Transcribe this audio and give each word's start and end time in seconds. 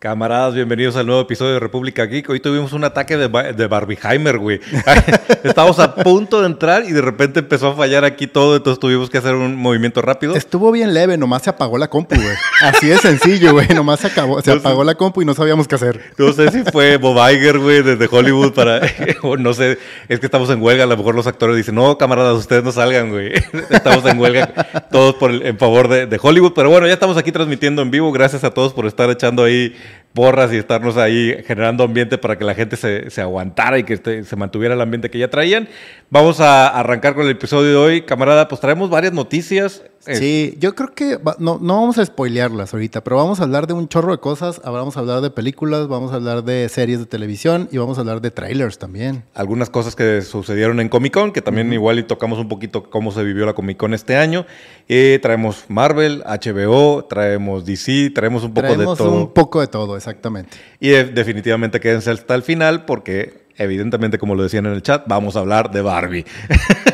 Camaradas, 0.00 0.54
bienvenidos 0.54 0.96
al 0.96 1.04
nuevo 1.04 1.20
episodio 1.20 1.52
de 1.52 1.60
República 1.60 2.06
Geek. 2.06 2.30
Hoy 2.30 2.40
tuvimos 2.40 2.72
un 2.72 2.84
ataque 2.84 3.18
de, 3.18 3.26
Ba- 3.26 3.52
de 3.52 3.66
Barbieheimer, 3.66 4.38
güey. 4.38 4.58
Estábamos 5.44 5.78
a 5.78 5.94
punto 5.94 6.40
de 6.40 6.46
entrar 6.46 6.84
y 6.88 6.92
de 6.92 7.02
repente 7.02 7.40
empezó 7.40 7.68
a 7.68 7.74
fallar 7.76 8.06
aquí 8.06 8.26
todo, 8.26 8.56
entonces 8.56 8.80
tuvimos 8.80 9.10
que 9.10 9.18
hacer 9.18 9.34
un 9.34 9.56
movimiento 9.56 10.00
rápido. 10.00 10.34
Estuvo 10.34 10.72
bien 10.72 10.94
leve, 10.94 11.18
nomás 11.18 11.42
se 11.42 11.50
apagó 11.50 11.76
la 11.76 11.88
compu, 11.90 12.14
güey. 12.16 12.34
Así 12.62 12.86
de 12.86 12.96
sencillo, 12.96 13.52
güey. 13.52 13.68
Nomás 13.74 14.00
se, 14.00 14.06
acabó, 14.06 14.40
se 14.40 14.48
No 14.48 14.54
sé. 14.54 14.60
apagó 14.60 14.84
la 14.84 14.94
compu 14.94 15.20
y 15.20 15.26
no 15.26 15.34
sabíamos 15.34 15.68
qué 15.68 15.74
hacer. 15.74 16.00
No 16.16 16.32
sé 16.32 16.50
si 16.50 16.62
fue 16.64 16.96
Bob 16.96 17.18
Iger, 17.32 17.58
güey, 17.58 17.82
desde 17.82 18.08
Hollywood 18.10 18.54
para... 18.54 18.80
o 19.22 19.36
no 19.36 19.52
sé, 19.52 19.76
es 20.08 20.18
que 20.18 20.24
estamos 20.24 20.48
en 20.48 20.62
huelga. 20.62 20.84
A 20.84 20.86
lo 20.86 20.96
mejor 20.96 21.14
los 21.14 21.26
actores 21.26 21.58
dicen, 21.58 21.74
no, 21.74 21.98
camaradas, 21.98 22.38
ustedes 22.38 22.64
no 22.64 22.72
salgan, 22.72 23.10
güey. 23.10 23.34
estamos 23.68 24.02
en 24.06 24.18
huelga 24.18 24.46
todos 24.90 25.16
por 25.16 25.30
el- 25.30 25.44
en 25.44 25.58
favor 25.58 25.88
de, 25.88 26.06
de 26.06 26.18
Hollywood. 26.22 26.54
Pero 26.54 26.70
bueno, 26.70 26.86
ya 26.86 26.94
estamos 26.94 27.18
aquí 27.18 27.32
transmitiendo 27.32 27.82
en 27.82 27.90
vivo. 27.90 28.10
Gracias 28.12 28.44
a 28.44 28.50
todos 28.50 28.72
por 28.72 28.86
estar 28.86 29.10
echando 29.10 29.44
ahí 29.44 29.76
porras 30.12 30.52
y 30.52 30.56
estarnos 30.56 30.96
ahí 30.96 31.36
generando 31.46 31.84
ambiente 31.84 32.18
para 32.18 32.36
que 32.36 32.44
la 32.44 32.54
gente 32.54 32.76
se, 32.76 33.10
se 33.10 33.20
aguantara 33.20 33.78
y 33.78 33.84
que 33.84 33.94
este- 33.94 34.24
se 34.24 34.36
mantuviera 34.36 34.74
el 34.74 34.80
ambiente 34.80 35.10
que 35.10 35.18
ya 35.18 35.28
traían. 35.28 35.68
Vamos 36.10 36.40
a 36.40 36.68
arrancar 36.68 37.14
con 37.14 37.24
el 37.24 37.30
episodio 37.30 37.70
de 37.70 37.76
hoy. 37.76 38.02
Camarada, 38.02 38.48
pues 38.48 38.60
traemos 38.60 38.90
varias 38.90 39.12
noticias. 39.12 39.82
Sí, 40.00 40.56
yo 40.58 40.74
creo 40.74 40.94
que 40.94 41.16
va- 41.18 41.36
no, 41.38 41.58
no 41.60 41.76
vamos 41.80 41.98
a 41.98 42.04
spoilearlas 42.06 42.72
ahorita, 42.72 43.04
pero 43.04 43.16
vamos 43.16 43.40
a 43.40 43.42
hablar 43.44 43.66
de 43.66 43.74
un 43.74 43.86
chorro 43.86 44.12
de 44.12 44.18
cosas. 44.18 44.60
Vamos 44.64 44.96
a 44.96 45.00
hablar 45.00 45.20
de 45.20 45.30
películas, 45.30 45.88
vamos 45.88 46.12
a 46.12 46.14
hablar 46.16 46.42
de 46.42 46.68
series 46.70 46.98
de 47.00 47.06
televisión 47.06 47.68
y 47.70 47.76
vamos 47.78 47.98
a 47.98 48.00
hablar 48.00 48.20
de 48.22 48.30
trailers 48.30 48.78
también. 48.78 49.24
algunas 49.34 49.68
cosas 49.68 49.94
que 49.96 50.22
sucedieron 50.22 50.80
en 50.80 50.88
Comic 50.88 51.12
Con, 51.12 51.32
que 51.32 51.42
también 51.42 51.70
igual 51.72 51.98
y 51.98 52.02
tocamos 52.04 52.38
un 52.38 52.48
poquito 52.48 52.88
cómo 52.88 53.12
se 53.12 53.22
vivió 53.22 53.44
la 53.44 53.52
Comic 53.52 53.76
Con 53.76 53.92
este 53.94 54.16
año. 54.16 54.46
Eh, 54.88 55.18
traemos 55.22 55.64
Marvel, 55.68 56.22
HBO, 56.24 57.04
traemos 57.04 57.64
DC, 57.66 58.10
traemos 58.14 58.42
un 58.42 58.54
poco 58.54 58.68
Traemos 58.68 58.98
de 58.98 59.04
todo. 59.04 59.14
un 59.16 59.32
poco 59.34 59.60
de 59.60 59.66
todo, 59.66 59.96
exactamente. 59.96 60.56
Y 60.80 60.90
eh, 60.92 61.04
definitivamente 61.04 61.78
quédense 61.78 62.10
hasta 62.10 62.34
el 62.34 62.42
final 62.42 62.84
porque 62.86 63.49
evidentemente, 63.60 64.18
como 64.18 64.34
lo 64.34 64.42
decían 64.42 64.66
en 64.66 64.72
el 64.72 64.82
chat, 64.82 65.04
vamos 65.06 65.36
a 65.36 65.40
hablar 65.40 65.70
de 65.70 65.82
Barbie. 65.82 66.24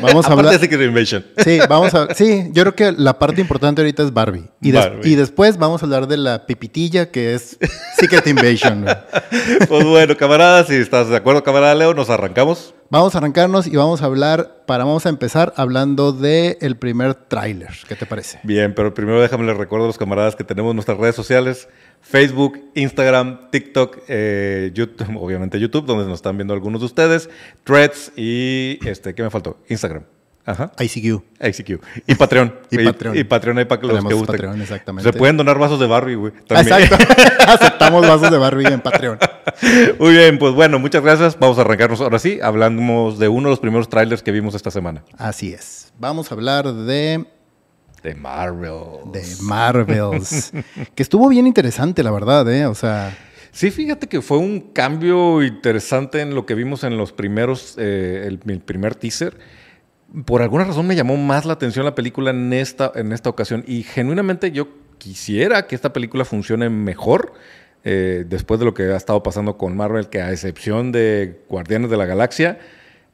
Vamos 0.01 0.27
a 0.27 0.31
hablar. 0.33 0.53
de 0.53 0.59
Secret 0.59 0.81
Invasion. 0.81 1.25
Sí, 1.43 1.59
vamos 1.67 1.93
a. 1.95 2.13
Sí, 2.13 2.49
yo 2.53 2.63
creo 2.63 2.75
que 2.75 2.91
la 2.91 3.17
parte 3.17 3.41
importante 3.41 3.81
ahorita 3.81 4.03
es 4.03 4.13
Barbie. 4.13 4.43
Y, 4.61 4.71
des- 4.71 4.81
Barbie. 4.83 5.09
y 5.11 5.15
después 5.15 5.57
vamos 5.57 5.81
a 5.81 5.85
hablar 5.85 6.07
de 6.07 6.17
la 6.17 6.45
pipitilla 6.45 7.09
que 7.09 7.33
es 7.33 7.57
Secret 7.99 8.27
Invasion. 8.27 8.85
Pues 9.67 9.83
bueno, 9.85 10.15
camaradas, 10.17 10.67
si 10.67 10.75
estás 10.75 11.09
de 11.09 11.15
acuerdo, 11.15 11.43
camarada 11.43 11.73
Leo, 11.75 11.93
nos 11.93 12.09
arrancamos. 12.09 12.73
Vamos 12.89 13.15
a 13.15 13.17
arrancarnos 13.17 13.67
y 13.67 13.75
vamos 13.75 14.01
a 14.01 14.05
hablar, 14.05 14.63
para 14.65 14.85
vamos 14.85 15.05
a 15.05 15.09
empezar 15.09 15.53
hablando 15.57 16.13
del 16.13 16.57
el 16.61 16.77
primer 16.77 17.15
tráiler. 17.15 17.71
¿Qué 17.85 17.95
te 17.95 18.05
parece? 18.05 18.39
Bien, 18.43 18.73
pero 18.73 18.93
primero 18.93 19.19
déjame 19.21 19.45
les 19.45 19.57
recuerdo 19.57 19.83
a 19.83 19.87
los 19.87 19.97
camaradas 19.97 20.37
que 20.37 20.45
tenemos 20.45 20.73
nuestras 20.73 20.97
redes 20.97 21.13
sociales, 21.13 21.67
Facebook, 21.99 22.61
Instagram, 22.75 23.49
TikTok, 23.51 23.97
eh, 24.07 24.71
YouTube, 24.73 25.17
obviamente 25.19 25.59
YouTube, 25.59 25.85
donde 25.85 26.05
nos 26.05 26.15
están 26.15 26.37
viendo 26.37 26.53
algunos 26.53 26.79
de 26.79 26.85
ustedes, 26.85 27.29
Threads 27.65 28.13
y, 28.15 28.79
este, 28.87 29.13
¿qué 29.13 29.21
me 29.21 29.29
faltó? 29.29 29.57
Instagram. 29.67 30.03
Ajá. 30.47 30.71
ICQ. 30.79 31.23
ICQ. 31.41 31.83
Y 32.07 32.15
Patreon. 32.15 32.55
Y 32.71 32.83
Patreon. 32.85 33.17
Y, 33.17 33.23
Patreon 33.25 33.57
ahí 33.57 33.65
para 33.65 33.81
que 33.81 33.87
los 33.87 33.97
Tenemos 33.97 34.09
que 34.09 34.15
gusten. 34.15 34.35
Patreon, 34.35 34.61
exactamente. 34.61 35.11
Se 35.11 35.17
pueden 35.17 35.35
donar 35.35 35.59
vasos 35.59 35.77
de 35.77 35.87
Barbie, 35.87 36.15
güey. 36.15 36.31
Exacto. 36.49 36.95
Aceptamos 37.47 38.07
vasos 38.07 38.31
de 38.31 38.37
Barbie 38.37 38.67
en 38.67 38.79
Patreon. 38.79 39.19
Muy 39.99 40.11
bien, 40.13 40.39
pues 40.39 40.53
bueno, 40.53 40.79
muchas 40.79 41.03
gracias. 41.03 41.37
Vamos 41.37 41.57
a 41.57 41.61
arrancarnos 41.61 41.99
ahora 41.99 42.17
sí. 42.17 42.39
Hablamos 42.41 43.19
de 43.19 43.27
uno 43.27 43.49
de 43.49 43.51
los 43.51 43.59
primeros 43.59 43.89
trailers 43.89 44.23
que 44.23 44.31
vimos 44.31 44.55
esta 44.55 44.71
semana. 44.71 45.03
Así 45.17 45.51
es. 45.51 45.91
Vamos 45.99 46.31
a 46.31 46.35
hablar 46.35 46.73
de, 46.73 47.25
De 48.01 48.15
Marvel. 48.15 49.11
de 49.11 49.23
Marvels. 49.41 50.53
que 50.95 51.03
estuvo 51.03 51.27
bien 51.27 51.45
interesante, 51.45 52.03
la 52.03 52.11
verdad, 52.11 52.49
¿eh? 52.49 52.65
O 52.67 52.75
sea, 52.75 53.13
Sí, 53.51 53.71
fíjate 53.71 54.07
que 54.07 54.21
fue 54.21 54.37
un 54.37 54.59
cambio 54.71 55.41
interesante 55.43 56.21
en 56.21 56.35
lo 56.35 56.45
que 56.45 56.53
vimos 56.53 56.83
en 56.83 56.95
los 56.95 57.11
primeros, 57.11 57.73
eh, 57.77 58.25
el, 58.27 58.39
el 58.47 58.59
primer 58.61 58.95
teaser. 58.95 59.35
Por 60.25 60.41
alguna 60.41 60.63
razón 60.63 60.87
me 60.87 60.95
llamó 60.95 61.17
más 61.17 61.45
la 61.45 61.53
atención 61.53 61.85
la 61.85 61.95
película 61.95 62.31
en 62.31 62.53
esta, 62.53 62.91
en 62.95 63.11
esta 63.11 63.29
ocasión 63.29 63.63
y 63.67 63.83
genuinamente 63.83 64.51
yo 64.51 64.69
quisiera 64.97 65.67
que 65.67 65.75
esta 65.75 65.93
película 65.93 66.25
funcione 66.25 66.69
mejor 66.69 67.33
eh, 67.83 68.25
después 68.27 68.59
de 68.59 68.65
lo 68.65 68.73
que 68.73 68.83
ha 68.83 68.97
estado 68.97 69.23
pasando 69.23 69.57
con 69.57 69.75
Marvel, 69.75 70.09
que 70.09 70.21
a 70.21 70.31
excepción 70.31 70.91
de 70.91 71.41
Guardianes 71.47 71.89
de 71.89 71.97
la 71.97 72.05
Galaxia, 72.05 72.59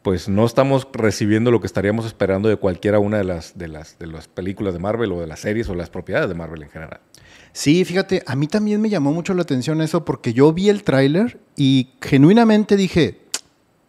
pues 0.02 0.28
no 0.28 0.46
estamos 0.46 0.88
recibiendo 0.94 1.52
lo 1.52 1.62
que 1.62 1.68
estaríamos 1.68 2.06
esperando 2.06 2.50
de 2.50 2.58
cualquiera 2.58 3.00
una 3.00 3.18
de 3.18 3.24
las, 3.24 3.58
de 3.58 3.68
las, 3.68 3.98
de 4.00 4.08
las 4.08 4.28
películas 4.28 4.74
de 4.74 4.80
Marvel 4.80 5.12
o 5.12 5.22
de 5.22 5.28
las 5.28 5.40
series 5.40 5.70
o 5.70 5.76
las 5.76 5.90
propiedades 5.90 6.28
de 6.28 6.36
Marvel 6.36 6.64
en 6.64 6.70
general. 6.70 7.00
sí, 7.52 7.86
fíjate, 7.86 8.24
a 8.26 8.36
mí 8.36 8.48
también 8.48 8.82
me 8.82 8.90
llamó 8.90 9.14
mucho 9.14 9.34
la 9.34 9.44
atención 9.44 9.82
eso 9.82 10.04
porque 10.06 10.34
yo 10.34 10.52
vi 10.54 10.70
el 10.70 10.84
tráiler 10.84 11.40
y 11.56 11.94
genuinamente 12.02 12.76
dije, 12.76 13.23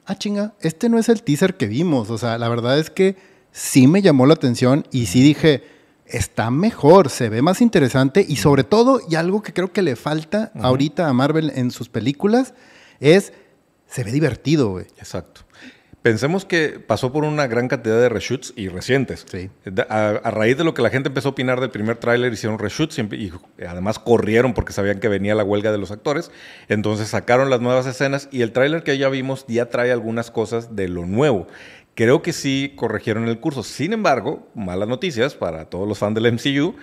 ah, 0.06 0.16
chinga, 0.16 0.54
este 0.60 0.88
no 0.88 0.98
es 0.98 1.08
el 1.08 1.22
teaser 1.22 1.56
que 1.56 1.66
vimos. 1.66 2.10
O 2.10 2.18
sea, 2.18 2.38
la 2.38 2.48
verdad 2.48 2.78
es 2.78 2.90
que 2.90 3.16
sí 3.52 3.86
me 3.86 4.02
llamó 4.02 4.26
la 4.26 4.34
atención 4.34 4.86
y 4.90 5.06
sí 5.06 5.22
dije, 5.22 5.64
está 6.06 6.50
mejor, 6.50 7.08
se 7.08 7.28
ve 7.28 7.42
más 7.42 7.60
interesante 7.60 8.24
y 8.26 8.36
sobre 8.36 8.64
todo, 8.64 9.00
y 9.08 9.14
algo 9.14 9.42
que 9.42 9.52
creo 9.52 9.72
que 9.72 9.82
le 9.82 9.96
falta 9.96 10.52
ahorita 10.60 11.08
a 11.08 11.12
Marvel 11.12 11.52
en 11.54 11.70
sus 11.70 11.88
películas, 11.88 12.54
es, 13.00 13.32
se 13.86 14.04
ve 14.04 14.12
divertido, 14.12 14.70
güey. 14.70 14.86
Exacto. 14.98 15.42
Pensemos 16.04 16.44
que 16.44 16.80
pasó 16.86 17.14
por 17.14 17.24
una 17.24 17.46
gran 17.46 17.66
cantidad 17.66 17.98
de 17.98 18.10
reshoots 18.10 18.52
y 18.56 18.68
recientes. 18.68 19.24
Sí. 19.26 19.48
A, 19.88 20.08
a 20.22 20.30
raíz 20.30 20.58
de 20.58 20.62
lo 20.62 20.74
que 20.74 20.82
la 20.82 20.90
gente 20.90 21.08
empezó 21.08 21.28
a 21.28 21.32
opinar 21.32 21.62
del 21.62 21.70
primer 21.70 21.96
tráiler, 21.96 22.30
hicieron 22.30 22.58
reshoots 22.58 22.98
y, 22.98 23.02
y 23.10 23.32
además 23.66 23.98
corrieron 23.98 24.52
porque 24.52 24.74
sabían 24.74 25.00
que 25.00 25.08
venía 25.08 25.34
la 25.34 25.44
huelga 25.44 25.72
de 25.72 25.78
los 25.78 25.90
actores. 25.90 26.30
Entonces 26.68 27.08
sacaron 27.08 27.48
las 27.48 27.62
nuevas 27.62 27.86
escenas 27.86 28.28
y 28.30 28.42
el 28.42 28.52
tráiler 28.52 28.82
que 28.82 28.98
ya 28.98 29.08
vimos 29.08 29.46
ya 29.48 29.70
trae 29.70 29.92
algunas 29.92 30.30
cosas 30.30 30.76
de 30.76 30.88
lo 30.88 31.06
nuevo. 31.06 31.46
Creo 31.94 32.20
que 32.20 32.34
sí 32.34 32.74
corrigieron 32.76 33.26
el 33.26 33.40
curso. 33.40 33.62
Sin 33.62 33.94
embargo, 33.94 34.46
malas 34.54 34.90
noticias 34.90 35.34
para 35.34 35.70
todos 35.70 35.88
los 35.88 35.96
fans 35.98 36.16
del 36.16 36.30
MCU. 36.34 36.76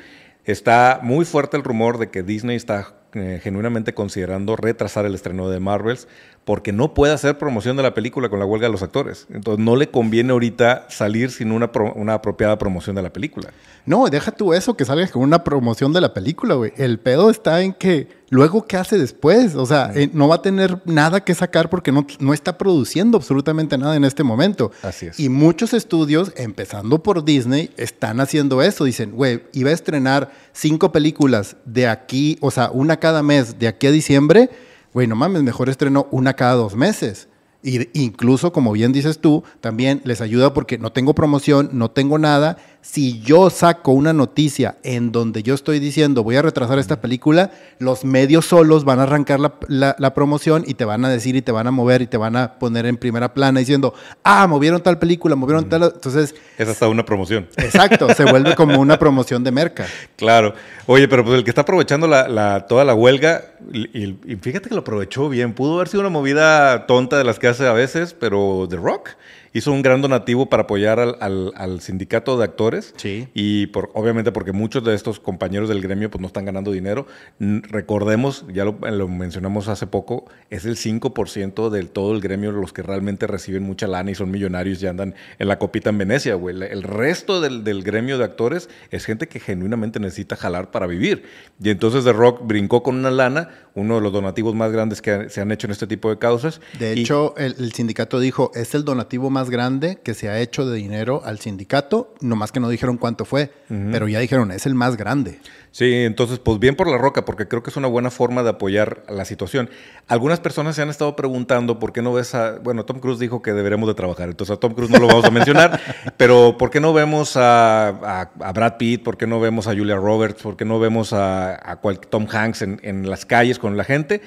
Está 0.45 0.99
muy 1.03 1.25
fuerte 1.25 1.57
el 1.57 1.63
rumor 1.63 1.99
de 1.99 2.09
que 2.09 2.23
Disney 2.23 2.55
está 2.55 2.95
eh, 3.13 3.41
genuinamente 3.43 3.93
considerando 3.93 4.55
retrasar 4.55 5.05
el 5.05 5.13
estreno 5.13 5.49
de 5.49 5.59
Marvels 5.59 6.07
porque 6.44 6.72
no 6.72 6.94
puede 6.96 7.13
hacer 7.13 7.38
promoción 7.38 7.78
de 7.78 7.84
la 7.84 7.94
película 7.94 8.28
con 8.29 8.40
la 8.40 8.46
huelga 8.46 8.68
de 8.68 8.72
los 8.72 8.81
actores. 8.81 9.28
Entonces 9.31 9.63
no 9.63 9.75
le 9.75 9.90
conviene 9.90 10.31
ahorita 10.31 10.88
salir 10.90 11.29
sin 11.31 11.52
una, 11.52 11.72
pro- 11.72 11.94
una 11.94 12.16
apropiada 12.16 12.57
promoción 12.57 12.96
de 12.96 13.03
la 13.03 13.13
película. 13.13 13.50
No, 13.85 14.07
deja 14.07 14.31
tú 14.31 14.53
eso, 14.53 14.75
que 14.75 14.84
salgas 14.85 15.12
con 15.12 15.22
una 15.22 15.44
promoción 15.44 15.94
de 15.94 16.01
la 16.01 16.13
película, 16.13 16.56
güey. 16.56 16.74
El 16.78 17.00
pedo 17.00 17.30
está 17.30 17.62
en 17.62 17.74
que 17.74 18.07
luego, 18.30 18.66
¿qué 18.66 18.78
hace 18.78 18.97
después? 18.97 19.56
O 19.56 19.66
sea, 19.68 19.91
eh, 19.96 20.09
no 20.13 20.28
va 20.28 20.35
a 20.35 20.41
tener 20.41 20.81
nada 20.85 21.24
que 21.24 21.34
sacar 21.35 21.69
porque 21.69 21.91
no, 21.91 22.06
no 22.19 22.34
está 22.34 22.57
produciendo 22.57 23.18
absolutamente 23.18 23.78
nada 23.78 23.96
en 23.96 24.03
este 24.03 24.24
momento. 24.24 24.72
Así 24.81 25.07
es. 25.07 25.19
Y 25.19 25.30
muchos 25.30 25.74
estudios, 25.75 26.31
empezando 26.38 27.01
por 27.03 27.24
Disney, 27.24 27.69
están 27.78 28.19
haciendo 28.19 28.62
eso. 28.63 28.84
Dicen, 28.84 29.12
güey, 29.12 29.44
iba 29.53 29.69
a 29.69 29.74
estrenar 29.74 30.31
cinco 30.53 30.91
películas 30.91 31.56
de 31.66 31.88
aquí, 31.88 32.38
o 32.41 32.50
sea, 32.51 32.72
una 32.72 32.97
cada 32.97 33.22
mes 33.24 33.59
de 33.59 33.68
aquí 33.68 33.88
a 33.88 33.91
diciembre. 33.91 34.50
Güey, 34.94 35.07
no 35.07 35.16
mames, 35.16 35.44
mejor 35.44 35.69
estreno 35.69 36.07
una 36.12 36.34
cada 36.34 36.56
dos 36.56 36.75
meses. 36.75 37.28
Y 37.63 37.88
incluso, 38.00 38.52
como 38.52 38.72
bien 38.72 38.91
dices 38.91 39.19
tú, 39.19 39.44
también 39.59 40.02
les 40.03 40.19
ayuda 40.22 40.53
porque 40.53 40.78
no 40.78 40.91
tengo 40.91 41.13
promoción, 41.13 41.69
no 41.74 41.91
tengo 41.91 42.18
nada. 42.18 42.57
Si 42.84 43.22
yo 43.22 43.50
saco 43.52 43.92
una 43.92 44.12
noticia 44.12 44.75
en 44.84 45.12
donde 45.12 45.44
yo 45.44 45.53
estoy 45.53 45.80
diciendo 45.80 46.24
voy 46.24 46.36
a 46.38 46.42
retrasar 46.42 46.80
esta 46.80 47.00
película, 47.00 47.52
los 47.78 48.03
medios 48.03 48.46
solos 48.47 48.86
van 48.86 49.00
a 49.00 49.03
arrancar 49.03 49.40
la, 49.40 49.53
la- 49.68 49.96
la 50.00 50.14
promoción 50.16 50.64
y 50.66 50.74
te 50.74 50.84
van 50.84 51.06
a 51.06 51.09
decir 51.09 51.36
y 51.36 51.44
te 51.44 51.52
van 51.52 51.68
a 51.68 51.72
mover 51.72 52.01
y 52.01 52.07
te 52.07 52.18
van 52.18 52.36
a 52.36 52.56
poner 52.57 52.88
en 52.88 52.98
primera 52.98 53.33
plana 53.36 53.60
diciendo, 53.60 53.94
ah, 54.24 54.48
movieron 54.48 54.81
tal 54.81 54.98
película, 54.98 55.36
movieron 55.36 55.69
tal... 55.69 55.83
Entonces, 55.83 56.33
Es 56.57 56.68
hasta 56.68 56.88
una 56.88 57.06
promoción. 57.06 57.48
exacto, 57.57 58.12
se 58.16 58.25
vuelve 58.25 58.56
como 58.56 58.80
una 58.80 58.98
promoción 59.00 59.44
de 59.44 59.51
merca. 59.51 59.86
Claro. 60.16 60.56
Oye, 60.88 61.07
pero 61.07 61.24
pues 61.24 61.38
el 61.38 61.44
que 61.44 61.51
está 61.51 61.62
aprovechando 61.62 62.07
la, 62.07 62.27
la- 62.27 62.66
toda 62.68 62.84
la 62.84 62.95
huelga, 62.95 63.44
y, 63.72 64.18
fíjate 64.42 64.69
que 64.69 64.75
lo 64.75 64.81
aprovechó 64.81 65.30
bien. 65.30 65.54
Pudo 65.54 65.75
haber 65.75 65.88
sido 65.88 66.01
una 66.01 66.10
movida 66.10 66.88
tonta 66.88 67.18
de 67.19 67.24
las 67.24 67.38
que 67.38 67.48
hace 67.48 67.68
a 67.68 67.74
veces, 67.74 68.16
pero 68.19 68.66
The 68.68 68.77
Rock 68.77 69.10
hizo 69.53 69.71
un 69.71 69.81
gran 69.81 70.01
donativo 70.01 70.48
para 70.48 70.63
apoyar 70.63 71.00
al, 71.00 71.18
al- 71.19 71.51
al 71.56 71.81
sindicato 71.81 72.38
de 72.38 72.44
actores. 72.45 72.94
Sí. 72.98 73.27
Y 73.33 73.68
por, 73.68 73.89
obviamente 73.94 74.31
porque 74.31 74.51
muchos 74.51 74.83
de 74.83 74.94
estos 74.95 75.19
compañeros 75.19 75.68
del 75.69 75.81
gremio 75.81 76.09
pues 76.09 76.21
no 76.21 76.27
están 76.27 76.45
ganando 76.45 76.71
dinero. 76.71 77.06
Recordemos, 77.39 78.45
ya 78.53 78.65
lo, 78.65 78.77
lo 78.80 79.07
mencionamos 79.07 79.68
hace 79.68 79.88
poco, 79.88 80.25
es 80.50 80.65
el 80.65 80.75
5% 80.77 81.69
del 81.69 81.89
todo 81.89 82.13
el 82.13 82.21
gremio 82.21 82.51
los 82.51 82.74
que 82.74 82.81
realmente 82.81 83.27
reciben 83.27 83.63
mucha 83.63 83.88
lana 83.88 84.12
y 84.12 84.15
son 84.15 84.31
millonarios 84.31 84.81
y 84.81 84.88
andan 84.88 85.15
en 85.39 85.48
la 85.48 85.59
copita 85.59 85.89
en 85.89 85.98
Venecia, 85.98 86.36
güey. 86.36 86.56
El- 86.63 86.83
resto 86.83 87.39
del, 87.42 87.63
del 87.63 87.83
gremio 87.83 88.18
de 88.18 88.24
actores 88.25 88.69
es 88.89 89.06
gente 89.06 89.27
que 89.27 89.39
genuinamente 89.39 90.00
necesita 90.00 90.36
jalar 90.36 90.71
para 90.71 90.88
vivir. 90.88 91.24
Y 91.62 91.69
entonces 91.69 92.03
The 92.03 92.13
Rock 92.13 92.42
brincó 92.45 92.83
con 92.83 92.95
una 92.98 93.12
lana, 93.12 93.50
uno 93.75 93.95
de 93.95 94.01
los 94.01 94.12
donativos 94.12 94.56
más 94.56 94.71
grandes 94.71 95.01
que 95.01 95.30
se 95.30 95.42
han 95.42 95.51
hecho 95.51 95.68
en 95.68 95.71
este 95.71 95.88
tipo 95.88 96.09
de 96.09 96.18
causas. 96.18 96.59
De 96.80 96.95
Y- 96.95 97.01
hecho, 97.01 97.36
el, 97.38 97.56
el 97.59 97.71
sindicato 97.74 98.19
dijo, 98.19 98.51
es 98.56 98.74
el 98.75 98.83
donativo 98.83 99.30
más 99.30 99.40
más 99.41 99.49
grande 99.49 99.97
que 100.03 100.13
se 100.13 100.29
ha 100.29 100.39
hecho 100.39 100.69
de 100.69 100.77
dinero 100.77 101.23
al 101.25 101.39
sindicato, 101.39 102.13
nomás 102.21 102.51
que 102.51 102.59
no 102.59 102.69
dijeron 102.69 102.97
cuánto 102.97 103.25
fue, 103.25 103.51
pero 103.67 104.07
ya 104.07 104.19
dijeron, 104.19 104.51
es 104.51 104.67
el 104.67 104.75
más 104.75 104.97
grande. 104.97 105.39
Sí, 105.71 106.03
entonces, 106.03 106.38
pues 106.38 106.59
bien 106.59 106.75
por 106.75 106.88
la 106.88 106.99
roca, 106.99 107.25
porque 107.25 107.47
creo 107.47 107.63
que 107.63 107.71
es 107.71 107.77
una 107.77 107.88
buena 107.88 108.11
forma 108.11 108.43
de 108.43 108.51
apoyar 108.51 109.03
la 109.09 109.25
situación. 109.25 109.67
Algunas 110.07 110.39
personas 110.39 110.75
se 110.75 110.83
han 110.83 110.89
estado 110.89 111.15
preguntando 111.15 111.79
por 111.79 111.91
qué 111.91 112.03
no 112.03 112.13
ves 112.13 112.35
a. 112.35 112.59
Bueno, 112.59 112.85
Tom 112.85 112.99
Cruise 112.99 113.17
dijo 113.17 113.41
que 113.41 113.51
deberemos 113.53 113.88
de 113.88 113.95
trabajar, 113.95 114.29
entonces 114.29 114.55
a 114.55 114.59
Tom 114.59 114.75
Cruise 114.75 114.91
no 114.91 114.99
lo 114.99 115.07
vamos 115.07 115.25
a 115.25 115.31
mencionar, 115.31 115.79
pero 116.17 116.55
¿por 116.59 116.69
qué 116.69 116.79
no 116.79 116.93
vemos 116.93 117.33
a, 117.35 118.29
Brad 118.53 118.77
Pitt? 118.77 119.01
¿Por 119.01 119.17
qué 119.17 119.25
no 119.25 119.39
vemos 119.39 119.65
a 119.65 119.73
Julia 119.73 119.95
Roberts? 119.95 120.43
¿Por 120.43 120.55
qué 120.55 120.65
no 120.65 120.79
vemos 120.79 121.13
a, 121.13 121.79
Tom 122.11 122.27
Hanks 122.31 122.61
en, 122.61 122.79
en 122.83 123.09
las 123.09 123.25
calles 123.25 123.57
con 123.57 123.75
la 123.75 123.85
gente? 123.85 124.21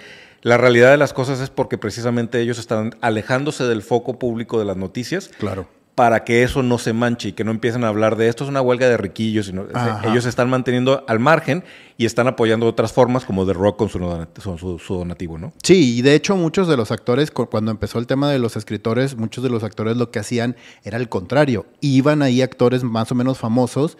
La 0.44 0.58
realidad 0.58 0.90
de 0.90 0.98
las 0.98 1.14
cosas 1.14 1.40
es 1.40 1.48
porque 1.48 1.78
precisamente 1.78 2.38
ellos 2.38 2.58
están 2.58 2.94
alejándose 3.00 3.64
del 3.64 3.80
foco 3.80 4.18
público 4.18 4.58
de 4.58 4.66
las 4.66 4.76
noticias. 4.76 5.30
Claro 5.38 5.66
para 5.94 6.24
que 6.24 6.42
eso 6.42 6.62
no 6.62 6.78
se 6.78 6.92
manche 6.92 7.28
y 7.28 7.32
que 7.32 7.44
no 7.44 7.52
empiecen 7.52 7.84
a 7.84 7.88
hablar 7.88 8.16
de 8.16 8.28
esto 8.28 8.42
es 8.42 8.50
una 8.50 8.60
huelga 8.60 8.88
de 8.88 8.96
riquillos. 8.96 9.46
Sino, 9.46 9.66
ellos 10.04 10.24
se 10.24 10.28
están 10.28 10.50
manteniendo 10.50 11.04
al 11.06 11.20
margen 11.20 11.62
y 11.96 12.04
están 12.04 12.26
apoyando 12.26 12.66
otras 12.66 12.92
formas 12.92 13.24
como 13.24 13.46
The 13.46 13.52
Rock 13.52 13.76
con 13.76 13.88
su, 13.88 14.78
su, 14.80 14.94
donativo, 14.94 15.38
¿no? 15.38 15.52
Sí, 15.62 15.98
y 15.98 16.02
de 16.02 16.16
hecho 16.16 16.36
muchos 16.36 16.66
de 16.66 16.76
los 16.76 16.90
actores, 16.90 17.30
cuando 17.30 17.70
empezó 17.70 18.00
el 18.00 18.08
tema 18.08 18.28
de 18.28 18.40
los 18.40 18.56
escritores, 18.56 19.16
muchos 19.16 19.44
de 19.44 19.50
los 19.50 19.62
actores 19.62 19.96
lo 19.96 20.10
que 20.10 20.18
hacían 20.18 20.56
era 20.82 20.98
el 20.98 21.08
contrario. 21.08 21.66
Iban 21.80 22.22
ahí 22.22 22.42
actores 22.42 22.82
más 22.82 23.12
o 23.12 23.14
menos 23.14 23.38
famosos 23.38 23.96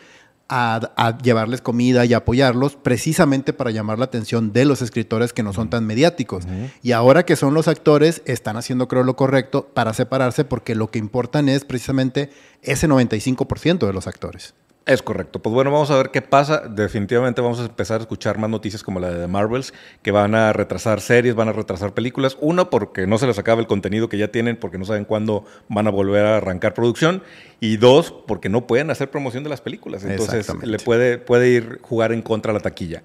a, 0.49 1.19
llevarles 1.23 1.61
comida 1.61 2.05
y 2.05 2.14
apoyarlos 2.14 2.76
precisamente 2.76 3.52
para 3.52 3.70
llamar 3.70 3.99
la 3.99 4.06
atención 4.06 4.52
de 4.52 4.64
los 4.64 4.82
escritores 4.82 5.32
que 5.32 5.43
no 5.43 5.52
son 5.52 5.70
tan 5.70 5.87
mediáticos. 5.87 6.44
Y 6.82 6.93
ahora 6.93 7.25
que 7.25 7.37
son 7.37 7.55
los 7.55 7.69
actores, 7.69 8.23
están 8.25 8.56
haciendo 8.56 8.88
creo 8.88 9.02
lo 9.02 9.17
correcto 9.17 9.69
para 9.73 9.94
separarse 9.94 10.44
porque 10.44 10.75
lo 10.75 10.91
que 10.91 10.99
importan 10.99 11.49
es 11.49 11.64
precisamente 11.64 12.31
ese 12.62 12.88
95% 12.88 13.87
de 13.87 13.93
los 13.93 14.06
actores. 14.06 14.55
Es 14.87 15.01
correcto. 15.01 15.41
Pues 15.41 15.55
bueno, 15.55 15.71
vamos 15.71 15.91
a 15.91 15.97
ver 15.97 16.11
qué 16.11 16.21
pasa. 16.21 16.61
Definitivamente 16.69 17.41
vamos 17.41 17.59
a 17.59 17.65
empezar 17.65 18.01
a 18.01 18.03
escuchar 18.03 18.37
más 18.37 18.51
noticias 18.51 18.83
como 18.83 19.01
la 19.01 19.09
de 19.09 19.21
The 19.21 19.27
Marvels, 19.29 19.73
que 20.03 20.11
van 20.11 20.35
a 20.35 20.53
retrasar 20.53 21.01
series, 21.01 21.35
van 21.35 21.49
a 21.49 21.53
retrasar 21.53 21.95
películas. 21.95 22.37
Una, 22.41 22.69
porque 22.69 23.07
no 23.07 23.17
se 23.17 23.27
les 23.27 23.39
acaba 23.39 23.63
el 23.63 23.67
contenido 23.67 24.11
que 24.11 24.19
ya 24.19 24.29
tienen, 24.29 24.57
porque 24.57 24.77
no 24.77 24.85
saben 24.85 25.07
cuándo 25.07 25.47
van 25.69 25.87
a 25.87 25.91
volver 25.91 26.27
a 26.27 26.37
arrancar 26.37 26.75
producción. 26.75 27.23
Y 27.61 27.79
dos, 27.79 28.13
porque 28.27 28.51
no 28.51 28.67
pueden 28.67 28.91
hacer 28.91 29.11
promoción 29.11 29.43
de 29.43 29.51
las 29.51 29.63
películas. 29.63 30.05
Entonces 30.05 30.53
le 30.63 30.79
puede, 30.79 31.17
puede 31.17 31.49
ir 31.49 31.79
jugar 31.81 32.13
en 32.13 32.21
contra 32.21 32.53
la 32.53 32.61
taquilla. 32.61 33.03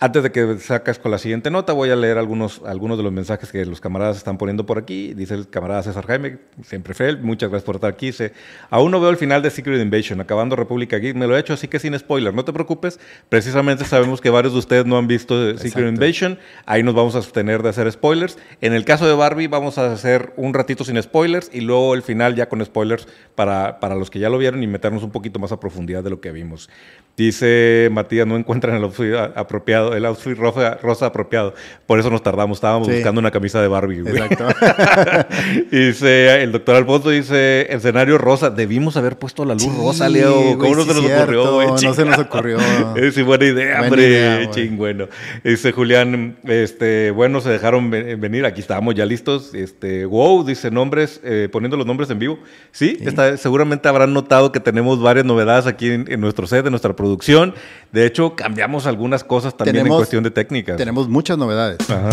Antes 0.00 0.24
de 0.24 0.32
que 0.32 0.58
sacas 0.58 0.98
con 0.98 1.12
la 1.12 1.18
siguiente 1.18 1.52
nota, 1.52 1.72
voy 1.72 1.88
a 1.90 1.96
leer 1.96 2.18
algunos, 2.18 2.60
algunos 2.66 2.98
de 2.98 3.04
los 3.04 3.12
mensajes 3.12 3.52
que 3.52 3.64
los 3.64 3.80
camaradas 3.80 4.16
están 4.16 4.36
poniendo 4.38 4.66
por 4.66 4.76
aquí. 4.76 5.14
Dice 5.14 5.34
el 5.34 5.48
camarada 5.48 5.84
César 5.84 6.04
Jaime, 6.06 6.38
siempre 6.64 6.94
fiel, 6.94 7.20
muchas 7.22 7.48
gracias 7.48 7.64
por 7.64 7.76
estar 7.76 7.90
aquí. 7.90 8.06
Dice, 8.06 8.32
aún 8.70 8.90
no 8.90 9.00
veo 9.00 9.10
el 9.10 9.16
final 9.16 9.40
de 9.40 9.50
Secret 9.50 9.80
Invasion, 9.80 10.20
acabando 10.20 10.56
República 10.56 10.98
Geek, 10.98 11.14
me 11.14 11.28
lo 11.28 11.36
he 11.36 11.40
hecho, 11.40 11.52
así 11.52 11.68
que 11.68 11.78
sin 11.78 11.96
spoiler, 11.96 12.34
no 12.34 12.44
te 12.44 12.52
preocupes. 12.52 12.98
Precisamente 13.28 13.84
sabemos 13.84 14.20
que 14.20 14.30
varios 14.30 14.52
de 14.52 14.58
ustedes 14.58 14.84
no 14.84 14.98
han 14.98 15.06
visto 15.06 15.56
Secret 15.56 15.88
Invasion, 15.88 16.38
ahí 16.66 16.82
nos 16.82 16.94
vamos 16.94 17.14
a 17.14 17.22
sostener 17.22 17.62
de 17.62 17.68
hacer 17.68 17.90
spoilers. 17.90 18.36
En 18.60 18.72
el 18.72 18.84
caso 18.84 19.06
de 19.06 19.14
Barbie 19.14 19.46
vamos 19.46 19.78
a 19.78 19.92
hacer 19.92 20.32
un 20.36 20.54
ratito 20.54 20.84
sin 20.84 21.00
spoilers 21.00 21.50
y 21.52 21.60
luego 21.60 21.94
el 21.94 22.02
final 22.02 22.34
ya 22.34 22.48
con 22.48 22.64
spoilers 22.64 23.06
para, 23.36 23.78
para 23.78 23.94
los 23.94 24.10
que 24.10 24.18
ya 24.18 24.28
lo 24.28 24.38
vieron 24.38 24.60
y 24.62 24.66
meternos 24.66 25.04
un 25.04 25.12
poquito 25.12 25.38
más 25.38 25.52
a 25.52 25.60
profundidad 25.60 26.02
de 26.02 26.10
lo 26.10 26.20
que 26.20 26.32
vimos. 26.32 26.68
Dice 27.16 27.88
Matías, 27.92 28.26
no 28.26 28.36
encuentran 28.36 28.74
el 28.74 28.82
outfit 28.82 29.14
apropiado, 29.84 29.96
el 29.96 30.04
outfit 30.06 30.36
rosa, 30.36 30.78
rosa 30.82 31.06
apropiado. 31.06 31.54
Por 31.86 31.98
eso 31.98 32.10
nos 32.10 32.22
tardamos, 32.22 32.58
estábamos 32.58 32.88
buscando 32.88 33.18
una 33.18 33.30
camisa 33.30 33.60
de 33.60 33.68
Barbie. 33.68 34.00
Exacto. 34.00 34.46
dice, 35.70 36.42
el 36.42 36.52
doctor 36.52 36.76
Alfonso 36.76 37.10
dice, 37.10 37.66
escenario 37.72 38.18
rosa, 38.18 38.50
debimos 38.50 38.96
haber 38.96 39.18
puesto 39.18 39.44
la 39.44 39.54
luz 39.54 39.76
rosa, 39.76 40.08
Leo. 40.08 40.58
¿Cómo 40.58 40.74
no 40.74 40.84
se 40.84 40.94
nos 40.94 41.04
ocurrió, 41.04 41.54
güey? 41.54 41.68
No 41.82 41.94
se 41.94 42.04
nos 42.04 42.18
ocurrió. 42.18 42.58
sí, 43.12 43.22
buena 43.22 43.44
idea, 43.44 43.80
hombre. 43.82 44.50
Ching, 44.50 44.76
bueno. 44.76 45.08
Dice 45.42 45.72
Julián, 45.72 46.36
este, 46.44 47.10
bueno, 47.10 47.40
se 47.40 47.50
dejaron 47.50 47.90
venir, 47.90 48.44
aquí 48.46 48.60
estábamos 48.60 48.94
ya 48.94 49.04
listos. 49.06 49.54
Este, 49.54 50.04
wow, 50.04 50.44
dice 50.44 50.70
nombres, 50.70 51.20
eh, 51.24 51.48
poniendo 51.50 51.76
los 51.76 51.86
nombres 51.86 52.10
en 52.10 52.18
vivo. 52.18 52.38
Sí, 52.72 52.98
Está, 53.00 53.36
seguramente 53.36 53.88
habrán 53.88 54.12
notado 54.12 54.52
que 54.52 54.60
tenemos 54.60 55.00
varias 55.00 55.24
novedades 55.24 55.66
aquí 55.66 55.90
en, 55.90 56.06
en 56.10 56.20
nuestro 56.20 56.46
set, 56.46 56.64
en 56.64 56.72
nuestra 56.72 56.94
producción. 56.94 57.54
De 57.92 58.06
hecho, 58.06 58.34
cambiamos 58.34 58.86
algunas 58.86 59.22
cosas 59.24 59.56
también 59.56 59.73
en 59.78 59.88
cuestión 59.88 60.24
de 60.24 60.30
técnicas. 60.30 60.76
Tenemos 60.76 61.08
muchas 61.08 61.38
novedades. 61.38 61.78
Ajá. 61.88 62.10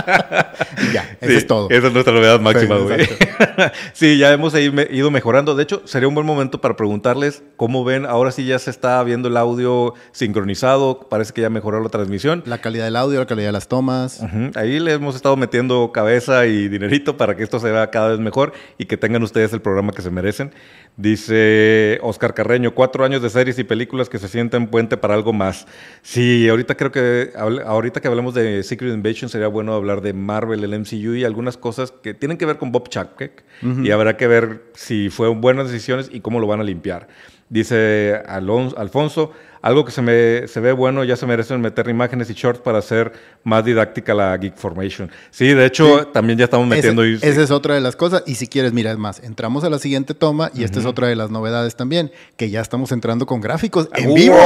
ya, 0.92 1.16
eso 1.20 1.32
es 1.32 1.46
todo. 1.46 1.68
Esa 1.70 1.86
es 1.88 1.92
nuestra 1.92 2.12
novedad 2.12 2.40
máxima, 2.40 2.76
güey. 2.78 3.08
sí, 3.92 4.18
ya 4.18 4.32
hemos 4.32 4.54
ido 4.54 5.10
mejorando. 5.10 5.54
De 5.54 5.62
hecho, 5.62 5.82
sería 5.84 6.08
un 6.08 6.14
buen 6.14 6.26
momento 6.26 6.60
para 6.60 6.76
preguntarles 6.76 7.42
cómo 7.56 7.84
ven. 7.84 8.06
Ahora 8.06 8.32
sí 8.32 8.46
ya 8.46 8.58
se 8.58 8.70
está 8.70 9.02
viendo 9.02 9.28
el 9.28 9.36
audio 9.36 9.94
sincronizado. 10.12 11.08
Parece 11.08 11.32
que 11.32 11.42
ya 11.42 11.50
mejoró 11.50 11.82
la 11.82 11.88
transmisión. 11.88 12.42
La 12.46 12.58
calidad 12.58 12.84
del 12.84 12.96
audio, 12.96 13.20
la 13.20 13.26
calidad 13.26 13.48
de 13.48 13.52
las 13.52 13.68
tomas. 13.68 14.22
Ahí 14.54 14.80
le 14.80 14.92
hemos 14.92 15.16
estado 15.16 15.36
metiendo 15.36 15.92
cabeza 15.92 16.46
y 16.46 16.68
dinerito 16.68 17.16
para 17.16 17.36
que 17.36 17.42
esto 17.42 17.60
se 17.60 17.70
vea 17.70 17.90
cada 17.90 18.08
vez 18.08 18.18
mejor 18.18 18.52
y 18.78 18.86
que 18.86 18.96
tengan 18.96 19.22
ustedes 19.22 19.52
el 19.52 19.60
programa 19.60 19.92
que 19.92 20.02
se 20.02 20.10
merecen. 20.10 20.52
Dice 20.96 21.98
Oscar 22.02 22.34
Carreño, 22.34 22.74
cuatro 22.74 23.04
años 23.04 23.22
de 23.22 23.30
series 23.30 23.58
y 23.58 23.64
películas 23.64 24.08
que 24.10 24.18
se 24.18 24.28
sienten 24.28 24.66
puente 24.66 24.96
para 24.98 25.14
algo 25.14 25.32
más. 25.32 25.66
Sí, 26.02 26.46
ahorita 26.48 26.76
creo 26.76 26.92
que 26.92 27.30
ahorita 27.34 28.00
que 28.00 28.08
hablemos 28.08 28.34
de 28.34 28.62
Secret 28.62 28.92
Invasion 28.92 29.30
sería 29.30 29.48
bueno 29.48 29.72
hablar 29.72 30.02
de 30.02 30.12
Marvel, 30.12 30.62
el 30.62 30.78
MCU 30.78 31.14
y 31.14 31.24
algunas 31.24 31.56
cosas 31.56 31.90
que 31.90 32.12
tienen 32.12 32.36
que 32.36 32.44
ver 32.44 32.58
con 32.58 32.70
Bob 32.70 32.88
Chapek 32.88 33.44
y 33.82 33.90
habrá 33.90 34.16
que 34.16 34.26
ver 34.26 34.64
si 34.74 35.08
fueron 35.08 35.40
buenas 35.40 35.70
decisiones 35.70 36.10
y 36.12 36.20
cómo 36.20 36.38
lo 36.38 36.46
van 36.46 36.60
a 36.60 36.64
limpiar. 36.64 37.08
Dice 37.50 38.22
Alfonso, 38.28 39.32
algo 39.60 39.84
que 39.84 39.90
se, 39.90 40.02
me, 40.02 40.46
se 40.46 40.60
ve 40.60 40.70
bueno, 40.70 41.02
ya 41.02 41.16
se 41.16 41.26
merecen 41.26 41.60
meter 41.60 41.88
imágenes 41.88 42.30
y 42.30 42.34
shorts 42.34 42.60
para 42.60 42.78
hacer 42.78 43.12
más 43.42 43.64
didáctica 43.64 44.14
la 44.14 44.36
Geek 44.36 44.56
Formation. 44.56 45.10
Sí, 45.30 45.52
de 45.52 45.66
hecho, 45.66 46.06
también 46.06 46.38
ya 46.38 46.44
estamos 46.44 46.68
metiendo... 46.68 47.02
esa 47.02 47.42
es 47.42 47.50
otra 47.50 47.74
de 47.74 47.80
las 47.80 47.96
cosas. 47.96 48.22
Y 48.24 48.36
si 48.36 48.46
quieres, 48.46 48.72
mira, 48.72 48.92
es 48.92 48.98
más, 48.98 49.18
entramos 49.18 49.64
a 49.64 49.70
la 49.70 49.80
siguiente 49.80 50.14
toma 50.14 50.52
y 50.54 50.62
esta 50.62 50.78
es 50.78 50.86
otra 50.86 51.08
de 51.08 51.16
las 51.16 51.30
novedades 51.30 51.74
también, 51.74 52.12
que 52.36 52.50
ya 52.50 52.60
estamos 52.60 52.92
entrando 52.92 53.26
con 53.26 53.40
gráficos 53.40 53.88
en 53.94 54.14
vivo. 54.14 54.38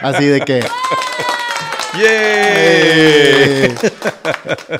Así 0.00 0.26
de 0.26 0.40
que... 0.40 0.64
¡Yay! 1.98 3.74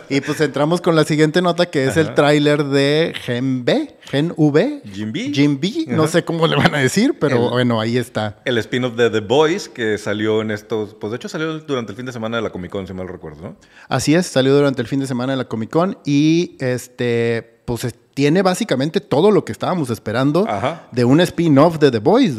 Y 0.08 0.20
pues 0.20 0.40
entramos 0.40 0.80
con 0.80 0.96
la 0.96 1.04
siguiente 1.04 1.42
nota 1.42 1.66
que 1.66 1.87
es 1.87 1.96
el 1.96 2.14
tráiler 2.14 2.64
de 2.64 3.14
Gen 3.23 3.64
B, 3.64 3.96
Gen 4.02 4.32
V. 4.37 4.82
Jim 4.92 5.12
B. 5.12 5.30
Jim 5.32 5.58
B. 5.61 5.85
No 5.88 6.06
sé 6.06 6.25
cómo 6.25 6.46
le 6.46 6.56
van 6.56 6.75
a 6.75 6.78
decir, 6.78 7.16
pero 7.18 7.50
bueno, 7.50 7.80
ahí 7.80 7.96
está. 7.96 8.40
El 8.44 8.58
spin-off 8.58 8.94
de 8.94 9.11
The 9.11 9.20
Boys 9.20 9.68
que 9.68 9.99
salió 9.99 10.42
en 10.42 10.50
estos. 10.50 10.94
Pues 10.94 11.11
de 11.11 11.16
hecho 11.16 11.28
salió 11.28 11.58
durante 11.61 11.92
el 11.92 11.96
fin 11.96 12.06
de 12.06 12.12
semana 12.12 12.37
de 12.37 12.42
la 12.42 12.50
Comic 12.50 12.70
Con, 12.70 12.87
si 12.87 12.92
mal 12.92 13.08
recuerdo, 13.08 13.42
¿no? 13.42 13.56
Así 13.88 14.14
es, 14.14 14.26
salió 14.26 14.54
durante 14.54 14.82
el 14.82 14.88
fin 14.88 15.00
de 15.00 15.06
semana 15.06 15.32
de 15.32 15.38
la 15.38 15.44
Comic 15.44 15.70
Con 15.70 15.99
y 16.04 16.56
este. 16.58 17.61
Pues 17.64 17.85
tiene 18.14 18.42
básicamente 18.42 19.00
todo 19.00 19.31
lo 19.31 19.45
que 19.45 19.52
estábamos 19.52 19.90
esperando 19.90 20.47
de 20.90 21.04
un 21.04 21.21
spin-off 21.21 21.78
de 21.78 21.90
The 21.90 21.99
Boys, 21.99 22.37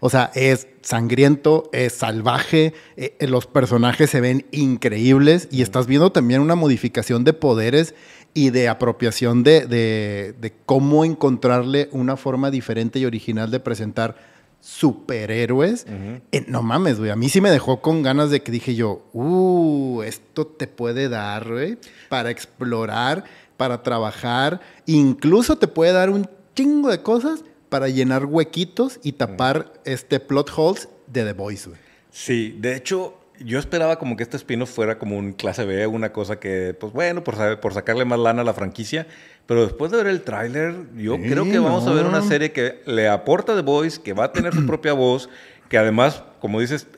O 0.00 0.10
sea, 0.10 0.30
es 0.34 0.68
sangriento, 0.82 1.70
es 1.72 1.94
salvaje, 1.94 2.74
eh, 2.96 3.16
eh, 3.18 3.26
los 3.26 3.46
personajes 3.46 4.10
se 4.10 4.20
ven 4.20 4.44
increíbles 4.50 5.48
y 5.50 5.62
estás 5.62 5.86
viendo 5.86 6.12
también 6.12 6.42
una 6.42 6.56
modificación 6.56 7.24
de 7.24 7.32
poderes 7.32 7.94
y 8.34 8.50
de 8.50 8.68
apropiación 8.68 9.44
de, 9.44 9.66
de, 9.66 10.52
cómo 10.66 11.04
encontrarle 11.04 11.88
una 11.92 12.16
forma 12.16 12.50
diferente 12.50 12.98
y 12.98 13.06
original 13.06 13.50
de 13.50 13.60
presentar 13.60 14.16
superhéroes. 14.60 15.86
Eh, 16.32 16.44
no 16.48 16.62
mames, 16.62 16.98
güey. 16.98 17.10
A 17.10 17.16
mí 17.16 17.28
sí 17.28 17.40
me 17.40 17.50
dejó 17.50 17.80
con 17.80 18.02
ganas 18.02 18.30
de 18.30 18.42
que 18.42 18.50
dije 18.50 18.74
yo, 18.74 19.06
uh, 19.12 20.02
esto 20.02 20.46
te 20.46 20.66
puede 20.66 21.08
dar, 21.08 21.48
güey, 21.48 21.78
para 22.08 22.30
explorar 22.30 23.24
para 23.56 23.82
trabajar, 23.82 24.60
incluso 24.86 25.56
te 25.56 25.68
puede 25.68 25.92
dar 25.92 26.10
un 26.10 26.28
chingo 26.54 26.90
de 26.90 27.02
cosas 27.02 27.44
para 27.68 27.88
llenar 27.88 28.26
huequitos 28.26 29.00
y 29.02 29.12
tapar 29.12 29.72
este 29.84 30.20
plot 30.20 30.50
holes 30.56 30.88
de 31.06 31.24
The 31.24 31.32
Voice, 31.32 31.68
güey. 31.68 31.80
Sí, 32.10 32.56
de 32.60 32.76
hecho, 32.76 33.18
yo 33.40 33.58
esperaba 33.58 33.98
como 33.98 34.16
que 34.16 34.22
este 34.22 34.36
spin 34.36 34.66
fuera 34.66 34.98
como 34.98 35.18
un 35.18 35.32
clase 35.32 35.64
B, 35.64 35.86
una 35.86 36.12
cosa 36.12 36.38
que, 36.38 36.76
pues 36.78 36.92
bueno, 36.92 37.24
por, 37.24 37.60
por 37.60 37.74
sacarle 37.74 38.04
más 38.04 38.18
lana 38.18 38.42
a 38.42 38.44
la 38.44 38.54
franquicia, 38.54 39.06
pero 39.46 39.64
después 39.64 39.90
de 39.90 39.98
ver 39.98 40.06
el 40.06 40.22
tráiler, 40.22 40.74
yo 40.96 41.16
creo 41.18 41.44
que 41.44 41.58
vamos 41.58 41.86
a 41.86 41.92
ver 41.92 42.06
una 42.06 42.22
serie 42.22 42.52
que 42.52 42.82
le 42.86 43.08
aporta 43.08 43.54
The 43.54 43.62
Voice, 43.62 44.00
que 44.00 44.12
va 44.12 44.26
a 44.26 44.32
tener 44.32 44.54
su 44.54 44.64
propia 44.66 44.92
voz, 44.92 45.28
que 45.68 45.76
además, 45.76 46.22
como 46.44 46.60
dices, 46.60 46.88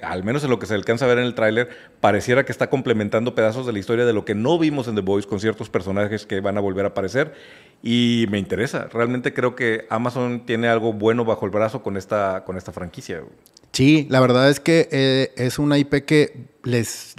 al 0.00 0.22
menos 0.22 0.44
en 0.44 0.50
lo 0.50 0.60
que 0.60 0.66
se 0.66 0.74
alcanza 0.74 1.06
a 1.06 1.08
ver 1.08 1.18
en 1.18 1.24
el 1.24 1.34
tráiler, 1.34 1.68
pareciera 2.00 2.44
que 2.44 2.52
está 2.52 2.70
complementando 2.70 3.34
pedazos 3.34 3.66
de 3.66 3.72
la 3.72 3.80
historia 3.80 4.04
de 4.04 4.12
lo 4.12 4.24
que 4.24 4.36
no 4.36 4.60
vimos 4.60 4.86
en 4.86 4.94
The 4.94 5.00
Boys 5.00 5.26
con 5.26 5.40
ciertos 5.40 5.68
personajes 5.68 6.24
que 6.24 6.38
van 6.38 6.56
a 6.56 6.60
volver 6.60 6.84
a 6.84 6.90
aparecer. 6.90 7.34
Y 7.82 8.26
me 8.30 8.38
interesa. 8.38 8.86
Realmente 8.92 9.34
creo 9.34 9.56
que 9.56 9.86
Amazon 9.90 10.46
tiene 10.46 10.68
algo 10.68 10.92
bueno 10.92 11.24
bajo 11.24 11.44
el 11.46 11.50
brazo 11.50 11.82
con 11.82 11.96
esta, 11.96 12.44
con 12.44 12.56
esta 12.56 12.70
franquicia. 12.70 13.24
Sí, 13.72 14.06
la 14.08 14.20
verdad 14.20 14.48
es 14.48 14.60
que 14.60 14.88
eh, 14.92 15.32
es 15.36 15.58
una 15.58 15.78
IP 15.78 16.04
que 16.06 16.46
les, 16.62 17.16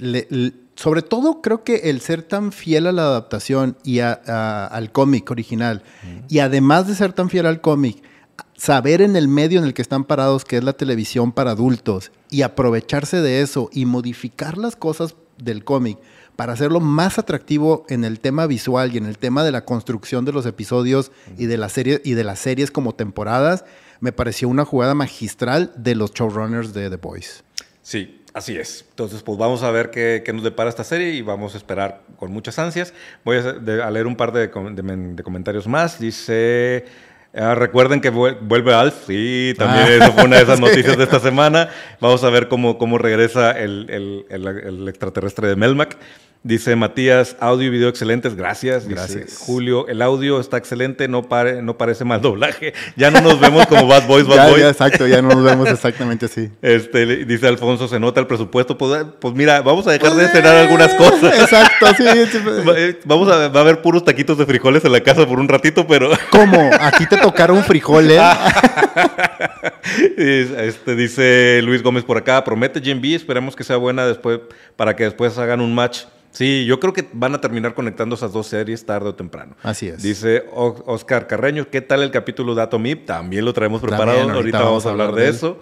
sobre 0.76 1.02
todo 1.02 1.42
creo 1.42 1.64
que 1.64 1.90
el 1.90 2.00
ser 2.00 2.22
tan 2.22 2.50
fiel 2.50 2.86
a 2.86 2.92
la 2.92 3.02
adaptación 3.02 3.76
y 3.84 3.98
a- 3.98 4.22
a- 4.26 4.68
al 4.68 4.90
cómic 4.90 5.30
original, 5.30 5.82
y 6.30 6.38
además 6.38 6.88
de 6.88 6.94
ser 6.94 7.12
tan 7.12 7.28
fiel 7.28 7.44
al 7.44 7.60
cómic, 7.60 8.02
saber 8.56 9.02
en 9.02 9.16
el 9.16 9.28
medio 9.28 9.58
en 9.58 9.64
el 9.64 9.74
que 9.74 9.82
están 9.82 10.04
parados, 10.04 10.44
que 10.44 10.56
es 10.56 10.64
la 10.64 10.72
televisión 10.72 11.32
para 11.32 11.52
adultos, 11.52 12.12
y 12.30 12.42
aprovecharse 12.42 13.20
de 13.20 13.40
eso 13.40 13.68
y 13.72 13.84
modificar 13.84 14.58
las 14.58 14.76
cosas 14.76 15.14
del 15.38 15.64
cómic 15.64 15.98
para 16.36 16.52
hacerlo 16.52 16.80
más 16.80 17.18
atractivo 17.18 17.84
en 17.88 18.04
el 18.04 18.20
tema 18.20 18.46
visual 18.46 18.94
y 18.94 18.98
en 18.98 19.06
el 19.06 19.18
tema 19.18 19.44
de 19.44 19.52
la 19.52 19.64
construcción 19.64 20.24
de 20.24 20.32
los 20.32 20.46
episodios 20.46 21.12
y 21.38 21.46
de 21.46 21.56
la 21.56 21.68
serie 21.68 22.00
y 22.04 22.14
de 22.14 22.24
las 22.24 22.40
series 22.40 22.70
como 22.70 22.94
temporadas, 22.94 23.64
me 24.00 24.12
pareció 24.12 24.48
una 24.48 24.64
jugada 24.64 24.94
magistral 24.94 25.72
de 25.76 25.94
los 25.94 26.12
showrunners 26.12 26.74
de 26.74 26.90
The 26.90 26.96
Boys. 26.96 27.44
Sí, 27.82 28.22
así 28.32 28.56
es. 28.56 28.84
Entonces, 28.90 29.22
pues 29.22 29.38
vamos 29.38 29.62
a 29.62 29.70
ver 29.70 29.90
qué, 29.90 30.24
nos 30.32 30.42
depara 30.42 30.70
esta 30.70 30.84
serie 30.84 31.10
y 31.10 31.22
vamos 31.22 31.54
a 31.54 31.58
esperar 31.58 32.02
con 32.16 32.32
muchas 32.32 32.58
ansias. 32.58 32.92
Voy 33.24 33.36
a, 33.36 33.90
leer 33.90 34.06
un 34.06 34.16
par 34.16 34.32
de 34.32 34.50
comentarios 34.50 35.68
más. 35.68 36.00
Dice, 36.00 36.86
ah, 37.36 37.54
recuerden 37.54 38.00
que 38.00 38.12
vuel- 38.12 38.38
vuelve 38.40 38.74
Alf. 38.74 38.94
Sí, 39.06 39.54
también 39.58 39.86
Ah. 40.00 40.04
eso 40.04 40.12
fue 40.12 40.24
una 40.24 40.36
de 40.36 40.42
esas 40.42 40.60
noticias 40.60 40.96
de 40.96 41.04
esta 41.04 41.20
semana. 41.20 41.68
Vamos 42.00 42.22
a 42.24 42.30
ver 42.30 42.48
cómo, 42.48 42.78
cómo 42.78 42.98
regresa 42.98 43.50
el, 43.52 43.86
el- 43.90 44.26
el- 44.30 44.46
el 44.46 44.88
extraterrestre 44.88 45.48
de 45.48 45.56
Melmac. 45.56 45.96
Dice 46.46 46.76
Matías, 46.76 47.36
audio 47.40 47.68
y 47.68 47.70
video 47.70 47.88
excelentes, 47.88 48.34
gracias. 48.36 48.82
Dice 48.86 48.94
Gracias. 48.94 49.38
Julio, 49.38 49.88
el 49.88 50.02
audio 50.02 50.38
está 50.40 50.58
excelente, 50.58 51.08
no, 51.08 51.22
pare, 51.22 51.62
no 51.62 51.78
parece 51.78 52.04
mal 52.04 52.20
doblaje. 52.20 52.74
Ya 52.96 53.10
no 53.10 53.22
nos 53.22 53.40
vemos 53.40 53.66
como 53.66 53.86
Bad 53.86 54.06
Boys, 54.06 54.26
Bad 54.26 54.36
Ya, 54.36 54.48
Boys. 54.50 54.60
ya, 54.60 54.68
exacto, 54.68 55.06
ya 55.06 55.22
no 55.22 55.30
nos 55.30 55.42
vemos 55.42 55.66
exactamente 55.70 56.26
así. 56.26 56.50
Este, 56.60 57.24
dice 57.24 57.48
Alfonso, 57.48 57.88
se 57.88 57.98
nota 57.98 58.20
el 58.20 58.26
presupuesto. 58.26 58.76
Pues, 58.76 59.06
pues 59.18 59.32
mira, 59.34 59.62
vamos 59.62 59.86
a 59.86 59.92
dejar 59.92 60.12
de 60.14 60.28
cenar 60.28 60.54
algunas 60.54 60.92
cosas. 60.96 61.34
Exacto, 61.40 61.86
sí. 61.96 62.04
Va- 62.68 62.74
eh, 62.78 63.00
Vamos 63.06 63.26
a, 63.30 63.48
va 63.48 63.60
a 63.60 63.62
haber 63.62 63.80
puros 63.80 64.04
taquitos 64.04 64.36
de 64.36 64.44
frijoles 64.44 64.84
en 64.84 64.92
la 64.92 65.00
casa 65.00 65.26
por 65.26 65.40
un 65.40 65.48
ratito, 65.48 65.86
pero 65.86 66.10
¿Cómo? 66.30 66.68
Aquí 66.78 67.06
te 67.06 67.16
tocaron 67.16 67.64
frijoles. 67.64 68.20
este, 70.18 70.94
dice 70.94 71.62
Luis 71.62 71.82
Gómez 71.82 72.04
por 72.04 72.18
acá, 72.18 72.44
promete 72.44 72.80
GMB, 72.80 73.14
esperemos 73.14 73.56
que 73.56 73.64
sea 73.64 73.76
buena 73.78 74.06
después 74.06 74.40
para 74.76 74.94
que 74.94 75.04
después 75.04 75.38
hagan 75.38 75.62
un 75.62 75.74
match. 75.74 76.00
Sí, 76.34 76.66
yo 76.66 76.80
creo 76.80 76.92
que 76.92 77.08
van 77.12 77.32
a 77.34 77.40
terminar 77.40 77.74
conectando 77.74 78.16
esas 78.16 78.32
dos 78.32 78.48
series 78.48 78.84
tarde 78.84 79.08
o 79.10 79.14
temprano. 79.14 79.54
Así 79.62 79.86
es. 79.86 80.02
Dice 80.02 80.44
O- 80.52 80.82
Oscar 80.86 81.28
Carreño, 81.28 81.70
¿qué 81.70 81.80
tal 81.80 82.02
el 82.02 82.10
capítulo 82.10 82.56
de 82.56 82.62
Atomip? 82.62 83.06
También 83.06 83.44
lo 83.44 83.52
traemos 83.52 83.80
preparado, 83.80 84.18
También, 84.18 84.34
ahorita, 84.36 84.60
vamos 84.62 84.84
a 84.84 84.90
hablar 84.90 85.14
de, 85.14 85.28
eso. 85.28 85.60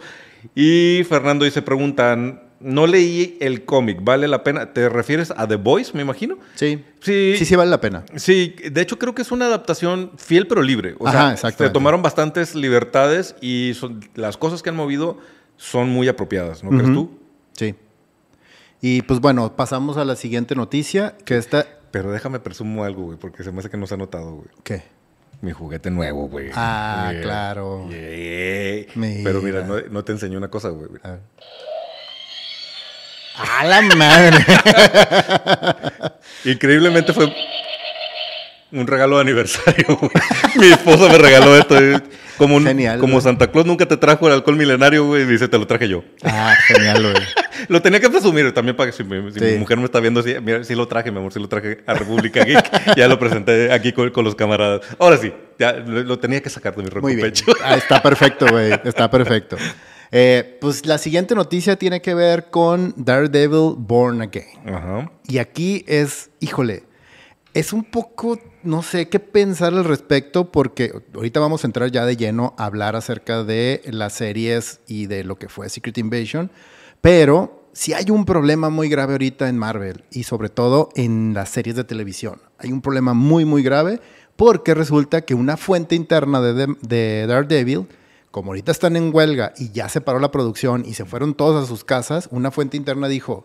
Y 0.54 1.04
Fernando 1.06 1.44
dice, 1.44 1.60
preguntan, 1.60 2.42
no 2.58 2.86
leí 2.86 3.36
el 3.40 3.66
cómic, 3.66 3.98
¿vale 4.02 4.26
la 4.28 4.42
pena? 4.42 4.72
¿Te 4.72 4.88
refieres 4.88 5.30
a 5.36 5.46
The 5.46 5.56
Voice, 5.56 5.92
me 5.94 6.00
imagino? 6.00 6.38
Sí. 6.54 6.82
Sí. 7.00 7.34
Sí, 7.36 7.44
sí 7.44 7.54
vale 7.54 7.70
la 7.70 7.80
pena. 7.82 8.04
Sí, 8.16 8.54
de 8.70 8.80
hecho 8.80 8.98
creo 8.98 9.14
que 9.14 9.20
es 9.20 9.30
una 9.30 9.46
adaptación 9.46 10.12
fiel 10.16 10.46
pero 10.46 10.62
libre. 10.62 10.94
O 10.98 11.06
Ajá, 11.06 11.36
sea, 11.36 11.50
se 11.50 11.68
tomaron 11.68 12.00
bastantes 12.00 12.54
libertades 12.54 13.36
y 13.42 13.72
son- 13.74 14.00
las 14.14 14.38
cosas 14.38 14.62
que 14.62 14.70
han 14.70 14.76
movido 14.76 15.18
son 15.58 15.90
muy 15.90 16.08
apropiadas, 16.08 16.64
¿no 16.64 16.70
crees 16.70 16.94
tú? 16.94 17.10
Sí. 17.52 17.74
Y 18.82 19.02
pues 19.02 19.20
bueno, 19.20 19.54
pasamos 19.56 19.96
a 19.96 20.04
la 20.04 20.16
siguiente 20.16 20.54
noticia, 20.56 21.14
que 21.24 21.36
esta... 21.38 21.66
Pero 21.92 22.10
déjame 22.10 22.40
presumo 22.40 22.84
algo, 22.84 23.04
güey, 23.04 23.16
porque 23.18 23.44
se 23.44 23.52
me 23.52 23.60
hace 23.60 23.70
que 23.70 23.76
no 23.76 23.86
se 23.86 23.94
ha 23.94 23.96
notado, 23.96 24.32
güey. 24.32 24.48
¿Qué? 24.64 24.82
Mi 25.40 25.52
juguete 25.52 25.90
nuevo, 25.90 26.28
güey. 26.28 26.50
Ah, 26.54 27.10
Yeah. 27.12 27.22
claro. 27.22 27.86
Yeah. 27.90 28.86
Mira. 28.96 29.20
Pero 29.24 29.40
mira, 29.42 29.62
no, 29.62 29.76
no 29.90 30.04
te 30.04 30.12
enseñé 30.12 30.36
una 30.36 30.48
cosa, 30.48 30.68
güey. 30.70 30.88
A 31.04 31.10
ver. 31.12 31.20
¡A 33.36 33.64
la 33.64 33.82
madre! 33.82 34.36
Increíblemente 36.44 37.12
fue 37.12 37.32
un 38.72 38.86
regalo 38.86 39.16
de 39.16 39.22
aniversario, 39.22 39.96
güey. 39.96 40.10
Mi 40.58 40.66
esposa 40.72 41.08
me 41.08 41.18
regaló 41.18 41.56
esto. 41.56 41.76
Como, 42.38 42.56
un- 42.56 42.64
Genial, 42.66 42.98
como 42.98 43.14
güey. 43.14 43.22
Santa 43.22 43.50
Claus 43.50 43.66
nunca 43.66 43.86
te 43.86 43.96
trajo 43.96 44.26
el 44.26 44.34
alcohol 44.34 44.56
milenario, 44.56 45.06
güey, 45.06 45.24
dice, 45.26 45.48
te 45.48 45.58
lo 45.58 45.66
traje 45.66 45.88
yo. 45.88 46.02
ah, 46.24 46.54
genial, 46.66 47.02
güey. 47.02 47.14
Lo 47.68 47.80
tenía 47.82 48.00
que 48.00 48.08
presumir 48.10 48.52
también 48.52 48.76
para 48.76 48.90
que 48.90 48.96
si, 48.96 49.04
mi, 49.04 49.30
si 49.32 49.38
Sí. 49.38 49.44
mi 49.44 49.58
mujer 49.58 49.78
me 49.78 49.84
está 49.84 50.00
viendo, 50.00 50.22
sí, 50.22 50.34
mira, 50.42 50.64
sí 50.64 50.74
lo 50.74 50.86
traje, 50.88 51.10
mi 51.10 51.18
amor, 51.18 51.32
sí 51.32 51.38
lo 51.40 51.48
traje 51.48 51.78
a 51.86 51.94
República 51.94 52.44
Geek. 52.44 52.94
ya 52.96 53.08
lo 53.08 53.18
presenté 53.18 53.72
aquí 53.72 53.92
con, 53.92 54.10
con 54.10 54.24
los 54.24 54.34
camaradas. 54.34 54.82
Ahora 54.98 55.16
sí, 55.16 55.32
ya 55.58 55.72
lo, 55.72 56.02
lo 56.02 56.18
tenía 56.18 56.40
que 56.42 56.50
sacar 56.50 56.74
de 56.76 56.82
mi 56.82 56.90
Muy 57.00 57.14
bien. 57.16 57.28
pecho. 57.28 57.46
Ah, 57.64 57.76
está 57.76 58.02
perfecto, 58.02 58.46
güey. 58.50 58.72
Está 58.84 59.10
perfecto. 59.10 59.56
Eh, 60.14 60.58
pues 60.60 60.84
la 60.84 60.98
siguiente 60.98 61.34
noticia 61.34 61.76
tiene 61.76 62.02
que 62.02 62.12
ver 62.12 62.50
con 62.50 62.92
Daredevil 62.98 63.76
Born 63.78 64.20
Again. 64.20 64.44
Ajá. 64.68 65.10
Y 65.26 65.38
aquí 65.38 65.86
es, 65.88 66.28
híjole, 66.38 66.82
es 67.54 67.72
un 67.72 67.82
poco, 67.82 68.38
no 68.62 68.82
sé 68.82 69.08
qué 69.08 69.20
pensar 69.20 69.72
al 69.72 69.84
respecto, 69.86 70.52
porque 70.52 70.92
ahorita 71.14 71.40
vamos 71.40 71.64
a 71.64 71.66
entrar 71.66 71.90
ya 71.90 72.04
de 72.04 72.18
lleno 72.18 72.54
a 72.58 72.66
hablar 72.66 72.94
acerca 72.94 73.42
de 73.42 73.80
las 73.86 74.12
series 74.12 74.80
y 74.86 75.06
de 75.06 75.24
lo 75.24 75.36
que 75.36 75.48
fue 75.48 75.70
Secret 75.70 75.96
Invasion, 75.96 76.50
pero 77.02 77.68
sí 77.74 77.92
hay 77.92 78.10
un 78.10 78.24
problema 78.24 78.70
muy 78.70 78.88
grave 78.88 79.12
ahorita 79.12 79.48
en 79.48 79.58
Marvel 79.58 80.04
y 80.10 80.22
sobre 80.22 80.48
todo 80.48 80.88
en 80.94 81.34
las 81.34 81.50
series 81.50 81.76
de 81.76 81.84
televisión. 81.84 82.40
Hay 82.58 82.72
un 82.72 82.80
problema 82.80 83.12
muy, 83.12 83.44
muy 83.44 83.62
grave 83.62 84.00
porque 84.36 84.72
resulta 84.72 85.22
que 85.22 85.34
una 85.34 85.58
fuente 85.58 85.94
interna 85.94 86.40
de, 86.40 86.74
de 86.80 87.26
Daredevil, 87.26 87.88
como 88.30 88.52
ahorita 88.52 88.72
están 88.72 88.96
en 88.96 89.14
huelga 89.14 89.52
y 89.58 89.72
ya 89.72 89.88
se 89.88 90.00
paró 90.00 90.20
la 90.20 90.30
producción 90.30 90.84
y 90.86 90.94
se 90.94 91.04
fueron 91.04 91.34
todos 91.34 91.62
a 91.62 91.66
sus 91.66 91.84
casas, 91.84 92.28
una 92.30 92.52
fuente 92.52 92.76
interna 92.76 93.08
dijo, 93.08 93.44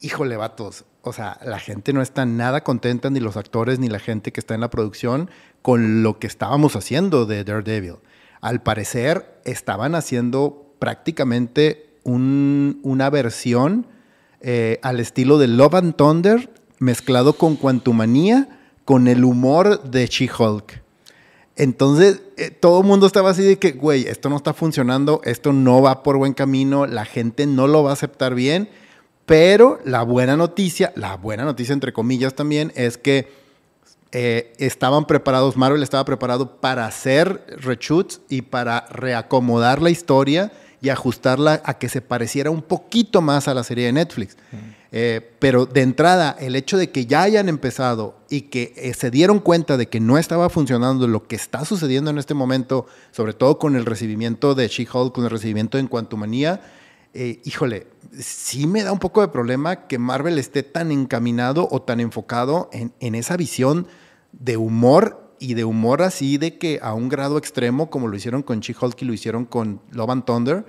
híjole, 0.00 0.36
vatos, 0.36 0.84
o 1.02 1.12
sea, 1.12 1.38
la 1.44 1.58
gente 1.58 1.92
no 1.92 2.00
está 2.00 2.26
nada 2.26 2.62
contenta, 2.62 3.10
ni 3.10 3.18
los 3.18 3.36
actores, 3.36 3.80
ni 3.80 3.88
la 3.88 3.98
gente 3.98 4.32
que 4.32 4.40
está 4.40 4.54
en 4.54 4.60
la 4.60 4.70
producción, 4.70 5.30
con 5.62 6.02
lo 6.02 6.18
que 6.18 6.28
estábamos 6.28 6.76
haciendo 6.76 7.26
de 7.26 7.42
Daredevil. 7.42 7.96
Al 8.40 8.62
parecer, 8.62 9.40
estaban 9.44 9.96
haciendo 9.96 10.76
prácticamente 10.78 11.87
un- 12.08 12.80
una 12.82 13.10
versión 13.10 13.86
eh, 14.40 14.78
al 14.82 15.00
estilo 15.00 15.36
de 15.38 15.48
Love 15.48 15.74
and 15.74 15.96
Thunder, 15.96 16.48
mezclado 16.78 17.32
con 17.34 17.56
Quantumania, 17.56 18.48
con 18.84 19.08
el 19.08 19.24
humor 19.24 19.82
de 19.82 20.06
She-Hulk. 20.06 20.80
Entonces, 21.56 22.22
eh, 22.36 22.50
todo 22.50 22.80
el 22.82 22.86
mundo 22.86 23.06
estaba 23.06 23.30
así 23.30 23.42
de 23.42 23.58
que, 23.58 23.72
güey, 23.72 24.06
esto 24.06 24.28
no 24.28 24.36
está 24.36 24.54
funcionando, 24.54 25.20
esto 25.24 25.52
no 25.52 25.82
va 25.82 26.02
por 26.04 26.16
buen 26.16 26.34
camino, 26.34 26.86
la 26.86 27.04
gente 27.04 27.46
no 27.46 27.66
lo 27.66 27.82
va 27.82 27.90
a 27.90 27.94
aceptar 27.94 28.34
bien, 28.34 28.68
pero 29.26 29.80
la 29.84 30.02
buena 30.04 30.36
noticia, 30.36 30.92
la 30.94 31.16
buena 31.16 31.44
noticia 31.44 31.72
entre 31.72 31.92
comillas 31.92 32.34
también, 32.34 32.72
es 32.76 32.96
que 32.96 33.28
eh, 34.12 34.54
estaban 34.58 35.04
preparados, 35.06 35.56
Marvel 35.56 35.82
estaba 35.82 36.04
preparado 36.04 36.60
para 36.60 36.86
hacer 36.86 37.44
reshoots 37.60 38.20
y 38.30 38.42
para 38.42 38.86
reacomodar 38.90 39.82
la 39.82 39.90
historia 39.90 40.52
y 40.80 40.90
ajustarla 40.90 41.60
a 41.64 41.74
que 41.74 41.88
se 41.88 42.00
pareciera 42.00 42.50
un 42.50 42.62
poquito 42.62 43.20
más 43.20 43.48
a 43.48 43.54
la 43.54 43.64
serie 43.64 43.86
de 43.86 43.92
Netflix. 43.92 44.36
Eh, 44.90 45.34
pero 45.38 45.66
de 45.66 45.82
entrada, 45.82 46.34
el 46.38 46.56
hecho 46.56 46.78
de 46.78 46.90
que 46.90 47.04
ya 47.04 47.22
hayan 47.22 47.48
empezado 47.48 48.16
y 48.30 48.42
que 48.42 48.72
eh, 48.76 48.94
se 48.94 49.10
dieron 49.10 49.38
cuenta 49.40 49.76
de 49.76 49.88
que 49.88 50.00
no 50.00 50.16
estaba 50.16 50.48
funcionando 50.48 51.06
lo 51.06 51.26
que 51.26 51.36
está 51.36 51.64
sucediendo 51.64 52.10
en 52.10 52.18
este 52.18 52.32
momento, 52.32 52.86
sobre 53.10 53.34
todo 53.34 53.58
con 53.58 53.76
el 53.76 53.84
recibimiento 53.84 54.54
de 54.54 54.68
She-Hulk, 54.68 55.14
con 55.14 55.24
el 55.24 55.30
recibimiento 55.30 55.78
en 55.78 55.88
Quantumania, 55.88 56.62
eh, 57.12 57.40
híjole, 57.44 57.86
sí 58.18 58.66
me 58.66 58.82
da 58.82 58.92
un 58.92 58.98
poco 58.98 59.20
de 59.20 59.28
problema 59.28 59.86
que 59.88 59.98
Marvel 59.98 60.38
esté 60.38 60.62
tan 60.62 60.90
encaminado 60.92 61.68
o 61.70 61.82
tan 61.82 62.00
enfocado 62.00 62.70
en, 62.72 62.92
en 63.00 63.14
esa 63.14 63.36
visión 63.36 63.88
de 64.32 64.56
humor 64.56 65.27
y 65.40 65.54
de 65.54 65.64
humor 65.64 66.02
así 66.02 66.38
de 66.38 66.58
que 66.58 66.80
a 66.82 66.94
un 66.94 67.08
grado 67.08 67.38
extremo, 67.38 67.90
como 67.90 68.08
lo 68.08 68.16
hicieron 68.16 68.42
con 68.42 68.60
She-Hulk 68.60 69.00
y 69.02 69.04
lo 69.04 69.12
hicieron 69.12 69.44
con 69.44 69.80
Love 69.92 70.10
and 70.10 70.24
Thunder, 70.24 70.64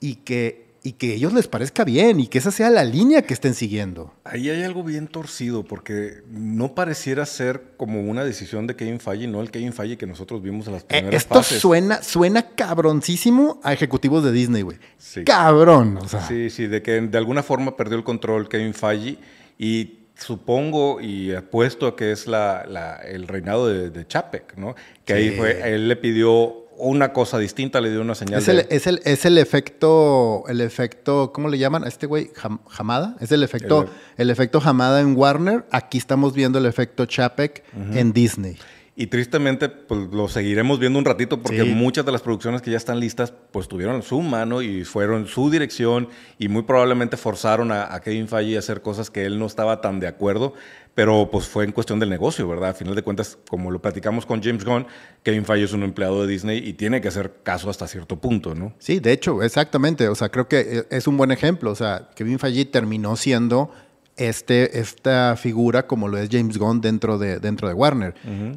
y 0.00 0.16
que, 0.16 0.66
y 0.82 0.92
que 0.94 1.14
ellos 1.14 1.32
les 1.32 1.46
parezca 1.46 1.84
bien 1.84 2.18
y 2.18 2.26
que 2.26 2.38
esa 2.38 2.50
sea 2.50 2.68
la 2.68 2.82
línea 2.84 3.22
que 3.22 3.32
estén 3.34 3.54
siguiendo. 3.54 4.12
Ahí 4.24 4.50
hay 4.50 4.64
algo 4.64 4.82
bien 4.82 5.06
torcido, 5.06 5.62
porque 5.64 6.22
no 6.28 6.74
pareciera 6.74 7.24
ser 7.24 7.62
como 7.76 8.00
una 8.00 8.24
decisión 8.24 8.66
de 8.66 8.74
Kevin 8.74 8.98
Feige, 8.98 9.28
no 9.28 9.40
el 9.40 9.50
Kevin 9.52 9.72
Feige 9.72 9.96
que 9.96 10.06
nosotros 10.08 10.42
vimos 10.42 10.66
en 10.66 10.72
las 10.72 10.82
Eh, 10.82 10.86
primeras 10.88 11.22
esto 11.22 11.34
fases. 11.36 11.60
suena, 11.60 12.02
suena 12.02 12.42
cabroncísimo 12.54 13.60
a 13.62 13.72
ejecutivos 13.72 14.24
de 14.24 14.32
Disney, 14.32 14.62
güey. 14.62 14.78
Sí. 14.98 15.22
Cabrón, 15.24 15.98
o 15.98 16.08
sea. 16.08 16.26
Sí, 16.26 16.50
sí, 16.50 16.66
de 16.66 16.82
que 16.82 17.00
de 17.00 17.18
alguna 17.18 17.42
forma 17.44 17.76
perdió 17.76 17.96
el 17.96 18.04
control 18.04 18.48
Kevin 18.48 18.74
Feige 18.74 19.18
y 19.58 19.98
supongo 20.22 21.00
y 21.00 21.34
apuesto 21.34 21.86
a 21.86 21.96
que 21.96 22.12
es 22.12 22.26
la, 22.26 22.64
la- 22.68 22.96
el 22.96 23.28
reinado 23.28 23.68
de, 23.68 23.90
de 23.90 24.06
Chapek, 24.06 24.56
¿no? 24.56 24.74
Que 25.04 25.14
ahí 25.14 25.30
fue, 25.30 25.74
él 25.74 25.88
le 25.88 25.96
pidió 25.96 26.60
una 26.78 27.12
cosa 27.12 27.38
distinta, 27.38 27.80
le 27.80 27.90
dio 27.90 28.00
una 28.00 28.14
señal 28.14 28.40
Es 28.40 28.48
el, 28.48 28.66
es, 28.70 28.86
el, 28.86 29.00
es 29.04 29.24
el 29.24 29.38
efecto, 29.38 30.44
el 30.48 30.60
efecto, 30.60 31.32
¿cómo 31.32 31.48
le 31.48 31.58
llaman 31.58 31.84
a 31.84 31.88
este 31.88 32.06
güey? 32.06 32.30
Jam- 32.34 32.60
¿Hamada? 32.76 33.16
Es 33.20 33.30
el 33.30 33.42
efecto, 33.42 33.86
el, 34.16 34.30
efecto 34.30 34.60
Hamada 34.64 35.00
en 35.00 35.14
Warner. 35.16 35.64
Aquí 35.70 35.98
estamos 35.98 36.34
viendo 36.34 36.58
el 36.58 36.66
efecto 36.66 37.04
Chapek 37.06 37.62
en 37.94 38.12
Disney. 38.12 38.56
Y 38.94 39.06
tristemente, 39.06 39.70
pues 39.70 40.10
lo 40.12 40.28
seguiremos 40.28 40.78
viendo 40.78 40.98
un 40.98 41.06
ratito 41.06 41.40
porque 41.40 41.62
Sí. 41.62 41.70
muchas 41.70 42.04
de 42.04 42.12
las 42.12 42.20
producciones 42.20 42.60
que 42.60 42.70
ya 42.70 42.76
están 42.76 43.00
listas, 43.00 43.32
pues 43.50 43.66
tuvieron 43.66 44.02
su 44.02 44.20
mano 44.20 44.60
y 44.60 44.84
fueron 44.84 45.26
su 45.26 45.50
dirección 45.50 46.08
y 46.38 46.48
muy 46.48 46.64
probablemente 46.64 47.16
forzaron 47.16 47.72
a, 47.72 47.94
a 47.94 48.00
Kevin 48.02 48.28
Feige 48.28 48.56
a 48.56 48.58
hacer 48.58 48.82
cosas 48.82 49.08
que 49.10 49.24
él 49.24 49.38
no 49.38 49.46
estaba 49.46 49.80
tan 49.80 49.98
de 49.98 50.08
acuerdo, 50.08 50.52
pero 50.94 51.30
pues 51.32 51.46
fue 51.48 51.64
en 51.64 51.72
cuestión 51.72 52.00
del 52.00 52.10
negocio, 52.10 52.46
¿verdad? 52.46 52.68
A 52.68 52.74
final 52.74 52.94
de 52.94 53.00
cuentas, 53.00 53.38
como 53.48 53.70
lo 53.70 53.80
platicamos 53.80 54.26
con 54.26 54.42
James 54.42 54.62
Gunn, 54.62 54.86
Kevin 55.22 55.46
Feige 55.46 55.64
es 55.64 55.72
un 55.72 55.84
empleado 55.84 56.20
de 56.20 56.28
Disney 56.30 56.58
y 56.58 56.74
tiene 56.74 57.00
que 57.00 57.08
hacer 57.08 57.32
caso 57.42 57.70
hasta 57.70 57.88
cierto 57.88 58.16
punto, 58.20 58.54
¿no? 58.54 58.74
Sí, 58.78 59.00
de 59.00 59.12
hecho, 59.12 59.42
exactamente. 59.42 60.06
O 60.08 60.14
sea, 60.14 60.28
creo 60.28 60.48
que 60.48 60.60
eh, 60.60 60.84
es 60.90 61.06
un 61.06 61.16
buen 61.16 61.30
ejemplo. 61.30 61.70
O 61.70 61.74
sea, 61.74 62.10
Kevin 62.14 62.38
Feige 62.38 62.66
terminó 62.66 63.16
siendo 63.16 63.70
este, 64.28 64.78
esta 64.78 65.36
figura 65.36 65.86
como 65.86 66.08
lo 66.08 66.18
es 66.18 66.28
James 66.30 66.58
Gunn 66.58 66.80
dentro 66.80 67.18
de, 67.18 67.38
dentro 67.40 67.68
de 67.68 67.74
Warner. 67.74 68.14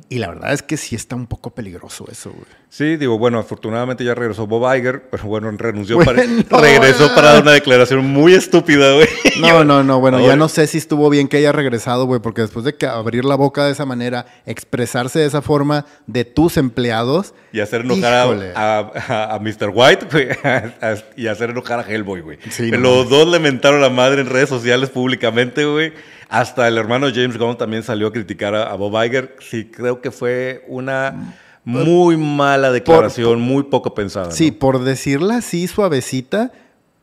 Y 0.10 0.20
la 0.20 0.30
verdad 0.30 0.54
es 0.54 0.62
que 0.62 0.78
sí 0.78 0.96
está 0.96 1.16
un 1.16 1.28
poco 1.28 1.54
peligroso 1.54 2.06
eso, 2.12 2.32
güey. 2.32 2.46
Sí, 2.78 2.98
digo, 2.98 3.18
bueno, 3.18 3.40
afortunadamente 3.40 4.04
ya 4.04 4.14
regresó 4.16 4.48
Bob 4.48 4.70
Iger, 4.76 5.04
pero 5.10 5.24
bueno, 5.24 5.50
renunció 5.50 5.96
Bueno, 5.96 6.12
para, 6.50 6.62
regresó 6.62 7.08
para 7.16 7.32
dar 7.36 7.44
una 7.44 7.54
declaración 7.54 8.06
muy 8.06 8.34
estúpida, 8.34 8.92
güey. 8.96 9.08
No, 9.40 9.64
no, 9.64 9.82
no, 9.82 9.98
bueno, 10.02 10.20
ya 10.20 10.36
no 10.36 10.50
sé 10.50 10.68
si 10.68 10.78
estuvo 10.80 11.10
bien 11.10 11.30
que 11.30 11.38
haya 11.38 11.54
regresado, 11.54 12.06
güey, 12.06 12.20
porque 12.20 12.42
después 12.42 12.66
de 12.66 12.76
que 12.76 12.86
abrir 12.86 13.24
la 13.24 13.36
boca 13.36 13.64
de 13.66 13.72
esa 13.72 13.86
manera, 13.86 14.26
expresarse 14.46 15.20
de 15.20 15.26
esa 15.26 15.42
forma 15.42 15.86
de 16.06 16.26
tus 16.26 16.58
empleados. 16.58 17.34
Y 17.54 17.62
hacer 17.62 17.80
enojar 17.80 18.14
a, 18.14 18.80
a- 19.08 19.36
a 19.36 19.40
Mr. 19.40 19.72
White, 19.74 20.08
güey, 20.12 20.28
a- 20.44 20.96
y 21.16 21.28
hacer 21.28 21.52
enojar 21.52 21.80
a 21.80 21.84
Hellboy, 21.90 22.20
güey. 22.20 22.40
Sí, 22.50 22.72
no 22.72 22.78
Los 22.80 23.10
dos 23.10 23.26
le 23.30 23.40
mentaron 23.40 23.80
la 23.80 23.90
madre 23.90 24.20
en 24.20 24.28
redes 24.30 24.50
sociales 24.50 24.90
públicamente, 24.90 25.64
güey. 25.64 25.94
Hasta 26.28 26.68
el 26.68 26.78
hermano 26.78 27.08
James 27.08 27.38
Gunn 27.38 27.58
también 27.58 27.84
salió 27.84 28.08
a 28.08 28.12
criticar 28.12 28.54
a 28.54 28.74
Bob 28.76 29.02
Iger. 29.02 29.38
Sí, 29.40 29.64
creo 29.64 30.02
que 30.02 30.12
fue 30.12 30.66
una 30.68 31.38
muy 31.66 32.16
mala 32.18 32.72
declaración, 32.72 33.42
muy 33.42 33.64
poco 33.64 33.94
pensada. 33.94 34.28
¿no? 34.28 34.32
Sí, 34.32 34.52
por 34.52 34.84
decirla 34.84 35.38
así 35.38 35.68
suavecita, 35.68 36.52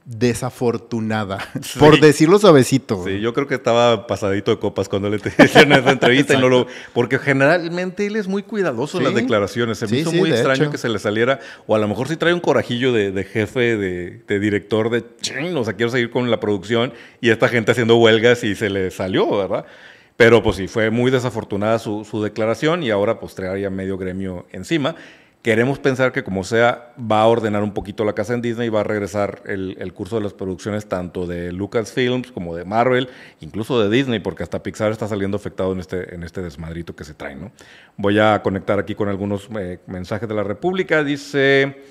desafortunada. 0.04 1.38
Sí. 1.62 1.78
Por 1.78 2.00
decirlo 2.00 2.38
suavecito. 2.38 3.04
Sí, 3.06 3.20
yo 3.20 3.32
creo 3.34 3.46
que 3.46 3.54
estaba 3.54 4.06
pasadito 4.06 4.50
de 4.50 4.58
copas 4.58 4.88
cuando 4.88 5.08
le 5.08 5.16
hicieron 5.44 5.72
esa 5.72 5.90
entrevista 5.92 6.34
y 6.34 6.38
no 6.40 6.48
lo... 6.48 6.66
Porque 6.92 7.18
generalmente 7.18 8.06
él 8.06 8.16
es 8.16 8.26
muy 8.26 8.42
cuidadoso 8.42 8.98
en 8.98 9.04
Sí. 9.04 9.12
las 9.12 9.14
declaraciones. 9.14 9.78
Se 9.78 9.86
me 9.86 9.90
Sí, 9.90 9.96
hizo 9.98 10.10
sí, 10.10 10.16
muy 10.18 10.30
extraño 10.30 10.62
hecho. 10.64 10.70
que 10.72 10.78
se 10.78 10.88
le 10.88 10.98
saliera... 10.98 11.38
O 11.66 11.76
a 11.76 11.78
lo 11.78 11.86
mejor 11.88 12.08
sí 12.08 12.16
trae 12.16 12.34
un 12.34 12.40
corajillo 12.40 12.92
de, 12.92 13.12
de 13.12 13.24
jefe, 13.24 13.76
de, 13.76 14.22
de 14.26 14.38
director, 14.40 14.90
de... 14.90 15.04
"Chin, 15.20 15.56
O 15.56 15.64
sea, 15.64 15.74
quiero 15.74 15.90
seguir 15.92 16.10
con 16.10 16.30
la 16.30 16.40
producción 16.40 16.92
y 17.20 17.30
esta 17.30 17.48
gente 17.48 17.70
haciendo 17.72 17.96
huelgas 17.96 18.42
y 18.44 18.54
se 18.56 18.70
le 18.70 18.90
salió, 18.90 19.30
¿verdad? 19.36 19.64
Pero 20.22 20.40
pues 20.40 20.54
sí, 20.54 20.68
fue 20.68 20.88
muy 20.90 21.10
desafortunada 21.10 21.80
su, 21.80 22.04
su 22.04 22.22
declaración 22.22 22.84
y 22.84 22.90
ahora 22.90 23.18
pues 23.18 23.34
traía 23.34 23.70
medio 23.70 23.98
gremio 23.98 24.46
encima. 24.52 24.94
Queremos 25.42 25.80
pensar 25.80 26.12
que 26.12 26.22
como 26.22 26.44
sea, 26.44 26.94
va 26.96 27.22
a 27.22 27.26
ordenar 27.26 27.64
un 27.64 27.74
poquito 27.74 28.04
la 28.04 28.12
casa 28.12 28.32
en 28.32 28.40
Disney 28.40 28.68
y 28.68 28.70
va 28.70 28.82
a 28.82 28.84
regresar 28.84 29.42
el, 29.46 29.76
el 29.80 29.92
curso 29.92 30.14
de 30.14 30.22
las 30.22 30.32
producciones 30.32 30.86
tanto 30.86 31.26
de 31.26 31.50
Lucasfilms 31.50 32.30
como 32.30 32.54
de 32.54 32.64
Marvel, 32.64 33.08
incluso 33.40 33.82
de 33.82 33.90
Disney, 33.90 34.20
porque 34.20 34.44
hasta 34.44 34.62
Pixar 34.62 34.92
está 34.92 35.08
saliendo 35.08 35.36
afectado 35.36 35.72
en 35.72 35.80
este, 35.80 36.14
en 36.14 36.22
este 36.22 36.40
desmadrito 36.40 36.94
que 36.94 37.02
se 37.02 37.14
trae, 37.14 37.34
¿no? 37.34 37.50
Voy 37.96 38.20
a 38.20 38.42
conectar 38.44 38.78
aquí 38.78 38.94
con 38.94 39.08
algunos 39.08 39.48
eh, 39.58 39.80
mensajes 39.88 40.28
de 40.28 40.36
la 40.36 40.44
República. 40.44 41.02
Dice... 41.02 41.82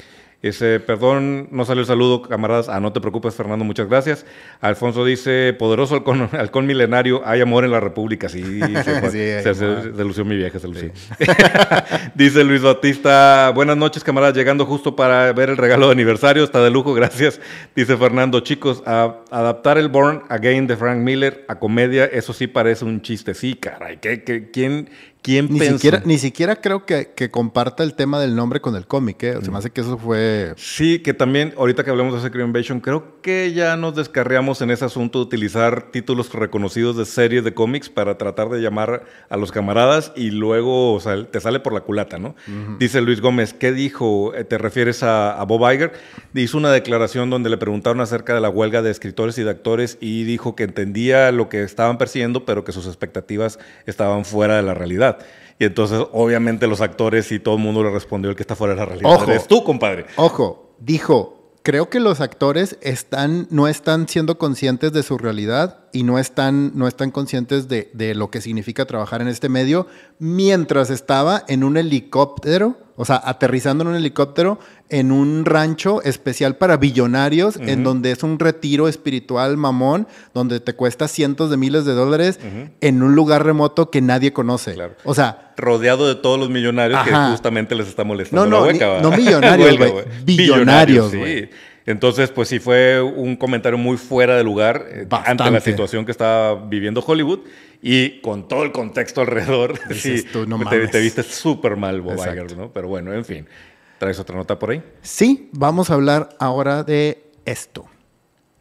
Ese, 0.42 0.80
perdón, 0.80 1.50
no 1.52 1.66
salió 1.66 1.82
el 1.82 1.88
saludo, 1.88 2.24
camaradas. 2.24 2.68
Ah, 2.68 2.80
no 2.80 2.92
te 2.92 3.00
preocupes, 3.00 3.36
Fernando, 3.36 3.64
muchas 3.64 3.88
gracias. 3.88 4.26
Alfonso 4.60 5.06
dice, 5.06 5.54
poderoso 5.54 5.94
halcón, 5.96 6.30
halcón 6.34 6.66
milenario, 6.66 7.22
hay 7.26 7.42
amor 7.42 7.64
en 7.64 7.70
la 7.72 7.80
República. 7.80 8.28
Sí, 8.28 8.42
se. 8.84 8.84
Sí, 9.12 9.44
se, 9.44 9.54
se- 9.54 9.66
amor. 9.66 9.94
se 9.96 10.04
lució 10.04 10.26
mi 10.26 10.36
vieja, 10.36 10.58
se 10.58 10.68
lució. 10.68 10.92
dice 12.16 12.44
Luis 12.44 12.62
Bautista, 12.62 13.52
buenas 13.54 13.78
noches, 13.78 14.04
camaradas, 14.04 14.36
llegando 14.36 14.66
justo 14.66 14.96
para 14.96 15.32
ver 15.34 15.50
el 15.50 15.58
regalo 15.58 15.88
de 15.88 15.92
aniversario, 15.94 16.44
está 16.44 16.64
de 16.64 16.72
lujo, 16.72 16.94
gracias. 16.94 17.40
Dice 17.76 17.96
Fernando, 17.98 18.40
chicos, 18.40 18.82
a- 18.86 19.18
adaptar 19.30 19.78
el 19.78 19.90
Born 19.90 20.24
Again 20.30 20.68
de 20.68 20.76
Frank 20.78 21.00
Miller 21.00 21.46
a 21.48 21.60
comedia, 21.60 22.06
eso 22.06 22.34
sí 22.34 22.48
parece 22.48 22.86
un 22.86 23.02
chiste. 23.02 23.34
Sí, 23.34 23.56
caray, 23.56 23.98
¿qué, 23.98 24.24
qué- 24.24 24.50
quién, 24.52 24.90
quién 25.22 25.48
Ni 25.52 25.60
pensó? 25.60 25.76
siquiera, 25.78 26.02
ni 26.06 26.18
siquiera 26.18 26.56
creo 26.62 26.86
que, 26.86 27.12
que 27.16 27.30
comparta 27.30 27.84
el 27.84 27.94
tema 27.94 28.20
del 28.20 28.36
nombre 28.36 28.60
con 28.62 28.76
el 28.76 28.88
cómic, 28.88 29.24
¿eh? 29.24 29.36
O 29.38 29.42
sea, 29.42 29.52
me 29.52 29.58
hace 29.60 29.70
que 29.70 29.82
eso 29.82 29.98
fue... 29.98 30.54
Sí, 30.58 31.00
que 31.00 31.14
también, 31.14 31.54
ahorita 31.58 31.84
que 31.84 31.92
hablamos 31.92 32.14
de 32.16 32.22
Secret 32.22 32.46
Invasion, 32.46 32.80
creo 32.80 33.22
que 33.22 33.54
ya 33.54 33.78
nos 33.78 33.96
descarriamos 33.96 34.62
en 34.62 34.72
ese 34.72 34.86
asunto 34.86 35.20
de 35.20 35.26
utilizar 35.26 35.92
títulos 35.92 36.34
reconocidos 36.34 36.98
de 36.98 37.06
series 37.06 37.44
de 37.44 37.54
cómics 37.54 37.90
para 37.90 38.18
tratar 38.18 38.50
de 38.50 38.62
llamar 38.62 39.04
a 39.30 39.38
los 39.38 39.52
camaradas 39.52 40.12
y 40.16 40.32
luego 40.32 40.94
o 40.94 41.00
sea, 41.00 41.26
te 41.26 41.40
sale 41.40 41.60
por 41.60 41.74
la 41.74 41.82
culata, 41.82 42.18
¿no? 42.18 42.36
Dice 42.80 43.02
Luis 43.02 43.22
Gómez, 43.22 43.54
¿qué 43.54 43.72
dijo? 43.72 44.34
Eh, 44.36 44.44
¿Te 44.44 44.58
refieres 44.58 45.04
a, 45.04 45.40
a 45.40 45.44
Bob 45.46 45.72
Iger? 45.72 45.92
Hizo 46.34 46.58
una 46.58 46.72
declaración 46.72 47.30
donde 47.30 47.50
le 47.50 47.58
preguntaron 47.58 48.02
acerca 48.02 48.34
de 48.34 48.42
la 48.42 48.50
huelga 48.50 48.82
de 48.82 48.90
escritores 48.92 49.38
y 49.38 49.44
de 49.44 49.52
actores 49.52 49.98
y 50.02 50.24
dijo 50.24 50.56
que 50.56 50.64
entendía 50.64 51.32
lo 51.32 51.48
que 51.50 51.64
estaban 51.64 51.98
persiguiendo, 51.98 52.46
pero 52.46 52.64
que 52.64 52.72
sus 52.72 52.88
expectativas 52.88 53.60
estaban 53.86 54.26
fuera 54.26 54.56
de 54.56 54.64
la 54.64 54.74
realidad. 54.74 55.11
Y 55.60 55.66
entonces, 55.66 56.04
obviamente, 56.12 56.66
los 56.68 56.82
actores 56.82 57.32
y 57.32 57.40
todo 57.40 57.56
el 57.56 57.62
mundo 57.62 57.84
le 57.84 57.92
respondió 57.92 58.30
el 58.32 58.36
que 58.36 58.44
está 58.44 58.56
fuera 58.56 58.74
de 58.74 58.80
la 58.80 58.86
realidad. 58.86 59.14
Ojo. 59.14 59.30
Eres 59.30 59.48
tú, 59.48 59.64
compadre. 59.64 60.06
Ojo, 60.16 60.76
dijo, 60.80 61.54
creo 61.62 61.90
que 61.90 62.00
los 62.00 62.20
actores 62.20 62.78
están, 62.82 63.48
no 63.52 63.68
están 63.68 64.08
siendo 64.08 64.38
conscientes 64.38 64.92
de 64.92 65.04
su 65.04 65.18
realidad 65.18 65.81
y 65.94 66.04
no 66.04 66.20
están, 66.20 66.72
no 66.76 66.88
están 66.88 67.12
conscientes 67.12 67.68
de, 67.68 67.90
de 67.94 68.16
lo 68.16 68.30
que 68.30 68.42
significa 68.42 68.86
trabajar 68.86 69.22
en 69.22 69.28
este 69.28 69.50
medio 69.50 69.88
mientras 70.20 70.90
estaba 70.90 71.44
en 71.48 71.64
un 71.64 71.78
helicóptero, 71.78 72.78
o 72.96 73.06
sea, 73.06 73.20
aterrizando 73.24 73.84
en 73.84 73.90
un 73.90 73.96
helicóptero 73.96 74.60
en 74.90 75.12
un 75.12 75.46
rancho 75.46 76.02
especial 76.04 76.58
para 76.58 76.76
billonarios, 76.78 77.56
en 77.56 77.84
donde 77.84 78.12
es 78.12 78.24
un 78.24 78.38
retiro 78.40 78.90
espiritual 78.90 79.56
mamón, 79.56 80.06
donde 80.34 80.60
te 80.60 80.74
cuesta 80.74 81.08
cientos 81.08 81.50
de 81.50 81.56
miles 81.58 81.86
de 81.86 81.94
dólares 81.94 82.40
en 82.82 83.02
un 83.02 83.16
lugar 83.16 83.46
remoto 83.46 83.90
que 83.90 84.02
nadie 84.02 84.34
conoce. 84.34 84.74
Claro. 84.74 84.96
O 85.06 85.16
sea, 85.16 85.54
rodeado 85.58 86.08
de 86.10 86.16
todos 86.16 86.38
los 86.38 86.50
millonarios 86.50 87.00
Ajá. 87.00 87.28
que 87.28 87.32
justamente 87.32 87.74
les 87.74 87.88
está 87.88 88.04
molestando 88.04 88.46
No, 88.46 88.52
no, 88.52 88.66
la 88.66 88.72
hueca. 88.74 89.02
no 89.02 89.12
millonarios, 89.18 89.78
güey, 89.78 89.94
billonarios, 90.26 91.16
güey. 91.16 91.44
sí. 91.44 91.50
Entonces, 91.86 92.30
pues 92.30 92.50
sí 92.50 92.60
fue 92.60 93.02
un 93.02 93.36
comentario 93.36 93.78
muy 93.78 93.98
fuera 93.98 94.36
de 94.38 94.44
lugar 94.44 94.86
eh, 94.90 95.08
ante 95.10 95.50
la 95.50 95.60
situación 95.60 96.06
que 96.06 96.12
estaba 96.12 96.56
viviendo 96.56 97.04
Hollywood 97.06 97.40
y 97.82 98.22
con 98.22 98.48
todo 98.48 98.64
el 98.64 98.72
contexto 98.72 99.22
alrededor. 99.22 99.80
Dices 99.90 100.22
sí, 100.22 100.28
tú, 100.32 100.46
no 100.46 100.60
te, 100.70 100.88
te 100.88 101.00
viste 101.00 101.24
súper 101.24 101.76
mal, 101.76 102.02
Bob. 102.02 102.18
Iger, 102.18 102.56
¿no? 102.56 102.72
Pero 102.72 102.88
bueno, 102.88 103.14
en 103.14 103.26
fin. 103.26 103.48
¿Traes 103.98 104.20
otra 104.20 104.36
nota 104.36 104.58
por 104.58 104.72
ahí? 104.72 104.84
Sí, 105.02 105.50
vamos 105.52 105.90
a 105.90 105.94
hablar 105.96 106.30
ahora 106.40 106.84
de 106.84 107.24
esto. 107.46 107.86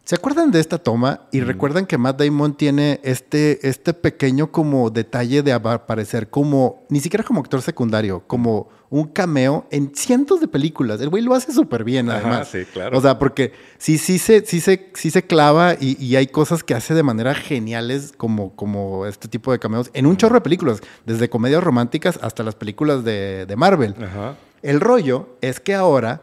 ¿Se 0.05 0.17
acuerdan 0.17 0.51
de 0.51 0.59
esta 0.59 0.79
toma? 0.79 1.29
Y 1.31 1.41
recuerdan 1.41 1.87
que 1.87 1.97
Matt 1.97 2.21
Damon 2.21 2.57
tiene 2.57 3.01
este, 3.05 3.69
este 3.69 3.95
pequeño 3.95 4.51
como 4.51 4.91
detalle 4.91 5.43
de 5.43 5.53
aparecer 5.53 6.31
como, 6.31 6.85
ni 6.89 7.01
siquiera 7.01 7.23
como 7.23 7.41
actor 7.41 7.63
secundario, 7.63 8.25
como 8.27 8.69
un 8.89 9.05
cameo 9.05 9.67
en 9.71 9.95
cientos 9.95 10.41
de 10.41 10.49
películas. 10.49 11.01
El 11.01 11.11
güey 11.11 11.23
lo 11.23 11.33
hace 11.35 11.53
súper 11.53 11.85
bien, 11.85 12.11
Ajá, 12.11 12.19
además. 12.19 12.49
sí, 12.49 12.65
claro. 12.73 12.99
O 12.99 13.01
sea, 13.01 13.21
porque 13.21 13.53
sí, 13.79 13.99
sí 13.99 14.19
se, 14.19 14.45
sí 14.45 14.61
se, 14.61 14.91
sí 14.95 15.13
se 15.13 15.23
clava 15.23 15.75
y, 15.79 16.03
y 16.05 16.17
hay 16.17 16.27
cosas 16.27 16.65
que 16.65 16.75
hace 16.75 16.95
de 16.95 17.05
manera 17.05 17.33
geniales 17.35 18.13
como, 18.17 18.57
como 18.57 19.07
este 19.07 19.29
tipo 19.29 19.53
de 19.53 19.61
cameos 19.61 19.91
en 19.95 20.07
un 20.07 20.17
chorro 20.17 20.35
de 20.35 20.41
películas, 20.41 20.81
desde 21.07 21.29
comedias 21.29 21.63
románticas 21.63 22.19
hasta 22.21 22.43
las 22.43 22.57
películas 22.57 23.05
de, 23.05 23.47
de 23.47 23.55
Marvel. 23.57 23.95
Ajá. 24.03 24.35
El 24.63 24.81
rollo 24.81 25.37
es 25.41 25.61
que 25.61 25.75
ahora, 25.75 26.23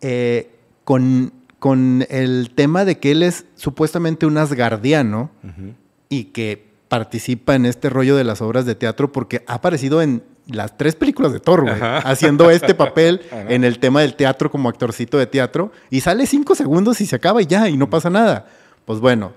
eh, 0.00 0.50
con, 0.84 1.32
con 1.58 2.04
el 2.10 2.50
tema 2.54 2.84
de 2.84 2.98
que 2.98 3.12
él 3.12 3.22
es 3.22 3.46
supuestamente 3.54 4.26
un 4.26 4.38
asgardiano 4.38 5.30
y 6.08 6.24
que 6.24 6.66
participa 6.88 7.54
en 7.54 7.66
este 7.66 7.90
rollo 7.90 8.16
de 8.16 8.24
las 8.24 8.40
obras 8.42 8.66
de 8.66 8.74
teatro 8.74 9.10
porque 9.12 9.42
ha 9.46 9.54
aparecido 9.54 10.02
en 10.02 10.22
las 10.46 10.76
tres 10.76 10.94
películas 10.94 11.32
de 11.32 11.40
Thor, 11.40 11.62
güey, 11.62 11.74
haciendo 11.80 12.50
este 12.50 12.74
papel 12.74 13.22
Ajá. 13.32 13.46
en 13.48 13.64
el 13.64 13.80
tema 13.80 14.02
del 14.02 14.14
teatro 14.14 14.50
como 14.50 14.68
actorcito 14.68 15.18
de 15.18 15.26
teatro 15.26 15.72
y 15.90 16.00
sale 16.00 16.26
cinco 16.26 16.54
segundos 16.54 17.00
y 17.00 17.06
se 17.06 17.16
acaba 17.16 17.42
y 17.42 17.46
ya, 17.46 17.68
y 17.68 17.76
no 17.76 17.90
pasa 17.90 18.10
nada. 18.10 18.46
Pues 18.84 19.00
bueno, 19.00 19.32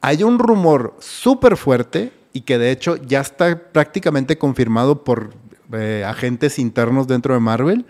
hay 0.00 0.24
un 0.24 0.38
rumor 0.38 0.96
súper 0.98 1.56
fuerte 1.56 2.12
y 2.32 2.40
que 2.40 2.58
de 2.58 2.72
hecho 2.72 2.96
ya 2.96 3.20
está 3.20 3.70
prácticamente 3.72 4.36
confirmado 4.38 5.04
por 5.04 5.34
eh, 5.72 6.04
agentes 6.06 6.58
internos 6.58 7.06
dentro 7.06 7.34
de 7.34 7.40
Marvel, 7.40 7.86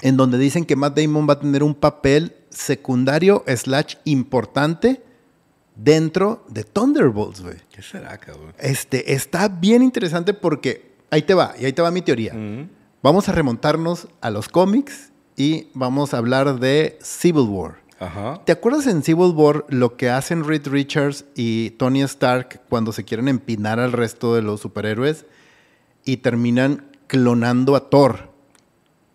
en 0.00 0.16
donde 0.16 0.38
dicen 0.38 0.64
que 0.64 0.74
Matt 0.74 0.98
Damon 0.98 1.28
va 1.28 1.34
a 1.34 1.40
tener 1.40 1.62
un 1.62 1.74
papel 1.74 2.34
secundario 2.52 3.44
slash 3.46 3.96
importante 4.04 5.02
dentro 5.74 6.44
de 6.48 6.64
Thunderbolts, 6.64 7.40
güey. 7.40 7.56
¿Qué 7.70 7.82
será, 7.82 8.18
cabrón? 8.18 8.54
Este, 8.58 9.14
está 9.14 9.48
bien 9.48 9.82
interesante 9.82 10.34
porque 10.34 10.92
ahí 11.10 11.22
te 11.22 11.34
va, 11.34 11.54
y 11.58 11.64
ahí 11.64 11.72
te 11.72 11.82
va 11.82 11.90
mi 11.90 12.02
teoría. 12.02 12.34
Vamos 13.02 13.28
a 13.28 13.32
remontarnos 13.32 14.08
a 14.20 14.30
los 14.30 14.48
cómics 14.48 15.10
y 15.36 15.68
vamos 15.74 16.14
a 16.14 16.18
hablar 16.18 16.60
de 16.60 16.98
Civil 17.02 17.48
War. 17.48 17.82
Ajá. 17.98 18.40
¿Te 18.44 18.52
acuerdas 18.52 18.86
en 18.86 19.02
Civil 19.02 19.32
War 19.34 19.64
lo 19.68 19.96
que 19.96 20.10
hacen 20.10 20.44
Reed 20.44 20.66
Richards 20.66 21.24
y 21.36 21.70
Tony 21.70 22.02
Stark 22.02 22.62
cuando 22.68 22.92
se 22.92 23.04
quieren 23.04 23.28
empinar 23.28 23.78
al 23.78 23.92
resto 23.92 24.34
de 24.34 24.42
los 24.42 24.60
superhéroes 24.60 25.24
y 26.04 26.18
terminan 26.18 26.84
clonando 27.06 27.76
a 27.76 27.90
Thor. 27.90 28.30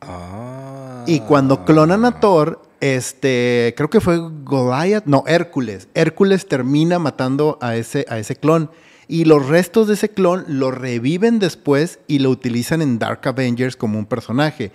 Ah. 0.02 1.04
Y 1.08 1.22
cuando 1.22 1.66
clonan 1.66 2.06
a 2.06 2.20
Thor, 2.20 2.62
este, 2.82 3.74
creo 3.78 3.90
que 3.90 4.02
fue 4.02 4.20
Goliath, 4.44 5.06
no, 5.06 5.24
Hércules. 5.28 5.88
Hércules 5.94 6.48
termina 6.48 7.00
matando 7.00 7.58
a 7.62 7.76
ese, 7.76 8.06
a 8.10 8.20
ese 8.20 8.36
clon. 8.36 8.70
Y 9.08 9.26
los 9.26 9.48
restos 9.48 9.88
de 9.88 9.94
ese 9.94 10.10
clon 10.10 10.44
lo 10.48 10.72
reviven 10.72 11.40
después 11.40 12.00
y 12.08 12.20
lo 12.20 12.30
utilizan 12.30 12.82
en 12.82 13.00
Dark 13.00 13.22
Avengers 13.24 13.78
como 13.78 13.98
un 13.98 14.06
personaje. 14.06 14.72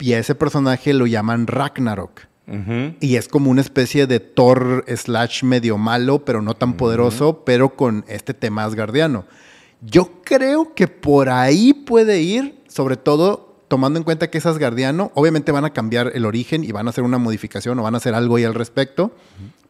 Y 0.00 0.12
a 0.14 0.18
ese 0.18 0.34
personaje 0.34 0.92
lo 0.94 1.06
llaman 1.06 1.46
Ragnarok. 1.46 2.22
Y 3.00 3.16
es 3.16 3.28
como 3.28 3.50
una 3.50 3.60
especie 3.60 4.06
de 4.06 4.20
Thor 4.20 4.82
slash 4.88 5.44
medio 5.44 5.76
malo, 5.76 6.24
pero 6.24 6.40
no 6.40 6.54
tan 6.54 6.78
poderoso, 6.78 7.44
pero 7.44 7.76
con 7.76 8.06
este 8.08 8.32
tema 8.32 8.64
asgardiano. 8.64 9.26
Yo 9.82 10.22
creo 10.24 10.74
que 10.74 10.88
por 10.88 11.28
ahí 11.28 11.74
puede 11.74 12.22
ir, 12.22 12.58
sobre 12.66 12.96
todo 12.96 13.47
tomando 13.68 13.98
en 13.98 14.04
cuenta 14.04 14.30
que 14.30 14.38
es 14.38 14.46
asgardiano. 14.46 15.12
Obviamente 15.14 15.52
van 15.52 15.64
a 15.64 15.72
cambiar 15.72 16.12
el 16.14 16.24
origen 16.24 16.64
y 16.64 16.72
van 16.72 16.86
a 16.86 16.90
hacer 16.90 17.04
una 17.04 17.18
modificación 17.18 17.78
o 17.78 17.82
van 17.82 17.94
a 17.94 17.98
hacer 17.98 18.14
algo 18.14 18.36
ahí 18.36 18.44
al 18.44 18.54
respecto. 18.54 19.12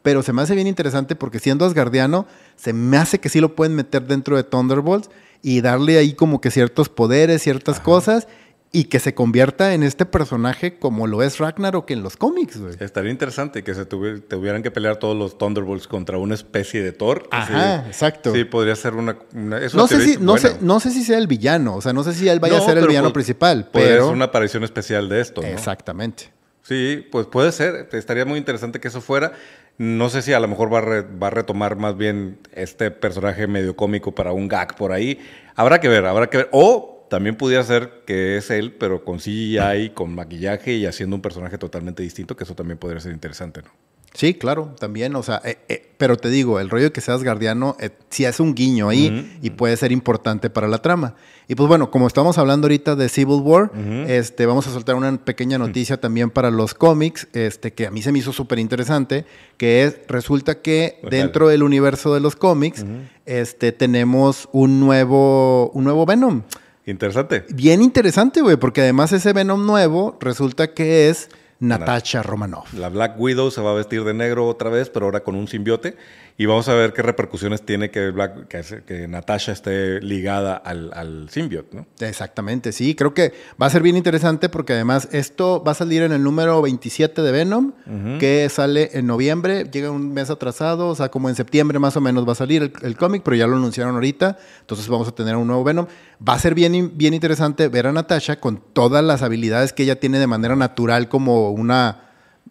Pero 0.03 0.23
se 0.23 0.33
me 0.33 0.43
hace 0.43 0.55
bien 0.55 0.67
interesante 0.67 1.17
porque 1.17 1.41
siendo 1.41 1.65
asgardiano, 1.65 2.27
se 2.57 2.73
me 2.73 2.97
hace 2.97 3.19
que 3.19 3.29
sí 3.29 3.41
lo 3.41 3.55
pueden 3.55 3.75
meter 3.75 4.07
dentro 4.07 4.37
de 4.37 4.45
Thunderbolts 4.45 5.11
y 5.43 5.61
darle 5.61 5.99
ahí 5.99 6.15
como 6.15 6.41
que 6.41 6.51
ciertos 6.51 6.89
poderes, 6.89 7.43
ciertas 7.43 7.81
cosas. 7.81 8.29
Y 8.71 8.85
que 8.85 9.01
se 9.01 9.15
convierta 9.15 9.73
en 9.73 9.83
este 9.83 10.05
personaje 10.05 10.79
como 10.79 11.07
lo 11.07 11.23
es 11.23 11.39
Ragnarok 11.39 11.91
en 11.91 12.03
los 12.03 12.19
cómics, 12.19 12.61
güey. 12.61 12.75
Estaría 12.81 13.11
interesante 13.11 13.65
que 13.65 13.75
se 13.75 13.89
tuvi- 13.89 14.23
tuvieran 14.29 14.63
que 14.63 14.71
pelear 14.71 14.99
todos 14.99 15.17
los 15.17 15.39
Thunderbolts 15.39 15.89
contra 15.89 16.19
una 16.19 16.35
especie 16.35 16.83
de 16.83 16.93
Thor. 16.93 17.27
Ajá, 17.31 17.83
Sí. 17.85 17.89
exacto. 17.89 18.35
Sí, 18.35 18.45
podría 18.45 18.77
ser 18.77 18.95
una. 18.95 19.17
No 19.33 19.89
sé, 19.89 20.01
si, 20.03 20.19
no, 20.19 20.37
sé, 20.37 20.57
no 20.61 20.81
sé 20.81 20.91
si 20.91 21.03
sea 21.03 21.17
el 21.17 21.27
villano, 21.27 21.77
o 21.77 21.81
sea, 21.81 21.95
no 21.95 22.05
sé 22.05 22.13
si 22.13 22.29
él 22.29 22.41
vaya 22.41 22.59
No, 22.59 22.63
a 22.63 22.67
ser 22.67 22.77
el 22.77 22.87
villano 22.87 23.09
pod- 23.09 23.15
principal, 23.15 23.71
pero... 23.73 24.05
ser 24.07 24.15
una 24.15 24.27
aparición 24.27 24.63
especial 24.65 25.09
de 25.09 25.23
esto, 25.23 25.41
¿no? 25.41 25.49
Exactamente. 25.49 26.31
Sí, 26.63 27.07
pues 27.11 27.27
puede 27.27 27.53
ser. 27.53 27.89
Estaría 27.93 28.27
muy 28.27 28.39
interesante 28.39 28.81
que 28.81 28.89
eso 28.89 29.01
fuera. 29.01 29.33
No 29.79 30.11
sé 30.11 30.21
si 30.21 30.35
a 30.35 30.41
lo 30.41 30.49
mejor 30.49 30.71
va 30.71 30.79
a, 30.79 30.83
re- 30.83 31.03
va 31.03 31.29
a 31.29 31.31
retomar 31.31 31.77
más 31.77 31.97
bien 31.97 32.39
este 32.53 32.91
personaje 32.91 33.47
medio 33.47 33.75
cómico 33.77 34.13
para 34.15 34.33
un 34.33 34.47
gag 34.49 34.77
por 34.77 34.93
ahí. 34.93 35.19
Habrá 35.57 35.81
que 35.81 35.89
ver, 35.89 36.05
habrá 36.05 36.27
que 36.29 36.37
ver. 36.37 36.49
O 36.53 36.98
también 37.09 37.37
pudiera 37.37 37.63
ser 37.63 38.03
que 38.07 38.37
es 38.37 38.51
él, 38.51 38.73
pero 38.73 39.05
con 39.05 39.19
CGI, 39.19 39.91
con 39.95 40.15
maquillaje 40.15 40.75
y 40.75 40.87
haciendo 40.87 41.17
un 41.17 41.23
personaje 41.23 41.59
totalmente 41.59 42.03
distinto, 42.03 42.37
que 42.37 42.45
eso 42.45 42.55
también 42.55 42.79
podría 42.79 43.01
ser 43.01 43.13
interesante, 43.13 43.63
¿no? 43.63 43.71
Sí, 44.15 44.35
claro, 44.35 44.75
también, 44.81 45.15
o 45.17 45.23
sea, 45.23 45.41
eh, 45.45 45.59
eh, 45.69 45.93
pero 45.97 46.17
te 46.17 46.31
digo, 46.31 46.59
el 46.61 46.71
rollo 46.71 46.85
de 46.85 46.93
que 46.93 47.01
seas 47.01 47.23
guardiano, 47.23 47.77
eh, 47.79 47.91
sí 48.09 48.25
hace 48.25 48.43
un 48.43 48.55
guiño 48.55 48.89
ahí 48.89 49.39
y 49.43 49.51
puede 49.51 49.77
ser 49.77 49.93
importante 49.93 50.51
para 50.51 50.67
la 50.67 50.79
trama. 50.79 51.15
Y 51.47 51.55
pues 51.55 51.69
bueno, 51.69 51.91
como 51.91 52.07
estamos 52.07 52.39
hablando 52.39 52.67
ahorita 52.67 52.97
de 52.97 53.09
Civil 53.09 53.41
War, 53.43 53.71
este, 54.09 54.47
vamos 54.47 54.67
a 54.67 54.73
soltar 54.73 54.97
una 54.97 55.17
pequeña 55.25 55.59
noticia 55.59 56.01
también 56.01 56.31
para 56.31 56.51
los 56.51 56.75
cómics, 56.75 57.29
este, 57.33 57.73
que 57.75 57.87
a 57.87 57.91
mí 57.91 58.03
se 58.03 58.11
me 58.11 58.19
hizo 58.19 58.33
súper 58.33 58.59
interesante, 58.59 59.25
que 59.57 59.85
es, 59.85 59.99
resulta 60.09 60.63
que 60.63 60.97
Ojala. 60.99 61.11
dentro 61.11 61.49
del 61.49 61.63
universo 61.63 62.13
de 62.15 62.21
los 62.21 62.35
cómics, 62.35 62.85
este, 63.27 63.73
tenemos 63.73 64.49
un 64.53 64.81
nuevo, 64.81 65.71
un 65.71 65.85
nuevo 65.85 66.07
Venom. 66.07 66.43
Interesante. 66.89 67.45
Bien 67.51 67.83
interesante, 67.83 68.41
güey, 68.41 68.57
porque 68.57 68.81
además 68.81 69.13
ese 69.13 69.35
Venom 69.35 69.67
nuevo 69.67 70.17
resulta 70.21 70.73
que 70.73 71.11
es 71.11 71.29
Natasha 71.61 72.23
Romanoff. 72.23 72.73
La 72.73 72.89
Black 72.89 73.21
Widow 73.21 73.51
se 73.51 73.61
va 73.61 73.73
a 73.73 73.75
vestir 73.75 74.05
de 74.05 74.15
negro 74.15 74.47
otra 74.47 74.71
vez, 74.71 74.89
pero 74.89 75.05
ahora 75.05 75.21
con 75.21 75.35
un 75.35 75.49
simbiote. 75.49 75.99
Y 76.41 76.47
vamos 76.47 76.69
a 76.69 76.75
ver 76.75 76.93
qué 76.93 77.03
repercusiones 77.03 77.63
tiene 77.63 77.91
que, 77.91 78.13
Black, 78.13 78.47
que, 78.47 78.63
que 78.87 79.09
Natasha 79.09 79.51
esté 79.51 80.01
ligada 80.01 80.55
al, 80.55 80.93
al 80.95 81.29
simbiote, 81.31 81.77
¿no? 81.77 81.87
Exactamente, 81.99 82.71
sí, 82.71 82.95
creo 82.95 83.13
que 83.13 83.33
va 83.61 83.67
a 83.67 83.71
ser 83.71 83.83
bien 83.83 83.97
interesante 83.97 84.49
porque 84.49 84.75
además 84.75 85.09
esto 85.11 85.65
va 85.67 85.73
a 85.73 85.75
salir 85.75 86.03
en 86.03 86.13
el 86.13 86.23
número 86.23 86.63
27 86.63 87.23
de 87.23 87.33
Venom, 87.33 87.73
que 88.21 88.49
sale 88.51 88.91
en 88.93 89.09
noviembre, 89.09 89.65
llega 89.65 89.91
un 89.91 90.15
mes 90.15 90.31
atrasado, 90.31 90.87
o 90.87 90.95
sea, 90.95 91.09
como 91.09 91.29
en 91.29 91.35
septiembre 91.35 91.81
más 91.81 91.97
o 91.97 92.01
menos 92.01 92.27
va 92.27 92.33
a 92.33 92.37
salir 92.37 92.63
el, 92.63 92.73
el 92.83 92.97
cómic, 92.97 93.23
pero 93.25 93.37
ya 93.37 93.49
lo 93.49 93.57
anunciaron 93.57 93.97
ahorita, 93.97 94.39
entonces 94.61 94.87
vamos 94.87 95.09
a 95.09 95.13
tener 95.13 95.35
un 95.35 95.49
nuevo 95.49 95.65
Venom. 95.65 95.89
Va 96.27 96.35
a 96.35 96.39
ser 96.39 96.55
bien, 96.55 96.93
bien 96.97 97.15
interesante 97.15 97.67
ver 97.67 97.89
a 97.89 97.93
Natasha 97.93 98.39
con 98.39 98.63
todas 98.73 99.03
las 99.03 99.23
habilidades 99.23 99.73
que 99.73 99.83
ella 99.83 99.99
tiene 99.99 100.21
de 100.21 100.29
manera 100.29 100.55
natural 100.55 101.09
como 101.09 101.51
una 101.51 102.08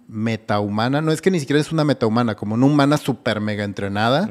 metahumana, 0.08 1.02
no 1.02 1.12
es 1.12 1.22
que 1.22 1.32
ni 1.32 1.40
siquiera 1.40 1.60
es 1.60 1.72
una 1.72 1.84
metahumana, 1.84 2.36
como 2.36 2.56
una 2.56 2.66
humana 2.66 2.98
super 2.98 3.42
mega 3.42 3.64
entrenada, 3.64 4.30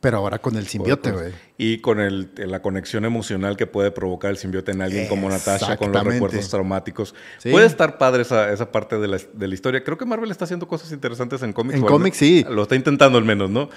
pero 0.00 0.18
ahora 0.18 0.38
con 0.38 0.56
el 0.56 0.66
simbiote, 0.66 1.10
güey. 1.10 1.32
Y 1.58 1.78
con 1.78 2.00
el, 2.00 2.30
la 2.36 2.62
conexión 2.62 3.04
emocional 3.04 3.56
que 3.56 3.66
puede 3.66 3.90
provocar 3.90 4.30
el 4.30 4.36
simbiote 4.36 4.72
en 4.72 4.82
alguien 4.82 5.08
como 5.08 5.28
Natasha, 5.28 5.76
con 5.76 5.90
los 5.90 6.04
recuerdos 6.04 6.48
traumáticos. 6.48 7.14
Sí. 7.38 7.50
Puede 7.50 7.66
estar 7.66 7.98
padre 7.98 8.22
esa, 8.22 8.52
esa 8.52 8.70
parte 8.70 8.98
de 8.98 9.08
la, 9.08 9.18
de 9.32 9.48
la 9.48 9.54
historia. 9.54 9.82
Creo 9.82 9.96
que 9.98 10.04
Marvel 10.04 10.30
está 10.30 10.44
haciendo 10.44 10.68
cosas 10.68 10.92
interesantes 10.92 11.42
en 11.42 11.52
cómics. 11.52 11.78
En 11.78 11.84
cómics, 11.84 12.18
sí. 12.18 12.44
Lo 12.48 12.62
está 12.62 12.76
intentando 12.76 13.18
al 13.18 13.24
menos, 13.24 13.50
¿no? 13.50 13.68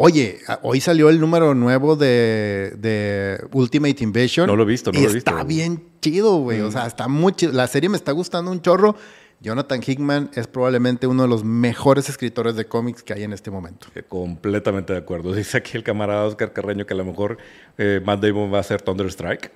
Oye, 0.00 0.38
hoy 0.62 0.80
salió 0.80 1.10
el 1.10 1.20
número 1.20 1.54
nuevo 1.54 1.96
de, 1.96 2.72
de 2.78 3.44
Ultimate 3.52 3.96
Invasion. 3.98 4.46
No 4.46 4.54
lo 4.54 4.62
he 4.62 4.66
visto, 4.66 4.92
no 4.92 4.98
y 4.98 5.02
lo 5.02 5.10
he 5.10 5.12
visto. 5.12 5.30
Mm. 5.30 5.34
Está 5.34 5.44
bien 5.44 5.82
chido, 6.00 6.36
güey. 6.36 6.60
O 6.60 6.70
sea, 6.70 6.86
está 6.86 7.08
muy 7.08 7.32
chido. 7.32 7.52
La 7.52 7.66
serie 7.66 7.88
me 7.88 7.96
está 7.96 8.12
gustando 8.12 8.50
un 8.50 8.62
chorro. 8.62 8.94
Jonathan 9.40 9.80
Hickman 9.86 10.30
es 10.34 10.48
probablemente 10.48 11.06
uno 11.06 11.22
de 11.22 11.28
los 11.28 11.44
mejores 11.44 12.08
escritores 12.08 12.56
de 12.56 12.66
cómics 12.66 13.04
que 13.04 13.12
hay 13.12 13.22
en 13.22 13.32
este 13.32 13.50
momento. 13.50 13.86
Completamente 14.08 14.92
de 14.92 14.98
acuerdo. 14.98 15.32
Dice 15.34 15.58
aquí 15.58 15.76
el 15.76 15.84
camarada 15.84 16.24
Oscar 16.24 16.52
Carreño 16.52 16.86
que 16.86 16.94
a 16.94 16.96
lo 16.96 17.04
mejor 17.04 17.38
eh, 17.76 18.00
Matt 18.04 18.20
Damon 18.20 18.52
va 18.52 18.58
a 18.58 18.60
hacer 18.60 18.82
Thunderstrike. 18.82 19.52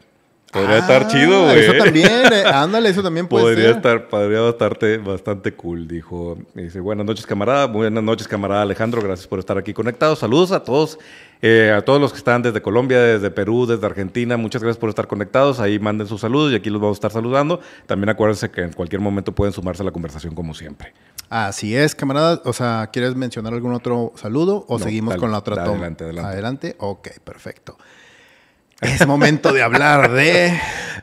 Podría 0.53 0.75
Ah, 0.75 0.79
estar 0.81 1.09
chido, 1.09 1.45
güey. 1.45 1.61
Eso 1.61 1.73
también, 1.83 2.11
eh, 2.31 2.43
ándale, 2.53 2.91
eso 2.91 3.03
también 3.03 3.27
puede 3.27 3.45
Podría 3.47 3.69
ser. 3.69 3.77
estar, 3.77 4.09
podría 4.09 4.41
bastante, 4.43 4.99
bastante 4.99 5.55
cool, 5.55 5.89
dijo. 5.89 6.37
Dice, 6.53 6.79
buenas 6.79 7.07
noches, 7.07 7.27
camarada. 7.27 7.67
Buenas 7.67 8.05
noches, 8.05 8.29
camarada 8.29 8.61
Alejandro. 8.61 9.01
Gracias 9.01 9.27
por 9.27 9.39
estar 9.39 9.57
aquí 9.57 9.73
conectados. 9.73 10.19
Saludos 10.19 10.53
a 10.53 10.63
todos, 10.63 10.99
eh, 11.41 11.73
a 11.75 11.81
todos 11.81 12.03
los 12.03 12.13
que 12.13 12.19
están 12.19 12.43
desde 12.43 12.61
Colombia, 12.61 13.01
desde 13.01 13.31
Perú, 13.31 13.65
desde 13.65 13.87
Argentina. 13.87 14.37
Muchas 14.37 14.63
gracias 14.63 14.79
por 14.79 14.91
estar 14.91 15.07
conectados. 15.07 15.59
Ahí 15.59 15.79
manden 15.79 16.07
sus 16.07 16.21
saludos 16.21 16.53
y 16.53 16.57
aquí 16.57 16.69
los 16.69 16.83
vamos 16.83 16.97
a 16.97 16.99
estar 16.99 17.13
saludando. 17.13 17.61
También 17.87 18.11
acuérdense 18.11 18.51
que 18.51 18.61
en 18.61 18.73
cualquier 18.75 19.01
momento 19.01 19.33
pueden 19.33 19.55
sumarse 19.55 19.83
a 19.83 19.87
la 19.87 19.91
conversación 19.93 20.35
como 20.35 20.53
siempre. 20.53 20.93
Así 21.31 21.75
es, 21.75 21.95
camarada. 21.95 22.43
O 22.45 22.53
sea, 22.53 22.91
¿quieres 22.93 23.17
mencionar 23.17 23.55
algún 23.55 23.73
otro 23.73 24.13
saludo 24.17 24.67
o 24.69 24.79
No, 24.79 24.85
seguimos 24.85 25.13
dale, 25.13 25.21
con 25.21 25.33
la 25.33 25.39
otra 25.39 25.55
toma? 25.57 25.71
adelante, 25.71 26.05
adelante. 26.05 26.31
Adelante. 26.31 26.77
Ok, 26.79 27.09
perfecto. 27.25 27.79
Es 28.83 29.07
momento 29.07 29.53
de 29.53 29.63
hablar 29.63 30.11
de... 30.13 30.53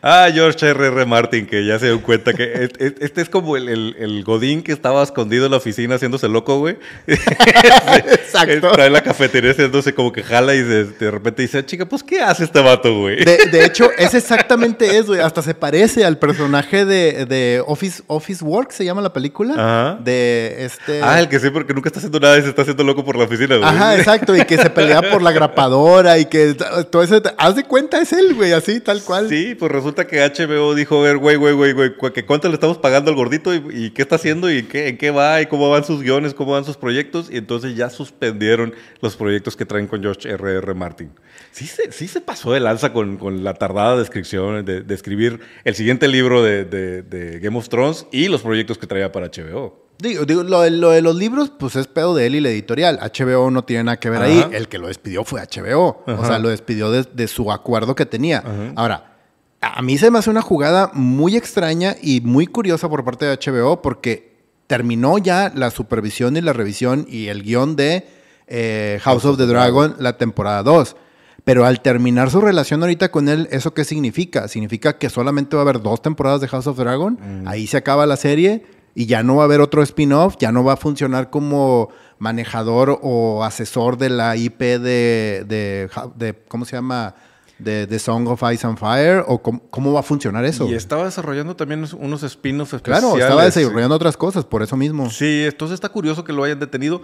Ah, 0.01 0.29
George 0.33 0.65
R.R. 0.69 1.05
Martin, 1.05 1.45
que 1.45 1.65
ya 1.65 1.77
se 1.77 1.87
dio 1.87 2.01
cuenta 2.01 2.31
que 2.33 2.69
este 3.01 3.21
es 3.21 3.27
como 3.27 3.57
el, 3.57 3.67
el- 3.67 3.95
el 3.99 4.23
Godín 4.23 4.63
que 4.63 4.71
estaba 4.71 5.03
escondido 5.03 5.43
en 5.45 5.51
la 5.51 5.57
oficina 5.57 5.95
haciéndose 5.95 6.29
loco, 6.29 6.57
güey. 6.59 6.77
Exacto. 7.07 8.79
En 8.79 8.93
la 8.93 9.01
cafetería 9.01 9.51
haciéndose 9.51 9.93
como 9.93 10.11
que 10.11 10.23
jala 10.23 10.55
y 10.55 10.61
de, 10.61 10.85
de 10.85 11.11
repente 11.11 11.41
dice, 11.41 11.65
chica, 11.65 11.85
pues 11.85 12.03
¿qué 12.03 12.21
hace 12.21 12.45
este 12.45 12.61
vato, 12.61 12.97
güey? 12.97 13.23
De, 13.23 13.37
de 13.51 13.65
hecho, 13.65 13.89
es 13.97 14.13
exactamente 14.13 14.97
eso. 14.97 15.07
güey. 15.07 15.19
Hasta 15.21 15.41
se 15.41 15.53
parece 15.53 16.05
al 16.05 16.17
personaje 16.17 16.85
de, 16.85 17.25
de 17.25 17.61
Office, 17.65 18.01
Office 18.07 18.43
Work, 18.43 18.71
se 18.71 18.85
llama 18.85 19.01
la 19.01 19.11
película. 19.11 19.53
Ajá. 19.53 19.97
De 20.01 20.63
este. 20.65 21.01
Ah, 21.03 21.19
el 21.19 21.27
que 21.27 21.39
sí, 21.39 21.49
porque 21.49 21.73
nunca 21.73 21.89
está 21.89 21.99
haciendo 21.99 22.19
nada 22.19 22.37
y 22.37 22.41
se 22.43 22.49
está 22.49 22.61
haciendo 22.61 22.83
loco 22.83 23.03
por 23.03 23.17
la 23.17 23.25
oficina, 23.25 23.57
güey. 23.57 23.67
Ajá, 23.69 23.97
exacto. 23.97 24.35
Y 24.35 24.45
que 24.45 24.57
se 24.57 24.69
pelea 24.69 25.01
por 25.11 25.21
la 25.21 25.31
grapadora 25.31 26.17
y 26.19 26.25
que 26.25 26.55
todo 26.89 27.03
ese. 27.03 27.21
Haz 27.37 27.55
de 27.55 27.63
cuenta, 27.69 28.01
es 28.01 28.11
él, 28.11 28.35
güey, 28.35 28.51
así, 28.51 28.81
tal 28.81 29.01
cual. 29.01 29.29
Sí, 29.29 29.55
pues 29.55 29.71
resulta 29.71 30.05
que 30.05 30.19
HBO 30.19 30.75
dijo, 30.75 30.99
a 30.99 31.03
ver, 31.03 31.17
güey, 31.17 31.37
güey, 31.37 31.53
güey, 31.53 31.71
güey, 31.71 31.91
cuánto 32.27 32.49
le 32.49 32.55
estamos 32.55 32.77
pagando 32.77 33.09
al 33.09 33.15
gordito 33.15 33.53
y, 33.55 33.91
qué 33.91 34.01
está 34.01 34.15
haciendo 34.15 34.51
y 34.51 34.67
en 34.73 34.97
qué 34.97 35.11
va 35.11 35.41
y 35.41 35.45
cómo 35.45 35.69
van 35.69 35.85
sus 35.85 36.01
guiones, 36.01 36.33
cómo 36.33 36.51
van 36.51 36.65
sus 36.65 36.75
proyectos. 36.75 37.29
Y 37.31 37.37
entonces 37.37 37.77
ya 37.77 37.89
suspendieron 37.89 38.73
los 38.99 39.15
proyectos 39.15 39.55
que 39.55 39.65
traen 39.65 39.87
con 39.87 40.01
George 40.01 40.27
R.R. 40.27 40.57
R. 40.57 40.73
Martin. 40.73 41.11
Sí 41.51 41.65
se, 41.65 41.93
sí 41.93 42.09
se 42.09 42.19
pasó 42.19 42.51
de 42.51 42.59
lanza 42.59 42.91
con, 42.91 43.17
con 43.17 43.45
la 43.45 43.53
tardada 43.53 43.95
descripción 43.95 44.65
de, 44.65 44.81
de 44.81 44.93
escribir 44.93 45.39
el 45.63 45.75
siguiente 45.75 46.09
libro 46.09 46.43
de 46.43 47.39
Game 47.41 47.57
of 47.57 47.69
Thrones 47.69 48.05
y 48.11 48.27
los 48.27 48.41
proyectos 48.41 48.77
que 48.77 48.87
traía 48.87 49.13
para 49.13 49.27
HBO. 49.27 49.88
Digo, 50.01 50.25
digo, 50.25 50.43
lo, 50.43 50.61
de- 50.61 50.71
lo 50.71 50.91
de 50.91 51.01
los 51.01 51.15
libros, 51.15 51.51
pues 51.57 51.75
es 51.75 51.87
pedo 51.87 52.15
de 52.15 52.25
él 52.25 52.35
y 52.35 52.39
la 52.39 52.49
editorial. 52.49 52.97
HBO 53.01 53.51
no 53.51 53.63
tiene 53.65 53.83
nada 53.83 53.99
que 53.99 54.09
ver 54.09 54.21
ahí. 54.21 54.39
Ajá. 54.39 54.49
El 54.55 54.69
que 54.69 54.77
lo 54.77 54.87
despidió 54.87 55.25
fue 55.25 55.41
HBO. 55.41 56.03
O 56.07 56.11
Ajá. 56.11 56.25
sea, 56.27 56.39
lo 56.39 56.47
despidió 56.49 56.89
de, 56.91 57.03
de 57.13 57.27
su 57.27 57.51
acuerdo 57.51 57.95
que 57.95 58.05
tenía. 58.05 58.43
Ahora, 58.77 59.17
a 59.61 59.81
mí 59.81 59.97
se 59.97 60.09
me 60.09 60.19
hace 60.19 60.29
una 60.29 60.41
jugada 60.41 60.89
muy 60.93 61.35
extraña 61.35 61.95
y 62.01 62.21
muy 62.21 62.47
curiosa 62.47 62.87
por 62.87 63.03
parte 63.03 63.25
de 63.25 63.37
HBO 63.37 63.81
porque 63.81 64.29
terminó 64.67 65.17
ya 65.17 65.51
la 65.53 65.69
supervisión 65.69 66.37
y 66.37 66.41
la 66.41 66.53
revisión 66.53 67.05
y 67.09 67.27
el 67.27 67.43
guion 67.43 67.75
de 67.75 68.07
eh, 68.47 68.99
House 69.03 69.25
of 69.25 69.37
the 69.37 69.47
Dragon, 69.47 69.95
la 69.99 70.17
temporada 70.17 70.63
2. 70.63 70.95
Pero 71.43 71.65
al 71.65 71.81
terminar 71.81 72.29
su 72.29 72.39
relación 72.39 72.81
ahorita 72.81 73.11
con 73.11 73.27
él, 73.27 73.49
¿eso 73.51 73.73
qué 73.73 73.83
significa? 73.83 74.47
Significa 74.47 74.97
que 74.97 75.09
solamente 75.09 75.55
va 75.57 75.61
a 75.61 75.63
haber 75.63 75.81
dos 75.81 76.01
temporadas 76.01 76.39
de 76.41 76.47
House 76.47 76.67
of 76.67 76.77
Dragon, 76.77 77.17
ahí 77.45 77.65
se 77.67 77.75
acaba 77.77 78.05
la 78.05 78.15
serie 78.17 78.63
y 78.95 79.05
ya 79.05 79.23
no 79.23 79.35
va 79.37 79.43
a 79.43 79.45
haber 79.45 79.61
otro 79.61 79.81
spin-off, 79.83 80.35
ya 80.39 80.51
no 80.51 80.63
va 80.63 80.73
a 80.73 80.77
funcionar 80.77 81.29
como 81.29 81.89
manejador 82.17 82.99
o 83.01 83.43
asesor 83.43 83.97
de 83.97 84.09
la 84.09 84.35
IP 84.35 84.59
de, 84.59 85.45
de, 85.47 85.89
de- 86.15 86.35
¿cómo 86.47 86.65
se 86.65 86.75
llama? 86.75 87.15
de 87.59 87.87
The 87.87 87.99
Song 87.99 88.25
of 88.29 88.41
Ice 88.53 88.65
and 88.65 88.77
Fire? 88.77 89.23
¿O 89.27 89.41
cómo, 89.41 89.61
cómo 89.69 89.91
va 89.91 89.99
a 89.99 90.03
funcionar 90.03 90.45
eso? 90.45 90.65
Y 90.65 90.75
estaba 90.75 91.03
desarrollando 91.03 91.55
también 91.57 91.85
unos 91.97 92.23
spin-offs 92.23 92.73
especiales. 92.73 93.01
Claro, 93.09 93.21
estaba 93.21 93.43
desarrollando 93.43 93.95
otras 93.95 94.15
cosas, 94.15 94.45
por 94.45 94.63
eso 94.63 94.77
mismo. 94.77 95.09
Sí, 95.09 95.43
entonces 95.45 95.73
está 95.75 95.89
curioso 95.89 96.23
que 96.23 96.31
lo 96.31 96.43
hayan 96.45 96.59
detenido. 96.59 97.01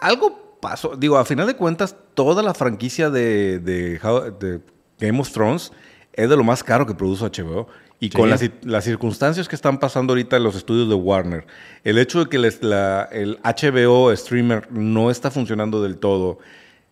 Algo 0.00 0.58
pasó, 0.60 0.96
digo, 0.96 1.18
a 1.18 1.24
final 1.24 1.46
de 1.46 1.54
cuentas, 1.54 1.94
toda 2.14 2.42
la 2.42 2.52
franquicia 2.52 3.10
de, 3.10 3.60
de, 3.60 4.00
de 4.40 4.60
Game 4.98 5.20
of 5.20 5.30
Thrones 5.30 5.70
es 6.14 6.28
de 6.28 6.36
lo 6.36 6.42
más 6.44 6.64
caro 6.64 6.84
que 6.84 6.94
produce 6.94 7.24
HBO. 7.24 7.68
Y 8.02 8.10
con 8.10 8.28
las, 8.28 8.42
las, 8.64 8.82
circunstancias 8.82 9.48
que 9.48 9.54
están 9.54 9.78
pasando 9.78 10.12
ahorita 10.12 10.36
en 10.36 10.42
los 10.42 10.56
estudios 10.56 10.88
de 10.88 10.96
Warner, 10.96 11.46
el 11.84 11.98
hecho 11.98 12.24
de 12.24 12.28
que 12.28 12.36
el 12.36 13.38
HBO 13.44 14.16
streamer 14.16 14.72
no 14.72 15.08
está 15.08 15.30
funcionando 15.30 15.80
del 15.84 15.98
todo, 15.98 16.40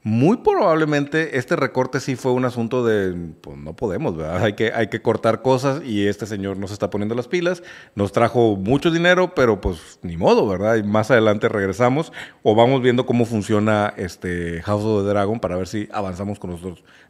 muy 0.04 0.36
probablemente 0.36 1.36
este 1.36 1.56
recorte 1.56 1.98
sí 1.98 2.14
fue 2.14 2.30
un 2.30 2.44
asunto 2.44 2.86
de, 2.86 3.32
pues 3.40 3.56
no 3.56 3.74
podemos, 3.74 4.16
¿verdad? 4.16 4.44
Hay 4.44 4.52
que, 4.52 4.72
hay 4.72 4.86
que 4.86 5.02
cortar 5.02 5.42
cosas 5.42 5.82
y 5.84 6.06
este 6.06 6.26
señor 6.26 6.58
nos 6.58 6.70
está 6.70 6.90
poniendo 6.90 7.16
las 7.16 7.26
pilas, 7.26 7.64
nos 7.96 8.12
trajo 8.12 8.54
mucho 8.54 8.92
dinero, 8.92 9.34
pero 9.34 9.60
pues 9.60 9.98
ni 10.02 10.16
modo, 10.16 10.46
¿verdad? 10.46 10.76
Y 10.76 10.84
más 10.84 11.10
adelante 11.10 11.48
regresamos 11.48 12.12
o 12.44 12.54
vamos 12.54 12.82
viendo 12.82 13.04
cómo 13.04 13.24
funciona 13.24 13.92
este 13.96 14.62
House 14.62 14.84
of 14.84 15.02
the 15.02 15.08
Dragon 15.10 15.40
para 15.40 15.56
ver 15.56 15.66
si 15.66 15.88
avanzamos 15.90 16.38
con 16.38 16.50
los, 16.50 16.60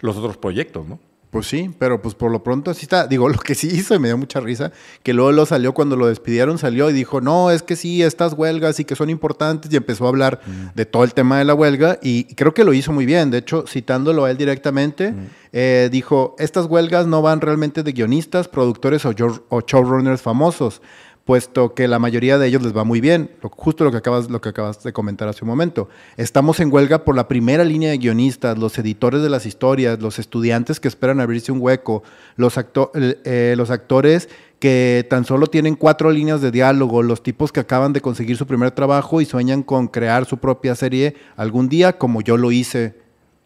los 0.00 0.16
otros 0.16 0.38
proyectos, 0.38 0.88
¿no? 0.88 0.98
Pues 1.30 1.46
sí, 1.46 1.70
pero 1.78 2.02
pues 2.02 2.16
por 2.16 2.32
lo 2.32 2.42
pronto 2.42 2.72
así 2.72 2.82
está. 2.82 3.06
Digo, 3.06 3.28
lo 3.28 3.38
que 3.38 3.54
sí 3.54 3.68
hizo 3.68 3.94
y 3.94 3.98
me 3.98 4.08
dio 4.08 4.18
mucha 4.18 4.40
risa, 4.40 4.72
que 5.02 5.14
luego 5.14 5.32
lo 5.32 5.46
salió 5.46 5.72
cuando 5.72 5.96
lo 5.96 6.08
despidieron, 6.08 6.58
salió 6.58 6.90
y 6.90 6.92
dijo, 6.92 7.20
no, 7.20 7.50
es 7.50 7.62
que 7.62 7.76
sí, 7.76 8.02
estas 8.02 8.32
huelgas 8.32 8.80
y 8.80 8.84
que 8.84 8.96
son 8.96 9.10
importantes 9.10 9.72
y 9.72 9.76
empezó 9.76 10.06
a 10.06 10.08
hablar 10.08 10.40
mm. 10.44 10.74
de 10.74 10.86
todo 10.86 11.04
el 11.04 11.14
tema 11.14 11.38
de 11.38 11.44
la 11.44 11.54
huelga 11.54 11.98
y 12.02 12.24
creo 12.34 12.52
que 12.52 12.64
lo 12.64 12.72
hizo 12.72 12.92
muy 12.92 13.06
bien. 13.06 13.30
De 13.30 13.38
hecho, 13.38 13.64
citándolo 13.66 14.24
a 14.24 14.30
él 14.30 14.36
directamente, 14.36 15.12
mm. 15.12 15.26
eh, 15.52 15.88
dijo, 15.92 16.34
estas 16.38 16.66
huelgas 16.66 17.06
no 17.06 17.22
van 17.22 17.40
realmente 17.40 17.82
de 17.84 17.92
guionistas, 17.92 18.48
productores 18.48 19.04
o, 19.04 19.14
o 19.48 19.60
showrunners 19.60 20.22
famosos 20.22 20.82
puesto 21.24 21.74
que 21.74 21.86
la 21.86 21.98
mayoría 21.98 22.38
de 22.38 22.48
ellos 22.48 22.62
les 22.62 22.76
va 22.76 22.84
muy 22.84 23.00
bien, 23.00 23.30
justo 23.42 23.84
lo 23.84 23.90
que, 23.90 23.98
acabas, 23.98 24.30
lo 24.30 24.40
que 24.40 24.48
acabas 24.48 24.82
de 24.82 24.92
comentar 24.92 25.28
hace 25.28 25.44
un 25.44 25.48
momento. 25.48 25.88
Estamos 26.16 26.60
en 26.60 26.72
huelga 26.72 27.04
por 27.04 27.14
la 27.14 27.28
primera 27.28 27.64
línea 27.64 27.90
de 27.90 27.98
guionistas, 27.98 28.58
los 28.58 28.78
editores 28.78 29.22
de 29.22 29.30
las 29.30 29.46
historias, 29.46 30.00
los 30.00 30.18
estudiantes 30.18 30.80
que 30.80 30.88
esperan 30.88 31.20
abrirse 31.20 31.52
un 31.52 31.60
hueco, 31.60 32.02
los, 32.36 32.54
eh, 32.94 33.54
los 33.56 33.70
actores 33.70 34.28
que 34.58 35.06
tan 35.08 35.24
solo 35.24 35.46
tienen 35.46 35.74
cuatro 35.74 36.10
líneas 36.10 36.42
de 36.42 36.50
diálogo, 36.50 37.02
los 37.02 37.22
tipos 37.22 37.50
que 37.50 37.60
acaban 37.60 37.92
de 37.92 38.02
conseguir 38.02 38.36
su 38.36 38.46
primer 38.46 38.70
trabajo 38.72 39.20
y 39.20 39.24
sueñan 39.24 39.62
con 39.62 39.88
crear 39.88 40.26
su 40.26 40.36
propia 40.36 40.74
serie 40.74 41.14
algún 41.36 41.68
día, 41.68 41.96
como 41.96 42.20
yo 42.20 42.36
lo 42.36 42.52
hice 42.52 42.94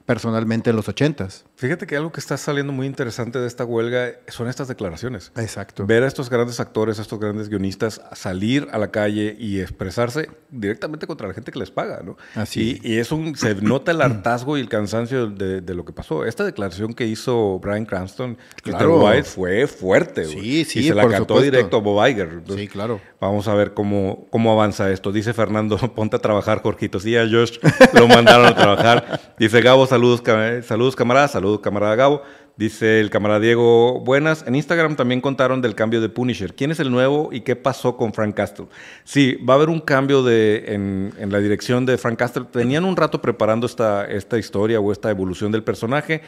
personalmente 0.07 0.71
en 0.71 0.77
los 0.77 0.89
ochentas. 0.89 1.45
Fíjate 1.57 1.87
que 1.87 1.97
algo 1.97 2.11
que 2.11 2.19
está 2.19 2.37
saliendo 2.37 2.73
muy 2.73 2.87
interesante 2.87 3.39
de 3.39 3.47
esta 3.47 3.65
huelga 3.65 4.15
son 4.27 4.49
estas 4.49 4.67
declaraciones. 4.67 5.31
Exacto. 5.37 5.87
Ver 5.87 6.03
a 6.03 6.09
estos 6.09 6.29
grandes 6.29 6.59
actores, 6.59 6.99
a 6.99 7.03
estos 7.03 7.21
grandes 7.21 7.49
guionistas 7.49 8.01
salir 8.13 8.67
a 8.73 8.79
la 8.79 8.91
calle 8.91 9.37
y 9.39 9.61
expresarse 9.61 10.31
directamente 10.51 11.07
contra 11.07 11.29
la 11.29 11.35
gente 11.35 11.53
que 11.53 11.61
les 11.61 11.71
paga, 11.71 12.03
¿no? 12.05 12.17
Así. 12.35 12.81
Y, 12.83 12.95
y 12.95 12.99
es 12.99 13.13
un, 13.13 13.37
se 13.37 13.55
nota 13.55 13.93
el 13.93 14.03
hartazgo 14.03 14.59
y 14.59 14.61
el 14.61 14.69
cansancio 14.69 15.29
de, 15.29 15.63
lo 15.75 15.85
que 15.85 15.93
pasó. 15.93 16.25
Esta 16.25 16.45
declaración 16.45 16.93
que 16.93 17.07
hizo 17.07 17.61
Brian 17.61 17.85
Cranston, 17.87 18.37
claro. 18.63 19.05
White, 19.05 19.23
fue 19.23 19.67
fuerte. 19.69 20.25
Sí, 20.25 20.65
sí, 20.65 20.81
Y 20.81 20.89
se 20.89 20.95
la 20.95 21.09
cantó 21.09 21.41
directo 21.41 21.77
a 21.77 21.81
Bob 21.81 22.05
Iger. 22.05 22.43
sí, 22.49 22.67
claro. 22.67 23.01
Vamos 23.21 23.49
a 23.49 23.55
ver 23.55 23.75
cómo, 23.75 24.27
cómo 24.31 24.53
avanza 24.53 24.91
esto. 24.91 25.13
Dice 25.13 25.33
Fernando, 25.33 25.79
ponte 25.95 26.17
a 26.17 26.19
trabajar, 26.19 26.63
Jorgito. 26.63 26.99
Sí, 26.99 27.17
a 27.17 27.27
Josh 27.29 27.59
lo 27.93 28.09
mandaron 28.09 28.47
a 28.47 28.55
trabajar. 28.55 29.35
Dice 29.39 29.61
Gabo, 29.63 29.87
saludos, 29.87 30.23
saludos 30.67 30.95
camaradas, 30.95 31.31
saludos 31.31 31.44
camarada 31.63 31.95
Gabo. 31.95 32.23
Dice 32.57 33.01
el 33.01 33.11
camarada 33.11 33.41
Diego, 33.41 33.99
buenas. 34.01 34.45
En 34.47 34.55
Instagram 34.55 34.95
también 34.95 35.21
contaron 35.21 35.61
del 35.61 35.75
cambio 35.75 36.01
de 36.01 36.09
Punisher. 36.09 36.55
¿Quién 36.55 36.71
es 36.71 36.79
el 36.79 36.93
nuevo 36.93 37.31
y 37.33 37.41
qué 37.41 37.57
pasó 37.57 37.97
con 37.97 38.13
Frank 38.13 38.37
Castle? 38.37 38.67
Sí, 39.03 39.37
va 39.49 39.55
a 39.55 39.57
haber 39.57 39.71
un 39.71 39.81
cambio 39.81 40.23
de, 40.23 40.65
en, 40.69 41.13
en 41.19 41.33
la 41.33 41.41
dirección 41.41 41.85
de 41.85 41.99
Frank 41.99 42.17
Castle. 42.17 42.45
Tenían 42.53 42.85
un 42.85 42.97
rato 42.97 43.21
preparando 43.21 43.67
esta, 43.67 44.05
esta 44.05 44.39
historia 44.39 44.79
o 44.79 44.93
esta 44.93 45.11
evolución 45.11 45.51
del 45.51 45.65
personaje 45.65 46.23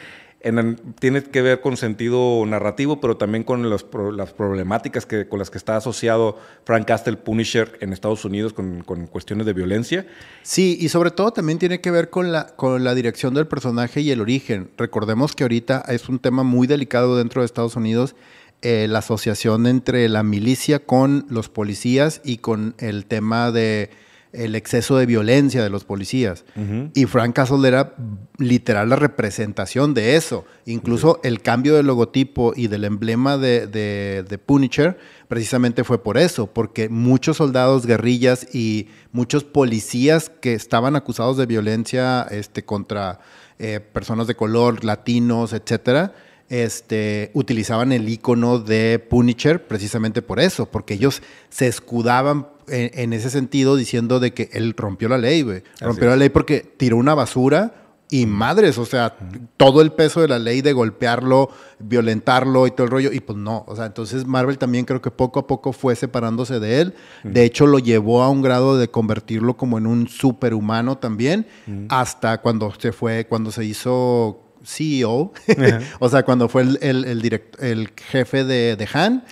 tiene 0.99 1.23
que 1.23 1.41
ver 1.41 1.61
con 1.61 1.77
sentido 1.77 2.45
narrativo, 2.45 3.01
pero 3.01 3.17
también 3.17 3.43
con 3.43 3.69
las 3.69 3.83
problemáticas 3.83 5.05
que, 5.05 5.27
con 5.27 5.39
las 5.39 5.49
que 5.49 5.57
está 5.57 5.77
asociado 5.77 6.37
Frank 6.63 6.85
Castle 6.85 7.17
Punisher 7.17 7.77
en 7.81 7.91
Estados 7.91 8.23
Unidos 8.23 8.53
con, 8.53 8.83
cuestiones 9.07 9.45
de 9.45 9.53
violencia. 9.53 10.05
Sí, 10.43 10.77
y 10.79 10.89
sobre 10.89 11.11
todo 11.11 11.31
también 11.31 11.57
tiene 11.57 11.81
que 11.81 11.91
ver 11.91 12.09
con 12.09 12.31
la, 12.31 12.95
dirección 12.95 13.33
del 13.33 13.47
personaje 13.47 14.01
y 14.01 14.11
el 14.11 14.21
origen. 14.21 14.69
Recordemos 14.77 15.35
que 15.35 15.43
ahorita 15.43 15.83
es 15.87 16.07
un 16.07 16.19
tema 16.19 16.43
muy 16.43 16.67
delicado 16.67 17.17
dentro 17.17 17.41
de 17.41 17.45
Estados 17.45 17.75
Unidos. 17.75 18.15
Eh, 18.61 18.87
la 18.89 18.99
asociación 18.99 19.67
entre 19.67 20.07
la 20.07 20.23
milicia 20.23 20.79
con 20.79 21.25
los 21.29 21.49
policías 21.49 22.21
y 22.23 22.37
con 22.37 22.75
el 22.79 23.05
tema 23.05 23.51
de 23.51 23.91
el 24.33 24.55
exceso 24.55 24.97
de 24.97 25.05
violencia 25.05 25.63
de 25.63 25.69
los 25.69 25.83
policías. 25.83 26.45
Y 26.93 27.05
Frank 27.05 27.35
Castle 27.35 27.67
era 27.67 27.95
literal 28.37 28.89
la 28.89 28.95
representación 28.95 29.93
de 29.93 30.15
eso. 30.15 30.45
Incluso 30.65 31.19
el 31.23 31.41
cambio 31.41 31.75
del 31.75 31.87
logotipo 31.87 32.53
y 32.55 32.67
del 32.67 32.83
emblema 32.83 33.37
de, 33.37 33.67
de, 33.67 34.37
Punisher 34.37 34.97
precisamente 35.27 35.83
fue 35.83 36.03
por 36.03 36.17
eso, 36.17 36.47
porque 36.47 36.89
muchos 36.89 37.37
soldados, 37.37 37.85
guerrillas 37.85 38.47
y 38.53 38.87
muchos 39.11 39.43
policías 39.43 40.29
que 40.29 40.53
estaban 40.53 40.95
acusados 40.95 41.37
de 41.37 41.45
violencia 41.45 42.27
este, 42.29 42.63
contra 42.63 43.19
eh, 43.59 43.79
personas 43.79 44.27
de 44.27 44.35
color, 44.35 44.83
latinos, 44.83 45.53
etcétera, 45.53 46.13
este, 46.49 47.31
utilizaban 47.33 47.91
el 47.91 48.07
icono 48.07 48.59
de 48.59 48.99
Punisher 48.99 49.67
precisamente 49.67 50.21
por 50.21 50.39
eso, 50.39 50.67
porque 50.67 50.93
ellos 50.93 51.21
se 51.49 51.67
escudaban 51.67 52.47
en, 52.67 53.13
ese 53.13 53.29
sentido 53.29 53.75
diciendo 53.75 54.19
de 54.19 54.33
que 54.33 54.49
él 54.53 54.73
rompió 54.75 55.09
la 55.09 55.17
ley, 55.17 55.41
güey. 55.41 55.63
Rompió 55.79 56.09
la 56.09 56.15
ley 56.15 56.29
porque 56.29 56.59
tiró 56.77 56.97
una 56.97 57.13
basura 57.15 57.87
y 58.09 58.25
madres, 58.25 58.77
o 58.77 58.85
sea, 58.85 59.17
todo 59.57 59.81
el 59.81 59.91
peso 59.91 60.21
de 60.21 60.27
la 60.27 60.39
ley 60.39 60.61
de 60.61 60.71
golpearlo, 60.71 61.49
violentarlo 61.79 62.65
y 62.65 62.71
todo 62.71 62.85
el 62.85 62.91
rollo, 62.91 63.11
y 63.11 63.19
pues 63.19 63.37
no, 63.37 63.65
o 63.67 63.75
sea, 63.75 63.85
entonces 63.85 64.25
Marvel 64.25 64.57
también 64.57 64.85
creo 64.85 65.01
que 65.01 65.11
poco 65.11 65.39
a 65.39 65.47
poco 65.47 65.73
fue 65.73 65.95
separándose 65.95 66.59
de 66.59 66.81
él, 66.81 66.93
de 67.23 67.43
hecho 67.43 67.67
lo 67.67 67.79
llevó 67.79 68.23
a 68.23 68.29
un 68.29 68.41
grado 68.41 68.77
de 68.77 68.89
convertirlo 68.89 69.57
como 69.57 69.77
en 69.77 69.87
un 69.87 70.07
superhumano 70.07 70.97
también, 70.97 71.47
hasta 71.89 72.39
cuando 72.39 72.73
se 72.77 72.93
fue, 72.93 73.27
cuando 73.27 73.51
se 73.51 73.65
hizo 73.65 74.41
CEO, 74.63 75.33
o 75.99 76.09
sea, 76.09 76.23
cuando 76.23 76.47
fue 76.47 76.61
el, 76.61 76.79
el, 76.81 77.41
el 77.59 77.89
jefe 77.95 78.45
de, 78.45 78.77
de 78.77 78.89
Han, 78.93 79.25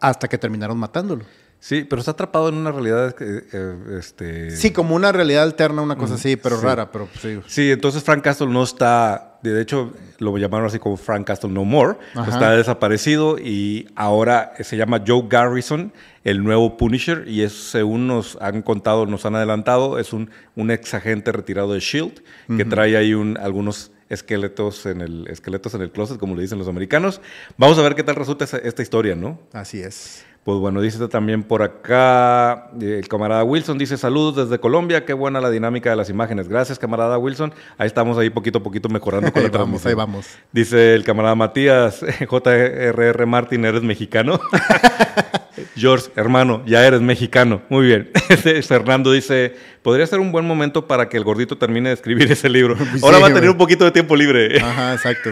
hasta 0.00 0.28
que 0.28 0.36
terminaron 0.36 0.76
matándolo. 0.76 1.24
Sí, 1.60 1.84
pero 1.84 2.00
está 2.00 2.12
atrapado 2.12 2.48
en 2.48 2.54
una 2.54 2.72
realidad. 2.72 3.14
Eh, 3.20 3.76
este... 3.98 4.50
Sí, 4.50 4.72
como 4.72 4.96
una 4.96 5.12
realidad 5.12 5.42
alterna, 5.42 5.82
una 5.82 5.96
cosa 5.96 6.14
así, 6.14 6.36
pero 6.36 6.58
rara. 6.58 6.90
pero 6.90 7.06
sí. 7.20 7.38
sí, 7.46 7.70
entonces 7.70 8.02
Frank 8.02 8.24
Castle 8.24 8.46
no 8.46 8.62
está. 8.62 9.38
De 9.42 9.60
hecho, 9.60 9.92
lo 10.18 10.36
llamaron 10.38 10.66
así 10.66 10.78
como 10.78 10.96
Frank 10.96 11.26
Castle 11.26 11.50
No 11.50 11.64
More. 11.66 11.98
Está 12.26 12.52
desaparecido 12.52 13.38
y 13.38 13.88
ahora 13.94 14.54
se 14.60 14.78
llama 14.78 15.02
Joe 15.06 15.24
Garrison, 15.28 15.92
el 16.24 16.42
nuevo 16.42 16.78
Punisher. 16.78 17.28
Y 17.28 17.42
es, 17.42 17.52
según 17.52 18.06
nos 18.06 18.38
han 18.40 18.62
contado, 18.62 19.04
nos 19.04 19.26
han 19.26 19.36
adelantado, 19.36 19.98
es 19.98 20.14
un, 20.14 20.30
un 20.56 20.70
ex 20.70 20.94
agente 20.94 21.30
retirado 21.30 21.74
de 21.74 21.80
Shield 21.80 22.22
que 22.56 22.64
trae 22.64 22.96
ahí 22.96 23.12
un, 23.12 23.36
algunos 23.36 23.92
esqueletos 24.08 24.86
en 24.86 25.00
el 25.02 25.28
esqueletos 25.28 25.74
en 25.74 25.82
el 25.82 25.90
closet, 25.92 26.18
como 26.18 26.34
le 26.34 26.42
dicen 26.42 26.58
los 26.58 26.68
americanos. 26.68 27.20
Vamos 27.56 27.78
a 27.78 27.82
ver 27.82 27.94
qué 27.94 28.02
tal 28.02 28.16
resulta 28.16 28.44
esta 28.44 28.82
historia, 28.82 29.14
¿no? 29.14 29.38
Así 29.52 29.80
es. 29.80 30.24
Pues 30.44 30.58
bueno, 30.58 30.80
dice 30.80 31.06
también 31.08 31.42
por 31.42 31.62
acá, 31.62 32.70
el 32.80 33.06
camarada 33.08 33.44
Wilson 33.44 33.76
dice 33.76 33.98
saludos 33.98 34.36
desde 34.36 34.58
Colombia, 34.58 35.04
qué 35.04 35.12
buena 35.12 35.38
la 35.38 35.50
dinámica 35.50 35.90
de 35.90 35.96
las 35.96 36.08
imágenes. 36.08 36.48
Gracias, 36.48 36.78
camarada 36.78 37.18
Wilson. 37.18 37.52
Ahí 37.76 37.86
estamos 37.86 38.16
ahí 38.16 38.30
poquito 38.30 38.58
a 38.58 38.62
poquito 38.62 38.88
mejorando 38.88 39.30
con 39.32 39.42
ahí 39.42 39.50
vamos, 39.50 39.84
ahí 39.84 39.92
vamos. 39.92 40.26
Dice 40.50 40.94
el 40.94 41.04
camarada 41.04 41.34
Matías, 41.34 42.00
JRR 42.20 43.26
Martin, 43.26 43.66
¿eres 43.66 43.82
mexicano? 43.82 44.40
George, 45.76 46.10
hermano, 46.16 46.62
ya 46.64 46.86
eres 46.86 47.02
mexicano. 47.02 47.60
Muy 47.68 47.86
bien. 47.86 48.10
Fernando 48.66 49.12
dice, 49.12 49.54
podría 49.82 50.06
ser 50.06 50.20
un 50.20 50.32
buen 50.32 50.46
momento 50.46 50.86
para 50.86 51.10
que 51.10 51.18
el 51.18 51.24
gordito 51.24 51.58
termine 51.58 51.90
de 51.90 51.94
escribir 51.96 52.32
ese 52.32 52.48
libro. 52.48 52.76
Ahora 53.02 53.18
va 53.18 53.28
a 53.28 53.34
tener 53.34 53.50
un 53.50 53.58
poquito 53.58 53.84
de 53.84 53.90
tiempo 53.90 54.16
libre. 54.16 54.58
Ajá, 54.58 54.94
exacto. 54.94 55.30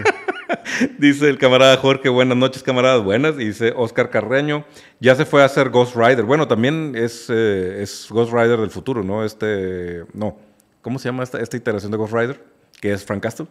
dice 0.97 1.29
el 1.29 1.37
camarada 1.37 1.77
Jorge, 1.77 2.09
buenas 2.09 2.37
noches, 2.37 2.63
camaradas, 2.63 3.03
buenas. 3.03 3.35
Y 3.35 3.45
dice 3.45 3.73
Oscar 3.75 4.09
Carreño, 4.09 4.65
ya 4.99 5.15
se 5.15 5.25
fue 5.25 5.41
a 5.41 5.45
hacer 5.45 5.69
Ghost 5.69 5.95
Rider. 5.95 6.23
Bueno, 6.23 6.47
también 6.47 6.93
es, 6.95 7.27
eh, 7.29 7.81
es 7.81 8.07
Ghost 8.09 8.31
Rider 8.31 8.59
del 8.59 8.71
futuro, 8.71 9.03
¿no? 9.03 9.23
Este, 9.23 10.03
no. 10.13 10.37
¿Cómo 10.81 10.99
se 10.99 11.09
llama 11.09 11.23
esta, 11.23 11.39
esta 11.39 11.57
iteración 11.57 11.91
de 11.91 11.97
Ghost 11.97 12.13
Rider? 12.13 12.43
Que 12.79 12.93
es 12.93 13.03
Frank 13.03 13.21
Castle. 13.21 13.47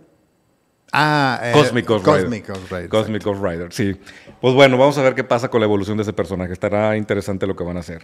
Ah, 0.93 1.41
eh, 1.43 1.53
Cosmic 1.53 1.87
Ghost 1.87 2.07
Rider. 2.07 2.89
Cosmic 2.89 3.25
Ghost 3.25 3.43
Rider. 3.43 3.73
sí. 3.73 4.01
Pues 4.41 4.55
bueno, 4.55 4.79
vamos 4.79 4.97
a 4.99 5.03
ver 5.03 5.15
qué 5.15 5.25
pasa 5.25 5.49
con 5.49 5.61
la 5.61 5.67
evolución 5.67 5.97
de 5.99 6.03
ese 6.03 6.13
personaje. 6.13 6.53
Estará 6.53 6.97
interesante 6.97 7.47
lo 7.47 7.57
que 7.57 7.65
van 7.65 7.77
a 7.77 7.81
hacer. 7.81 8.03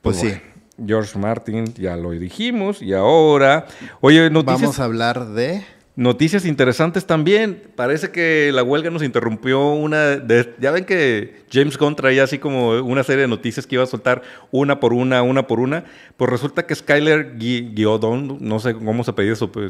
Pues, 0.00 0.18
pues 0.18 0.32
sí. 0.34 0.40
George 0.86 1.18
Martin, 1.18 1.74
ya 1.74 1.96
lo 1.96 2.10
dijimos. 2.12 2.82
Y 2.82 2.92
ahora, 2.92 3.66
oye, 4.00 4.30
noticias. 4.30 4.60
Vamos 4.60 4.80
a 4.80 4.84
hablar 4.84 5.26
de. 5.26 5.64
Noticias 6.00 6.46
interesantes 6.46 7.04
también. 7.04 7.62
Parece 7.76 8.10
que 8.10 8.52
la 8.54 8.62
huelga 8.62 8.88
nos 8.88 9.02
interrumpió 9.02 9.72
una... 9.72 10.16
De, 10.16 10.54
ya 10.58 10.70
ven 10.70 10.86
que 10.86 11.42
James 11.52 11.76
Gunn 11.76 11.94
traía 11.94 12.24
así 12.24 12.38
como 12.38 12.70
una 12.80 13.04
serie 13.04 13.20
de 13.20 13.28
noticias 13.28 13.66
que 13.66 13.74
iba 13.74 13.84
a 13.84 13.86
soltar 13.86 14.22
una 14.50 14.80
por 14.80 14.94
una, 14.94 15.20
una 15.20 15.46
por 15.46 15.60
una. 15.60 15.84
Pues 16.16 16.30
resulta 16.30 16.64
que 16.64 16.74
Skyler 16.74 17.36
Giodon, 17.38 18.38
no 18.40 18.60
sé 18.60 18.72
cómo 18.76 19.04
se, 19.04 19.12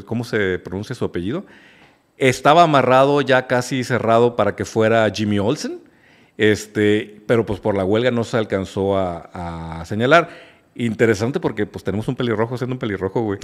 cómo 0.05 0.23
se 0.23 0.57
pronuncia 0.59 0.95
su 0.95 1.03
apellido, 1.03 1.43
estaba 2.17 2.63
amarrado 2.63 3.19
ya 3.19 3.45
casi 3.47 3.83
cerrado 3.83 4.37
para 4.37 4.55
que 4.55 4.63
fuera 4.63 5.11
Jimmy 5.13 5.37
Olsen. 5.37 5.81
Este, 6.37 7.21
pero 7.27 7.45
pues 7.45 7.59
por 7.59 7.75
la 7.75 7.83
huelga 7.83 8.09
no 8.09 8.23
se 8.23 8.37
alcanzó 8.37 8.97
a 8.97 9.83
señalar. 9.85 10.29
Interesante 10.73 11.41
porque 11.41 11.65
pues 11.65 11.83
tenemos 11.83 12.07
un 12.07 12.15
pelirrojo 12.15 12.57
siendo 12.57 12.75
un 12.75 12.79
pelirrojo, 12.79 13.21
güey. 13.21 13.39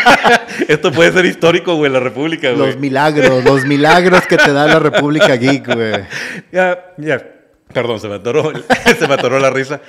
Esto 0.68 0.90
puede 0.90 1.12
ser 1.12 1.24
histórico, 1.24 1.76
güey, 1.76 1.90
la 1.90 2.00
República, 2.00 2.50
güey. 2.50 2.66
Los 2.66 2.78
milagros, 2.78 3.44
los 3.44 3.64
milagros 3.64 4.26
que 4.26 4.36
te 4.36 4.52
da 4.52 4.66
la 4.66 4.80
República 4.80 5.36
Geek, 5.36 5.72
güey. 5.72 6.04
Ya, 6.50 6.92
ya. 6.98 7.24
Perdón, 7.72 8.00
se 8.00 8.08
me 8.08 8.16
atoró, 8.16 8.52
se 8.98 9.06
me 9.06 9.14
atoró 9.14 9.38
la 9.38 9.50
risa. 9.50 9.80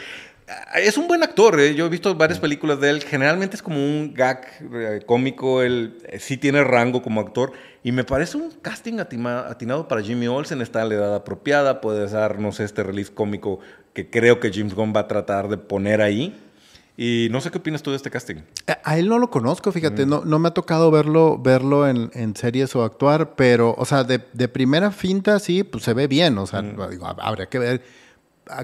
Es 0.76 0.98
un 1.00 1.08
buen 1.08 1.24
actor, 1.24 1.60
¿eh? 1.60 1.74
yo 1.74 1.88
he 1.88 1.90
visto 1.90 2.14
varias 2.14 2.40
películas 2.40 2.80
de 2.80 2.92
él. 2.92 3.04
Generalmente 3.04 3.56
es 3.56 3.64
como 3.64 3.78
un 3.78 4.14
gag 4.14 4.46
eh, 4.76 5.02
cómico, 5.04 5.64
él 5.64 5.98
eh, 6.08 6.20
sí 6.20 6.38
tiene 6.38 6.64
rango 6.64 7.02
como 7.02 7.20
actor. 7.20 7.54
Y 7.82 7.92
me 7.92 8.04
parece 8.04 8.38
un 8.38 8.52
casting 8.52 9.00
atinado 9.00 9.88
para 9.88 10.02
Jimmy 10.04 10.28
Olsen. 10.28 10.62
Está 10.62 10.84
en 10.84 10.90
la 10.90 10.96
edad 10.96 11.16
apropiada, 11.16 11.82
puede 11.82 12.08
darnos 12.08 12.60
este 12.60 12.84
release 12.84 13.12
cómico 13.12 13.60
que 13.94 14.10
creo 14.10 14.40
que 14.40 14.52
James 14.54 14.76
Gunn 14.76 14.94
va 14.96 15.02
a 15.02 15.08
tratar 15.08 15.48
de 15.48 15.58
poner 15.58 16.02
ahí. 16.02 16.36
Y 16.98 17.28
no 17.30 17.42
sé 17.42 17.52
qué 17.52 17.58
opinas 17.58 17.84
tú 17.84 17.92
de 17.92 17.98
este 17.98 18.10
casting. 18.10 18.38
A, 18.84 18.98
él 18.98 19.10
no 19.10 19.20
lo 19.20 19.30
conozco, 19.30 19.72
fíjate, 19.72 20.06
no, 20.06 20.24
no 20.24 20.40
me 20.40 20.48
ha 20.48 20.54
tocado 20.54 20.92
verlo, 20.92 21.38
verlo 21.38 21.88
en, 21.88 22.10
en 22.14 22.36
series 22.36 22.74
o 22.76 22.84
actuar, 22.84 23.36
pero, 23.36 23.76
o 23.78 23.86
sea, 23.86 24.06
de, 24.06 24.22
de, 24.32 24.48
primera 24.48 24.92
finta 24.92 25.40
sí, 25.40 25.64
pues 25.64 25.84
se 25.84 25.94
ve 25.94 26.08
bien, 26.08 26.38
o 26.38 26.48
sea, 26.48 26.62
digo, 26.62 27.06
habría 27.06 27.48
que 27.48 27.60
ver 27.60 27.82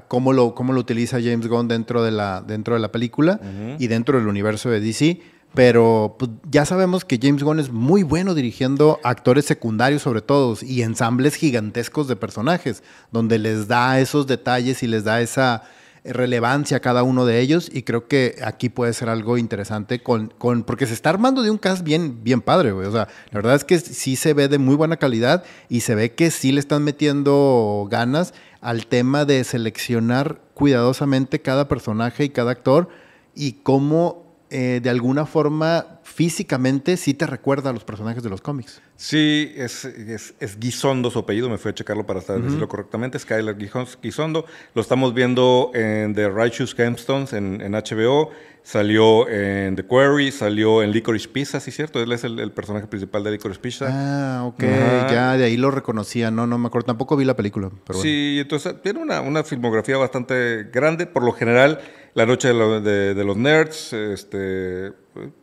cómo 0.07 0.33
lo, 0.33 0.55
cómo 0.55 0.73
lo 0.73 0.79
utiliza 0.79 1.17
James 1.21 1.47
Gunn 1.47 1.67
dentro 1.67 2.03
de 2.03 2.11
la, 2.11 2.41
dentro 2.41 2.75
de 2.75 2.79
la 2.79 2.91
película 2.91 3.39
y 3.79 3.87
dentro 3.87 4.17
del 4.17 4.27
universo 4.27 4.69
de 4.69 4.79
DC. 4.79 5.21
Pero 5.53 6.15
pues, 6.17 6.31
ya 6.49 6.63
sabemos 6.65 7.03
que 7.03 7.19
James 7.21 7.43
Gunn 7.43 7.59
es 7.59 7.71
muy 7.71 8.03
bueno 8.03 8.33
dirigiendo 8.35 9.01
actores 9.03 9.43
secundarios 9.43 10.01
sobre 10.01 10.21
todo 10.21 10.57
y 10.61 10.81
ensambles 10.81 11.35
gigantescos 11.35 12.07
de 12.07 12.15
personajes, 12.15 12.83
donde 13.11 13.37
les 13.37 13.67
da 13.67 13.99
esos 13.99 14.27
detalles 14.27 14.81
y 14.81 14.87
les 14.87 15.03
da 15.03 15.19
esa, 15.19 15.63
relevancia 16.03 16.77
a 16.77 16.79
cada 16.79 17.03
uno 17.03 17.25
de 17.25 17.39
ellos 17.39 17.69
y 17.71 17.83
creo 17.83 18.07
que 18.07 18.35
aquí 18.43 18.69
puede 18.69 18.93
ser 18.93 19.09
algo 19.09 19.37
interesante 19.37 20.01
con, 20.01 20.33
con 20.37 20.63
porque 20.63 20.87
se 20.87 20.93
está 20.93 21.11
armando 21.11 21.43
de 21.43 21.51
un 21.51 21.57
cast 21.57 21.83
bien, 21.83 22.23
bien 22.23 22.41
padre, 22.41 22.71
güey. 22.71 22.87
O 22.87 22.91
sea, 22.91 23.07
la 23.29 23.37
verdad 23.37 23.55
es 23.55 23.63
que 23.63 23.79
sí 23.79 24.15
se 24.15 24.33
ve 24.33 24.47
de 24.47 24.57
muy 24.57 24.75
buena 24.75 24.97
calidad 24.97 25.43
y 25.69 25.81
se 25.81 25.95
ve 25.95 26.13
que 26.13 26.31
sí 26.31 26.51
le 26.51 26.59
están 26.59 26.83
metiendo 26.83 27.87
ganas 27.89 28.33
al 28.61 28.87
tema 28.87 29.25
de 29.25 29.43
seleccionar 29.43 30.41
cuidadosamente 30.53 31.41
cada 31.41 31.67
personaje 31.67 32.23
y 32.23 32.29
cada 32.29 32.51
actor 32.51 32.89
y 33.35 33.53
cómo 33.63 34.31
eh, 34.49 34.79
de 34.83 34.89
alguna 34.89 35.25
forma 35.25 36.00
físicamente 36.11 36.97
sí 36.97 37.13
te 37.13 37.25
recuerda 37.25 37.69
a 37.69 37.73
los 37.73 37.83
personajes 37.83 38.21
de 38.21 38.29
los 38.29 38.41
cómics. 38.41 38.81
Sí, 38.95 39.51
es, 39.55 39.85
es, 39.85 40.59
Guizondo 40.59 41.09
su 41.09 41.19
apellido, 41.19 41.49
me 41.49 41.57
fui 41.57 41.71
a 41.71 41.73
checarlo 41.73 42.05
para 42.05 42.19
decirlo 42.19 42.67
correctamente, 42.67 43.17
Skyler 43.17 43.57
Guizondo. 43.57 44.45
Lo 44.75 44.81
estamos 44.81 45.13
viendo 45.13 45.71
en 45.73 46.13
The 46.13 46.29
Righteous 46.29 46.75
Gemstones 46.75 47.33
en, 47.33 47.61
en, 47.61 47.71
HBO, 47.71 48.29
salió 48.61 49.27
en 49.27 49.75
The 49.75 49.83
Quarry, 49.83 50.31
salió 50.31 50.83
en 50.83 50.91
Licorice 50.91 51.29
Pizza, 51.29 51.59
¿sí 51.59 51.71
cierto? 51.71 52.01
Él 52.01 52.11
es 52.11 52.23
el, 52.23 52.51
personaje 52.51 52.85
principal 52.85 53.23
de 53.23 53.31
Licorice 53.31 53.59
Pizza. 53.59 53.87
Ah, 53.89 54.43
ok, 54.45 54.61
ya 54.61 55.37
de 55.37 55.45
ahí 55.45 55.57
lo 55.57 55.71
reconocía, 55.71 56.29
no, 56.29 56.45
no 56.45 56.57
me 56.57 56.67
acuerdo, 56.67 56.87
tampoco 56.87 57.17
vi 57.17 57.25
la 57.25 57.35
película. 57.35 57.71
Pero 57.87 57.99
Sí, 57.99 58.37
entonces 58.39 58.75
tiene 58.83 58.99
una, 58.99 59.21
una 59.21 59.43
filmografía 59.43 59.97
bastante 59.97 60.69
grande, 60.71 61.07
por 61.07 61.23
lo 61.23 61.31
general 61.31 61.79
la 62.13 62.25
Noche 62.25 62.49
de, 62.49 63.23
los 63.23 63.37
Nerds, 63.37 63.93
este, 63.93 64.91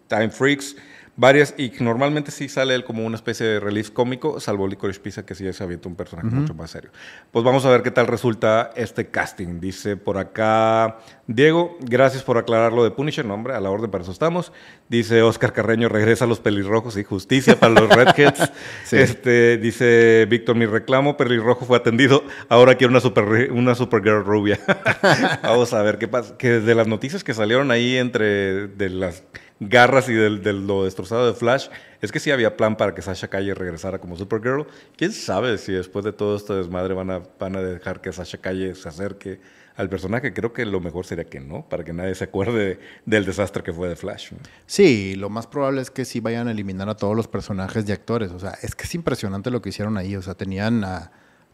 Time 0.09 0.31
Freaks, 0.31 0.77
varias, 1.19 1.53
y 1.59 1.73
normalmente 1.81 2.31
sí 2.31 2.49
sale 2.49 2.77
él 2.77 2.85
como 2.85 3.05
una 3.05 3.17
especie 3.17 3.45
de 3.45 3.61
release 3.61 3.93
cómico, 3.93 4.39
salvo 4.39 4.69
Licorice 4.69 5.01
Pizza, 5.01 5.27
que 5.27 5.35
sí 5.35 5.45
ya 5.45 5.53
se 5.53 5.65
avienta 5.65 5.89
un 5.89 5.97
personaje 5.97 6.29
mucho 6.29 6.55
más 6.55 6.71
serio. 6.71 6.91
Pues 7.33 7.45
vamos 7.45 7.65
a 7.67 7.71
ver 7.71 7.83
qué 7.83 7.91
tal 7.91 8.07
resulta 8.07 8.71
este 8.77 9.09
casting. 9.09 9.59
Dice 9.59 9.97
por 9.97 10.17
acá 10.17 10.99
Diego, 11.27 11.77
gracias 11.81 12.23
por 12.23 12.39
aclarar 12.39 12.73
lo 12.73 12.85
de 12.85 12.93
Punisher, 12.93 13.25
nombre, 13.25 13.55
a 13.55 13.61
la 13.61 13.69
orden 13.69 13.91
para 13.91 14.03
eso 14.03 14.13
estamos. 14.13 14.53
Dice 14.89 15.21
Oscar 15.23 15.53
Carreño, 15.53 15.89
regresa 15.89 16.25
a 16.25 16.29
los 16.29 16.39
pelirrojos 16.39 16.97
y 16.97 17.03
justicia 17.03 17.59
para 17.59 17.75
los 17.75 17.89
Redheads. 17.89 18.53
este, 18.93 19.59
dice 19.59 20.25
Víctor, 20.31 20.55
mi 20.55 20.67
reclamo, 20.67 21.17
pelirrojo 21.17 21.67
fue 21.67 21.77
atendido, 21.77 22.23
ahora 22.49 22.77
quiero 22.77 22.93
una 22.93 23.01
super 23.01 23.51
una 23.51 23.75
Supergirl 23.75 24.25
rubia. 24.25 24.61
vamos 25.43 25.75
a 25.75 25.83
ver 25.83 25.99
qué 25.99 26.07
pasa. 26.07 26.39
Que 26.39 26.61
de 26.61 26.75
las 26.77 26.87
noticias 26.87 27.25
que 27.25 27.35
salieron 27.35 27.73
ahí 27.73 27.97
entre 27.97 28.69
de 28.69 28.89
las 28.89 29.25
garras 29.61 30.09
y 30.09 30.15
de, 30.15 30.53
lo 30.53 30.85
destrozado 30.85 31.27
de 31.27 31.35
Flash, 31.35 31.69
es 32.01 32.13
que 32.13 32.21
sí 32.21 32.31
había 32.31 32.57
plan 32.57 32.77
para 32.77 32.95
que 32.95 33.03
Sasha 33.03 33.29
Calle 33.29 33.55
regresara 33.55 33.99
como 33.99 34.17
Supergirl. 34.17 34.67
¿Quién 34.97 35.13
sabe 35.13 35.59
si 35.59 35.73
después 35.73 36.05
de 36.05 36.13
todo 36.13 36.37
este 36.37 36.55
desmadre 36.55 36.95
van 36.95 37.11
a, 37.11 37.23
van 37.39 37.57
a 37.57 37.63
dejar 37.63 38.01
que 38.01 38.13
Sasha 38.13 38.39
Calle 38.39 38.75
se 38.75 38.89
acerque 38.89 39.41
al 39.77 39.89
personaje? 39.89 40.33
Creo 40.33 40.53
que 40.53 40.65
lo 40.65 40.81
mejor 40.81 41.07
sería 41.07 41.25
que 41.25 41.41
no, 41.41 41.69
para 41.69 41.85
que 41.85 41.93
nadie 41.93 42.15
se 42.15 42.25
acuerde 42.25 42.79
del 43.05 43.25
desastre 43.25 43.63
que 43.63 43.73
fue 43.73 43.89
de 43.89 43.97
Flash. 43.97 44.33
Sí, 44.67 45.15
lo 45.17 45.29
más 45.29 45.47
probable 45.47 45.83
es 45.83 45.91
que 45.91 46.05
sí 46.05 46.21
vayan 46.21 46.47
a 46.49 46.53
eliminar 46.53 46.89
a 46.89 46.95
todos 46.95 47.17
los 47.17 47.27
personajes 47.27 47.85
de 47.87 47.93
actores. 47.93 48.31
O 48.31 48.39
sea, 48.39 48.57
es 48.63 48.75
que 48.75 48.85
es 48.85 48.95
impresionante 48.95 49.51
lo 49.51 49.61
que 49.61 49.71
hicieron 49.71 49.99
ahí. 49.99 50.15
O 50.15 50.23
sea, 50.23 50.35
tenían 50.35 50.85
a 50.85 51.11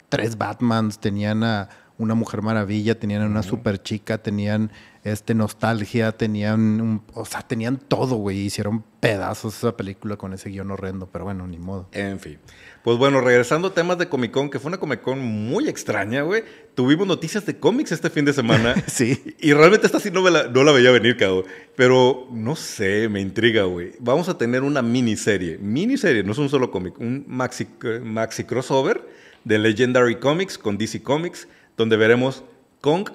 tres 0.09 0.37
Batmans, 0.37 0.99
tenían 0.99 1.43
a 1.43 1.69
una 1.97 2.15
Mujer 2.15 2.41
Maravilla, 2.41 2.99
tenían 2.99 3.23
una 3.23 3.43
super 3.43 3.81
chica, 3.81 4.17
tenían 4.17 4.71
este 5.03 5.35
nostalgia, 5.35 6.11
tenían 6.11 7.03
o 7.13 7.25
sea, 7.25 7.41
tenían 7.41 7.77
todo, 7.77 8.15
güey, 8.15 8.39
hicieron 8.39 8.83
pedazos 8.99 9.55
esa 9.57 9.77
película 9.77 10.17
con 10.17 10.33
ese 10.33 10.49
guion 10.49 10.71
horrendo, 10.71 11.07
pero 11.11 11.25
bueno, 11.25 11.47
ni 11.47 11.59
modo. 11.59 11.87
En 11.91 12.19
fin. 12.19 12.39
Pues 12.83 12.97
bueno, 12.97 13.21
regresando 13.21 13.69
a 13.69 13.73
temas 13.73 13.97
de 13.97 14.09
Comic 14.09 14.31
Con, 14.31 14.49
que 14.49 14.59
fue 14.59 14.69
una 14.69 14.77
Comic 14.77 15.01
Con 15.01 15.19
muy 15.19 15.69
extraña, 15.69 16.23
güey. 16.23 16.43
Tuvimos 16.73 17.07
noticias 17.07 17.45
de 17.45 17.57
cómics 17.57 17.91
este 17.91 18.09
fin 18.09 18.25
de 18.25 18.33
semana. 18.33 18.75
sí. 18.87 19.35
Y 19.39 19.53
realmente 19.53 19.85
esta 19.85 19.99
sí 19.99 20.11
no, 20.11 20.27
la, 20.29 20.47
no 20.49 20.63
la 20.63 20.71
veía 20.71 20.91
venir, 20.91 21.17
cabrón. 21.17 21.45
Pero 21.75 22.27
no 22.31 22.55
sé, 22.55 23.07
me 23.09 23.21
intriga, 23.21 23.63
güey. 23.63 23.93
Vamos 23.99 24.27
a 24.27 24.37
tener 24.37 24.63
una 24.63 24.81
miniserie. 24.81 25.57
Miniserie, 25.59 26.23
no 26.23 26.31
es 26.31 26.37
un 26.37 26.49
solo 26.49 26.71
cómic, 26.71 26.99
un 26.99 27.25
maxi, 27.27 27.67
maxi 28.03 28.43
crossover 28.43 29.07
de 29.43 29.59
Legendary 29.59 30.19
Comics 30.19 30.57
con 30.57 30.77
DC 30.77 31.01
Comics 31.03 31.47
donde 31.77 31.97
veremos 31.97 32.43
Kong 32.81 33.09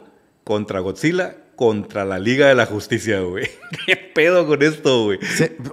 contra 0.45 0.81
Godzilla 0.81 1.37
contra 1.61 2.07
la 2.07 2.19
Liga 2.19 2.49
de 2.49 2.55
la 2.55 2.65
Justicia, 2.65 3.21
güey. 3.21 3.47
¿Qué 3.87 3.95
pedo 3.95 4.47
con 4.47 4.63
esto, 4.63 5.05
güey? 5.05 5.19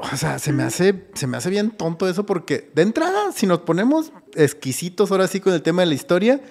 o 0.02 0.17
sea, 0.17 0.38
se 0.38 0.52
me, 0.52 0.63
hace, 0.63 1.06
se 1.13 1.28
me 1.28 1.38
hace 1.38 1.50
bien 1.50 1.71
tonto 1.71 2.10
eso 2.10 2.26
porque, 2.26 2.69
de 2.76 2.82
entrada, 2.82 3.32
si 3.32 3.47
nos 3.47 3.60
ponemos 3.60 4.12
exquisitos 4.36 5.10
ahora 5.12 5.28
sí 5.28 5.39
con 5.39 5.54
el 5.54 5.62
tema 5.62 5.84
de 5.84 5.86
la 5.86 5.93
historia, 5.93 6.41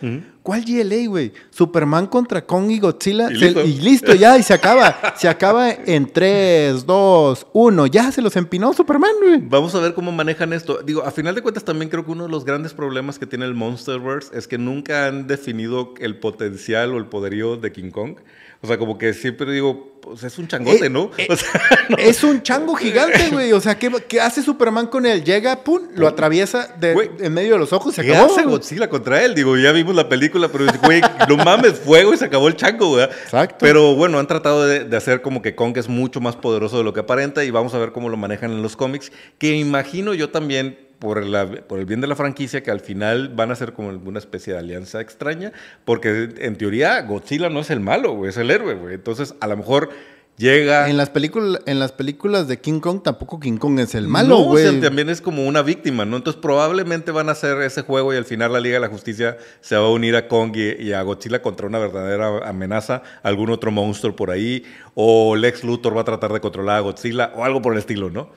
¿cuál 0.42 0.64
GLA, 0.64 1.06
güey? 1.08 1.34
Superman 1.50 2.06
contra 2.06 2.46
Kong 2.46 2.70
y 2.70 2.80
Godzilla. 2.80 3.30
Y 3.30 3.80
listo. 3.80 4.14
ya, 4.14 4.38
y 4.38 4.42
se 4.42 4.54
acaba. 4.54 4.96
se 5.18 5.28
acaba 5.28 5.70
en 5.70 6.10
3, 6.10 6.86
2, 6.86 7.46
1. 7.52 7.86
Ya 7.88 8.10
se 8.12 8.22
los 8.22 8.36
empinó 8.36 8.72
Superman, 8.72 9.12
güey. 9.22 9.42
Vamos 9.42 9.74
a 9.74 9.80
ver 9.80 9.92
cómo 9.92 10.12
manejan 10.12 10.54
esto. 10.54 10.80
Digo, 10.82 11.04
a 11.04 11.10
final 11.10 11.34
de 11.34 11.42
cuentas, 11.42 11.62
también 11.62 11.90
creo 11.90 12.06
que 12.06 12.12
uno 12.12 12.24
de 12.24 12.30
los 12.30 12.46
grandes 12.46 12.72
problemas 12.72 13.18
que 13.18 13.26
tiene 13.26 13.44
el 13.44 13.52
Monsterverse 13.52 14.34
es 14.34 14.48
que 14.48 14.56
nunca 14.56 15.08
han 15.08 15.26
definido 15.26 15.92
el 15.98 16.16
potencial 16.16 16.94
o 16.94 16.96
el 16.96 17.04
poderío 17.04 17.58
de 17.58 17.70
King 17.70 17.90
Kong. 17.90 18.16
O 18.62 18.66
sea, 18.66 18.78
como 18.78 18.96
que 18.96 19.12
siempre 19.12 19.50
digo, 19.52 20.00
pues 20.00 20.22
es 20.22 20.38
un 20.38 20.48
changote, 20.48 20.86
eh, 20.86 20.90
¿no? 20.90 21.10
Eh, 21.18 21.28
es 21.98 22.24
un 22.24 22.42
chango 22.42 22.74
gigante, 22.74 23.28
güey. 23.32 23.52
O 23.52 23.60
sea, 23.60 23.78
¿qué, 23.78 23.90
¿qué, 24.08 24.20
hace 24.20 24.42
Superman 24.42 24.86
con 24.86 25.04
él? 25.04 25.24
Llega, 25.24 25.64
pum, 25.64 25.82
lo 25.94 26.06
atraviesa 26.06 26.76
en 26.80 27.34
medio 27.34 27.54
de 27.54 27.58
los 27.58 27.72
ojos 27.72 27.92
y 27.92 27.96
se 27.96 28.00
acabó. 28.02 28.26
¿Qué 28.28 28.40
hace 28.40 28.48
Godzilla 28.48 28.88
contra 28.88 29.22
él? 29.24 29.34
Digo, 29.34 29.56
ya 29.56 29.72
vimos 29.72 29.94
la 29.94 30.08
película, 30.08 30.48
pero 30.48 30.66
güey, 30.82 31.00
no 31.28 31.36
mames, 31.36 31.74
fuego 31.80 32.14
y 32.14 32.16
se 32.16 32.24
acabó 32.24 32.48
el 32.48 32.56
chango, 32.56 32.88
güey. 32.90 33.04
Exacto. 33.04 33.56
Pero 33.60 33.94
bueno, 33.94 34.18
han 34.18 34.26
tratado 34.26 34.66
de, 34.66 34.84
de, 34.84 34.96
hacer 34.96 35.22
como 35.22 35.42
que 35.42 35.54
Kong 35.54 35.76
es 35.76 35.88
mucho 35.88 36.20
más 36.20 36.36
poderoso 36.36 36.78
de 36.78 36.84
lo 36.84 36.92
que 36.92 37.00
aparenta 37.00 37.44
y 37.44 37.50
vamos 37.50 37.74
a 37.74 37.78
ver 37.78 37.92
cómo 37.92 38.08
lo 38.08 38.16
manejan 38.16 38.52
en 38.52 38.62
los 38.62 38.76
cómics, 38.76 39.12
que 39.38 39.56
imagino 39.56 40.14
yo 40.14 40.30
también 40.30 40.85
por, 40.98 41.22
por, 41.66 41.78
el 41.78 41.86
bien 41.86 42.00
de 42.00 42.06
la 42.06 42.16
franquicia 42.16 42.62
que 42.62 42.70
al 42.70 42.80
final 42.80 43.28
van 43.28 43.50
a 43.50 43.56
ser 43.56 43.72
como 43.72 43.88
una 43.88 44.18
especie 44.18 44.52
de 44.52 44.58
alianza 44.58 45.00
extraña, 45.00 45.52
porque 45.84 46.28
en 46.38 46.56
teoría 46.56 47.00
Godzilla 47.02 47.48
no 47.48 47.60
es 47.60 47.70
el 47.70 47.80
malo, 47.80 48.26
es 48.26 48.36
el 48.36 48.50
héroe, 48.50 48.74
güey. 48.74 48.94
Entonces, 48.94 49.34
a 49.40 49.46
lo 49.46 49.56
mejor 49.56 49.90
llega... 50.36 50.88
En 50.88 50.96
las, 50.96 51.10
películas, 51.10 51.62
en 51.66 51.78
las 51.78 51.92
películas 51.92 52.48
de 52.48 52.58
King 52.60 52.80
Kong 52.80 53.02
tampoco 53.02 53.40
King 53.40 53.56
Kong 53.56 53.78
es 53.80 53.94
el 53.94 54.08
malo, 54.08 54.38
güey. 54.38 54.64
No, 54.72 54.80
también 54.80 55.08
es 55.08 55.20
como 55.20 55.46
una 55.46 55.62
víctima, 55.62 56.04
¿no? 56.04 56.16
Entonces 56.16 56.40
probablemente 56.40 57.10
van 57.10 57.28
a 57.28 57.32
hacer 57.32 57.60
ese 57.62 57.82
juego 57.82 58.12
y 58.12 58.16
al 58.16 58.24
final 58.24 58.52
la 58.52 58.60
Liga 58.60 58.74
de 58.74 58.80
la 58.80 58.88
Justicia 58.88 59.36
se 59.60 59.76
va 59.76 59.86
a 59.86 59.90
unir 59.90 60.16
a 60.16 60.28
Kong 60.28 60.56
y, 60.56 60.92
a 60.92 61.02
Godzilla 61.02 61.42
contra 61.42 61.66
una 61.66 61.78
verdadera 61.78 62.48
amenaza, 62.48 63.02
algún 63.22 63.50
otro 63.50 63.70
monstruo 63.70 64.14
por 64.14 64.30
ahí, 64.30 64.64
o 64.94 65.36
Lex 65.36 65.64
Luthor 65.64 65.96
va 65.96 66.02
a 66.02 66.04
tratar 66.04 66.32
de 66.32 66.40
controlar 66.40 66.78
a 66.78 66.80
Godzilla 66.80 67.32
o 67.34 67.44
algo 67.44 67.62
por 67.62 67.72
el 67.72 67.78
estilo, 67.78 68.10
¿no? 68.10 68.30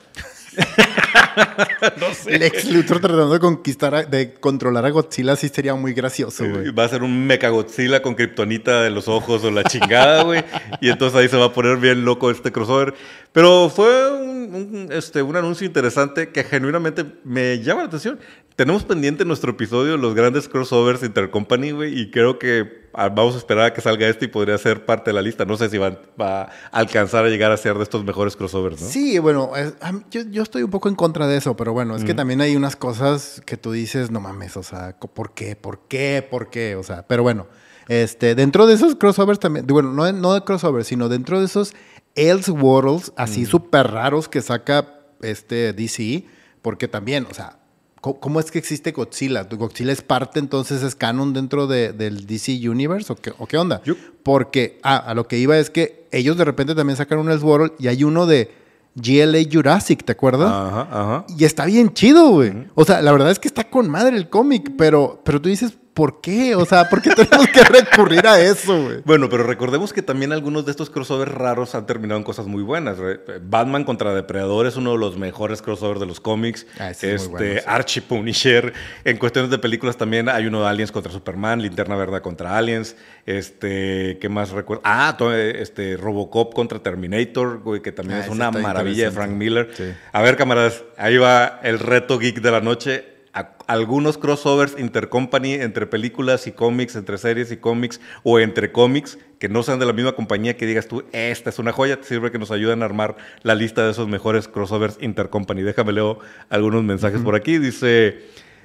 no 2.00 2.14
sé. 2.14 2.38
Lex 2.38 2.64
Luthor 2.70 3.00
tratando 3.00 3.32
de 3.32 3.40
conquistar, 3.40 3.94
a- 3.94 4.02
de 4.04 4.34
controlar 4.34 4.84
a 4.86 4.90
Godzilla 4.90 5.36
sí 5.36 5.48
sería 5.48 5.74
muy 5.74 5.92
gracioso, 5.92 6.44
güey. 6.48 6.70
Va 6.70 6.84
a 6.84 6.88
ser 6.88 7.02
un 7.02 7.26
mecha 7.26 7.48
Godzilla 7.48 8.02
con 8.02 8.14
kriptonita 8.14 8.82
de 8.82 8.90
los 8.90 9.08
ojos 9.08 9.42
o 9.44 9.50
la 9.50 9.64
chingada, 9.64 10.22
güey. 10.22 10.44
Y 10.80 10.90
entonces 10.90 11.18
ahí 11.18 11.28
se 11.28 11.36
va 11.36 11.46
a 11.46 11.52
poner 11.52 11.76
bien 11.78 12.04
loco 12.04 12.30
este 12.30 12.52
crossover. 12.52 12.94
Pero 13.32 13.70
fue 13.70 14.12
un, 14.12 14.54
un, 14.54 14.88
este, 14.92 15.22
un 15.22 15.36
anuncio 15.36 15.66
interesante 15.66 16.30
que 16.30 16.44
genuinamente 16.44 17.04
me 17.24 17.60
llama 17.62 17.82
la 17.82 17.86
atención. 17.88 18.18
Tenemos 18.56 18.82
pendiente 18.84 19.24
nuestro 19.24 19.52
episodio 19.52 19.96
los 19.96 20.14
grandes 20.14 20.48
crossovers 20.48 21.02
Intercompany, 21.02 21.70
güey. 21.70 21.98
Y 21.98 22.10
creo 22.10 22.38
que 22.38 22.89
vamos 22.92 23.34
a 23.34 23.38
esperar 23.38 23.64
a 23.66 23.72
que 23.72 23.80
salga 23.80 24.08
este 24.08 24.24
y 24.24 24.28
podría 24.28 24.58
ser 24.58 24.84
parte 24.84 25.10
de 25.10 25.14
la 25.14 25.22
lista. 25.22 25.44
No 25.44 25.56
sé 25.56 25.70
si 25.70 25.78
va, 25.78 25.96
va 26.20 26.42
a 26.42 26.48
alcanzar 26.72 27.24
a 27.24 27.28
llegar 27.28 27.52
a 27.52 27.56
ser 27.56 27.76
de 27.76 27.82
estos 27.82 28.04
mejores 28.04 28.36
crossovers, 28.36 28.80
¿no? 28.80 28.88
Sí, 28.88 29.18
bueno, 29.18 29.52
es- 29.56 29.74
yo, 30.10 30.22
yo 30.30 30.42
estoy 30.42 30.62
un 30.62 30.70
poco 30.70 30.88
en 30.88 30.94
contra 30.96 31.26
de 31.26 31.36
eso, 31.36 31.56
pero 31.56 31.72
bueno, 31.72 31.94
es 31.96 32.04
que 32.04 32.14
también 32.14 32.40
hay 32.40 32.56
unas 32.56 32.76
cosas 32.76 33.42
que 33.46 33.56
tú 33.56 33.72
dices, 33.72 34.10
no 34.10 34.20
mames, 34.20 34.56
o 34.56 34.62
sea, 34.62 34.96
¿por 34.98 35.32
qué? 35.34 35.56
¿Por 35.56 35.86
qué? 35.88 36.26
¿Por 36.28 36.50
qué? 36.50 36.74
O 36.76 36.82
sea, 36.82 37.06
pero 37.06 37.22
bueno, 37.22 37.46
este, 37.88 38.34
dentro 38.34 38.66
de 38.66 38.74
esos 38.74 38.96
crossovers 38.96 39.38
también, 39.40 39.66
bueno, 39.66 39.92
no, 39.92 40.04
de- 40.04 40.12
no 40.12 40.34
de 40.34 40.42
crossovers, 40.44 40.86
sino 40.88 41.08
dentro 41.08 41.38
de 41.38 41.46
esos 41.46 41.74
Elseworlds 42.16 43.12
así 43.16 43.46
súper 43.46 43.88
raros 43.90 44.28
que 44.28 44.42
saca 44.42 45.00
este 45.22 45.72
DC, 45.72 46.26
porque 46.62 46.86
también, 46.88 47.26
o 47.30 47.34
sea, 47.34 47.58
¿cómo, 48.00 48.40
es 48.40 48.50
que 48.50 48.58
existe 48.58 48.92
Godzilla? 48.92 49.42
¿Godzilla 49.44 49.92
es 49.92 50.02
parte 50.02 50.38
entonces, 50.38 50.82
es 50.82 50.94
canon 50.94 51.32
dentro 51.32 51.66
de- 51.66 51.92
del 51.92 52.26
DC 52.26 52.68
Universe 52.68 53.12
o 53.12 53.16
qué, 53.16 53.32
o 53.38 53.46
qué 53.46 53.58
onda? 53.58 53.82
Porque, 54.22 54.78
ah, 54.82 54.96
a 54.96 55.14
lo 55.14 55.26
que 55.28 55.38
iba 55.38 55.58
es 55.58 55.70
que 55.70 56.06
ellos 56.12 56.36
de 56.36 56.44
repente 56.44 56.74
también 56.74 56.96
sacan 56.96 57.18
un 57.18 57.30
Elseworld 57.30 57.72
y 57.78 57.88
hay 57.88 58.04
uno 58.04 58.26
de 58.26 58.50
GLA 58.96 59.38
Jurassic, 59.50 60.04
¿te 60.04 60.12
acuerdas? 60.12 60.50
Ajá, 60.50 60.88
ajá. 60.90 61.24
Y 61.38 61.44
está 61.44 61.64
bien 61.66 61.92
chido, 61.92 62.30
güey. 62.30 62.66
O 62.74 62.84
sea, 62.84 63.00
la 63.02 63.12
verdad 63.12 63.30
es 63.30 63.38
que 63.38 63.48
está 63.48 63.64
con 63.70 63.88
madre 63.88 64.16
el 64.16 64.28
cómic, 64.28 64.72
pero, 64.76 65.20
pero 65.24 65.40
tú 65.40 65.48
dices, 65.48 65.74
¿por 66.00 66.22
qué? 66.22 66.54
O 66.54 66.64
sea, 66.64 66.88
¿por 66.88 67.02
qué 67.02 67.10
tenemos 67.10 67.46
que 67.48 67.62
recurrir 67.62 68.26
a 68.26 68.40
eso, 68.40 68.82
güey? 68.84 69.02
Bueno, 69.04 69.28
pero 69.28 69.42
recordemos 69.42 69.92
que 69.92 70.00
también 70.00 70.32
algunos 70.32 70.64
de 70.64 70.70
estos 70.70 70.88
crossovers 70.88 71.30
raros 71.30 71.74
han 71.74 71.84
terminado 71.84 72.16
en 72.16 72.24
cosas 72.24 72.46
muy 72.46 72.62
buenas. 72.62 72.96
Re- 72.96 73.20
Batman 73.42 73.84
contra 73.84 74.14
Depredador 74.14 74.66
es 74.66 74.76
uno 74.76 74.92
de 74.92 74.98
los 74.98 75.18
mejores 75.18 75.60
crossovers 75.60 76.00
de 76.00 76.06
los 76.06 76.18
cómics. 76.18 76.66
Ah, 76.78 76.88
es 76.88 77.04
este, 77.04 77.18
muy 77.18 77.38
bueno, 77.40 77.54
sí. 77.60 77.66
Archie 77.66 78.00
Punisher. 78.00 78.72
En 79.04 79.18
cuestiones 79.18 79.50
de 79.50 79.58
películas 79.58 79.98
también 79.98 80.30
hay 80.30 80.46
uno 80.46 80.62
de 80.62 80.68
Aliens 80.68 80.90
contra 80.90 81.12
Superman, 81.12 81.60
Linterna 81.60 81.96
Verde 81.96 82.22
contra 82.22 82.56
Aliens. 82.56 82.96
Este, 83.26 84.16
¿qué 84.22 84.28
más 84.30 84.52
recuerdo? 84.52 84.80
Ah, 84.86 85.18
este, 85.34 85.98
Robocop 85.98 86.54
contra 86.54 86.78
Terminator, 86.78 87.58
güey, 87.60 87.82
que 87.82 87.92
también 87.92 88.20
Ah, 88.20 88.24
es 88.24 88.30
una 88.30 88.50
maravilla 88.50 89.04
de 89.04 89.10
Frank. 89.10 89.32
Miller. 89.32 89.68
Sí. 89.74 89.84
A 90.12 90.22
ver, 90.22 90.36
camaradas, 90.38 90.82
ahí 90.96 91.18
va 91.18 91.60
el 91.62 91.78
reto 91.78 92.18
geek 92.18 92.40
de 92.40 92.50
la 92.50 92.60
noche. 92.62 93.04
A- 93.32 93.52
algunos 93.68 94.18
crossovers 94.18 94.74
intercompany 94.76 95.54
entre 95.54 95.86
películas 95.86 96.48
y 96.48 96.52
cómics, 96.52 96.96
entre 96.96 97.16
series 97.16 97.52
y 97.52 97.58
cómics 97.58 98.00
o 98.24 98.40
entre 98.40 98.72
cómics 98.72 99.18
que 99.38 99.48
no 99.48 99.62
sean 99.62 99.78
de 99.78 99.86
la 99.86 99.92
misma 99.92 100.12
compañía 100.12 100.56
que 100.56 100.66
digas 100.66 100.88
tú, 100.88 101.04
esta 101.12 101.50
es 101.50 101.60
una 101.60 101.70
joya, 101.72 102.00
te 102.00 102.06
sirve 102.08 102.32
que 102.32 102.38
nos 102.40 102.50
ayuden 102.50 102.82
a 102.82 102.86
armar 102.86 103.16
la 103.42 103.54
lista 103.54 103.84
de 103.84 103.92
esos 103.92 104.08
mejores 104.08 104.48
crossovers 104.48 104.98
intercompany. 105.00 105.62
Déjame 105.62 105.92
leo 105.92 106.18
algunos 106.48 106.82
mensajes 106.82 107.20
por 107.20 107.36
aquí. 107.36 107.58
Dice, 107.58 108.18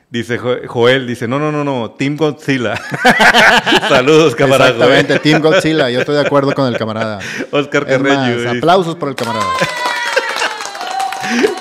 dice 0.09 0.39
Jo- 0.39 0.57
Joel, 0.67 1.05
dice, 1.05 1.27
no, 1.27 1.37
no, 1.37 1.51
no, 1.51 1.63
no, 1.63 1.91
Team 1.91 2.17
Godzilla. 2.17 2.73
Saludos, 3.87 4.33
camarada. 4.35 4.71
Exactamente, 4.71 5.19
Team 5.19 5.41
Godzilla. 5.43 5.91
Yo 5.91 5.99
estoy 5.99 6.15
de 6.15 6.21
acuerdo 6.21 6.53
con 6.55 6.65
el 6.67 6.75
camarada. 6.77 7.19
Oscar 7.51 7.85
Carreño. 7.85 8.49
aplausos 8.49 8.95
por 8.95 9.09
el 9.09 9.15
camarada. 9.15 9.45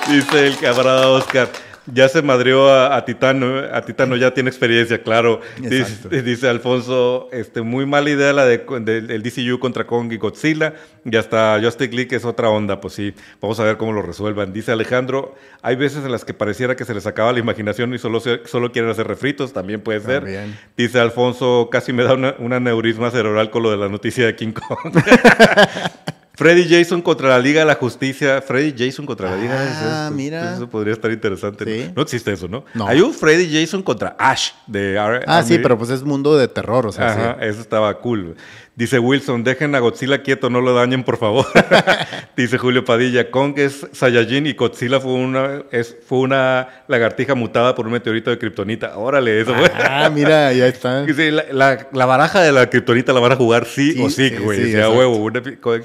Dice 0.08 0.46
el 0.46 0.56
camarada 0.58 1.08
Oscar. 1.08 1.48
Ya 1.92 2.08
se 2.08 2.22
madrió 2.22 2.70
a, 2.70 2.96
a 2.96 3.04
Titano, 3.04 3.58
a 3.72 3.82
Titano 3.82 4.16
ya 4.16 4.32
tiene 4.32 4.48
experiencia, 4.48 5.02
claro. 5.02 5.40
Dice, 5.58 6.22
dice 6.22 6.48
Alfonso, 6.48 7.28
este, 7.32 7.60
muy 7.62 7.84
mala 7.86 8.10
idea 8.10 8.32
la 8.32 8.46
de, 8.46 8.58
del 8.80 9.06
del 9.06 9.22
DCU 9.22 9.58
contra 9.58 9.86
Kong 9.86 10.12
y 10.12 10.16
Godzilla. 10.16 10.74
Y 11.04 11.14
hasta 11.16 11.60
Justice 11.62 11.92
League 11.92 12.16
es 12.16 12.24
otra 12.24 12.48
onda, 12.48 12.80
pues 12.80 12.94
sí. 12.94 13.14
Vamos 13.40 13.60
a 13.60 13.64
ver 13.64 13.76
cómo 13.76 13.92
lo 13.92 14.02
resuelvan. 14.02 14.52
Dice 14.52 14.72
Alejandro, 14.72 15.34
hay 15.60 15.76
veces 15.76 16.04
en 16.04 16.12
las 16.12 16.24
que 16.24 16.32
pareciera 16.32 16.76
que 16.76 16.84
se 16.84 16.94
les 16.94 17.06
acaba 17.06 17.32
la 17.32 17.40
imaginación 17.40 17.92
y 17.92 17.98
solo, 17.98 18.22
solo 18.44 18.72
quieren 18.72 18.90
hacer 18.90 19.06
refritos, 19.06 19.52
también 19.52 19.80
puede 19.80 20.00
ser. 20.00 20.20
También. 20.20 20.58
Dice 20.76 20.98
Alfonso, 21.00 21.68
casi 21.70 21.92
me 21.92 22.04
da 22.04 22.14
una, 22.14 22.34
una 22.38 22.60
neurisma 22.60 23.10
cerebral 23.10 23.50
con 23.50 23.62
lo 23.62 23.70
de 23.70 23.76
la 23.76 23.88
noticia 23.88 24.24
de 24.26 24.34
King 24.34 24.52
Kong. 24.52 24.94
Freddy 26.36 26.66
Jason 26.68 27.00
contra 27.00 27.28
la 27.28 27.38
Liga 27.38 27.60
de 27.60 27.66
la 27.66 27.76
Justicia. 27.76 28.42
Freddy 28.42 28.74
Jason 28.76 29.06
contra 29.06 29.30
la 29.30 29.36
Liga. 29.36 29.54
Ah, 29.56 30.06
eso, 30.08 30.14
mira. 30.16 30.54
Eso 30.54 30.68
podría 30.68 30.92
estar 30.92 31.10
interesante. 31.12 31.64
¿no? 31.64 31.70
Sí. 31.70 31.92
No 31.94 32.02
existe 32.02 32.32
eso, 32.32 32.48
¿no? 32.48 32.64
No. 32.74 32.88
Hay 32.88 33.00
un 33.00 33.14
Freddy 33.14 33.48
Jason 33.52 33.82
contra 33.82 34.16
Ash 34.18 34.50
de 34.66 34.98
Ar- 34.98 35.24
Ah, 35.28 35.42
sí, 35.44 35.58
pero 35.58 35.78
pues 35.78 35.90
es 35.90 36.02
mundo 36.02 36.36
de 36.36 36.48
terror, 36.48 36.86
o 36.86 36.92
sea, 36.92 37.12
Ajá, 37.12 37.36
sí. 37.40 37.46
eso 37.46 37.60
estaba 37.60 37.96
cool. 38.00 38.34
Dice 38.76 38.98
Wilson, 38.98 39.44
dejen 39.44 39.72
a 39.76 39.78
Godzilla 39.78 40.22
quieto, 40.22 40.50
no 40.50 40.60
lo 40.60 40.74
dañen, 40.74 41.04
por 41.04 41.16
favor. 41.16 41.46
Dice 42.36 42.58
Julio 42.58 42.84
Padilla, 42.84 43.30
Kong 43.30 43.54
es 43.56 43.86
Saiyajin 43.92 44.48
y 44.48 44.54
Godzilla 44.54 44.98
fue 44.98 45.12
una, 45.12 45.62
es, 45.70 45.96
fue 46.04 46.18
una 46.18 46.68
lagartija 46.88 47.36
mutada 47.36 47.76
por 47.76 47.86
un 47.86 47.92
meteorito 47.92 48.30
de 48.30 48.38
kriptonita. 48.38 48.96
Órale, 48.98 49.40
eso 49.40 49.54
fue. 49.54 49.70
Ah, 49.76 50.10
mira, 50.12 50.52
ya 50.52 50.66
está. 50.66 51.06
Sí, 51.14 51.30
la, 51.30 51.44
la- 51.52 51.86
la 51.92 52.06
baraja 52.06 52.40
de 52.42 52.50
la 52.50 52.68
kriptonita 52.68 53.12
la 53.12 53.20
van 53.20 53.30
a 53.32 53.36
jugar 53.36 53.64
sí, 53.66 53.92
Sí, 53.92 54.02
o 54.02 54.10
sí, 54.10 54.30
güey. 54.36 54.72
sí, 54.72 54.76
huevo. 54.76 55.18
una- 55.18 55.40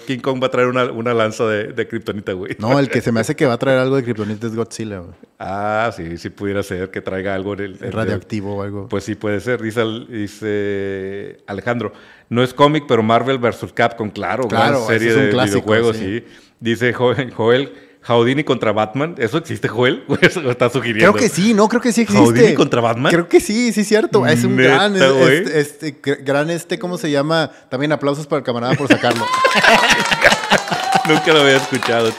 King 0.08 0.20
Kong 0.20 0.42
va 0.42 0.48
a 0.48 0.52
traer 0.52 0.68
una, 0.70 0.86
una 0.86 1.14
lanza 1.14 1.46
de, 1.46 1.66
de 1.68 1.88
kriptonita, 1.88 2.34
güey. 2.34 2.56
No, 2.58 2.80
el 2.80 2.90
que 2.90 3.02
se 3.02 3.12
me 3.12 3.20
hace 3.20 3.36
que 3.36 3.46
va 3.46 3.54
a 3.54 3.58
traer 3.60 3.78
algo 3.78 3.98
de 3.98 4.04
Kryptonite 4.04 4.48
es 4.48 4.56
Godzilla, 4.56 4.98
güey. 4.98 5.12
Ah, 5.38 5.92
sí, 5.96 6.18
sí 6.18 6.32
pudiera 6.32 6.64
ser 6.64 6.90
que 6.90 7.02
traiga 7.02 7.36
algo 7.36 7.54
en 7.54 7.60
el... 7.60 7.76
en 7.76 7.84
el- 7.86 7.92
radioactivo 7.94 8.56
o 8.58 8.64
algo. 8.64 8.88
Pues 8.90 9.04
sí, 9.04 9.14
puede 9.14 9.40
ser. 9.42 9.62
Dice, 9.62 9.84
dice 10.10 11.38
Alejandro, 11.48 11.94
no 12.30 12.44
es 12.44 12.54
cómic, 12.54 12.86
pero 12.88 13.04
Marvel 13.04 13.38
vs. 13.40 13.74
Capcom, 13.74 14.10
claro, 14.10 14.48
Claro, 14.48 14.86
gran 14.86 14.88
serie 14.88 15.10
es 15.10 15.16
un 15.18 15.24
de 15.26 15.30
clásico, 15.32 15.56
videojuegos, 15.62 15.98
sí. 15.98 16.20
sí. 16.20 16.26
Dice 16.60 16.94
Joel, 16.94 17.32
Joel, 17.34 17.74
Houdini 18.04 18.44
contra 18.44 18.72
Batman. 18.72 19.16
¿Eso 19.18 19.38
existe, 19.38 19.68
Joel? 19.68 20.04
¿Eso 20.22 20.42
lo 20.42 20.52
está 20.52 20.70
sugiriendo? 20.70 21.12
Creo 21.14 21.22
que 21.22 21.30
sí, 21.34 21.54
no, 21.54 21.68
creo 21.68 21.82
que 21.82 21.92
sí 21.92 22.02
existe. 22.02 22.24
¿Houdini 22.24 22.54
contra 22.54 22.82
Batman? 22.82 23.12
Creo 23.12 23.28
que 23.28 23.40
sí, 23.40 23.74
sí, 23.74 23.84
cierto. 23.84 24.26
Es 24.26 24.44
un 24.44 24.56
Neta, 24.56 24.70
gran, 24.90 24.96
este, 24.96 25.60
este, 25.60 26.02
gr- 26.02 26.24
gran, 26.24 26.50
este, 26.50 26.80
¿cómo 26.80 26.98
se 26.98 27.12
llama? 27.12 27.52
También 27.70 27.92
aplausos 27.92 28.26
para 28.28 28.40
el 28.40 28.44
camarada 28.46 28.76
por 28.76 28.88
sacarlo. 28.88 29.26
Nunca 31.08 31.34
lo 31.34 31.42
había 31.42 31.58
escuchado. 31.58 32.12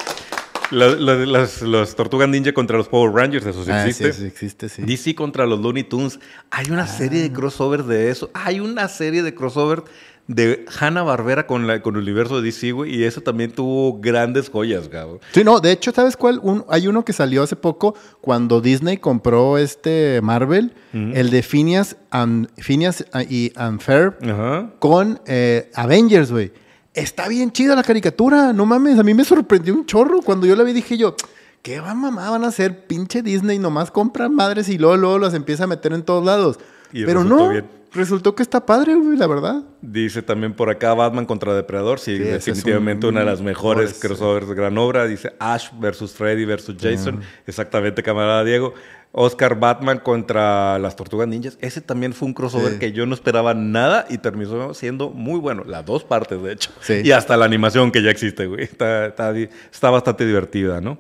La- 0.71 0.89
la- 0.89 1.15
las, 1.27 1.63
los 1.63 1.95
Tortugas 1.97 2.29
Ninja 2.29 2.53
contra 2.53 2.77
los 2.77 2.89
Power 2.89 3.13
Rangers, 3.13 3.45
eso 3.47 3.65
sí 3.65 3.71
Ah, 3.71 3.87
existe. 3.87 4.13
sí, 4.13 4.21
sí 4.21 4.27
existe, 4.27 4.69
sí. 4.69 4.83
DC 4.83 5.15
contra 5.15 5.47
los 5.47 5.59
Looney 5.61 5.85
Tunes. 5.85 6.21
Hay 6.51 6.71
una 6.71 6.87
serie 6.87 7.23
de 7.23 7.33
crossovers 7.33 7.87
de 7.87 8.11
eso. 8.11 8.31
Hay 8.35 8.61
una 8.61 8.87
serie 8.89 9.23
de 9.23 9.35
crossovers 9.35 9.83
de 10.29 10.65
Hanna 10.79 11.03
Barbera 11.03 11.45
con, 11.49 11.67
la, 11.67 11.83
con 11.83 11.97
el 11.97 12.03
universo 12.03 12.37
de 12.41 12.43
DC, 12.47 12.71
güey. 12.71 12.95
Y 12.95 13.03
eso 13.03 13.21
también 13.21 13.51
tuvo 13.51 13.99
grandes 14.01 14.49
joyas, 14.49 14.89
cabrón. 14.89 15.19
Sí, 15.33 15.43
no, 15.43 15.59
de 15.59 15.73
hecho, 15.73 15.91
¿sabes 15.91 16.17
cuál? 16.17 16.39
Un- 16.41 16.65
hay 16.69 16.87
uno 16.87 17.05
que 17.05 17.13
salió 17.13 17.43
hace 17.43 17.57
poco 17.57 17.97
cuando 18.21 18.61
Disney 18.61 18.99
compró 18.99 19.59
este 19.59 20.21
Marvel, 20.23 20.73
el 20.93 21.31
de 21.31 21.43
Phineas, 21.43 21.97
and, 22.11 22.49
Phineas 22.59 23.05
y 23.29 23.53
Ajá. 23.57 24.71
con 24.79 25.21
eh, 25.27 25.69
Avengers, 25.75 26.31
güey. 26.31 26.53
Está 26.95 27.29
bien 27.29 27.53
chida 27.53 27.77
la 27.77 27.83
caricatura, 27.85 28.53
no 28.53 28.67
mames, 28.67 28.99
a 28.99 29.03
mí 29.05 29.15
me 29.15 29.25
sorprendió 29.25 29.75
un 29.75 29.87
chorro. 29.87 30.21
Cuando 30.23 30.47
yo 30.47 30.57
la 30.57 30.65
vi 30.65 30.73
dije 30.73 30.97
yo, 30.99 31.15
¿qué 31.63 31.79
va 31.81 31.95
mamá 31.95 32.31
van 32.31 32.43
a 32.45 32.49
hacer? 32.49 32.87
Pinche 32.87 33.23
Disney 33.23 33.59
nomás 33.59 33.91
compra 33.93 34.29
madres 34.29 34.69
y 34.69 34.77
luego, 34.79 34.97
luego 34.97 35.19
las 35.19 35.35
empieza 35.35 35.65
a 35.65 35.67
meter 35.69 35.93
en 35.93 36.03
todos 36.03 36.25
lados. 36.25 36.59
Y 36.93 37.05
Pero 37.05 37.23
no, 37.23 37.51
bien. 37.51 37.67
resultó 37.93 38.35
que 38.35 38.43
está 38.43 38.67
padre, 38.67 38.97
güey, 38.97 39.17
la 39.17 39.29
verdad. 39.29 39.63
Dice 39.81 40.23
también 40.23 40.53
por 40.55 40.69
acá 40.69 40.93
Batman 40.95 41.27
contra 41.27 41.55
Depredador. 41.55 42.01
Sí, 42.01 42.19
definitivamente 42.19 43.07
un- 43.07 43.13
una 43.15 43.21
de 43.21 43.27
las 43.27 43.41
mejores 43.41 43.91
mejores, 43.91 44.01
crossovers 44.01 44.49
de 44.49 44.55
gran 44.57 44.77
obra. 44.77 45.07
Dice 45.07 45.33
Ash 45.39 45.69
versus 45.79 46.13
Freddy 46.13 46.45
versus 46.45 46.75
Jason. 46.81 47.21
Exactamente, 47.47 48.03
camarada 48.03 48.43
Diego. 48.43 48.75
Oscar 49.13 49.59
Batman 49.59 49.99
contra 49.99 50.79
las 50.79 50.95
Tortugas 50.95 51.27
Ninjas. 51.27 51.59
Ese 51.61 51.81
también 51.81 52.13
fue 52.13 52.29
un 52.29 52.35
crossover 52.35 52.75
Sí. 52.75 52.79
que 52.79 52.93
yo 52.93 53.07
no 53.07 53.15
esperaba 53.15 53.55
nada 53.55 54.07
y 54.09 54.19
terminó 54.19 54.73
siendo 54.75 55.11
muy 55.11 55.41
bueno. 55.41 55.65
Las 55.67 55.85
dos 55.85 56.05
partes, 56.05 56.41
de 56.43 56.53
hecho. 56.53 56.71
Sí. 56.81 57.01
Y 57.05 57.11
hasta 57.11 57.37
la 57.37 57.45
animación 57.45 57.91
que 57.91 58.03
ya 58.03 58.11
existe, 58.11 58.47
güey. 58.47 58.63
Está, 58.63 59.07
está 59.07 59.91
bastante 59.91 60.25
divertida, 60.25 60.81
¿no? 60.81 60.99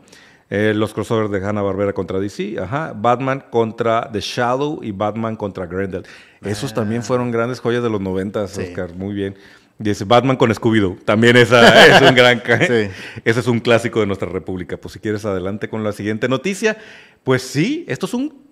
Eh, 0.52 0.72
los 0.74 0.92
crossovers 0.92 1.30
de 1.30 1.46
Hanna-Barbera 1.46 1.92
contra 1.92 2.18
DC, 2.18 2.56
ajá. 2.60 2.92
Batman 2.96 3.44
contra 3.50 4.10
The 4.10 4.20
Shadow 4.20 4.80
y 4.82 4.90
Batman 4.90 5.36
contra 5.36 5.66
Grendel. 5.66 6.04
Esos 6.42 6.74
también 6.74 7.04
fueron 7.04 7.30
grandes 7.30 7.60
joyas 7.60 7.84
de 7.84 7.90
los 7.90 8.00
noventas, 8.00 8.50
Sí. 8.50 8.62
Oscar. 8.62 8.96
Muy 8.96 9.14
bien. 9.14 9.36
Dice 9.80 10.04
Batman 10.04 10.36
con 10.36 10.50
Scooby-Doo. 10.54 10.98
También 11.04 11.36
esa 11.36 11.86
es 11.96 12.02
un 12.02 12.14
gran... 12.14 12.40
Sí. 12.60 12.90
Ese 13.24 13.40
es 13.40 13.46
un 13.46 13.60
clásico 13.60 14.00
de 14.00 14.06
nuestra 14.06 14.28
república. 14.28 14.76
Pues 14.76 14.92
si 14.92 15.00
quieres 15.00 15.24
adelante 15.24 15.68
con 15.68 15.82
la 15.82 15.92
siguiente 15.92 16.28
noticia. 16.28 16.78
Pues 17.24 17.42
sí, 17.42 17.84
esto 17.88 18.06
es 18.06 18.14
un 18.14 18.44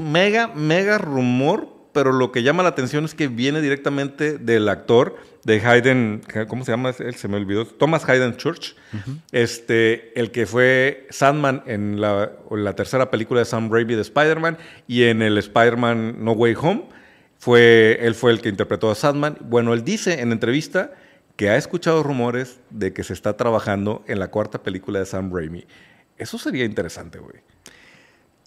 mega, 0.00 0.48
mega 0.48 0.98
rumor 0.98 1.74
pero 1.94 2.12
lo 2.12 2.32
que 2.32 2.42
llama 2.42 2.64
la 2.64 2.70
atención 2.70 3.04
es 3.04 3.14
que 3.14 3.28
viene 3.28 3.62
directamente 3.62 4.36
del 4.36 4.68
actor 4.68 5.16
de 5.44 5.60
Hayden, 5.64 6.22
¿cómo 6.48 6.64
se 6.64 6.72
llama? 6.72 6.92
Él 6.98 7.14
se 7.14 7.28
me 7.28 7.36
olvidó. 7.36 7.66
Thomas 7.66 8.06
Hayden 8.06 8.36
Church, 8.36 8.74
este, 9.30 10.18
el 10.18 10.32
que 10.32 10.44
fue 10.44 11.06
Sandman 11.10 11.62
en 11.66 12.00
la, 12.00 12.32
la 12.50 12.74
tercera 12.74 13.10
película 13.10 13.40
de 13.40 13.46
Sam 13.46 13.70
Raimi 13.72 13.94
de 13.94 14.02
Spider-Man 14.02 14.58
y 14.88 15.04
en 15.04 15.22
el 15.22 15.38
Spider-Man 15.38 16.16
No 16.18 16.32
Way 16.32 16.56
Home. 16.60 16.88
Fue, 17.44 17.98
él 18.00 18.14
fue 18.14 18.32
el 18.32 18.40
que 18.40 18.48
interpretó 18.48 18.90
a 18.90 18.94
Sandman. 18.94 19.36
Bueno, 19.42 19.74
él 19.74 19.84
dice 19.84 20.22
en 20.22 20.32
entrevista 20.32 20.92
que 21.36 21.50
ha 21.50 21.56
escuchado 21.56 22.02
rumores 22.02 22.58
de 22.70 22.94
que 22.94 23.04
se 23.04 23.12
está 23.12 23.36
trabajando 23.36 24.02
en 24.06 24.18
la 24.18 24.28
cuarta 24.28 24.62
película 24.62 25.00
de 25.00 25.04
Sam 25.04 25.30
Raimi. 25.30 25.66
Eso 26.16 26.38
sería 26.38 26.64
interesante, 26.64 27.18
güey. 27.18 27.42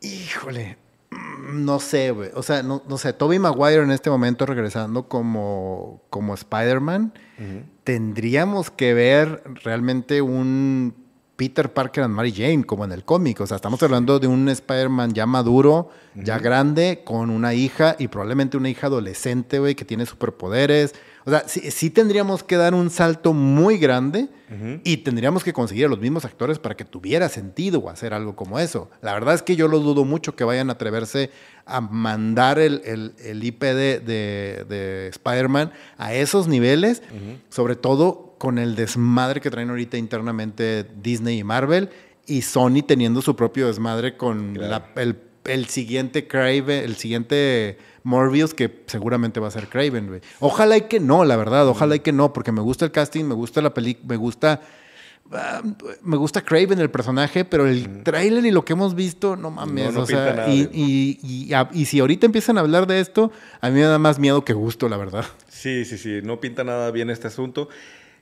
Híjole, 0.01 0.77
mm, 1.11 1.63
no 1.63 1.79
sé, 1.79 2.09
güey. 2.09 2.31
O 2.33 2.41
sea, 2.41 2.63
no, 2.63 2.81
no, 2.89 2.97
sé, 2.97 3.13
Toby 3.13 3.37
Maguire 3.37 3.83
en 3.83 3.91
este 3.91 4.09
momento 4.09 4.47
regresando 4.47 5.07
como, 5.07 6.01
como 6.09 6.33
Spider-Man, 6.33 7.13
tendríamos 7.83 8.71
que 8.71 8.95
ver 8.95 9.43
realmente 9.63 10.23
un 10.23 11.06
Peter 11.37 11.71
Parker 11.71 12.03
and 12.03 12.15
Mary 12.15 12.33
Jane, 12.33 12.63
como 12.63 12.83
en 12.83 12.91
el 12.91 13.05
cómic. 13.05 13.39
O 13.41 13.47
sea, 13.47 13.55
estamos 13.55 13.81
hablando 13.83 14.19
de 14.19 14.25
un 14.25 14.49
Spider-Man 14.49 15.13
ya 15.13 15.27
maduro, 15.27 15.89
ya 16.15 16.39
grande, 16.39 17.03
con 17.05 17.29
una 17.29 17.53
hija 17.53 17.95
y 17.99 18.07
probablemente 18.07 18.57
una 18.57 18.69
hija 18.69 18.87
adolescente, 18.87 19.59
güey, 19.59 19.75
que 19.75 19.85
tiene 19.85 20.07
superpoderes. 20.07 20.95
O 21.25 21.29
sea, 21.29 21.43
sí, 21.47 21.89
tendríamos 21.91 22.43
que 22.43 22.55
dar 22.55 22.73
un 22.73 22.89
salto 22.89 23.33
muy 23.33 23.77
grande 23.77 24.29
y 24.83 24.97
tendríamos 24.97 25.43
que 25.43 25.53
conseguir 25.53 25.85
a 25.85 25.89
los 25.89 25.99
mismos 25.99 26.25
actores 26.25 26.57
para 26.57 26.75
que 26.75 26.85
tuviera 26.85 27.29
sentido 27.29 27.87
hacer 27.89 28.15
algo 28.15 28.35
como 28.35 28.57
eso. 28.59 28.89
La 29.01 29.13
verdad 29.13 29.35
es 29.35 29.43
que 29.43 29.55
yo 29.55 29.67
lo 29.67 29.79
dudo 29.79 30.05
mucho 30.05 30.35
que 30.35 30.43
vayan 30.43 30.69
a 30.69 30.73
atreverse 30.73 31.29
a 31.65 31.81
mandar 31.81 32.57
el, 32.57 33.13
el, 33.17 33.43
IP 33.43 33.61
de, 33.61 33.99
de, 33.99 35.07
Spider-Man 35.09 35.71
a 35.97 36.13
esos 36.13 36.47
niveles, 36.47 37.03
sobre 37.49 37.75
todo 37.75 38.26
con 38.37 38.57
el 38.57 38.75
desmadre 38.75 39.41
que 39.41 39.49
traen 39.49 39.69
ahorita 39.69 39.97
internamente 39.97 40.85
Disney 41.01 41.39
y 41.39 41.43
Marvel 41.43 41.89
y 42.25 42.41
Sony 42.41 42.83
teniendo 42.85 43.21
su 43.21 43.35
propio 43.35 43.67
desmadre 43.67 44.17
con 44.17 44.57
el, 44.95 45.15
el 45.45 45.65
siguiente 45.67 46.27
Crave, 46.27 46.83
el 46.83 46.95
siguiente 46.95 47.77
Morbius, 48.07 48.53
que 48.53 48.83
seguramente 48.87 49.39
va 49.39 49.47
a 49.47 49.51
ser 49.51 49.67
Craven, 49.67 50.07
güey. 50.07 50.21
Ojalá 50.39 50.77
y 50.77 50.81
que 50.81 50.99
no, 50.99 51.25
la 51.25 51.35
verdad, 51.35 51.67
ojalá 51.67 51.95
y 51.95 51.99
que 51.99 52.13
no, 52.13 52.33
porque 52.33 52.51
me 52.51 52.61
gusta 52.61 52.85
el 52.85 52.91
casting, 52.91 53.25
me 53.25 53.35
gusta 53.35 53.61
la 53.61 53.73
película, 53.73 54.07
me 54.07 54.15
gusta. 54.15 54.61
Ah, 55.29 55.61
me 56.03 56.15
gusta 56.15 56.41
Craven 56.41 56.79
el 56.79 56.89
personaje, 56.89 57.43
pero 57.43 57.67
el 57.67 58.03
trailer 58.03 58.45
y 58.45 58.51
lo 58.51 58.63
que 58.63 58.71
hemos 58.71 58.95
visto, 58.95 59.35
no 59.35 59.51
mames. 59.51 59.93
o 59.97 60.05
sea, 60.05 60.47
y, 60.47 61.19
y, 61.73 61.85
si 61.85 61.99
ahorita 61.99 62.25
empiezan 62.25 62.57
a 62.57 62.61
hablar 62.61 62.87
de 62.87 63.01
esto, 63.01 63.29
a 63.59 63.69
mí 63.69 63.75
me 63.75 63.81
da 63.81 63.99
más 63.99 64.19
miedo 64.19 64.45
que 64.45 64.53
gusto, 64.53 64.87
la 64.87 64.95
verdad. 64.95 65.25
Sí, 65.49 65.83
sí, 65.83 65.97
sí, 65.97 66.21
no 66.23 66.39
pinta 66.39 66.63
nada 66.63 66.91
bien 66.91 67.09
este 67.09 67.27
asunto. 67.27 67.67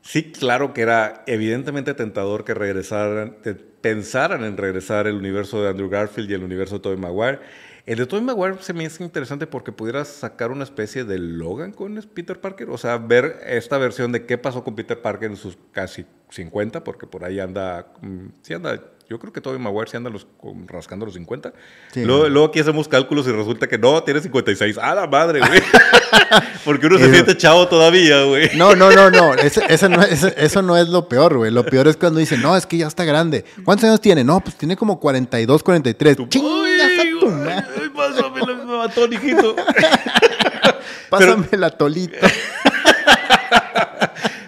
Sí, 0.06 0.32
claro 0.32 0.72
que 0.72 0.82
era 0.84 1.24
evidentemente 1.26 1.96
tentador 1.96 2.46
que 2.46 2.54
regresaran, 2.54 3.38
pensaran 3.82 4.44
en 4.44 4.56
regresar 4.56 5.08
el 5.08 5.16
universo 5.16 5.64
de 5.64 5.70
Andrew 5.70 5.90
Garfield 5.90 6.30
y 6.30 6.36
el 6.36 6.44
universo 6.44 6.76
de 6.76 6.82
Tobey 6.82 6.98
Maguire. 6.98 7.40
El 7.86 8.00
de 8.00 8.08
Tobey 8.08 8.26
Maguire 8.26 8.58
se 8.62 8.74
me 8.74 8.86
hace 8.86 9.04
interesante 9.04 9.46
porque 9.46 9.72
pudieras 9.72 10.08
sacar 10.08 10.50
una 10.50 10.64
especie 10.64 11.04
de 11.04 11.20
Logan 11.20 11.72
con 11.72 11.96
Peter 12.14 12.42
Parker. 12.42 12.70
O 12.72 12.78
sea, 12.80 12.98
ver 12.98 13.40
esta 13.46 13.78
versión 13.78 14.12
de 14.12 14.26
qué 14.26 14.40
pasó 14.40 14.64
con 14.64 14.76
Peter 14.76 15.00
Parker 15.00 15.30
en 15.30 15.38
sus 15.38 15.58
casi 15.72 16.06
50, 16.30 16.84
porque 16.84 17.06
por 17.06 17.24
ahí 17.24 17.40
anda, 17.40 17.94
mm, 18.02 18.28
sí 18.42 18.56
anda 18.56 18.82
yo 19.08 19.20
creo 19.20 19.32
que 19.32 19.40
Tobey 19.40 19.60
Maguire 19.60 19.90
sí 19.90 19.98
anda 19.98 20.10
los, 20.10 20.26
rascando 20.66 21.06
los 21.06 21.14
50. 21.14 21.54
Luego, 21.96 22.46
aquí 22.46 22.60
hacemos 22.60 22.88
cálculos 22.88 23.28
y 23.28 23.32
resulta 23.32 23.68
que 23.68 23.78
no, 23.78 24.02
tiene 24.04 24.20
56. 24.20 24.80
¡Ah, 24.82 24.96
la 24.96 25.06
madre, 25.06 25.40
güey! 25.40 25.62
Porque 26.66 26.88
uno 26.88 26.98
se 26.98 27.12
siente 27.12 27.38
chavo 27.38 27.68
todavía, 27.68 28.24
güey. 28.24 28.50
No, 28.56 28.76
no, 28.76 28.90
no, 28.90 29.12
no. 29.12 29.36
eso, 29.36 30.62
no 30.64 30.78
es 30.78 30.90
lo 30.90 31.08
peor, 31.08 31.38
güey. 31.38 31.52
Lo 31.52 31.64
peor 31.64 31.88
es 31.88 31.98
cuando 31.98 32.20
dicen, 32.20 32.42
no, 32.42 32.58
es 32.58 32.66
que 32.66 32.78
ya 32.78 32.88
está 32.88 33.06
grande. 33.06 33.46
¿Cuántos 33.64 33.88
años 33.88 34.02
tiene? 34.02 34.24
No, 34.24 34.40
pues 34.40 34.56
tiene 34.56 34.76
como 34.76 35.00
42, 35.00 35.62
43. 35.62 36.18
¡Chingas 36.28 36.50
a 36.50 36.62
tu 37.30 37.36
madre! 37.36 37.90
Pásame 37.96 38.42
la 38.42 38.54
matón, 38.66 39.14
hijito. 39.14 39.56
Pásame 41.10 41.48
la 41.52 41.70
tolita. 41.72 42.28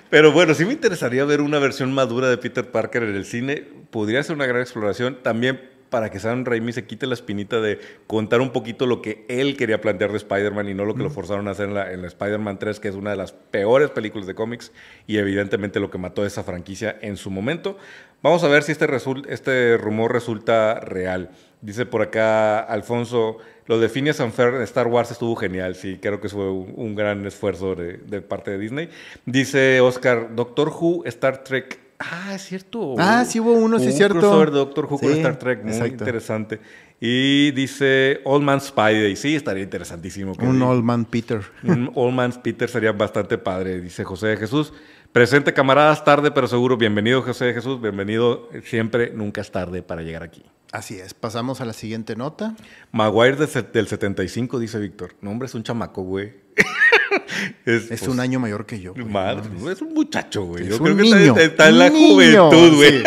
Pero 0.10 0.32
bueno, 0.32 0.54
sí 0.54 0.66
me 0.66 0.74
interesaría 0.74 1.26
ver 1.26 1.42
una 1.42 1.60
versión 1.60 1.94
madura 1.94 2.30
de 2.30 2.38
Peter 2.38 2.70
Parker 2.72 3.04
en 3.04 3.16
el 3.16 3.26
cine. 3.26 3.68
Podría 3.92 4.24
ser 4.24 4.36
una 4.36 4.46
gran 4.46 4.62
exploración. 4.62 5.18
También 5.22 5.60
para 5.90 6.10
que 6.10 6.20
Sam 6.20 6.44
Raimi 6.46 6.74
se 6.74 6.86
quite 6.86 7.08
la 7.08 7.14
espinita 7.14 7.62
de 7.62 7.80
contar 8.08 8.42
un 8.42 8.52
poquito 8.52 8.86
lo 8.86 9.02
que 9.02 9.26
él 9.30 9.56
quería 9.56 9.80
plantear 9.80 10.12
de 10.12 10.18
Spider-Man 10.18 10.68
y 10.70 10.74
no 10.74 10.86
lo 10.86 10.96
que 10.96 11.04
lo 11.04 11.10
forzaron 11.10 11.48
a 11.48 11.52
hacer 11.52 11.70
en 11.70 11.76
la, 11.76 11.92
en 11.92 12.02
la 12.02 12.08
Spider-Man 12.08 12.60
3, 12.60 12.80
que 12.80 12.90
es 12.90 12.96
una 12.96 13.12
de 13.12 13.18
las 13.18 13.32
peores 13.32 13.90
películas 13.92 14.28
de 14.28 14.36
cómics 14.36 14.72
y 15.06 15.18
evidentemente 15.18 15.80
lo 15.80 15.90
que 15.90 15.98
mató 15.98 16.24
a 16.24 16.28
esa 16.28 16.44
franquicia 16.44 16.98
en 17.02 17.16
su 17.18 17.30
momento. 17.30 17.78
Vamos 18.22 18.44
a 18.44 18.48
ver 18.48 18.64
si 18.64 18.72
este, 18.72 18.88
este 19.30 19.78
rumor 19.78 20.12
resulta 20.12 20.80
real. 20.80 21.32
Dice 21.68 21.86
por 21.86 22.02
acá 22.02 22.60
Alfonso, 22.62 23.40
lo 23.66 23.78
de 23.78 23.90
Phineas 23.90 24.22
and 24.22 24.32
Ferb 24.32 24.62
Star 24.62 24.88
Wars 24.88 25.12
estuvo 25.12 25.36
genial, 25.36 25.76
sí, 25.76 26.00
creo 26.02 26.22
que 26.22 26.30
fue 26.30 26.50
un, 26.50 26.96
gran 26.96 27.26
esfuerzo 27.26 27.76
de, 27.76 28.22
parte 28.22 28.52
de 28.52 28.58
Disney. 28.58 28.90
Dice 29.26 29.82
Oscar, 29.82 30.34
Doctor 30.34 30.70
Who, 30.70 31.04
Star 31.04 31.44
Trek. 31.44 31.78
Ah, 32.00 32.32
es 32.36 32.44
cierto. 32.44 32.96
Ah, 32.98 33.26
sí 33.26 33.42
hubo 33.42 33.52
uno, 33.52 33.80
sí 33.80 33.88
es 33.88 33.98
cierto. 33.98 34.18
crossover 34.18 34.52
de 34.52 34.60
Doctor 34.60 34.86
Who 34.86 34.98
con 34.98 35.12
Star 35.12 35.38
Trek, 35.38 35.66
muy 35.66 35.90
interesante. 35.90 36.62
Y 37.02 37.52
dice 37.52 38.22
Old 38.24 38.46
Man 38.46 38.62
Spidey, 38.62 39.18
sí, 39.18 39.36
estaría 39.36 39.64
interesantísimo. 39.64 40.36
un 40.40 40.62
Old 40.62 40.86
Man 40.86 41.04
Peter. 41.04 41.42
Un 41.64 41.92
Old 41.96 42.16
Man 42.16 42.32
Peter 42.42 42.70
sería 42.70 42.94
bastante 42.94 43.38
padre, 43.38 43.82
dice 43.82 44.06
José 44.06 44.28
de 44.28 44.38
Jesús. 44.38 44.72
Presente 45.12 45.54
camaradas, 45.54 46.04
tarde 46.04 46.32
pero 46.32 46.48
seguro. 46.48 46.78
Bienvenido 46.78 47.22
José 47.22 47.46
de 47.46 47.54
Jesús, 47.54 47.82
bienvenido 47.82 48.50
siempre, 48.64 49.12
nunca 49.14 49.42
es 49.42 49.52
tarde 49.52 49.82
para 49.82 50.02
llegar 50.02 50.24
aquí. 50.24 50.44
Así 50.72 51.00
es, 51.00 51.14
pasamos 51.14 51.62
a 51.62 51.66
la 51.66 51.74
siguiente 51.74 52.16
nota. 52.16 52.56
Maguire 52.92 53.38
del 53.38 53.88
75, 53.88 54.60
dice 54.60 54.80
Víctor. 54.80 55.16
No, 55.22 55.32
hombre, 55.32 55.46
es 55.48 55.56
un 55.56 55.64
chamaco, 55.64 56.04
güey. 56.04 56.34
es, 57.66 58.02
un 58.02 58.08
pues, 58.08 58.20
año 58.20 58.40
mayor 58.40 58.66
que 58.66 58.80
yo. 58.82 58.94
Madre, 58.96 59.50
es 59.72 59.82
un 59.82 59.94
muchacho, 59.94 60.44
güey. 60.44 60.68
Yo 60.68 60.78
creo 60.78 60.98
que 60.98 61.44
está, 61.44 61.70
en 61.70 61.80
la 61.80 61.90
juventud, 61.90 62.76
güey. 62.76 63.04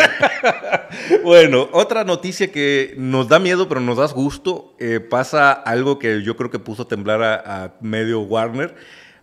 bueno, 1.23 1.69
otra 1.71 2.03
noticia 2.03 2.51
que 2.51 2.95
nos 2.97 3.27
da 3.27 3.37
miedo, 3.37 3.69
pero 3.69 3.79
nos 3.79 3.97
da 3.97 4.07
gusto. 4.07 4.75
Eh, 4.79 4.99
pasa 4.99 5.51
algo 5.51 5.99
que 5.99 6.23
yo 6.23 6.35
creo 6.35 6.49
que 6.49 6.59
puso 6.59 6.83
a 6.83 6.87
temblar 6.87 7.21
a 7.23 7.75
medio 7.79 8.21
Warner. 8.21 8.75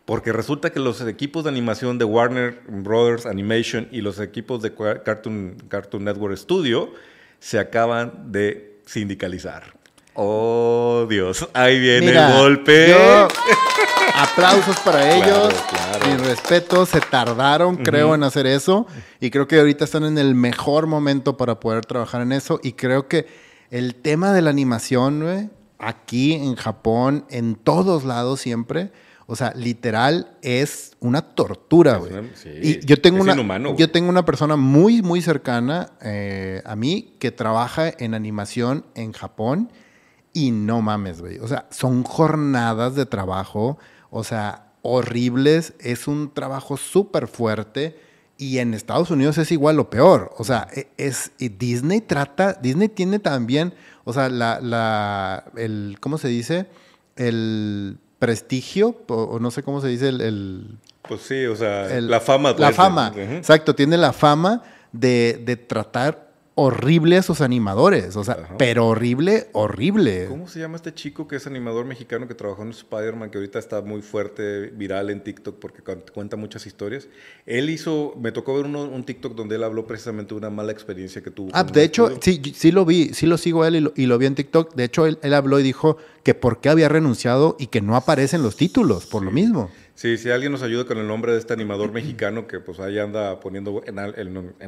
Porque 0.08 0.32
resulta 0.32 0.70
que 0.70 0.80
los 0.80 1.02
equipos 1.02 1.44
de 1.44 1.50
animación 1.50 1.98
de 1.98 2.06
Warner 2.06 2.62
Brothers 2.66 3.26
Animation 3.26 3.88
y 3.92 4.00
los 4.00 4.18
equipos 4.20 4.62
de 4.62 4.72
Cartoon, 5.04 5.58
Cartoon 5.68 6.04
Network 6.04 6.34
Studio 6.34 6.94
se 7.40 7.58
acaban 7.58 8.32
de 8.32 8.80
sindicalizar. 8.86 9.64
Oh, 10.14 11.04
Dios, 11.10 11.46
ahí 11.52 11.78
viene 11.78 12.12
el 12.12 12.32
golpe. 12.32 12.96
aplausos 14.14 14.80
para 14.80 15.14
ellos. 15.14 15.52
Mi 16.06 16.16
respeto, 16.16 16.86
se 16.86 17.02
tardaron, 17.02 17.76
creo, 17.76 18.14
en 18.14 18.22
hacer 18.22 18.46
eso. 18.46 18.86
Y 19.20 19.28
creo 19.28 19.46
que 19.46 19.58
ahorita 19.58 19.84
están 19.84 20.04
en 20.04 20.16
el 20.16 20.34
mejor 20.34 20.86
momento 20.86 21.36
para 21.36 21.60
poder 21.60 21.84
trabajar 21.84 22.22
en 22.22 22.32
eso. 22.32 22.60
Y 22.62 22.72
creo 22.72 23.08
que 23.08 23.26
el 23.70 23.94
tema 23.94 24.32
de 24.32 24.40
la 24.40 24.48
animación, 24.48 25.50
aquí 25.78 26.32
en 26.32 26.56
Japón, 26.56 27.26
en 27.28 27.56
todos 27.56 28.04
lados 28.04 28.40
siempre, 28.40 28.90
o 29.30 29.36
sea, 29.36 29.52
literal 29.54 30.38
es 30.40 30.96
una 31.00 31.20
tortura, 31.20 31.98
güey. 31.98 32.12
y 32.62 32.80
yo 32.86 32.98
tengo 32.98 33.20
una, 33.20 33.36
yo 33.76 33.90
tengo 33.90 34.08
una 34.08 34.24
persona 34.24 34.56
muy, 34.56 35.02
muy 35.02 35.20
cercana 35.20 35.90
eh, 36.00 36.62
a 36.64 36.74
mí 36.76 37.14
que 37.18 37.30
trabaja 37.30 37.92
en 37.98 38.14
animación 38.14 38.86
en 38.94 39.12
Japón 39.12 39.70
y 40.32 40.50
no 40.50 40.80
mames, 40.80 41.20
güey. 41.20 41.40
O 41.40 41.46
sea, 41.46 41.66
son 41.70 42.04
jornadas 42.04 42.94
de 42.94 43.04
trabajo, 43.04 43.76
o 44.08 44.24
sea, 44.24 44.72
horribles. 44.80 45.74
Es 45.78 46.08
un 46.08 46.32
trabajo 46.32 46.78
súper 46.78 47.28
fuerte. 47.28 48.00
Y 48.38 48.58
en 48.58 48.72
Estados 48.72 49.10
Unidos 49.10 49.36
es 49.36 49.52
igual 49.52 49.78
o 49.78 49.90
peor. 49.90 50.32
O 50.38 50.44
sea, 50.44 50.68
e, 50.74 50.88
es, 50.96 51.32
Disney 51.38 52.00
trata, 52.00 52.54
Disney 52.54 52.88
tiene 52.88 53.18
también, 53.18 53.74
o 54.04 54.14
sea, 54.14 54.30
la, 54.30 54.58
la, 54.60 55.44
el, 55.54 55.98
¿cómo 56.00 56.16
se 56.16 56.28
dice? 56.28 56.66
El 57.16 57.98
prestigio, 58.18 58.96
o, 59.08 59.38
no 59.38 59.50
sé 59.50 59.62
cómo 59.62 59.80
se 59.80 59.88
dice 59.88 60.08
el... 60.08 60.78
pues 61.02 61.22
sí, 61.22 61.46
o 61.46 61.56
sea, 61.56 61.88
la 62.00 62.20
fama. 62.20 62.50
La 62.50 62.68
pues, 62.68 62.76
fama, 62.76 63.12
exacto, 63.16 63.74
tiene 63.74 63.96
la 63.96 64.12
fama 64.12 64.62
de, 64.92 65.64
tratar 65.68 66.27
horrible 66.58 67.16
a 67.16 67.22
sus 67.22 67.40
animadores. 67.40 68.16
O 68.16 68.24
sea, 68.24 68.56
pero 68.58 68.88
horrible, 68.88 69.46
horrible. 69.52 70.26
¿Cómo 70.28 70.48
se 70.48 70.58
llama 70.58 70.74
este 70.74 70.92
chico 70.92 71.28
que 71.28 71.36
es 71.36 71.46
animador 71.46 71.86
mexicano 71.86 72.26
que 72.26 72.34
trabajó 72.34 72.62
en 72.62 72.70
Spider-Man, 72.70 73.30
que 73.30 73.38
ahorita 73.38 73.60
está 73.60 73.80
muy 73.80 74.02
fuerte, 74.02 74.66
viral 74.70 75.10
en 75.10 75.22
TikTok 75.22 75.60
porque 75.60 75.82
cuenta 76.12 76.36
muchas 76.36 76.66
historias? 76.66 77.06
Él 77.46 77.70
hizo, 77.70 78.14
me 78.20 78.32
tocó 78.32 78.56
ver 78.56 78.66
un 78.66 79.04
TikTok 79.04 79.36
donde 79.36 79.54
él 79.54 79.62
habló 79.62 79.86
precisamente 79.86 80.34
de 80.34 80.38
una 80.38 80.50
mala 80.50 80.72
experiencia 80.72 81.22
que 81.22 81.30
tuvo. 81.30 81.50
Ah, 81.52 81.62
de 81.62 81.84
hecho, 81.84 82.18
sí, 82.20 82.42
sí 82.54 82.72
lo 82.72 82.84
vi, 82.84 83.14
sí 83.14 83.26
lo 83.26 83.38
sigo 83.38 83.62
a 83.62 83.68
él 83.68 83.92
y 83.94 84.06
lo, 84.06 84.18
vi 84.18 84.26
en 84.26 84.34
TikTok. 84.34 84.74
De 84.74 84.82
hecho, 84.82 85.06
él, 85.06 85.18
habló 85.32 85.60
y 85.60 85.62
dijo 85.62 85.96
que 86.24 86.34
por 86.34 86.60
qué 86.60 86.70
había 86.70 86.88
renunciado 86.88 87.54
y 87.60 87.68
que 87.68 87.80
no 87.80 87.94
aparecen 87.94 88.42
los 88.42 88.56
títulos, 88.56 89.06
por 89.06 89.22
lo 89.22 89.30
mismo. 89.30 89.70
Sí, 89.98 90.16
si 90.16 90.30
alguien 90.30 90.52
nos 90.52 90.62
ayuda 90.62 90.84
con 90.84 90.98
el 90.98 91.08
nombre 91.08 91.32
de 91.32 91.38
este 91.40 91.54
animador 91.54 91.90
mexicano 91.90 92.46
que 92.46 92.60
pues 92.60 92.78
ahí 92.78 93.00
anda 93.00 93.40
poniendo 93.40 93.82
en, 93.84 93.98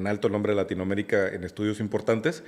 alto 0.09 0.27
el 0.27 0.33
nombre 0.33 0.55
de 0.55 0.57
Latinoamérica 0.57 1.29
en 1.29 1.45
estudios 1.45 1.79
importantes, 1.79 2.43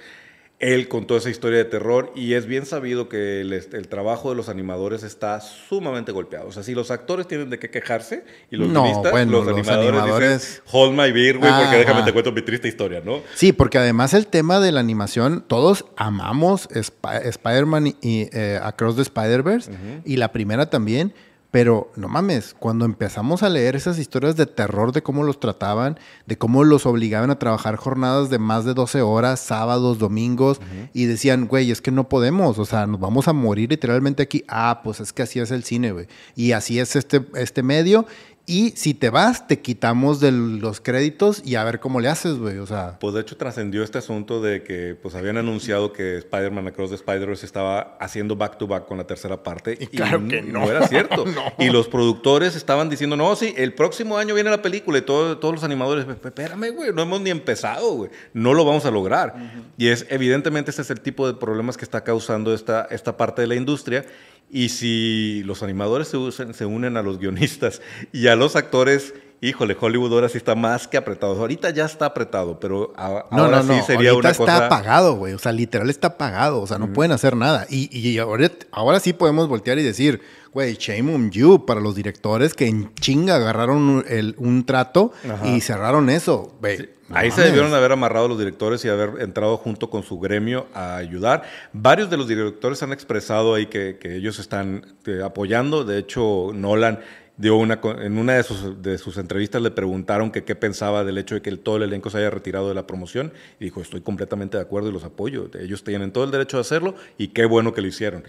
él 0.58 0.88
contó 0.88 1.16
esa 1.16 1.30
historia 1.30 1.58
de 1.58 1.64
terror 1.64 2.10
y 2.16 2.34
es 2.34 2.46
bien 2.46 2.66
sabido 2.66 3.08
que 3.08 3.40
el, 3.40 3.88
trabajo 3.88 4.30
de 4.30 4.34
los 4.34 4.48
animadores 4.48 5.04
está 5.04 5.40
sumamente 5.40 6.10
golpeado. 6.10 6.48
O 6.48 6.50
sea, 6.50 6.64
si 6.64 6.74
los 6.74 6.90
actores 6.90 7.28
tienen 7.28 7.50
de 7.50 7.60
qué 7.60 7.70
quejarse 7.70 8.24
y 8.50 8.56
los 8.56 8.68
no, 8.68 8.84
los, 8.84 9.46
animadores, 9.46 10.40
dicen, 10.40 10.62
hold 10.72 10.98
my 10.98 11.12
beer, 11.12 11.38
güey, 11.38 11.52
porque 11.52 11.76
déjame 11.76 12.02
te 12.02 12.12
cuento 12.12 12.32
mi 12.32 12.42
triste 12.42 12.66
historia, 12.66 13.00
¿no? 13.04 13.20
Sí, 13.36 13.52
porque 13.52 13.78
además 13.78 14.12
el 14.12 14.26
tema 14.26 14.58
de 14.58 14.72
la 14.72 14.80
animación, 14.80 15.44
todos 15.46 15.84
amamos 15.94 16.68
Spider-Man 16.72 17.94
y 18.00 18.28
eh, 18.32 18.58
Across 18.60 18.96
the 18.96 19.02
Spider-Verse 19.02 19.70
y 20.04 20.16
la 20.16 20.32
primera 20.32 20.68
también. 20.68 21.14
Pero 21.52 21.92
no 21.96 22.08
mames, 22.08 22.56
cuando 22.58 22.86
empezamos 22.86 23.42
a 23.42 23.50
leer 23.50 23.76
esas 23.76 23.98
historias 23.98 24.36
de 24.36 24.46
terror 24.46 24.90
de 24.92 25.02
cómo 25.02 25.22
los 25.22 25.38
trataban, 25.38 25.98
de 26.26 26.38
cómo 26.38 26.64
los 26.64 26.86
obligaban 26.86 27.30
a 27.30 27.38
trabajar 27.38 27.76
jornadas 27.76 28.30
de 28.30 28.38
más 28.38 28.64
de 28.64 28.72
12 28.72 29.02
horas, 29.02 29.38
sábados, 29.38 29.98
domingos, 29.98 30.62
y 30.94 31.04
decían, 31.04 31.46
güey, 31.46 31.70
es 31.70 31.82
que 31.82 31.90
no 31.90 32.08
podemos, 32.08 32.58
o 32.58 32.64
sea, 32.64 32.86
nos 32.86 32.98
vamos 32.98 33.28
a 33.28 33.34
morir 33.34 33.68
literalmente 33.68 34.22
aquí. 34.22 34.44
Ah, 34.48 34.80
pues 34.82 35.00
es 35.00 35.12
que 35.12 35.24
así 35.24 35.40
es 35.40 35.50
el 35.50 35.62
cine, 35.62 35.92
güey. 35.92 36.06
Y 36.34 36.52
así 36.52 36.80
es 36.80 36.96
este, 36.96 37.26
este 37.34 37.62
medio, 37.62 38.06
y 38.52 38.74
si 38.76 38.92
te 38.92 39.08
vas, 39.08 39.48
te 39.48 39.60
quitamos 39.60 40.20
de 40.20 40.30
los 40.30 40.82
créditos 40.82 41.40
y 41.42 41.54
a 41.54 41.64
ver 41.64 41.80
cómo 41.80 42.00
le 42.00 42.08
haces, 42.08 42.36
güey. 42.36 42.58
O 42.58 42.66
sea. 42.66 42.98
Pues 43.00 43.14
de 43.14 43.22
hecho 43.22 43.38
trascendió 43.38 43.82
este 43.82 43.96
asunto 43.96 44.42
de 44.42 44.62
que 44.62 44.94
pues 44.94 45.14
habían 45.14 45.38
anunciado 45.38 45.94
que 45.94 46.18
Spider-Man 46.18 46.66
Across 46.66 46.90
the 46.90 46.96
Spider-Verse 46.96 47.46
estaba 47.46 47.96
haciendo 47.98 48.36
back 48.36 48.58
to 48.58 48.66
back 48.66 48.84
con 48.84 48.98
la 48.98 49.04
tercera 49.04 49.42
parte. 49.42 49.78
Y, 49.80 49.86
claro 49.86 50.28
que 50.28 50.42
no. 50.42 50.60
no 50.60 50.70
era 50.70 50.86
cierto. 50.88 51.24
Y 51.58 51.70
los 51.70 51.88
productores 51.88 52.54
estaban 52.54 52.90
diciendo, 52.90 53.16
no, 53.16 53.34
sí, 53.36 53.54
el 53.56 53.72
próximo 53.72 54.18
año 54.18 54.34
viene 54.34 54.50
la 54.50 54.60
película 54.60 54.98
y 54.98 55.02
todos 55.02 55.40
los 55.40 55.64
animadores, 55.64 56.04
espérame, 56.06 56.74
güey, 56.74 56.92
no 56.92 57.00
hemos 57.00 57.22
ni 57.22 57.30
empezado, 57.30 57.94
güey. 57.94 58.10
No 58.34 58.52
lo 58.52 58.66
vamos 58.66 58.84
a 58.84 58.90
lograr. 58.90 59.34
Y 59.78 59.88
es 59.88 60.04
evidentemente 60.10 60.72
ese 60.72 60.82
es 60.82 60.90
el 60.90 61.00
tipo 61.00 61.26
de 61.26 61.32
problemas 61.32 61.78
que 61.78 61.86
está 61.86 62.04
causando 62.04 62.52
esta, 62.52 62.86
esta 62.90 63.16
parte 63.16 63.40
de 63.40 63.48
la 63.48 63.54
industria. 63.54 64.04
Y 64.50 64.68
si 64.68 65.42
los 65.44 65.62
animadores 65.62 66.08
se, 66.08 66.52
se, 66.52 66.66
unen 66.66 66.96
a 66.96 67.02
los 67.02 67.18
guionistas 67.18 67.80
y 68.12 68.26
a 68.26 68.36
los 68.36 68.54
actores, 68.54 69.14
híjole, 69.40 69.76
Hollywood 69.78 70.12
ahora 70.12 70.28
sí 70.28 70.38
está 70.38 70.54
más 70.54 70.86
que 70.86 70.96
apretado. 70.96 71.40
Ahorita 71.40 71.70
ya 71.70 71.86
está 71.86 72.06
apretado, 72.06 72.60
pero 72.60 72.92
ahora 72.96 73.62
sí 73.62 73.80
sería 73.86 74.10
ahorita 74.10 74.28
una 74.28 74.30
está 74.30 74.66
apagado, 74.66 75.16
güey. 75.16 75.32
O 75.32 75.38
sea, 75.38 75.52
literal 75.52 75.90
está 75.90 76.08
apagado. 76.08 76.60
O 76.60 76.66
sea, 76.66 76.78
no 76.78 76.92
pueden 76.92 77.12
hacer 77.12 77.34
nada. 77.34 77.66
Y, 77.70 77.96
y 77.98 78.18
ahora, 78.18 78.50
ahora, 78.70 79.00
sí 79.00 79.12
podemos 79.12 79.48
voltear 79.48 79.78
y 79.78 79.82
decir, 79.82 80.20
güey, 80.52 80.74
shame 80.74 81.14
on 81.14 81.30
you 81.30 81.66
para 81.66 81.80
los 81.80 81.94
directores 81.94 82.54
que 82.54 82.66
en 82.66 82.94
chinga 82.94 83.36
agarraron 83.36 83.78
un, 83.78 84.04
el, 84.08 84.34
un 84.38 84.64
trato 84.64 85.12
y 85.44 85.60
cerraron 85.60 86.10
eso. 86.10 86.54
Güey. 86.60 86.90
Ahí 87.14 87.30
se 87.30 87.42
debieron 87.42 87.74
haber 87.74 87.92
amarrado 87.92 88.28
los 88.28 88.38
directores 88.38 88.84
y 88.84 88.88
haber 88.88 89.20
entrado 89.20 89.58
junto 89.58 89.90
con 89.90 90.02
su 90.02 90.18
gremio 90.18 90.66
a 90.72 90.96
ayudar. 90.96 91.42
Varios 91.72 92.08
de 92.08 92.16
los 92.16 92.26
directores 92.26 92.82
han 92.82 92.92
expresado 92.92 93.54
ahí 93.54 93.66
que, 93.66 93.98
ellos 94.02 94.38
están 94.38 94.86
eh, 95.06 95.20
apoyando. 95.22 95.84
De 95.84 95.98
hecho, 95.98 96.52
Nolan 96.54 97.00
dio 97.36 97.56
una, 97.56 97.80
en 98.00 98.18
una 98.18 98.34
de 98.34 98.42
sus, 98.42 98.82
de 98.82 98.98
sus 98.98 99.16
entrevistas 99.16 99.60
le 99.60 99.70
preguntaron 99.70 100.30
que 100.30 100.44
qué 100.44 100.54
pensaba 100.54 101.04
del 101.04 101.18
hecho 101.18 101.34
de 101.34 101.42
que 101.42 101.56
todo 101.56 101.76
el 101.76 101.82
elenco 101.82 102.08
se 102.08 102.18
haya 102.18 102.30
retirado 102.30 102.68
de 102.68 102.74
la 102.74 102.86
promoción 102.86 103.32
y 103.58 103.64
dijo, 103.64 103.80
estoy 103.80 104.00
completamente 104.00 104.56
de 104.56 104.62
acuerdo 104.62 104.88
y 104.88 104.92
los 104.92 105.04
apoyo. 105.04 105.50
Ellos 105.58 105.84
tienen 105.84 106.12
todo 106.12 106.24
el 106.24 106.30
derecho 106.30 106.56
de 106.58 106.62
hacerlo 106.62 106.94
y 107.18 107.28
qué 107.28 107.44
bueno 107.44 107.74
que 107.74 107.80
lo 107.80 107.88
hicieron. 107.88 108.24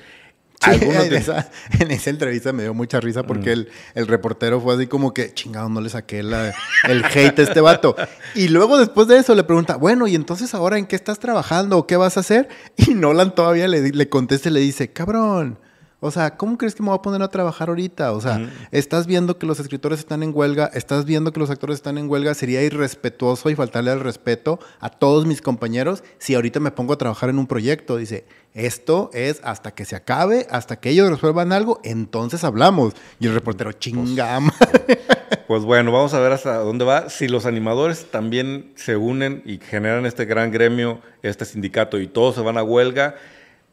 En, 0.71 1.13
esa, 1.13 1.49
en, 1.79 1.91
esa, 1.91 2.09
entrevista 2.09 2.53
me 2.53 2.63
dio 2.63 2.73
mucha 2.73 2.99
risa 2.99 3.23
porque 3.23 3.51
el, 3.51 3.69
el, 3.95 4.07
reportero 4.07 4.61
fue 4.61 4.75
así 4.75 4.87
como 4.87 5.13
que, 5.13 5.33
chingado, 5.33 5.69
no 5.69 5.81
le 5.81 5.89
saqué 5.89 6.19
el 6.19 6.33
hate 6.33 7.39
a 7.39 7.43
este 7.43 7.61
vato. 7.61 7.95
Y 8.35 8.47
luego 8.47 8.79
después 8.79 9.07
de 9.07 9.17
eso 9.17 9.35
le 9.35 9.43
pregunta, 9.43 9.75
bueno, 9.75 10.07
¿y 10.07 10.15
entonces 10.15 10.53
ahora 10.55 10.77
en 10.77 10.87
qué 10.87 10.95
estás 10.95 11.19
trabajando 11.19 11.77
o 11.77 11.85
qué 11.85 11.97
vas 11.97 12.17
a 12.17 12.21
hacer? 12.21 12.47
Y 12.77 12.95
Nolan 12.95 13.35
todavía 13.35 13.67
le, 13.67 13.91
le 13.91 14.09
contesta 14.09 14.49
y 14.49 14.53
le 14.53 14.59
dice, 14.59 14.91
cabrón, 14.91 15.59
o 16.03 16.11
sea, 16.11 16.35
¿cómo 16.35 16.57
crees 16.57 16.75
que 16.75 16.83
me 16.83 16.89
voy 16.89 16.97
a 16.97 17.01
poner 17.01 17.21
a 17.21 17.29
trabajar 17.29 17.69
ahorita? 17.69 18.11
O 18.11 18.19
sea, 18.19 18.49
estás 18.71 19.07
viendo 19.07 19.39
que 19.39 19.45
los 19.45 19.61
escritores 19.61 19.99
están 19.99 20.21
en 20.21 20.31
huelga, 20.35 20.69
estás 20.73 21.05
viendo 21.05 21.31
que 21.31 21.39
los 21.39 21.49
actores 21.49 21.75
están 21.75 21.97
en 21.97 22.09
huelga, 22.09 22.33
sería 22.33 22.61
irrespetuoso 22.61 23.49
y 23.49 23.55
faltarle 23.55 23.89
al 23.91 24.01
respeto 24.01 24.59
a 24.81 24.89
todos 24.89 25.25
mis 25.25 25.41
compañeros 25.41 26.03
si 26.17 26.35
ahorita 26.35 26.59
me 26.59 26.71
pongo 26.71 26.91
a 26.91 26.97
trabajar 26.97 27.29
en 27.29 27.39
un 27.39 27.47
proyecto. 27.47 27.95
Dice, 27.95 28.25
esto 28.53 29.11
es 29.13 29.39
hasta 29.45 29.73
que 29.73 29.85
se 29.85 29.95
acabe, 29.95 30.45
hasta 30.49 30.75
que 30.75 30.89
ellos 30.89 31.09
resuelvan 31.09 31.53
algo, 31.53 31.79
entonces 31.85 32.43
hablamos. 32.43 32.93
Y 33.21 33.27
el 33.27 33.33
reportero, 33.33 33.71
chinga. 33.71 34.39
Pues, 34.85 34.99
pues, 35.47 35.63
bueno, 35.63 35.93
vamos 35.93 36.13
a 36.13 36.19
ver 36.19 36.33
hasta 36.33 36.57
dónde 36.57 36.83
va. 36.83 37.09
Si 37.09 37.29
los 37.29 37.45
animadores 37.45 38.11
también 38.11 38.73
se 38.75 38.97
unen 38.97 39.41
y 39.45 39.57
generan 39.57 40.05
este 40.05 40.25
gran 40.25 40.51
gremio, 40.51 40.99
este 41.21 41.45
sindicato, 41.45 41.97
y 41.99 42.07
todos 42.07 42.35
se 42.35 42.41
van 42.41 42.57
a 42.57 42.63
huelga, 42.63 43.15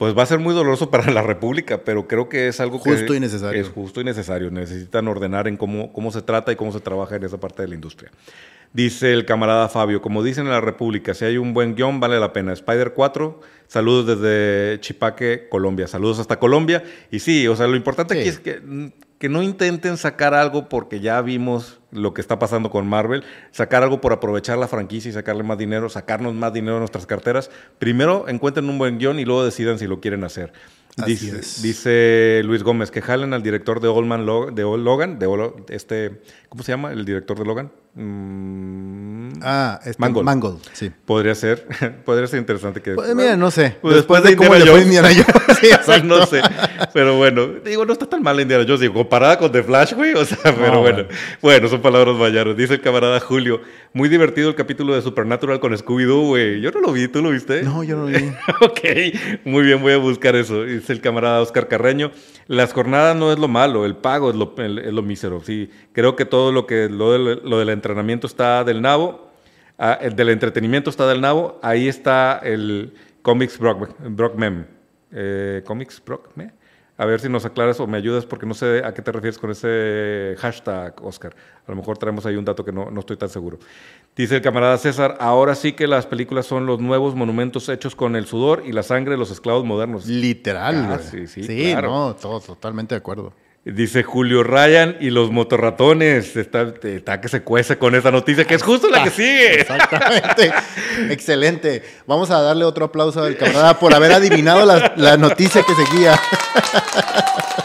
pues 0.00 0.16
va 0.16 0.22
a 0.22 0.26
ser 0.26 0.38
muy 0.38 0.54
doloroso 0.54 0.90
para 0.90 1.12
la 1.12 1.20
República, 1.20 1.84
pero 1.84 2.08
creo 2.08 2.30
que 2.30 2.48
es 2.48 2.58
algo 2.58 2.78
justo 2.78 3.14
y 3.14 3.20
necesario. 3.20 3.60
Es 3.60 3.68
justo 3.68 4.00
y 4.00 4.04
necesario. 4.04 4.50
Necesitan 4.50 5.06
ordenar 5.08 5.46
en 5.46 5.58
cómo, 5.58 5.92
cómo 5.92 6.10
se 6.10 6.22
trata 6.22 6.50
y 6.50 6.56
cómo 6.56 6.72
se 6.72 6.80
trabaja 6.80 7.16
en 7.16 7.24
esa 7.24 7.38
parte 7.38 7.60
de 7.60 7.68
la 7.68 7.74
industria. 7.74 8.10
Dice 8.72 9.12
el 9.12 9.26
camarada 9.26 9.68
Fabio, 9.68 10.00
como 10.00 10.22
dicen 10.22 10.46
en 10.46 10.52
la 10.52 10.62
República, 10.62 11.12
si 11.12 11.26
hay 11.26 11.36
un 11.36 11.52
buen 11.52 11.74
guion, 11.74 12.00
vale 12.00 12.18
la 12.18 12.32
pena. 12.32 12.54
Spider 12.54 12.94
4, 12.94 13.40
saludos 13.66 14.06
desde 14.06 14.80
Chipaque, 14.80 15.48
Colombia. 15.50 15.86
Saludos 15.86 16.18
hasta 16.18 16.38
Colombia. 16.38 16.82
Y 17.10 17.18
sí, 17.18 17.46
o 17.46 17.54
sea, 17.54 17.66
lo 17.66 17.76
importante 17.76 18.18
aquí 18.18 18.26
es 18.26 18.38
que 18.38 18.58
que 19.20 19.28
no 19.28 19.42
intenten 19.42 19.98
sacar 19.98 20.32
algo 20.32 20.70
porque 20.70 21.00
ya 21.00 21.20
vimos 21.20 21.78
lo 21.92 22.14
que 22.14 22.22
está 22.22 22.38
pasando 22.38 22.70
con 22.70 22.88
Marvel, 22.88 23.22
sacar 23.50 23.82
algo 23.82 24.00
por 24.00 24.14
aprovechar 24.14 24.56
la 24.56 24.66
franquicia 24.66 25.10
y 25.10 25.12
sacarle 25.12 25.42
más 25.42 25.58
dinero, 25.58 25.90
sacarnos 25.90 26.32
más 26.32 26.54
dinero 26.54 26.74
de 26.74 26.78
nuestras 26.80 27.04
carteras. 27.04 27.50
Primero 27.78 28.28
encuentren 28.28 28.66
un 28.70 28.78
buen 28.78 28.98
guion 28.98 29.20
y 29.20 29.26
luego 29.26 29.44
decidan 29.44 29.78
si 29.78 29.86
lo 29.86 30.00
quieren 30.00 30.24
hacer. 30.24 30.54
Dice, 31.04 31.32
dice, 31.60 32.40
Luis 32.44 32.62
Gómez 32.62 32.90
que 32.90 33.02
jalen 33.02 33.34
al 33.34 33.42
director 33.42 33.80
de 33.80 33.88
Oldman 33.88 34.24
de 34.54 34.62
Logan, 34.62 35.18
de 35.18 35.52
este, 35.68 36.22
¿cómo 36.48 36.62
se 36.62 36.72
llama? 36.72 36.90
El 36.90 37.04
director 37.04 37.38
de 37.38 37.44
Logan. 37.44 37.70
Mm, 37.92 39.40
ah, 39.42 39.80
este, 39.84 40.00
Mangold. 40.00 40.60
sí. 40.72 40.92
Podría 41.04 41.34
ser, 41.34 41.66
podría 42.04 42.28
ser 42.28 42.38
interesante 42.38 42.80
que... 42.80 42.94
Pues, 42.94 43.14
mira, 43.16 43.36
no 43.36 43.50
sé. 43.50 43.76
Pues, 43.82 43.96
después, 43.96 44.22
de, 44.22 44.32
Indiana 44.32 45.08
Jones. 45.08 45.58
sí, 45.60 45.68
no 46.04 46.24
sé. 46.24 46.40
Pero 46.92 47.16
bueno, 47.16 47.46
digo, 47.64 47.84
no 47.84 47.92
está 47.92 48.06
tan 48.06 48.22
mal 48.22 48.40
Indiana 48.40 48.64
Jones. 48.64 48.80
Digo, 48.80 48.94
comparada 48.94 49.38
con 49.38 49.50
The 49.50 49.62
Flash, 49.64 49.94
güey. 49.94 50.14
O 50.14 50.24
sea, 50.24 50.38
pero 50.54 50.80
bueno. 50.80 51.04
Bueno, 51.42 51.68
son 51.68 51.82
palabras 51.82 52.16
mayaros. 52.16 52.56
Dice 52.56 52.74
el 52.74 52.80
camarada 52.80 53.18
Julio, 53.18 53.60
muy 53.92 54.08
divertido 54.08 54.48
el 54.48 54.54
capítulo 54.54 54.94
de 54.94 55.02
Supernatural 55.02 55.58
con 55.58 55.72
Scooby-Doo, 55.72 56.28
güey. 56.28 56.60
Yo 56.60 56.70
no 56.70 56.80
lo 56.80 56.92
vi, 56.92 57.08
¿tú 57.08 57.22
lo 57.22 57.30
viste? 57.30 57.62
No, 57.64 57.82
yo 57.82 57.96
no 57.96 58.08
lo 58.08 58.18
vi. 58.18 58.32
ok, 58.60 59.44
muy 59.44 59.64
bien, 59.64 59.82
voy 59.82 59.94
a 59.94 59.98
buscar 59.98 60.36
eso. 60.36 60.64
Dice 60.64 60.92
el 60.92 61.00
camarada 61.00 61.40
Oscar 61.40 61.66
Carreño, 61.66 62.12
las 62.46 62.72
jornadas 62.72 63.16
no 63.16 63.32
es 63.32 63.38
lo 63.38 63.48
malo, 63.48 63.84
el 63.84 63.96
pago 63.96 64.30
es 64.30 64.36
lo, 64.36 64.54
es 64.56 64.92
lo 64.92 65.02
mísero. 65.02 65.42
Sí, 65.44 65.70
creo 65.92 66.14
que 66.14 66.24
todo 66.24 66.52
lo 66.52 66.66
que 66.66 66.88
lo, 66.88 67.18
lo 67.18 67.58
del 67.58 67.68
entrenamiento 67.80 68.26
está 68.26 68.62
del 68.62 68.82
nabo, 68.82 69.30
ah, 69.78 69.98
el 70.00 70.14
del 70.14 70.28
entretenimiento 70.28 70.90
está 70.90 71.06
del 71.08 71.20
nabo, 71.20 71.58
ahí 71.62 71.88
está 71.88 72.38
el 72.42 72.92
Comics 73.22 73.58
Brock, 73.58 73.96
Brock 74.00 74.34
Mem. 74.36 74.66
Eh, 75.12 75.62
Comics 75.64 76.02
Brock 76.04 76.28
Mem. 76.36 76.50
A 76.96 77.06
ver 77.06 77.18
si 77.18 77.30
nos 77.30 77.46
aclaras 77.46 77.80
o 77.80 77.86
me 77.86 77.96
ayudas 77.96 78.26
porque 78.26 78.44
no 78.44 78.52
sé 78.52 78.82
a 78.84 78.92
qué 78.92 79.00
te 79.00 79.10
refieres 79.10 79.38
con 79.38 79.50
ese 79.50 80.36
hashtag, 80.38 81.02
Oscar. 81.02 81.34
A 81.66 81.70
lo 81.70 81.76
mejor 81.76 81.96
traemos 81.96 82.26
ahí 82.26 82.36
un 82.36 82.44
dato 82.44 82.62
que 82.62 82.72
no, 82.72 82.90
no, 82.90 83.00
estoy 83.00 83.16
tan 83.16 83.30
seguro. 83.30 83.58
Dice 84.14 84.36
el 84.36 84.42
camarada 84.42 84.76
César, 84.76 85.16
ahora 85.18 85.54
sí 85.54 85.72
que 85.72 85.86
las 85.86 86.04
películas 86.04 86.44
son 86.44 86.66
los 86.66 86.78
nuevos 86.78 87.14
monumentos 87.14 87.70
hechos 87.70 87.96
con 87.96 88.16
el 88.16 88.26
sudor 88.26 88.64
y 88.66 88.72
la 88.72 88.82
sangre 88.82 89.12
de 89.12 89.16
los 89.16 89.30
esclavos 89.30 89.64
modernos. 89.64 90.06
Literal. 90.06 90.88
Ah, 90.90 90.98
sí, 90.98 91.26
sí, 91.26 91.42
sí 91.42 91.74
no, 91.74 92.14
todo, 92.16 92.38
totalmente 92.38 92.94
de 92.94 92.98
acuerdo. 92.98 93.32
Dice 93.62 94.02
Julio 94.02 94.42
Ryan 94.42 94.96
y 95.00 95.10
los 95.10 95.30
motorratones. 95.30 96.34
Está, 96.34 96.72
está, 96.82 97.20
que 97.20 97.28
se 97.28 97.42
cuece 97.42 97.76
con 97.76 97.94
esa 97.94 98.10
noticia, 98.10 98.46
que 98.46 98.54
es 98.54 98.62
justo 98.62 98.88
la 98.88 99.04
que 99.04 99.10
sigue. 99.10 99.54
Exactamente. 99.60 100.50
Excelente. 101.10 101.82
Vamos 102.06 102.30
a 102.30 102.40
darle 102.40 102.64
otro 102.64 102.86
aplauso 102.86 103.22
al 103.22 103.36
camarada 103.36 103.78
por 103.78 103.92
haber 103.92 104.12
adivinado 104.12 104.64
la, 104.64 104.94
la 104.96 105.16
noticia 105.16 105.62
que 105.62 105.74
seguía. 105.74 106.18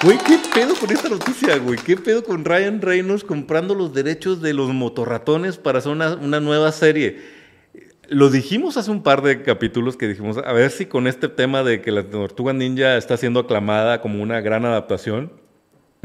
Güey, 0.04 0.20
¿qué 0.20 0.38
pedo 0.54 0.76
con 0.76 0.92
esta 0.92 1.10
noticia, 1.10 1.58
güey? 1.58 1.80
¿Qué 1.80 1.98
pedo 1.98 2.24
con 2.24 2.46
Ryan 2.46 2.80
Reynolds 2.80 3.24
comprando 3.24 3.74
los 3.74 3.92
derechos 3.92 4.40
de 4.40 4.54
los 4.54 4.72
motorratones 4.72 5.58
para 5.58 5.80
hacer 5.80 5.94
una, 5.94 6.14
una 6.16 6.40
nueva 6.40 6.72
serie? 6.74 7.22
Lo 8.08 8.30
dijimos 8.30 8.78
hace 8.78 8.92
un 8.92 9.02
par 9.02 9.24
de 9.24 9.42
capítulos 9.42 9.98
que 9.98 10.08
dijimos, 10.08 10.38
a 10.38 10.54
ver 10.54 10.70
si 10.70 10.86
con 10.86 11.08
este 11.08 11.28
tema 11.28 11.64
de 11.64 11.82
que 11.82 11.92
la 11.92 12.04
Tortuga 12.04 12.54
Ninja 12.54 12.98
está 12.98 13.18
siendo 13.18 13.40
aclamada 13.40 14.02
como 14.02 14.22
una 14.22 14.42
gran 14.42 14.66
adaptación 14.66 15.32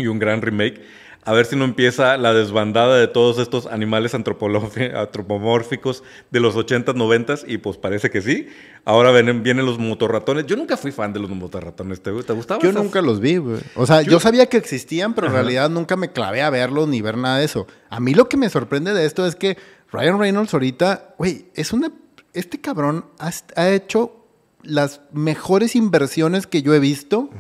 y 0.01 0.07
un 0.07 0.18
gran 0.18 0.42
remake, 0.42 0.80
a 1.22 1.32
ver 1.32 1.44
si 1.44 1.55
no 1.55 1.64
empieza 1.64 2.16
la 2.16 2.32
desbandada 2.32 2.96
de 2.96 3.07
todos 3.07 3.38
estos 3.38 3.66
animales 3.66 4.14
antropomórficos 4.14 6.03
de 6.30 6.40
los 6.40 6.57
80s, 6.57 6.94
90s, 6.94 7.44
y 7.46 7.59
pues 7.59 7.76
parece 7.76 8.11
que 8.11 8.22
sí. 8.22 8.48
Ahora 8.86 9.12
vienen, 9.12 9.42
vienen 9.42 9.66
los 9.66 9.78
motorratones. 9.78 10.46
Yo 10.46 10.57
nunca 10.57 10.78
fui 10.78 10.92
fan 10.92 11.12
de 11.12 11.20
los 11.20 11.28
motorratones, 11.30 12.01
¿te, 12.03 12.11
te 12.22 12.32
gustaban? 12.32 12.62
Yo 12.62 12.72
nunca 12.72 13.03
los 13.03 13.20
vi, 13.20 13.36
güey. 13.36 13.61
O 13.74 13.86
sea, 13.86 14.01
yo, 14.01 14.18
sabía 14.18 14.46
que 14.46 14.57
existían, 14.57 15.12
pero 15.12 15.26
en 15.26 15.34
realidad 15.34 15.68
nunca 15.68 15.96
me 15.96 16.11
clavé 16.11 16.40
a 16.40 16.48
verlos 16.48 16.88
ni 16.88 17.03
ver 17.03 17.18
nada 17.18 17.38
de 17.38 17.44
eso. 17.44 17.66
A 17.90 18.01
mí 18.01 18.14
lo 18.14 18.28
que 18.28 18.38
me 18.38 18.48
sorprende 18.48 18.94
de 18.94 19.05
esto 19.05 19.26
es 19.26 19.36
que 19.36 19.59
Ryan 19.92 20.18
Reynolds 20.18 20.55
ahorita, 20.55 21.14
güey, 21.18 21.46
es 21.55 21.72
una... 21.72 21.92
Este 22.32 22.61
cabrón 22.61 23.07
ha, 23.18 23.68
hecho 23.68 24.20
las 24.63 25.01
mejores 25.13 25.77
inversiones 25.77 26.47
que 26.47 26.63
yo 26.63 26.75
he 26.75 26.81
visto 26.81 27.31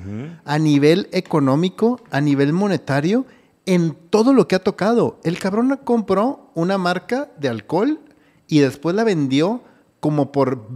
a 0.44 0.58
nivel 0.58 1.08
económico, 1.12 2.00
a 2.10 2.20
nivel 2.20 2.52
monetario 2.52 3.26
en 3.66 3.96
todo 4.10 4.32
lo 4.32 4.48
que 4.48 4.56
ha 4.56 4.64
tocado. 4.64 5.20
El 5.24 5.38
cabrón 5.38 5.78
compró 5.84 6.50
una 6.54 6.78
marca 6.78 7.30
de 7.38 7.48
alcohol 7.48 8.00
y 8.48 8.60
después 8.60 8.96
la 8.96 9.04
vendió 9.04 9.62
como 10.00 10.32
por 10.32 10.66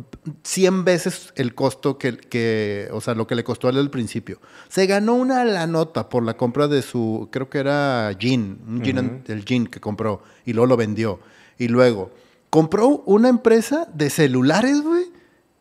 100 0.43 0.85
veces 0.85 1.33
el 1.37 1.55
costo 1.55 1.97
que, 1.97 2.19
que, 2.19 2.89
o 2.93 3.01
sea, 3.01 3.15
lo 3.15 3.27
que 3.27 3.35
le 3.35 3.43
costó 3.43 3.69
al 3.69 3.91
principio. 3.91 4.39
Se 4.69 4.87
ganó 4.87 5.15
una 5.15 5.45
la 5.45 5.67
nota 5.67 6.11
por 6.11 6.23
la 6.23 6.37
compra 6.37 6.69
de 6.69 6.83
su, 6.83 7.29
creo 7.33 7.49
que 7.49 7.59
era 7.59 8.15
gin, 8.19 8.59
un 8.69 8.83
gin, 8.83 9.23
el 9.27 9.45
gin 9.45 9.67
que 9.67 9.81
compró 9.81 10.23
y 10.45 10.53
luego 10.53 10.67
lo 10.67 10.77
vendió. 10.77 11.21
Y 11.59 11.69
luego 11.69 12.11
compró 12.51 13.03
una 13.07 13.29
empresa 13.31 13.89
de 13.95 14.11
celulares, 14.11 14.83
güey, 14.83 15.07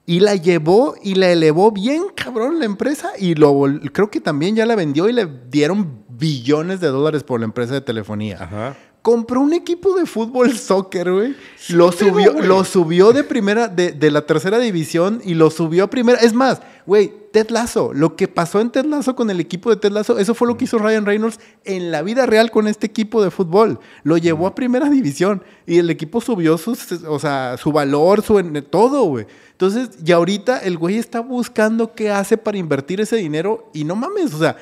y 0.05 0.19
la 0.19 0.35
llevó 0.35 0.95
y 1.01 1.15
la 1.15 1.29
elevó 1.29 1.71
bien 1.71 2.03
cabrón 2.15 2.59
la 2.59 2.65
empresa 2.65 3.11
y 3.17 3.35
lo 3.35 3.55
creo 3.93 4.09
que 4.09 4.19
también 4.19 4.55
ya 4.55 4.65
la 4.65 4.75
vendió 4.75 5.07
y 5.07 5.13
le 5.13 5.27
dieron 5.49 6.03
billones 6.09 6.81
de 6.81 6.87
dólares 6.87 7.23
por 7.23 7.39
la 7.39 7.45
empresa 7.45 7.73
de 7.73 7.81
telefonía. 7.81 8.37
Ajá. 8.41 8.75
Compró 9.03 9.41
un 9.41 9.53
equipo 9.53 9.95
de 9.95 10.05
fútbol 10.05 10.57
soccer, 10.57 11.11
güey. 11.11 11.35
lo, 11.69 11.91
subió, 11.91 12.41
lo 12.41 12.63
subió 12.63 13.11
de 13.11 13.23
primera, 13.23 13.67
de, 13.67 13.91
de, 13.91 14.09
la 14.09 14.25
tercera 14.25 14.57
división 14.57 15.21
y 15.25 15.33
lo 15.33 15.51
subió 15.51 15.83
a 15.83 15.89
primera. 15.89 16.19
Es 16.19 16.33
más, 16.33 16.61
güey, 16.85 17.11
Ted 17.33 17.49
Lasso, 17.49 17.91
lo 17.93 18.15
que 18.15 18.27
pasó 18.27 18.61
en 18.61 18.69
Ted 18.69 18.85
Lasso 18.85 19.15
con 19.15 19.29
el 19.29 19.39
equipo 19.39 19.69
de 19.69 19.75
Ted 19.75 19.91
Lasso, 19.91 20.19
eso 20.19 20.33
fue 20.33 20.47
lo 20.47 20.55
que 20.55 20.65
hizo 20.65 20.77
Ryan 20.77 21.05
Reynolds 21.05 21.39
en 21.65 21.91
la 21.91 22.01
vida 22.01 22.25
real 22.25 22.49
con 22.49 22.67
este 22.67 22.87
equipo 22.87 23.21
de 23.21 23.29
fútbol. 23.29 23.79
Lo 24.03 24.17
llevó 24.17 24.47
a 24.47 24.55
primera 24.55 24.89
división 24.89 25.43
y 25.65 25.79
el 25.79 25.89
equipo 25.89 26.21
subió 26.21 26.55
o 26.55 27.19
sea, 27.19 27.57
su 27.57 27.71
valor, 27.73 28.21
su 28.21 28.41
todo, 28.69 29.03
güey. 29.03 29.25
Entonces, 29.51 29.89
y 30.05 30.11
ahorita 30.11 30.59
el 30.59 30.77
güey 30.77 30.97
está 30.97 31.19
buscando 31.19 31.93
qué 31.93 32.09
hace 32.09 32.37
para 32.37 32.57
invertir 32.57 33.01
ese 33.01 33.17
dinero 33.17 33.69
y 33.73 33.83
no 33.83 33.95
mames, 33.95 34.33
o 34.33 34.39
sea, 34.39 34.55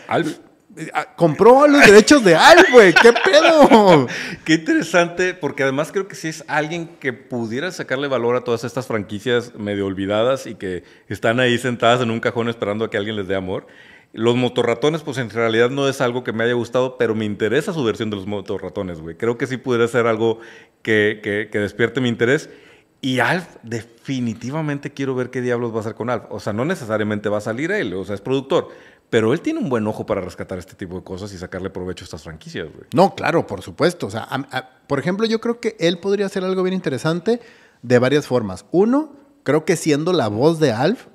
compró 1.16 1.68
los 1.68 1.86
derechos 1.86 2.24
de 2.24 2.36
Al, 2.36 2.66
güey, 2.72 2.94
qué 2.94 3.12
pedo. 3.14 4.08
qué 4.46 4.54
interesante, 4.54 5.34
porque 5.34 5.64
además 5.64 5.92
creo 5.92 6.08
que 6.08 6.16
sí 6.16 6.30
es 6.30 6.44
alguien 6.48 6.88
que 7.00 7.14
pudiera 7.14 7.72
sacarle 7.72 8.08
valor 8.08 8.36
a 8.36 8.44
todas 8.44 8.64
estas 8.64 8.88
franquicias 8.88 9.54
medio 9.56 9.86
olvidadas 9.86 10.48
y 10.48 10.56
que 10.56 10.84
están 11.08 11.40
ahí 11.40 11.58
sentadas 11.58 12.02
en 12.02 12.12
un 12.12 12.20
cajón 12.20 12.50
esperando 12.50 12.86
a 12.86 12.90
que 12.90 12.98
alguien 12.98 13.16
les 13.16 13.28
dé 13.28 13.36
amor. 13.36 13.68
Los 14.14 14.36
motorratones, 14.36 15.04
pues 15.04 15.18
en 15.18 15.30
realidad 15.30 15.70
no 15.70 15.88
es 15.88 16.02
algo 16.02 16.24
que 16.24 16.34
me 16.34 16.44
haya 16.44 16.54
gustado, 16.54 16.98
pero 16.98 17.16
me 17.16 17.24
interesa 17.24 17.72
su 17.74 17.84
versión 17.84 18.10
de 18.10 18.18
los 18.18 18.28
motorratones, 18.28 19.00
güey. 19.00 19.16
Creo 19.16 19.38
que 19.38 19.48
sí 19.48 19.58
pudiera 19.58 19.88
ser 19.88 20.06
algo 20.06 20.40
que, 20.82 21.22
que, 21.24 21.50
que 21.50 21.60
despierte 21.60 22.02
mi 22.02 22.10
interés. 22.10 22.50
Y 23.00 23.20
Alf, 23.20 23.48
definitivamente 23.64 24.92
quiero 24.92 25.16
ver 25.16 25.32
qué 25.32 25.42
diablos 25.42 25.74
va 25.74 25.78
a 25.78 25.80
hacer 25.80 25.96
con 25.96 26.10
Alf. 26.10 26.26
O 26.30 26.40
sea, 26.40 26.54
no 26.54 26.66
necesariamente 26.66 27.30
va 27.30 27.40
a 27.40 27.42
salir 27.42 27.72
él, 27.72 27.94
o 27.94 28.06
sea, 28.06 28.16
es 28.16 28.22
productor. 28.22 28.70
Pero 29.12 29.34
él 29.34 29.42
tiene 29.42 29.60
un 29.60 29.68
buen 29.68 29.86
ojo 29.88 30.06
para 30.06 30.22
rescatar 30.22 30.58
este 30.58 30.74
tipo 30.74 30.96
de 30.96 31.04
cosas 31.04 31.34
y 31.34 31.38
sacarle 31.38 31.70
provecho 31.70 32.04
a 32.04 32.06
estas 32.06 32.24
franquicias, 32.24 32.70
güey. 32.74 32.86
No, 32.96 33.14
claro, 33.14 33.46
por 33.46 33.62
supuesto. 33.62 34.08
O 34.08 34.10
sea, 34.10 34.26
por 34.88 35.00
ejemplo, 35.00 35.28
yo 35.28 35.42
creo 35.42 35.60
que 35.60 35.76
él 35.80 36.00
podría 36.00 36.28
hacer 36.28 36.46
algo 36.46 36.64
bien 36.64 36.74
interesante 36.74 37.42
de 37.82 38.00
varias 38.00 38.26
formas. 38.26 38.66
Uno, 38.72 39.12
creo 39.44 39.66
que 39.66 39.76
siendo 39.76 40.14
la 40.14 40.30
voz 40.30 40.62
de 40.62 40.72
Alf, 40.72 41.08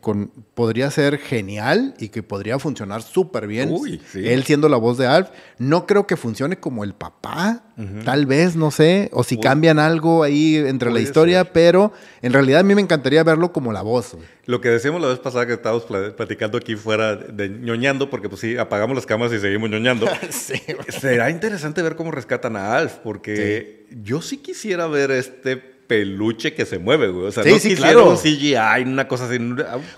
con, 0.00 0.32
podría 0.54 0.90
ser 0.90 1.18
genial 1.18 1.94
y 1.98 2.08
que 2.08 2.22
podría 2.22 2.58
funcionar 2.58 3.02
súper 3.02 3.46
bien. 3.46 3.72
Él 4.14 4.44
siendo 4.44 4.68
la 4.68 4.76
voz 4.76 4.98
de 4.98 5.06
Alf. 5.06 5.28
No 5.58 5.86
creo 5.86 6.06
que 6.06 6.16
funcione 6.16 6.58
como 6.58 6.84
el 6.84 6.94
papá, 6.94 7.64
tal 8.04 8.26
vez, 8.26 8.56
no 8.56 8.70
sé. 8.70 9.08
O 9.12 9.22
si 9.22 9.38
cambian 9.38 9.78
algo 9.78 10.22
ahí 10.22 10.56
entre 10.56 10.90
la 10.90 11.00
historia, 11.00 11.52
pero 11.52 11.92
en 12.22 12.32
realidad 12.32 12.60
a 12.60 12.62
mí 12.62 12.74
me 12.74 12.82
encantaría 12.82 13.22
verlo 13.22 13.52
como 13.52 13.72
la 13.72 13.82
voz. 13.82 14.16
Lo 14.46 14.60
que 14.60 14.68
decíamos 14.68 15.00
la 15.00 15.08
vez 15.08 15.18
pasada 15.18 15.46
que 15.46 15.52
estábamos 15.52 15.84
platicando 15.84 16.58
aquí 16.58 16.74
fuera 16.74 17.16
de 17.16 17.48
ñoñando, 17.48 18.10
porque 18.10 18.28
pues 18.28 18.40
sí, 18.40 18.56
apagamos 18.56 18.96
las 18.96 19.06
cámaras 19.06 19.32
y 19.34 19.40
seguimos 19.40 19.70
ñoñando. 19.70 20.06
Será 20.88 21.30
interesante 21.30 21.82
ver 21.82 21.96
cómo 21.96 22.10
rescatan 22.10 22.56
a 22.56 22.76
Alf, 22.76 22.94
porque 23.04 23.86
yo 23.90 24.22
sí 24.22 24.38
quisiera 24.38 24.86
ver 24.86 25.10
este 25.10 25.77
peluche 25.88 26.52
que 26.52 26.66
se 26.66 26.78
mueve, 26.78 27.08
güey. 27.08 27.26
O 27.26 27.32
sea, 27.32 27.42
no 27.42 27.58
sí, 27.58 27.74
claro. 27.74 28.10
un 28.10 28.16
CGI, 28.16 28.82
una 28.84 29.08
cosa 29.08 29.24
así. 29.24 29.38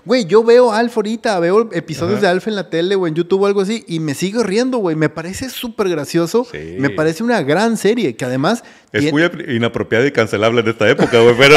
Güey, 0.05 0.25
yo 0.25 0.43
veo 0.43 0.71
Alf 0.71 0.95
ahorita, 0.95 1.39
veo 1.39 1.69
episodios 1.73 2.21
de 2.21 2.27
Alf 2.27 2.47
en 2.47 2.55
la 2.55 2.69
tele 2.69 2.95
o 2.95 3.05
en 3.05 3.13
YouTube 3.13 3.41
o 3.41 3.45
algo 3.45 3.61
así 3.61 3.83
y 3.87 3.99
me 3.99 4.15
sigo 4.15 4.41
riendo, 4.41 4.77
güey. 4.77 4.95
Me 4.95 5.09
parece 5.09 5.49
súper 5.49 5.89
gracioso. 5.89 6.47
Me 6.79 6.89
parece 6.89 7.23
una 7.23 7.43
gran 7.43 7.77
serie 7.77 8.15
que 8.15 8.25
además... 8.25 8.63
Es 8.93 9.09
muy 9.11 9.23
inapropiada 9.47 10.05
y 10.05 10.11
cancelable 10.11 10.59
en 10.59 10.67
esta 10.67 10.89
época, 10.89 11.21
güey, 11.21 11.35
pero 11.37 11.55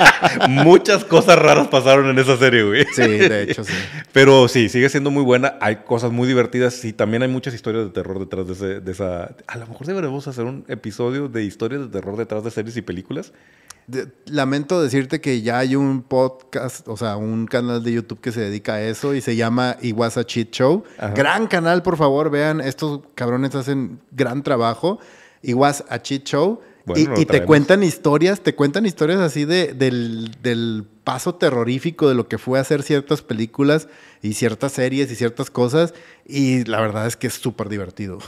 muchas 0.48 1.04
cosas 1.04 1.38
raras 1.38 1.68
pasaron 1.68 2.08
en 2.08 2.18
esa 2.18 2.38
serie, 2.38 2.62
güey. 2.62 2.86
Sí, 2.94 3.02
de 3.02 3.42
hecho, 3.42 3.64
sí. 3.64 3.72
Pero 4.12 4.48
sí, 4.48 4.70
sigue 4.70 4.88
siendo 4.88 5.10
muy 5.10 5.22
buena. 5.22 5.56
Hay 5.60 5.76
cosas 5.76 6.10
muy 6.10 6.26
divertidas 6.26 6.82
y 6.84 6.94
también 6.94 7.22
hay 7.22 7.28
muchas 7.28 7.52
historias 7.52 7.84
de 7.84 7.90
terror 7.90 8.18
detrás 8.18 8.58
de, 8.58 8.80
de 8.80 8.92
esa... 8.92 9.34
A 9.46 9.58
lo 9.58 9.66
mejor 9.66 9.86
deberemos 9.86 10.26
hacer 10.26 10.44
un 10.44 10.64
episodio 10.68 11.28
de 11.28 11.44
historias 11.44 11.82
de 11.82 11.88
terror 11.88 12.16
detrás 12.16 12.44
de 12.44 12.50
series 12.50 12.76
y 12.76 12.82
películas 12.82 13.32
lamento 14.26 14.82
decirte 14.82 15.20
que 15.20 15.42
ya 15.42 15.58
hay 15.58 15.76
un 15.76 16.02
podcast, 16.02 16.86
o 16.88 16.96
sea, 16.96 17.16
un 17.16 17.46
canal 17.46 17.82
de 17.82 17.92
YouTube 17.92 18.20
que 18.20 18.32
se 18.32 18.40
dedica 18.40 18.74
a 18.74 18.82
eso 18.82 19.14
y 19.14 19.20
se 19.20 19.36
llama 19.36 19.76
Iwasa 19.82 20.24
Cheat 20.24 20.50
Show. 20.50 20.84
Gran 21.14 21.46
canal, 21.46 21.82
por 21.82 21.96
favor, 21.96 22.30
vean, 22.30 22.60
estos 22.60 23.00
cabrones 23.14 23.54
hacen 23.54 24.00
gran 24.12 24.42
trabajo. 24.42 24.98
Iwasa 25.42 26.02
Cheat 26.02 26.24
Show. 26.24 26.60
y, 26.96 27.24
te 27.26 27.44
cuentan 27.44 27.82
historias, 27.82 28.40
te 28.40 28.54
cuentan 28.54 28.86
historias 28.86 29.20
así 29.20 29.44
de, 29.44 29.74
del, 29.74 30.36
del, 30.42 30.86
paso 31.04 31.34
terrorífico 31.34 32.08
de 32.08 32.14
lo 32.14 32.28
que 32.28 32.38
fue 32.38 32.58
hacer 32.58 32.82
ciertas 32.82 33.22
películas 33.22 33.88
y 34.22 34.34
ciertas 34.34 34.72
series 34.72 35.10
y 35.10 35.16
ciertas 35.16 35.50
cosas. 35.50 35.94
Y 36.26 36.64
la 36.64 36.80
verdad 36.80 37.06
es 37.06 37.16
que 37.16 37.26
es 37.26 37.34
súper 37.34 37.68
divertido. 37.68 38.18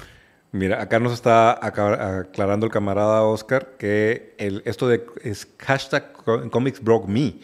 Mira, 0.52 0.82
acá 0.82 1.00
nos 1.00 1.14
está 1.14 1.58
aclarando 1.64 2.66
el 2.66 2.72
camarada 2.72 3.22
Oscar 3.22 3.72
que 3.78 4.34
el, 4.36 4.62
esto 4.66 4.86
de 4.86 5.04
es 5.22 5.48
hashtag 5.58 6.12
comics 6.50 6.82
broke 6.82 7.08
me. 7.08 7.36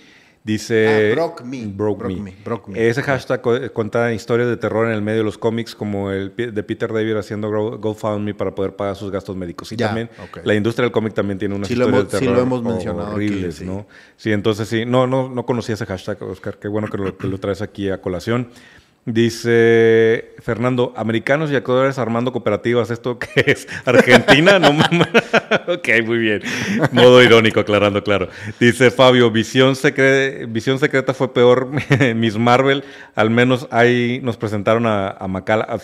Dice. 0.44 1.11
Ah, 1.12 1.14
broke 1.14 1.44
me. 1.44 1.66
Broke, 1.66 2.68
me. 2.68 2.88
Ese 2.88 3.02
hashtag 3.02 3.42
cuenta 3.72 4.12
historias 4.12 4.48
de 4.48 4.56
terror 4.56 4.86
en 4.86 4.92
el 4.92 5.02
medio 5.02 5.18
de 5.18 5.24
los 5.24 5.36
cómics, 5.36 5.74
como 5.74 6.11
el 6.11 6.34
de 6.36 6.62
Peter 6.62 6.90
David 6.90 7.16
haciendo 7.16 7.50
GoFundMe 7.50 8.34
para 8.34 8.54
poder 8.54 8.76
pagar 8.76 8.96
sus 8.96 9.11
gastos 9.11 9.36
médicos. 9.36 9.72
Y 9.72 9.76
también 9.76 10.09
la 10.44 10.54
industria 10.54 10.84
del 10.84 10.92
cómic 10.92 11.14
también 11.14 11.38
tiene 11.38 11.54
unas 11.54 11.70
historias 11.70 12.04
de 12.04 12.04
terror. 12.04 12.28
Sí, 12.28 12.34
lo 12.34 12.40
hemos 12.40 12.62
mencionado. 12.62 13.14
Horribles, 13.14 13.61
¿no? 13.62 13.86
Sí, 14.16 14.32
entonces 14.32 14.68
sí. 14.68 14.84
No, 14.86 15.06
no, 15.06 15.28
no 15.28 15.44
conocía 15.44 15.74
ese 15.74 15.86
hashtag, 15.86 16.22
Oscar. 16.22 16.59
Qué 16.59 16.68
bueno 16.68 16.88
que 16.88 16.98
lo, 16.98 17.16
que 17.16 17.26
lo 17.26 17.38
traes 17.38 17.61
aquí 17.61 17.90
a 17.90 18.00
colación. 18.00 18.48
Dice 19.11 20.32
Fernando, 20.40 20.92
americanos 20.94 21.50
y 21.50 21.56
actores 21.56 21.98
armando 21.98 22.30
cooperativas, 22.30 22.90
¿esto 22.90 23.18
qué 23.18 23.42
es? 23.46 23.66
¿Argentina? 23.86 24.59
no 24.59 24.68
Ok, 25.66 25.88
muy 26.04 26.18
bien. 26.18 26.42
Modo 26.92 27.22
irónico, 27.22 27.61
aclarando, 27.61 28.04
claro. 28.04 28.28
Dice 28.61 28.90
Fabio, 28.90 29.30
Visión, 29.30 29.74
Visión 30.48 30.78
Secreta 30.78 31.14
fue 31.14 31.32
peor, 31.32 31.70
Miss 32.16 32.36
Marvel, 32.36 32.84
al 33.14 33.30
menos 33.30 33.66
ahí 33.70 34.20
nos 34.22 34.36
presentaron 34.36 34.84
a, 34.86 35.09
a 35.09 35.26
Macala. 35.26 35.78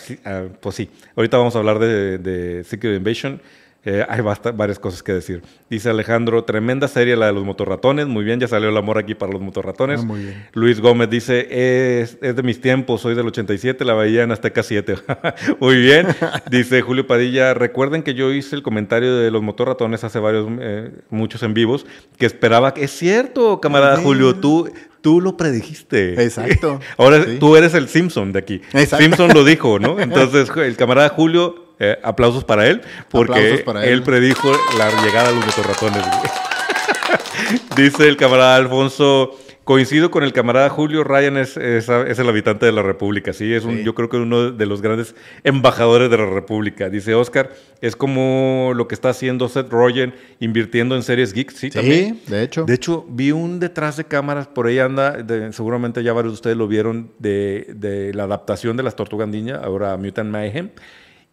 pues 0.61 0.77
sí, 0.77 0.91
ahorita 1.17 1.39
vamos 1.39 1.57
a 1.57 1.61
hablar 1.61 1.79
de 1.79 2.63
Secret 2.69 2.95
Invasion. 2.95 3.41
Eh, 3.87 4.05
hay 4.09 4.21
varias 4.55 4.79
cosas 4.79 5.03
que 5.03 5.13
decir. 5.13 5.43
Dice 5.69 5.91
Alejandro, 5.91 6.45
tremenda 6.45 6.89
serie 6.89 7.17
la 7.17 7.27
de 7.27 7.33
los 7.33 7.45
motorratones. 7.45 8.07
Muy 8.07 8.25
bien, 8.25 8.41
ya 8.41 8.49
salió 8.49 8.71
el 8.71 8.77
amor 8.77 8.97
aquí 8.97 9.15
para 9.15 9.33
los 9.33 9.43
motorratones. 9.43 10.01
Ah, 10.01 10.07
muy 10.07 10.21
bien. 10.23 10.47
Luis 10.55 10.81
Gómez 10.81 11.11
dice, 11.11 12.01
es, 12.01 12.19
de 12.21 12.43
mis 12.43 12.61
tiempos, 12.61 13.03
soy 13.03 13.15
del 13.15 13.27
87, 13.27 13.85
la 13.85 13.95
veía 13.95 14.23
en 14.23 14.33
Azteca 14.33 14.63
7. 14.63 14.97
muy 15.61 15.77
bien. 15.77 16.07
dice 16.51 16.81
Julio 16.81 17.07
Padilla, 17.07 17.53
recuerden 17.53 18.03
que 18.03 18.15
yo 18.15 18.33
hice 18.33 18.57
el 18.57 18.63
comentario 18.63 19.17
de 19.17 19.31
los 19.31 19.43
motorratones 19.43 20.03
hace 20.03 20.19
varios, 20.19 20.49
eh, 20.61 20.91
muchos 21.11 21.43
en 21.43 21.53
vivos, 21.53 21.85
que 22.17 22.25
esperaba, 22.27 22.73
es 22.77 22.91
cierto, 22.91 23.61
camarada 23.61 23.99
Julio, 23.99 24.35
tú, 24.37 24.71
tú 25.03 25.21
lo 25.21 25.37
predijiste. 25.37 26.23
Exacto. 26.23 26.81
Ahora 26.97 27.23
tú 27.39 27.57
eres 27.57 27.75
el 27.75 27.89
Simpson 27.89 28.33
de 28.33 28.39
aquí. 28.39 28.63
Simpson 28.87 29.33
lo 29.35 29.45
dijo, 29.45 29.79
¿no? 29.79 30.01
Entonces 30.01 30.51
el 30.57 30.77
camarada 30.77 31.11
Julio 31.11 31.64
eh, 31.79 31.99
aplausos 32.03 32.45
para 32.45 32.67
él, 32.67 32.83
porque 33.11 33.65
él. 33.85 34.03
predijo 34.03 34.53
la 34.79 34.91
llegada 35.03 35.29
de 35.31 35.37
los 35.37 35.47
motorratones. 35.47 36.03
Dice 37.77 38.09
el 38.09 38.17
camarada 38.17 38.57
Alfonso, 38.57 39.33
coincido 39.65 40.11
con 40.11 40.23
el 40.23 40.33
camarada 40.33 40.69
Julio, 40.71 41.03
Ryan 41.05 41.37
es, 41.39 41.57
es, 41.57 41.89
es 41.89 42.19
el 42.19 42.29
habitante 42.29 42.67
de 42.67 42.73
la 42.73 42.83
República, 42.83 43.33
sí, 43.33 43.53
es 43.53 43.65
un, 43.65 43.79
Sí. 43.79 43.85
yo 43.85 43.95
creo 43.95 44.09
que 44.09 44.17
uno 44.17 44.51
de 44.53 44.67
los 44.67 44.81
grandes 44.83 45.15
embajadores 45.43 46.11
de 46.11 46.17
la 46.19 46.27
República. 46.27 46.89
Dice 46.89 47.15
Oscar, 47.15 47.51
es 47.81 47.97
como 47.97 48.73
lo 48.75 48.87
que 48.89 48.95
está 48.95 49.11
haciendo 49.11 49.49
Seth 49.49 49.71
Rogen 49.71 50.15
invirtiendo 50.41 50.95
en 50.97 51.03
series 51.03 51.33
geeks, 51.33 51.55
sí, 51.57 51.71
también. 51.71 52.21
De 52.29 52.43
hecho. 52.43 52.65
De 52.65 52.75
hecho, 52.75 53.05
vi 53.09 53.33
un 53.33 53.59
detrás 53.61 53.97
de 53.97 54.05
cámaras, 54.05 54.47
por 54.47 54.67
ahí 54.67 54.79
anda, 54.79 55.11
de- 55.13 55.53
seguramente 55.53 56.03
ya 56.03 56.13
varios 56.13 56.33
de 56.33 56.37
ustedes 56.37 56.57
lo 56.57 56.69
vieron, 56.69 57.11
de, 57.19 57.67
de 57.75 58.15
la 58.15 58.25
adaptación 58.25 58.77
de 58.77 58.83
las 58.85 58.95
Tortugas 58.97 59.29
Ninja, 59.29 59.57
ahora 59.57 59.97
Mutant 59.97 60.31
Mayhem. 60.31 60.71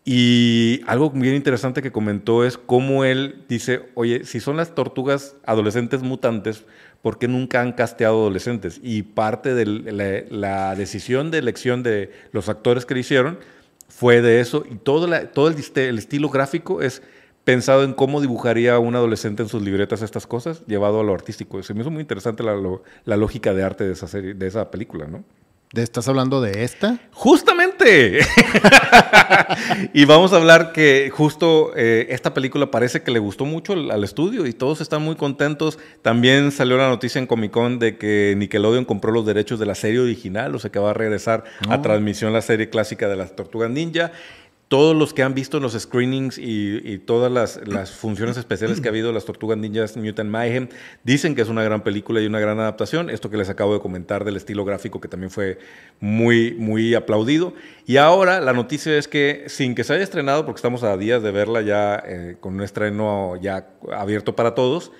Y 0.04 0.82
algo 0.88 1.12
bien 1.12 1.36
interesante 1.36 1.82
que 1.84 1.92
comentó 1.92 2.44
es 2.44 2.58
cómo 2.58 3.04
él 3.06 3.46
dice, 3.48 3.84
oye, 3.94 4.24
si 4.26 4.40
son 4.40 4.58
las 4.58 4.74
tortugas 4.74 5.36
adolescentes 5.46 6.02
mutantes, 6.02 6.66
¿por 7.04 7.20
qué 7.20 7.28
nunca 7.28 7.62
han 7.62 7.74
casteado 7.74 8.22
adolescentes? 8.22 8.80
Y 8.82 9.04
parte 9.04 9.54
de 9.54 9.66
la, 10.32 10.76
decisión 10.76 11.30
de 11.30 11.38
elección 11.38 11.84
de 11.84 12.12
los 12.32 12.50
actores 12.50 12.86
que 12.86 12.96
le 12.96 13.02
hicieron 13.02 13.38
fue 13.90 14.22
de 14.24 14.40
eso. 14.40 14.64
Y 14.70 14.76
todo, 14.76 15.06
la- 15.08 15.32
todo 15.32 15.50
el, 15.50 15.56
estilo 15.98 16.30
gráfico 16.30 16.82
es 16.82 17.04
pensado 17.44 17.84
en 17.84 17.94
cómo 17.94 18.22
dibujaría 18.22 18.80
un 18.80 18.96
adolescente 18.96 19.44
en 19.44 19.50
sus 19.50 19.62
libretas 19.62 20.02
estas 20.02 20.26
cosas, 20.26 20.66
llevado 20.66 21.00
a 21.00 21.04
lo 21.04 21.14
artístico. 21.14 21.62
Se 21.62 21.76
me 21.76 21.82
hizo 21.82 21.92
muy 21.92 22.02
interesante 22.02 22.42
la, 22.44 22.56
la 23.06 23.18
lógica 23.18 23.54
de 23.54 23.64
arte 23.64 23.84
de 23.84 23.94
esa, 23.94 24.08
serie, 24.08 24.34
de 24.34 24.48
esa 24.48 24.72
película, 24.72 25.06
¿no? 25.08 25.24
¿De- 25.74 25.84
¿Estás 25.84 26.08
hablando 26.10 26.42
de 26.42 26.64
esta? 26.64 27.00
Justamente. 27.14 28.20
y 29.94 30.06
vamos 30.06 30.34
a 30.34 30.38
hablar 30.38 30.72
que 30.74 31.10
justo 31.14 31.72
eh, 31.76 32.08
esta 32.10 32.34
película 32.34 32.70
parece 32.72 33.04
que 33.04 33.12
le 33.12 33.20
gustó 33.20 33.46
mucho 33.46 33.74
al, 33.74 33.90
al 33.92 34.04
estudio 34.04 34.46
y 34.46 34.54
todos 34.54 34.82
están 34.82 35.02
muy 35.02 35.16
contentos. 35.16 35.80
También 36.02 36.52
salió 36.52 36.78
la 36.78 36.90
noticia 36.90 37.20
en 37.20 37.28
Comic 37.28 37.52
Con 37.52 37.80
de 37.80 37.98
que 37.98 38.34
Nickelodeon 38.38 38.86
compró 38.86 39.12
los 39.12 39.26
derechos 39.26 39.60
de 39.60 39.66
la 39.66 39.76
serie 39.76 40.00
original, 40.00 40.54
o 40.56 40.60
sea 40.60 40.72
que 40.72 40.80
va 40.80 40.92
a 40.92 40.94
regresar 40.94 41.44
a 41.70 41.82
transmisión 41.82 42.34
la 42.34 42.42
serie 42.42 42.70
clásica 42.70 43.08
de 43.08 43.16
las 43.16 43.36
Tortugas 43.36 43.70
Ninja. 43.70 44.12
Todos 44.72 44.96
los 44.96 45.14
que 45.14 45.22
han 45.22 45.34
visto 45.34 45.60
los 45.60 45.74
screenings 45.74 46.38
y, 46.38 46.80
y 46.86 46.98
todas 46.98 47.30
las, 47.30 47.60
las 47.68 47.92
funciones 48.04 48.38
especiales 48.38 48.80
que 48.80 48.88
ha 48.88 48.92
habido 48.92 49.12
las 49.12 49.26
Tortugas 49.26 49.58
Ninjas 49.58 49.98
Mutant 49.98 50.30
Mayhem 50.30 50.70
dicen 51.04 51.36
que 51.36 51.42
es 51.42 51.50
una 51.50 51.62
gran 51.62 51.84
película 51.84 52.22
y 52.22 52.26
una 52.26 52.40
gran 52.40 52.58
adaptación. 52.58 53.10
Esto 53.10 53.30
que 53.30 53.36
les 53.36 53.50
acabo 53.50 53.74
de 53.74 53.82
comentar 53.82 54.24
del 54.24 54.38
estilo 54.38 54.64
gráfico 54.64 55.02
que 55.02 55.10
también 55.10 55.30
fue 55.30 55.60
muy, 56.00 56.54
muy 56.54 56.96
aplaudido. 56.96 57.54
Y 57.86 57.98
ahora 57.98 58.40
la 58.40 58.54
noticia 58.54 58.98
es 58.98 59.10
que 59.10 59.44
sin 59.48 59.76
que 59.76 59.84
se 59.84 59.94
haya 59.94 60.04
estrenado, 60.04 60.46
porque 60.46 60.60
estamos 60.60 60.84
a 60.84 60.96
días 60.96 61.22
de 61.22 61.32
verla 61.32 61.60
ya 61.60 62.02
eh, 62.06 62.38
con 62.40 62.54
un 62.54 62.62
estreno 62.62 63.36
ya 63.42 63.68
abierto 63.92 64.38
para 64.38 64.56
todos, 64.56 64.94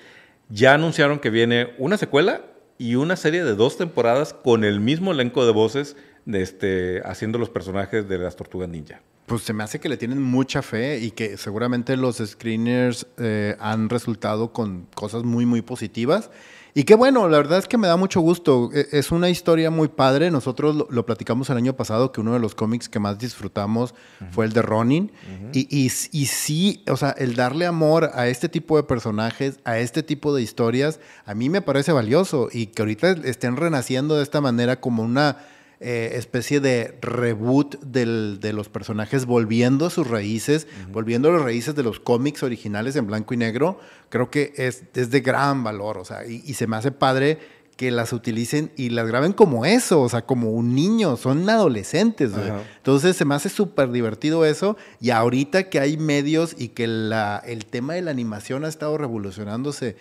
ya 0.50 0.74
anunciaron 0.74 1.18
que 1.18 1.30
viene 1.30 1.70
una 1.78 1.96
secuela 1.96 2.42
y 2.76 2.96
una 2.96 3.16
serie 3.16 3.42
de 3.42 3.54
dos 3.54 3.78
temporadas 3.78 4.34
con 4.34 4.64
el 4.64 4.80
mismo 4.80 5.12
elenco 5.12 5.46
de 5.46 5.52
voces 5.52 5.96
de 6.24 6.42
este, 6.42 7.02
haciendo 7.04 7.38
los 7.38 7.50
personajes 7.50 8.08
de 8.08 8.18
las 8.18 8.36
Tortugas 8.36 8.68
Ninja. 8.68 9.00
Pues 9.26 9.42
se 9.42 9.52
me 9.52 9.62
hace 9.62 9.78
que 9.80 9.88
le 9.88 9.96
tienen 9.96 10.20
mucha 10.20 10.62
fe 10.62 10.98
y 10.98 11.12
que 11.12 11.36
seguramente 11.36 11.96
los 11.96 12.16
screeners 12.18 13.06
eh, 13.18 13.56
han 13.60 13.88
resultado 13.88 14.52
con 14.52 14.86
cosas 14.94 15.22
muy, 15.22 15.46
muy 15.46 15.62
positivas. 15.62 16.30
Y 16.74 16.84
qué 16.84 16.94
bueno, 16.94 17.28
la 17.28 17.36
verdad 17.36 17.58
es 17.58 17.68
que 17.68 17.76
me 17.78 17.86
da 17.86 17.96
mucho 17.96 18.20
gusto. 18.20 18.70
E- 18.74 18.88
Es 18.92 19.12
una 19.12 19.28
historia 19.28 19.70
muy 19.70 19.88
padre. 19.88 20.30
Nosotros 20.30 20.74
lo, 20.74 20.88
lo 20.90 21.04
platicamos 21.06 21.50
el 21.50 21.58
año 21.58 21.76
pasado, 21.76 22.12
que 22.12 22.20
uno 22.22 22.32
de 22.32 22.40
los 22.40 22.54
cómics 22.54 22.88
que 22.88 22.98
más 22.98 23.18
disfrutamos 23.18 23.94
fue 24.32 24.46
el 24.46 24.52
de 24.54 24.62
Ronin. 24.62 25.12
y, 25.52 25.60
y, 25.70 25.84
y 25.86 26.26
sí, 26.26 26.82
o 26.88 26.96
sea, 26.96 27.10
el 27.10 27.36
darle 27.36 27.66
amor 27.66 28.10
a 28.14 28.26
este 28.28 28.48
tipo 28.48 28.76
de 28.78 28.82
personajes, 28.84 29.60
a 29.64 29.78
este 29.78 30.02
tipo 30.02 30.34
de 30.34 30.42
historias, 30.42 30.98
a 31.26 31.34
mí 31.34 31.48
me 31.50 31.60
parece 31.62 31.92
valioso. 31.92 32.48
Y 32.50 32.66
que 32.68 32.82
ahorita 32.82 33.10
estén 33.24 33.56
renaciendo 33.56 34.16
de 34.16 34.22
esta 34.22 34.40
manera 34.40 34.80
como 34.80 35.02
una 35.02 35.36
eh, 35.82 36.12
especie 36.16 36.60
de 36.60 36.96
reboot 37.02 37.80
del- 37.82 38.38
de 38.40 38.52
los 38.52 38.68
personajes, 38.68 39.26
volviendo 39.26 39.86
a 39.86 39.90
sus 39.90 40.06
raíces, 40.08 40.66
volviendo 40.92 41.28
a 41.28 41.32
las 41.32 41.42
raíces 41.42 41.74
de 41.74 41.82
los 41.82 42.00
cómics 42.00 42.42
originales 42.42 42.96
en 42.96 43.06
blanco 43.06 43.34
y 43.34 43.36
negro, 43.36 43.78
creo 44.08 44.30
que 44.30 44.52
es, 44.56 44.84
es 44.94 45.10
de 45.10 45.20
gran 45.20 45.64
valor, 45.64 45.98
o 45.98 46.04
sea, 46.04 46.26
y, 46.26 46.42
y 46.46 46.54
se 46.54 46.66
me 46.66 46.76
hace 46.76 46.92
padre 46.92 47.38
que 47.76 47.90
las 47.90 48.12
utilicen 48.12 48.70
y 48.76 48.90
las 48.90 49.08
graben 49.08 49.32
como 49.32 49.64
eso, 49.64 50.02
o 50.02 50.08
sea, 50.08 50.22
como 50.22 50.50
un 50.52 50.74
niño, 50.74 51.16
son 51.16 51.48
adolescentes. 51.48 52.30
güey. 52.32 52.44
Entonces 52.76 53.16
se 53.16 53.24
me 53.24 53.34
hace 53.34 53.48
súper 53.48 53.90
divertido 53.90 54.44
eso 54.44 54.76
y 55.00 55.10
ahorita 55.10 55.64
que 55.70 55.80
hay 55.80 55.96
medios 55.96 56.54
y 56.56 56.68
que 56.68 56.86
la, 56.86 57.42
el 57.44 57.64
tema 57.64 57.94
de 57.94 58.02
la 58.02 58.10
animación 58.12 58.64
ha 58.64 58.68
estado 58.68 58.98
revolucionándose 58.98 59.96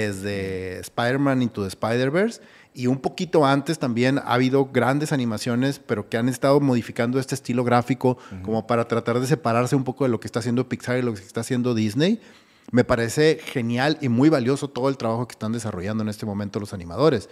desde 0.00 0.78
Spider-Man 0.80 1.42
Into 1.42 1.62
the 1.62 1.68
Spider-Verse 1.68 2.40
y 2.76 2.88
un 2.88 2.98
poquito 2.98 3.46
antes 3.46 3.78
también 3.78 4.18
ha 4.18 4.34
habido 4.34 4.66
grandes 4.66 5.10
animaciones, 5.10 5.78
pero 5.78 6.10
que 6.10 6.18
han 6.18 6.28
estado 6.28 6.60
modificando 6.60 7.18
este 7.18 7.34
estilo 7.34 7.64
gráfico 7.64 8.18
como 8.42 8.66
para 8.66 8.86
tratar 8.86 9.18
de 9.18 9.26
separarse 9.26 9.74
un 9.74 9.82
poco 9.82 10.04
de 10.04 10.10
lo 10.10 10.20
que 10.20 10.26
está 10.26 10.40
haciendo 10.40 10.68
Pixar 10.68 10.98
y 10.98 11.02
lo 11.02 11.14
que 11.14 11.22
está 11.22 11.40
haciendo 11.40 11.74
Disney. 11.74 12.20
Me 12.72 12.84
parece 12.84 13.40
genial 13.42 13.96
y 14.02 14.10
muy 14.10 14.28
valioso 14.28 14.68
todo 14.68 14.90
el 14.90 14.98
trabajo 14.98 15.26
que 15.26 15.32
están 15.32 15.52
desarrollando 15.52 16.02
en 16.02 16.10
este 16.10 16.26
momento 16.26 16.60
los 16.60 16.74
animadores. 16.74 17.30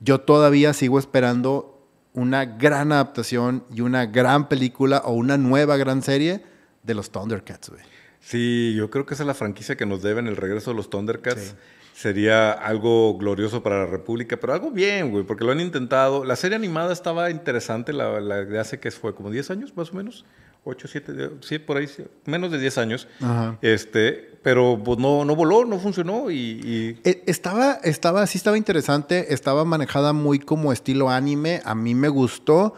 Yo 0.00 0.22
todavía 0.22 0.72
sigo 0.72 0.98
esperando 0.98 1.86
una 2.14 2.46
gran 2.46 2.90
adaptación 2.90 3.64
y 3.70 3.82
una 3.82 4.06
gran 4.06 4.48
película 4.48 5.02
o 5.04 5.12
una 5.12 5.36
nueva 5.36 5.76
gran 5.76 6.02
serie 6.02 6.42
de 6.82 6.94
los 6.94 7.10
Thundercats, 7.10 7.68
güey. 7.68 7.82
Sí, 8.20 8.74
yo 8.74 8.88
creo 8.88 9.04
que 9.04 9.12
esa 9.12 9.22
es 9.24 9.26
la 9.26 9.34
franquicia 9.34 9.76
que 9.76 9.84
nos 9.84 10.02
deben 10.02 10.26
el 10.26 10.36
regreso 10.36 10.70
de 10.70 10.76
los 10.76 10.88
Thundercats. 10.88 11.48
Sí. 11.48 11.54
Sería 11.98 12.52
algo 12.52 13.18
glorioso 13.18 13.60
para 13.60 13.80
la 13.80 13.86
República, 13.86 14.36
pero 14.36 14.52
algo 14.52 14.70
bien, 14.70 15.10
güey, 15.10 15.24
porque 15.24 15.44
lo 15.44 15.50
han 15.50 15.58
intentado. 15.58 16.24
La 16.24 16.36
serie 16.36 16.54
animada 16.54 16.92
estaba 16.92 17.28
interesante, 17.28 17.92
la, 17.92 18.20
la 18.20 18.44
de 18.44 18.56
hace 18.60 18.78
que 18.78 18.92
fue 18.92 19.16
como 19.16 19.32
10 19.32 19.50
años 19.50 19.76
más 19.76 19.90
o 19.90 19.94
menos. 19.96 20.24
8, 20.62 20.86
7, 20.86 21.30
sí, 21.40 21.58
por 21.58 21.76
ahí, 21.78 21.88
menos 22.24 22.52
de 22.52 22.60
10 22.60 22.78
años. 22.78 23.08
Ajá. 23.20 23.58
Este, 23.62 24.12
pero 24.44 24.80
pues 24.84 24.96
no, 25.00 25.24
no 25.24 25.34
voló, 25.34 25.64
no 25.64 25.80
funcionó 25.80 26.30
y, 26.30 26.36
y- 26.36 27.00
Eh, 27.02 27.24
Estaba, 27.26 27.80
estaba, 27.82 28.24
sí 28.28 28.38
estaba 28.38 28.56
interesante, 28.56 29.34
estaba 29.34 29.64
manejada 29.64 30.12
muy 30.12 30.38
como 30.38 30.72
estilo 30.72 31.10
anime, 31.10 31.62
a 31.64 31.74
mí 31.74 31.96
me 31.96 32.08
gustó, 32.08 32.74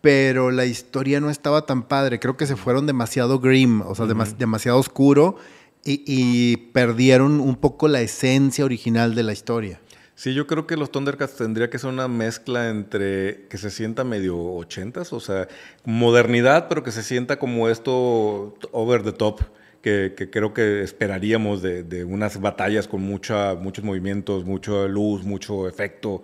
pero 0.00 0.50
la 0.50 0.64
historia 0.64 1.20
no 1.20 1.28
estaba 1.28 1.66
tan 1.66 1.82
padre, 1.82 2.18
creo 2.20 2.38
que 2.38 2.46
se 2.46 2.56
fueron 2.56 2.86
demasiado 2.86 3.38
grim, 3.38 3.82
o 3.82 3.94
sea, 3.94 4.06
demas- 4.06 4.38
demasiado 4.38 4.78
oscuro 4.78 5.36
y, 5.84 6.56
perdieron 6.72 7.40
un 7.40 7.56
poco 7.56 7.88
la 7.88 8.00
esencia 8.00 8.64
original 8.64 9.14
de 9.14 9.22
la 9.22 9.32
historia. 9.32 9.80
Sí, 10.14 10.34
yo 10.34 10.46
creo 10.46 10.66
que 10.66 10.76
los 10.76 10.92
Thundercats 10.92 11.36
tendría 11.36 11.70
que 11.70 11.78
ser 11.78 11.90
una 11.90 12.06
mezcla 12.06 12.68
entre 12.68 13.46
que 13.48 13.58
se 13.58 13.70
sienta 13.70 14.04
medio 14.04 14.38
ochentas, 14.38 15.12
o 15.12 15.20
sea, 15.20 15.48
modernidad, 15.84 16.68
pero 16.68 16.82
que 16.84 16.92
se 16.92 17.02
sienta 17.02 17.38
como 17.38 17.68
esto 17.68 18.54
over 18.70 19.02
the 19.02 19.12
top, 19.12 19.40
que, 19.80 20.14
creo 20.30 20.54
que 20.54 20.82
esperaríamos 20.82 21.62
de, 21.62 21.82
de 21.82 22.04
unas 22.04 22.40
batallas 22.40 22.86
con 22.86 23.02
mucha, 23.02 23.54
muchos 23.54 23.84
movimientos, 23.84 24.44
mucha 24.44 24.86
luz, 24.86 25.24
mucho 25.24 25.66
efecto. 25.66 26.22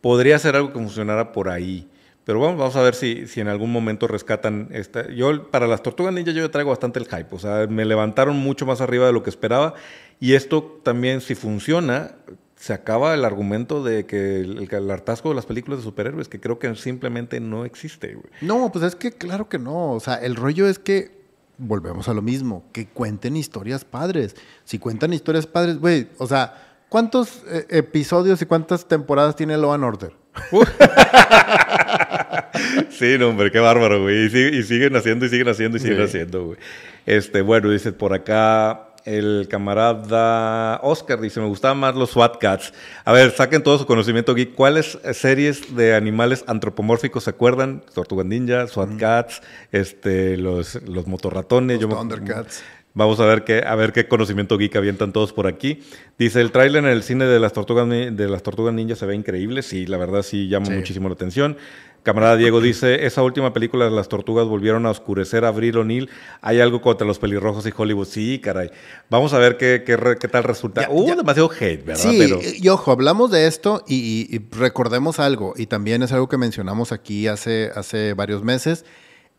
Podría 0.00 0.38
ser 0.38 0.56
algo 0.56 0.72
que 0.72 0.78
funcionara 0.78 1.32
por 1.32 1.50
ahí. 1.50 1.86
Pero 2.26 2.40
vamos, 2.40 2.58
vamos 2.58 2.74
a 2.74 2.82
ver 2.82 2.96
si, 2.96 3.28
si 3.28 3.40
en 3.40 3.46
algún 3.46 3.70
momento 3.70 4.08
rescatan 4.08 4.68
esta. 4.72 5.08
Yo, 5.12 5.48
para 5.48 5.68
las 5.68 5.84
tortugas 5.84 6.12
ninja, 6.12 6.32
yo 6.32 6.50
traigo 6.50 6.70
bastante 6.70 6.98
el 6.98 7.06
hype. 7.06 7.28
O 7.30 7.38
sea, 7.38 7.68
me 7.68 7.84
levantaron 7.84 8.36
mucho 8.36 8.66
más 8.66 8.80
arriba 8.80 9.06
de 9.06 9.12
lo 9.12 9.22
que 9.22 9.30
esperaba. 9.30 9.74
Y 10.18 10.34
esto 10.34 10.80
también, 10.82 11.20
si 11.20 11.36
funciona, 11.36 12.16
se 12.56 12.72
acaba 12.72 13.14
el 13.14 13.24
argumento 13.24 13.84
de 13.84 14.06
que 14.06 14.40
el, 14.40 14.68
el 14.68 14.90
hartazgo 14.90 15.28
de 15.28 15.36
las 15.36 15.46
películas 15.46 15.78
de 15.78 15.84
superhéroes, 15.84 16.28
que 16.28 16.40
creo 16.40 16.58
que 16.58 16.74
simplemente 16.74 17.38
no 17.38 17.64
existe, 17.64 18.14
güey. 18.14 18.26
No, 18.40 18.72
pues 18.72 18.84
es 18.84 18.96
que 18.96 19.12
claro 19.12 19.48
que 19.48 19.60
no. 19.60 19.92
O 19.92 20.00
sea, 20.00 20.16
el 20.16 20.34
rollo 20.34 20.66
es 20.66 20.80
que 20.80 21.12
volvemos 21.58 22.08
a 22.08 22.12
lo 22.12 22.22
mismo, 22.22 22.64
que 22.72 22.88
cuenten 22.88 23.36
historias 23.36 23.84
padres. 23.84 24.34
Si 24.64 24.80
cuentan 24.80 25.12
historias 25.12 25.46
padres, 25.46 25.78
güey, 25.78 26.08
o 26.18 26.26
sea, 26.26 26.80
¿cuántos 26.88 27.44
eh, 27.46 27.66
episodios 27.70 28.42
y 28.42 28.46
cuántas 28.46 28.88
temporadas 28.88 29.36
tiene 29.36 29.56
Law 29.56 29.74
and 29.74 29.84
Order? 29.84 30.12
Sí, 32.90 33.16
no, 33.18 33.28
hombre, 33.28 33.50
qué 33.50 33.58
bárbaro, 33.58 34.02
güey. 34.02 34.26
Y, 34.26 34.28
sig- 34.28 34.54
y 34.54 34.62
siguen 34.62 34.96
haciendo 34.96 35.26
y 35.26 35.28
siguen 35.28 35.48
haciendo 35.48 35.76
y 35.76 35.80
siguen 35.80 35.98
Sí. 35.98 36.02
haciendo, 36.04 36.44
güey. 36.46 36.58
Este, 37.06 37.40
bueno, 37.42 37.70
dice 37.70 37.92
por 37.92 38.12
acá 38.14 38.82
el 39.04 39.46
camarada 39.48 40.80
Oscar 40.82 41.20
dice, 41.20 41.38
me 41.40 41.46
gustaban 41.46 41.78
más 41.78 41.94
los 41.94 42.10
SWAT 42.10 42.38
Cats. 42.38 42.72
A 43.04 43.12
ver, 43.12 43.30
saquen 43.30 43.62
todo 43.62 43.78
su 43.78 43.86
conocimiento 43.86 44.34
geek. 44.34 44.54
¿Cuáles 44.54 44.98
series 45.12 45.76
de 45.76 45.94
animales 45.94 46.42
antropomórficos 46.48 47.24
se 47.24 47.30
acuerdan? 47.30 47.82
Tortuga 47.94 48.24
Ninja, 48.24 48.66
SWAT 48.66 48.96
Cats, 48.98 49.42
este, 49.70 50.36
los, 50.36 50.82
los 50.88 51.06
motorratones. 51.06 51.80
Los 51.80 51.90
Thundercats. 51.90 52.64
Vamos 52.94 53.20
a 53.20 53.26
ver 53.26 53.44
qué, 53.44 53.62
a 53.64 53.74
ver 53.74 53.92
qué 53.92 54.08
conocimiento 54.08 54.56
geek 54.56 54.74
avientan 54.74 55.12
todos 55.12 55.32
por 55.34 55.46
aquí. 55.46 55.82
Dice, 56.18 56.40
el 56.40 56.50
tráiler 56.50 56.82
en 56.82 56.90
el 56.90 57.02
cine 57.02 57.26
de 57.26 57.38
las 57.38 57.52
tortugas 57.52 57.86
de 57.88 58.28
las 58.28 58.42
tortugas 58.42 58.72
ninja 58.74 58.96
se 58.96 59.04
ve 59.06 59.14
increíble. 59.14 59.62
Sí, 59.62 59.86
la 59.86 59.98
verdad 59.98 60.22
sí 60.22 60.48
llama 60.48 60.70
muchísimo 60.70 61.08
la 61.08 61.14
atención. 61.14 61.58
Camarada 62.06 62.36
Diego 62.36 62.60
dice, 62.60 63.04
esa 63.04 63.24
última 63.24 63.52
película 63.52 63.86
de 63.86 63.90
las 63.90 64.08
tortugas 64.08 64.46
volvieron 64.46 64.86
a 64.86 64.90
oscurecer 64.90 65.44
a 65.44 65.48
Abril 65.48 65.76
O'Neill. 65.78 66.08
Hay 66.40 66.60
algo 66.60 66.80
contra 66.80 67.04
los 67.04 67.18
pelirrojos 67.18 67.66
y 67.66 67.72
Hollywood. 67.76 68.06
Sí, 68.06 68.38
caray. 68.38 68.70
Vamos 69.10 69.32
a 69.32 69.38
ver 69.38 69.56
qué, 69.56 69.82
qué, 69.84 69.98
qué 70.20 70.28
tal 70.28 70.44
resulta. 70.44 70.86
Hubo 70.88 71.16
demasiado 71.16 71.50
hate, 71.50 71.84
¿verdad? 71.84 72.04
Sí, 72.04 72.58
y 72.62 72.68
ojo, 72.68 72.92
hablamos 72.92 73.32
de 73.32 73.48
esto 73.48 73.82
y, 73.88 74.40
recordemos 74.52 75.18
algo, 75.18 75.54
y 75.56 75.66
también 75.66 76.04
es 76.04 76.12
algo 76.12 76.28
que 76.28 76.38
mencionamos 76.38 76.92
aquí 76.92 77.26
hace, 77.26 77.72
hace 77.74 78.14
varios 78.14 78.44
meses. 78.44 78.84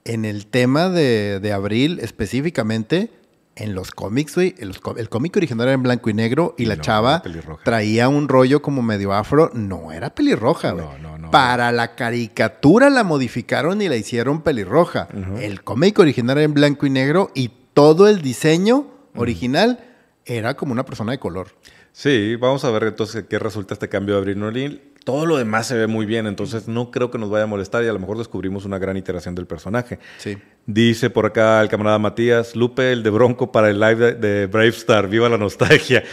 En 0.04 0.26
el 0.26 0.46
tema 0.46 0.90
de, 0.90 1.40
de 1.40 1.54
Abril 1.54 2.02
específicamente, 2.02 3.12
en 3.58 3.74
los 3.74 3.92
cómics, 3.92 4.36
güey, 4.36 4.56
el, 4.60 5.10
cómic 5.10 5.36
original 5.36 5.68
era 5.68 5.74
en 5.74 5.84
blanco 5.84 6.10
y 6.10 6.14
negro 6.14 6.54
y 6.58 6.66
la 6.66 6.80
chava 6.80 7.24
traía 7.64 8.08
un 8.08 8.30
rollo 8.30 8.62
como 8.62 8.82
medio 8.82 9.14
afro. 9.14 9.50
No 9.54 9.92
era 9.92 10.14
pelirroja, 10.14 10.72
güey. 10.72 10.86
No, 10.86 10.98
no, 10.98 11.18
no. 11.18 11.32
Para 11.32 11.72
la 11.72 11.96
caricatura 11.96 12.90
la 12.90 13.04
modificaron 13.04 13.82
y 13.82 13.90
la 13.90 13.96
hicieron 13.96 14.42
pelirroja. 14.44 15.08
El 15.40 15.64
cómic 15.64 15.98
original 16.00 16.38
era 16.38 16.46
en 16.46 16.54
blanco 16.54 16.86
y 16.86 16.92
negro 16.92 17.32
y 17.34 17.52
todo 17.74 18.08
el 18.08 18.22
diseño 18.22 18.88
original 19.16 19.84
era 20.26 20.56
como 20.56 20.72
una 20.72 20.86
persona 20.86 21.12
de 21.14 21.20
color. 21.20 21.48
Sí, 21.92 22.36
vamos 22.36 22.64
a 22.64 22.70
ver 22.70 22.84
entonces 22.84 23.26
qué 23.28 23.40
resulta 23.40 23.74
este 23.74 23.90
cambio 23.90 24.22
de 24.22 24.38
Abril. 24.38 24.94
Todo 25.08 25.26
lo 25.26 25.38
demás 25.38 25.68
se 25.68 25.78
ve 25.78 25.88
muy 25.88 26.06
bien, 26.06 26.28
entonces 26.28 26.68
no 26.68 26.92
creo 26.92 27.10
que 27.10 27.18
nos 27.18 27.30
vaya 27.30 27.46
a 27.46 27.48
molestar 27.48 27.82
y 27.82 27.88
a 27.88 27.94
lo 27.94 28.00
mejor 28.00 28.18
descubrimos 28.18 28.66
una 28.66 28.78
gran 28.78 28.98
iteración 28.98 29.36
del 29.36 29.48
personaje. 29.48 30.00
Sí. 30.18 30.38
Dice 30.70 31.10
por 31.10 31.26
acá 31.26 31.62
el 31.62 31.70
camarada 31.70 31.98
Matías, 31.98 32.54
Lupe, 32.54 32.92
el 32.92 33.02
de 33.02 33.10
Bronco 33.10 33.54
para 33.54 33.70
el 33.70 33.80
live 33.80 34.16
de, 34.16 34.48
Brave 34.48 34.68
Star, 34.68 35.08
viva 35.08 35.30
la 35.30 35.38
nostalgia. 35.38 36.04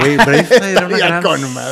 Güey, 0.00 0.16
Brave 0.16 0.40
Star 0.40 0.68
era 0.68 0.86
una 0.88 0.98
gran 1.20 1.22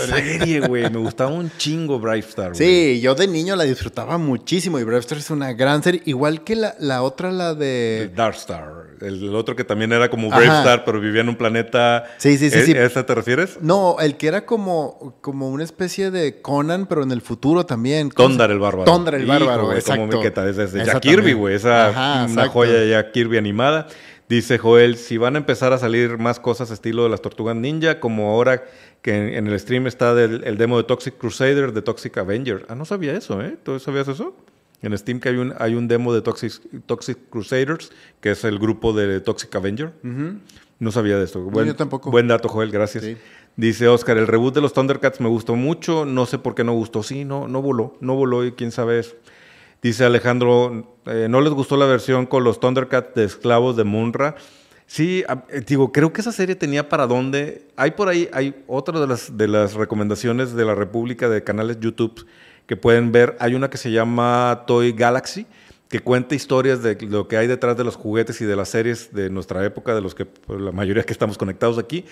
serie, 0.06 0.60
güey. 0.60 0.88
Me 0.88 0.98
gustaba 0.98 1.32
un 1.32 1.50
chingo 1.56 1.98
Brave 1.98 2.20
Star, 2.20 2.52
güey. 2.52 2.94
Sí, 2.94 3.00
yo 3.00 3.16
de 3.16 3.26
niño 3.26 3.56
la 3.56 3.64
disfrutaba 3.64 4.18
muchísimo 4.18 4.78
y 4.78 4.84
Brave 4.84 5.00
Star 5.00 5.18
es 5.18 5.30
una 5.30 5.52
gran 5.52 5.82
serie. 5.82 6.00
Igual 6.04 6.44
que 6.44 6.54
la, 6.54 6.76
la 6.78 7.02
otra, 7.02 7.32
la 7.32 7.56
de... 7.56 8.12
Dark 8.14 8.36
Star. 8.36 8.86
El, 9.00 9.34
otro 9.34 9.56
que 9.56 9.64
también 9.64 9.92
era 9.92 10.08
como 10.08 10.28
Brave 10.28 10.46
Star, 10.46 10.84
pero 10.84 11.00
vivía 11.00 11.22
en 11.22 11.30
un 11.30 11.36
planeta... 11.36 12.04
Sí, 12.18 12.38
sí, 12.38 12.50
sí. 12.50 12.62
sí. 12.62 12.72
¿A 12.72 12.84
esa 12.84 13.04
te 13.04 13.16
refieres? 13.16 13.58
No, 13.60 13.96
el 13.98 14.16
que 14.16 14.28
era 14.28 14.46
como, 14.46 15.18
como 15.20 15.48
una 15.50 15.64
especie 15.64 16.12
de 16.12 16.40
Conan, 16.68 16.86
pero 16.86 17.02
en 17.02 17.12
el 17.12 17.22
futuro 17.22 17.64
también. 17.64 18.10
Tondar 18.10 18.50
el 18.50 18.58
Bárbaro. 18.58 18.84
Tondar 18.84 19.14
el 19.14 19.26
Bárbaro, 19.26 19.72
exacto. 19.72 20.18
Como 20.18 20.22
Es 20.22 20.72
de 20.72 20.84
Jack 20.84 21.00
Kirby, 21.00 21.32
güey. 21.32 21.54
Esa 21.54 22.26
una 22.30 22.48
joya 22.48 22.74
de 22.74 22.90
Jack 22.90 23.12
Kirby 23.12 23.38
animada. 23.38 23.86
Dice 24.28 24.58
Joel, 24.58 24.96
si 24.98 25.16
van 25.16 25.36
a 25.36 25.38
empezar 25.38 25.72
a 25.72 25.78
salir 25.78 26.18
más 26.18 26.38
cosas 26.38 26.70
estilo 26.70 27.04
de 27.04 27.08
las 27.08 27.22
Tortugas 27.22 27.56
Ninja, 27.56 27.98
como 27.98 28.30
ahora 28.30 28.62
que 29.00 29.38
en, 29.38 29.46
el 29.46 29.58
stream 29.58 29.86
está 29.86 30.12
el 30.22 30.58
demo 30.58 30.76
de 30.76 30.84
Toxic 30.84 31.16
Crusader, 31.16 31.72
de 31.72 31.80
Toxic 31.80 32.18
Avenger. 32.18 32.66
Ah, 32.68 32.74
no 32.74 32.84
sabía 32.84 33.14
eso, 33.14 33.40
¿eh? 33.40 33.56
¿Tú 33.62 33.78
sabías 33.80 34.06
eso? 34.06 34.34
En 34.82 34.96
Steam 34.96 35.18
que 35.18 35.30
hay 35.30 35.36
un, 35.36 35.54
hay 35.58 35.74
un 35.74 35.88
demo 35.88 36.14
de 36.14 36.22
Toxic, 36.22 36.60
Toxic 36.86 37.18
Crusaders, 37.30 37.90
que 38.20 38.30
es 38.30 38.44
el 38.44 38.58
grupo 38.58 38.92
de 38.92 39.20
Toxic 39.20 39.54
Avenger. 39.54 39.92
No 40.78 40.92
sabía 40.92 41.18
de 41.18 41.24
esto. 41.24 41.40
Buen, 41.40 41.66
Yo 41.66 41.74
tampoco. 41.74 42.10
Buen 42.10 42.28
dato, 42.28 42.48
Joel, 42.48 42.70
gracias. 42.70 43.04
Dice 43.56 43.88
Oscar, 43.88 44.16
el 44.18 44.28
reboot 44.28 44.54
de 44.54 44.60
los 44.60 44.72
Thundercats 44.72 45.20
me 45.20 45.28
gustó 45.28 45.56
mucho, 45.56 46.04
no 46.04 46.26
sé 46.26 46.38
por 46.38 46.54
qué 46.54 46.62
no 46.62 46.74
gustó. 46.74 47.02
Sí, 47.02 47.24
no, 47.24 47.48
no 47.48 47.60
voló, 47.60 47.96
no 48.00 48.14
voló 48.14 48.44
y 48.44 48.52
quién 48.52 48.70
sabe 48.70 49.00
eso. 49.00 49.16
Dice 49.82 50.04
Alejandro, 50.04 50.96
eh, 51.06 51.26
¿no 51.28 51.40
les 51.40 51.52
gustó 51.52 51.76
la 51.76 51.86
versión 51.86 52.26
con 52.26 52.44
los 52.44 52.60
Thundercats 52.60 53.14
de 53.16 53.24
esclavos 53.24 53.76
de 53.76 53.82
Munra? 53.82 54.36
Sí, 54.86 55.24
eh, 55.50 55.62
digo, 55.66 55.90
creo 55.90 56.12
que 56.12 56.20
esa 56.20 56.30
serie 56.30 56.54
tenía 56.54 56.88
para 56.88 57.08
dónde. 57.08 57.66
Hay 57.74 57.90
por 57.92 58.08
ahí, 58.08 58.28
hay 58.32 58.62
otra 58.68 59.00
de 59.00 59.08
las, 59.08 59.36
de 59.36 59.48
las 59.48 59.74
recomendaciones 59.74 60.54
de 60.54 60.64
la 60.64 60.76
República 60.76 61.28
de 61.28 61.42
canales 61.42 61.80
YouTube 61.80 62.26
que 62.68 62.76
pueden 62.76 63.10
ver. 63.10 63.36
Hay 63.40 63.54
una 63.54 63.70
que 63.70 63.78
se 63.78 63.90
llama 63.90 64.64
Toy 64.66 64.92
Galaxy, 64.92 65.46
que 65.88 66.00
cuenta 66.00 66.34
historias 66.36 66.82
de 66.82 66.98
lo 67.00 67.26
que 67.26 67.38
hay 67.38 67.48
detrás 67.48 67.76
de 67.76 67.82
los 67.82 67.96
juguetes 67.96 68.40
y 68.42 68.44
de 68.44 68.54
las 68.54 68.68
series 68.68 69.12
de 69.12 69.30
nuestra 69.30 69.64
época, 69.64 69.94
de 69.94 70.02
los 70.02 70.14
que 70.14 70.26
pues, 70.26 70.60
la 70.60 70.70
mayoría 70.70 71.02
que 71.02 71.12
estamos 71.12 71.38
conectados 71.38 71.78
aquí. 71.78 72.04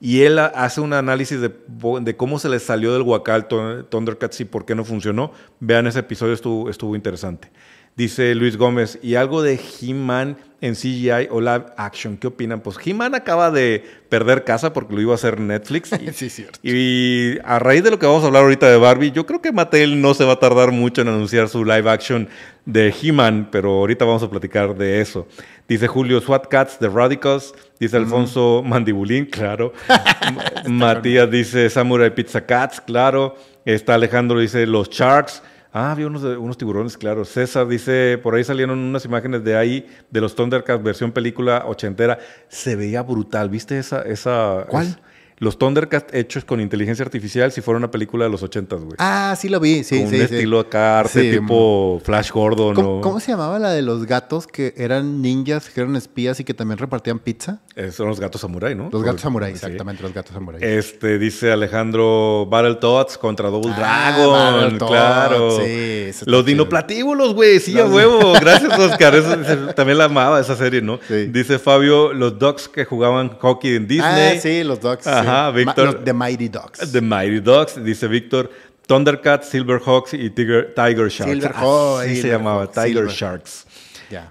Y 0.00 0.22
él 0.22 0.38
hace 0.38 0.80
un 0.80 0.92
análisis 0.92 1.40
de, 1.40 2.16
cómo 2.16 2.38
se 2.38 2.48
le 2.48 2.58
salió 2.58 2.92
del 2.92 3.02
Huacal 3.02 3.48
Thundercats 3.88 4.40
y 4.40 4.44
por 4.44 4.66
qué 4.66 4.74
no 4.74 4.84
funcionó. 4.84 5.32
Vean 5.60 5.86
ese 5.86 6.00
episodio, 6.00 6.34
estuvo 6.34 6.94
interesante. 6.94 7.50
Dice 7.94 8.34
Luis 8.34 8.56
Gómez, 8.56 8.98
y 9.02 9.16
algo 9.16 9.42
de 9.42 9.60
He-Man 9.60 10.38
en 10.62 10.74
CGI 10.74 11.28
o 11.30 11.40
live 11.40 11.66
action, 11.76 12.16
¿qué 12.16 12.28
opinan? 12.28 12.60
Pues 12.60 12.78
He-Man 12.82 13.14
acaba 13.14 13.50
de 13.50 13.84
perder 14.08 14.44
casa 14.44 14.72
porque 14.72 14.94
lo 14.94 15.00
iba 15.02 15.12
a 15.12 15.16
hacer 15.16 15.40
Netflix. 15.40 15.90
sí, 16.14 16.30
cierto. 16.30 16.58
Y 16.62 17.36
a 17.44 17.58
raíz 17.58 17.82
de 17.82 17.90
lo 17.90 17.98
que 17.98 18.06
vamos 18.06 18.22
a 18.22 18.28
hablar 18.28 18.44
ahorita 18.44 18.70
de 18.70 18.78
Barbie, 18.78 19.10
yo 19.10 19.26
creo 19.26 19.42
que 19.42 19.52
Mattel 19.52 20.00
no 20.00 20.14
se 20.14 20.24
va 20.24 20.34
a 20.34 20.38
tardar 20.38 20.70
mucho 20.70 21.02
en 21.02 21.08
anunciar 21.08 21.48
su 21.48 21.64
live 21.64 21.90
action 21.90 22.28
de 22.64 22.94
He-Man, 23.02 23.48
pero 23.50 23.72
ahorita 23.72 24.04
vamos 24.04 24.22
a 24.22 24.30
platicar 24.30 24.76
de 24.76 25.00
eso. 25.00 25.26
Dice 25.68 25.88
Julio, 25.88 26.20
SWAT 26.20 26.46
Cats, 26.46 26.78
The 26.78 26.88
Radicals. 26.88 27.54
Dice 27.80 27.96
Alfonso 27.96 28.62
Mandibulín, 28.64 29.26
claro. 29.26 29.72
Matías 30.66 31.28
dice 31.30 31.68
Samurai 31.68 32.14
Pizza 32.14 32.46
Cats, 32.46 32.80
claro. 32.80 33.34
Está 33.64 33.94
Alejandro, 33.94 34.38
dice 34.38 34.64
Los 34.66 34.88
Sharks. 34.88 35.42
Ah, 35.72 35.92
había 35.92 36.06
unos, 36.06 36.22
unos 36.22 36.58
tiburones, 36.58 36.98
claro. 36.98 37.24
César 37.24 37.66
dice, 37.66 38.18
por 38.22 38.34
ahí 38.34 38.44
salieron 38.44 38.78
unas 38.78 39.04
imágenes 39.04 39.42
de 39.42 39.56
ahí, 39.56 39.86
de 40.10 40.20
los 40.20 40.34
Thundercats, 40.34 40.82
versión 40.82 41.12
película 41.12 41.64
ochentera. 41.66 42.18
Se 42.48 42.76
veía 42.76 43.02
brutal, 43.02 43.48
¿viste 43.48 43.78
esa? 43.78 44.02
esa 44.02 44.66
¿Cuál? 44.68 44.98
los 45.42 45.58
Thundercats 45.58 46.14
hechos 46.14 46.44
con 46.44 46.60
inteligencia 46.60 47.04
artificial 47.04 47.50
si 47.50 47.62
fuera 47.62 47.76
una 47.76 47.90
película 47.90 48.26
de 48.26 48.30
los 48.30 48.44
ochentas, 48.44 48.80
güey. 48.80 48.94
Ah, 48.98 49.34
sí 49.36 49.48
lo 49.48 49.58
vi, 49.58 49.82
sí, 49.82 49.98
con 49.98 50.08
sí. 50.08 50.14
Un 50.14 50.22
estilo 50.22 50.60
acá, 50.60 51.00
arte 51.00 51.32
tipo 51.32 52.00
Flash 52.04 52.30
Gordon. 52.30 52.76
¿Cómo, 52.76 53.00
¿Cómo, 53.00 53.18
se 53.18 53.32
llamaba 53.32 53.58
la 53.58 53.70
de 53.70 53.82
los 53.82 54.06
gatos 54.06 54.46
que 54.46 54.72
eran 54.76 55.20
ninjas, 55.20 55.68
que 55.68 55.80
eran 55.80 55.96
espías 55.96 56.38
y 56.38 56.44
que 56.44 56.54
también 56.54 56.78
repartían 56.78 57.18
pizza? 57.18 57.60
Eh, 57.74 57.90
son 57.90 58.08
los 58.08 58.20
gatos 58.20 58.40
samurai, 58.40 58.74
¿no? 58.74 58.90
Los 58.92 59.02
gatos 59.02 59.22
samurai, 59.22 59.50
exactamente, 59.50 60.02
los 60.02 60.12
gatos 60.12 60.34
samurai. 60.34 60.62
Este, 60.62 61.18
dice 61.18 61.50
Alejandro, 61.52 62.46
Battletoads 62.46 63.16
contra 63.16 63.48
Double 63.48 63.72
ah, 63.74 64.12
Dragon, 64.14 64.78
claro. 64.78 65.58
Sí, 65.58 66.10
los 66.26 66.44
dinoplatíbulos, 66.44 67.34
güey, 67.34 67.60
sí, 67.60 67.78
a 67.78 67.86
huevo. 67.86 68.34
Gracias, 68.40 68.78
Oscar. 68.78 69.74
también 69.74 69.96
la 69.96 70.04
amaba 70.04 70.38
esa 70.40 70.54
serie, 70.54 70.82
¿no? 70.82 71.00
Dice 71.08 71.58
Fabio, 71.58 72.12
los 72.12 72.38
Dogs 72.38 72.68
que 72.68 72.84
jugaban 72.84 73.38
hockey 73.38 73.76
en 73.76 73.86
Disney. 73.86 74.36
Ah, 74.36 74.40
sí, 74.40 74.62
los 74.64 74.80
Dogs. 74.80 75.06
Ajá, 75.06 75.50
Víctor. 75.50 76.04
The 76.04 76.12
Mighty 76.12 76.48
Dogs. 76.48 76.92
The 76.92 77.00
Mighty 77.00 77.40
Dogs, 77.40 77.82
dice 77.82 78.06
Víctor. 78.06 78.50
Thundercats, 78.86 79.48
Silverhawks 79.48 80.12
y 80.12 80.28
Tiger, 80.28 80.74
Tiger 80.74 81.08
Sharks. 81.08 81.32
Silverhawks. 81.32 82.02
Así 82.02 82.20
se 82.20 82.28
llamaba, 82.28 82.70
Tiger 82.70 83.06
Sharks. 83.08 83.66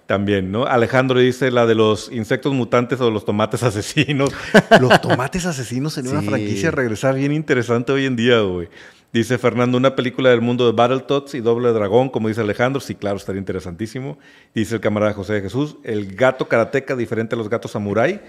También, 0.06 0.52
¿no? 0.52 0.66
Alejandro 0.66 1.20
dice 1.20 1.52
la 1.52 1.66
de 1.66 1.76
los 1.76 2.12
insectos 2.12 2.54
mutantes 2.54 3.00
o 3.02 3.10
los 3.12 3.26
tomates 3.26 3.64
asesinos. 3.64 4.32
los 4.80 5.02
tomates 5.02 5.46
asesinos 5.46 5.94
sería 5.94 6.12
una 6.12 6.22
franquicia 6.22 6.70
a 6.70 6.72
regresar 6.72 7.16
bien 7.16 7.32
interesante 7.32 7.92
hoy 7.92 8.06
en 8.06 8.16
día, 8.16 8.40
güey. 8.42 8.70
Dice 9.14 9.38
Fernando, 9.38 9.78
una 9.78 9.94
película 9.94 10.30
del 10.30 10.40
mundo 10.40 10.66
de 10.66 10.72
Battletoads 10.72 11.36
y 11.36 11.42
Doble 11.42 11.74
Dragón, 11.74 12.10
como 12.10 12.30
dice 12.30 12.40
Alejandro. 12.40 12.80
Sí, 12.80 12.96
claro, 12.96 13.18
estaría 13.18 13.40
interesantísimo. 13.40 14.18
Dice 14.56 14.76
el 14.76 14.82
camarada 14.82 15.14
José 15.14 15.34
de 15.34 15.42
Jesús, 15.42 15.76
el 15.84 16.16
gato 16.16 16.48
karateca 16.48 16.96
diferente 16.96 17.36
a 17.36 17.38
los 17.38 17.50
gatos 17.50 17.72
samurai. 17.72 18.22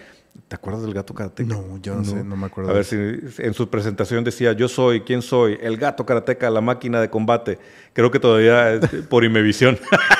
¿Te 0.48 0.56
acuerdas 0.56 0.82
del 0.82 0.94
gato 0.94 1.14
karateca? 1.14 1.48
No, 1.48 1.78
yo 1.82 1.94
no, 1.94 2.04
sé, 2.04 2.24
no 2.24 2.36
me 2.36 2.46
acuerdo. 2.46 2.70
A 2.70 2.74
ver 2.74 2.84
si 2.84 2.96
en 2.96 3.54
su 3.54 3.68
presentación 3.68 4.24
decía, 4.24 4.52
yo 4.52 4.68
soy, 4.68 5.02
¿quién 5.02 5.20
soy? 5.20 5.58
El 5.60 5.76
gato 5.76 6.06
karateca, 6.06 6.48
la 6.50 6.60
máquina 6.60 7.00
de 7.00 7.10
combate. 7.10 7.58
Creo 7.92 8.10
que 8.10 8.18
todavía 8.18 8.80
por 9.08 9.24
Imevisión. 9.24 9.78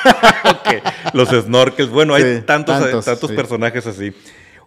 okay. 0.59 0.81
Los 1.13 1.29
snorkels. 1.29 1.89
Bueno, 1.89 2.13
hay 2.13 2.41
tantos, 2.41 3.05
tantos, 3.05 3.31
personajes 3.31 3.87
así. 3.87 4.13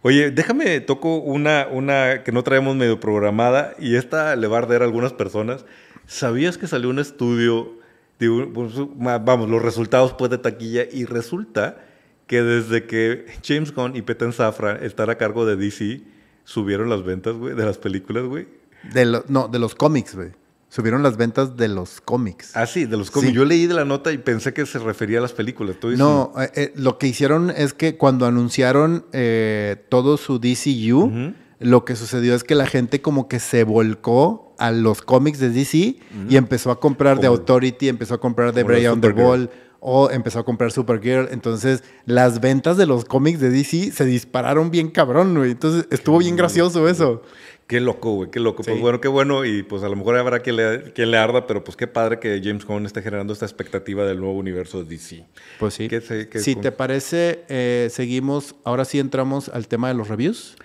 Oye, 0.03 0.31
déjame, 0.31 0.81
toco 0.81 1.17
una, 1.17 1.67
una 1.71 2.23
que 2.23 2.33
no 2.33 2.43
traemos 2.43 2.77
medio 2.77 2.99
programada 3.01 3.75
y 3.79 3.97
esta 3.97 4.37
le 4.37 4.47
va 4.47 4.57
a 4.57 4.63
arder 4.63 4.83
a 4.83 4.85
algunas 4.85 5.13
personas. 5.13 5.65
¿Sabías 6.07 6.59
que 6.59 6.69
salió 6.69 6.91
un 6.91 6.99
estudio, 6.99 7.73
pues, 8.19 8.75
vamos, 8.99 9.49
los 9.49 9.63
resultados 9.63 10.13
pues 10.13 10.31
de 10.31 10.39
taquilla 10.39 10.85
y 10.91 11.05
resulta 11.05 11.86
que 12.27 12.43
desde 12.43 12.87
que 12.87 13.27
James 13.45 13.73
Gunn 13.75 13.97
y 13.97 14.03
Peter 14.03 14.33
Safran 14.33 14.83
están 14.83 15.11
a 15.11 15.17
cargo 15.17 15.47
de 15.47 15.57
DC, 15.57 16.03
subieron 16.45 16.89
las 16.89 17.05
ventas, 17.05 17.35
güey, 17.35 17.55
de 17.55 17.65
las 17.65 17.79
películas, 17.79 18.25
güey. 18.25 18.49
De 18.93 19.23
no, 19.29 19.49
de 19.49 19.59
los 19.59 19.75
cómics, 19.75 20.15
güey. 20.15 20.31
Subieron 20.69 21.03
las 21.03 21.17
ventas 21.17 21.57
de 21.57 21.69
los 21.69 22.01
cómics. 22.01 22.57
Ah, 22.57 22.67
sí, 22.67 22.87
de 22.87 22.97
los 22.97 23.11
cómics. 23.11 23.33
Yo 23.33 23.45
leí 23.45 23.67
de 23.67 23.75
la 23.75 23.85
nota 23.85 24.13
y 24.13 24.19
pensé 24.19 24.53
que 24.53 24.67
se 24.67 24.79
refería 24.79 25.19
a 25.19 25.23
las 25.23 25.33
películas. 25.33 25.77
no, 25.97 26.33
eh, 26.39 26.51
eh, 26.55 26.73
lo 26.75 26.99
que 26.99 27.07
hicieron 27.07 27.51
es 27.51 27.73
que 27.73 27.97
cuando 27.97 28.27
anunciaron 28.27 29.07
eh, 29.13 29.77
todo 29.89 30.17
su 30.17 30.41
DCU, 30.41 31.33
lo 31.61 31.85
que 31.85 31.97
sucedió 31.97 32.35
es 32.35 32.45
que 32.45 32.55
la 32.55 32.67
gente 32.67 33.01
como 33.01 33.29
que 33.29 33.39
se 33.39 33.65
volcó 33.65 34.55
a 34.59 34.73
los 34.73 35.03
cómics 35.03 35.39
de 35.39 35.51
DC 35.51 35.97
y 36.29 36.37
empezó 36.37 36.71
a 36.71 36.81
comprar 36.81 37.21
de 37.21 37.29
Authority, 37.29 37.89
empezó 37.89 38.15
a 38.15 38.21
comprar 38.21 38.53
de 38.53 38.65
Brian 38.65 39.01
the 39.01 39.13
Ball 39.13 39.49
o 39.89 40.11
empezó 40.11 40.41
a 40.41 40.45
comprar 40.45 40.73
Supergirl. 40.73 41.29
Entonces, 41.31 41.85
las 42.07 42.41
ventas 42.41 42.77
de 42.77 42.87
los 42.87 43.05
cómics 43.05 43.39
de 43.39 43.51
DC 43.51 43.93
se 43.93 44.05
dispararon 44.05 44.73
bien 44.73 44.91
cabrón, 44.91 45.37
güey. 45.37 45.53
Entonces, 45.53 45.87
estuvo 45.93 46.19
bien 46.19 46.35
gracioso 46.35 46.89
eso. 46.89 47.23
Qué 47.69 47.79
loco, 47.81 48.13
güey, 48.15 48.31
qué 48.33 48.41
loco. 48.41 48.65
Pues 48.65 48.81
bueno, 48.81 49.01
qué 49.01 49.07
bueno. 49.07 49.45
Y 49.45 49.63
pues 49.63 49.85
a 49.85 49.89
lo 49.89 49.95
mejor 49.95 50.17
habrá 50.17 50.41
quien 50.41 50.57
le, 50.57 50.93
quien 50.93 51.13
le 51.13 51.19
arda, 51.19 51.47
pero 51.47 51.63
pues 51.63 51.77
qué 51.77 51.87
padre 51.87 52.19
que 52.19 52.41
James 52.43 52.65
Gunn 52.65 52.85
esté 52.85 53.01
generando 53.01 53.33
esta 53.33 53.45
expectativa 53.47 54.05
del 54.05 54.19
nuevo 54.19 54.35
universo 54.35 54.83
de 54.83 54.89
DC. 54.91 55.25
Pues 55.61 55.75
sí. 55.75 55.87
¿Qué 55.87 56.01
se- 56.01 56.29
qué- 56.29 56.41
si 56.41 56.55
con- 56.55 56.63
te 56.63 56.73
parece, 56.73 57.45
eh, 57.49 57.87
seguimos. 57.93 58.57
Ahora 58.65 58.85
sí 58.85 58.99
entramos 58.99 59.49
al 59.51 59.69
tema 59.69 59.87
de 59.87 59.95
los 59.95 60.09
reviews. 60.09 60.57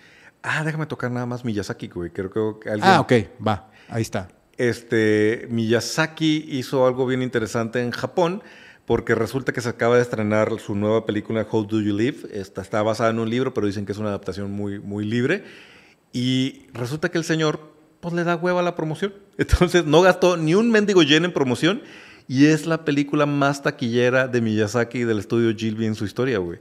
Ah, 0.41 0.63
déjame 0.63 0.87
tocar 0.87 1.11
nada 1.11 1.27
más 1.27 1.45
Miyazaki, 1.45 1.89
güey. 1.89 2.09
Creo 2.09 2.59
que 2.59 2.69
alguien... 2.71 2.89
Ah, 2.89 2.99
ok, 3.01 3.13
va. 3.47 3.69
Ahí 3.87 4.01
está. 4.01 4.29
Este, 4.57 5.47
Miyazaki 5.49 6.45
hizo 6.49 6.85
algo 6.87 7.05
bien 7.05 7.21
interesante 7.21 7.81
en 7.81 7.91
Japón 7.91 8.41
porque 8.85 9.15
resulta 9.15 9.53
que 9.53 9.61
se 9.61 9.69
acaba 9.69 9.95
de 9.95 10.01
estrenar 10.01 10.59
su 10.59 10.75
nueva 10.75 11.05
película 11.05 11.45
How 11.49 11.65
Do 11.65 11.81
You 11.81 11.95
Live. 11.95 12.17
Esta 12.33 12.61
está 12.61 12.81
basada 12.81 13.09
en 13.11 13.19
un 13.19 13.29
libro, 13.29 13.53
pero 13.53 13.67
dicen 13.67 13.85
que 13.85 13.91
es 13.91 13.97
una 13.97 14.09
adaptación 14.09 14.51
muy, 14.51 14.79
muy 14.79 15.05
libre. 15.05 15.43
Y 16.13 16.65
resulta 16.73 17.09
que 17.09 17.17
el 17.17 17.23
señor 17.23 17.71
pues 18.01 18.13
le 18.13 18.23
da 18.23 18.35
hueva 18.35 18.59
a 18.61 18.63
la 18.63 18.75
promoción. 18.75 19.13
Entonces 19.37 19.85
no 19.85 20.01
gastó 20.01 20.35
ni 20.37 20.55
un 20.55 20.71
mendigo 20.71 21.03
yen 21.03 21.25
en 21.25 21.31
promoción 21.33 21.81
y 22.27 22.47
es 22.47 22.65
la 22.65 22.83
película 22.85 23.25
más 23.25 23.61
taquillera 23.61 24.27
de 24.27 24.41
Miyazaki 24.41 24.99
y 24.99 25.03
del 25.03 25.19
estudio 25.19 25.55
Gilby 25.55 25.85
en 25.85 25.95
su 25.95 26.05
historia, 26.05 26.39
güey. 26.39 26.59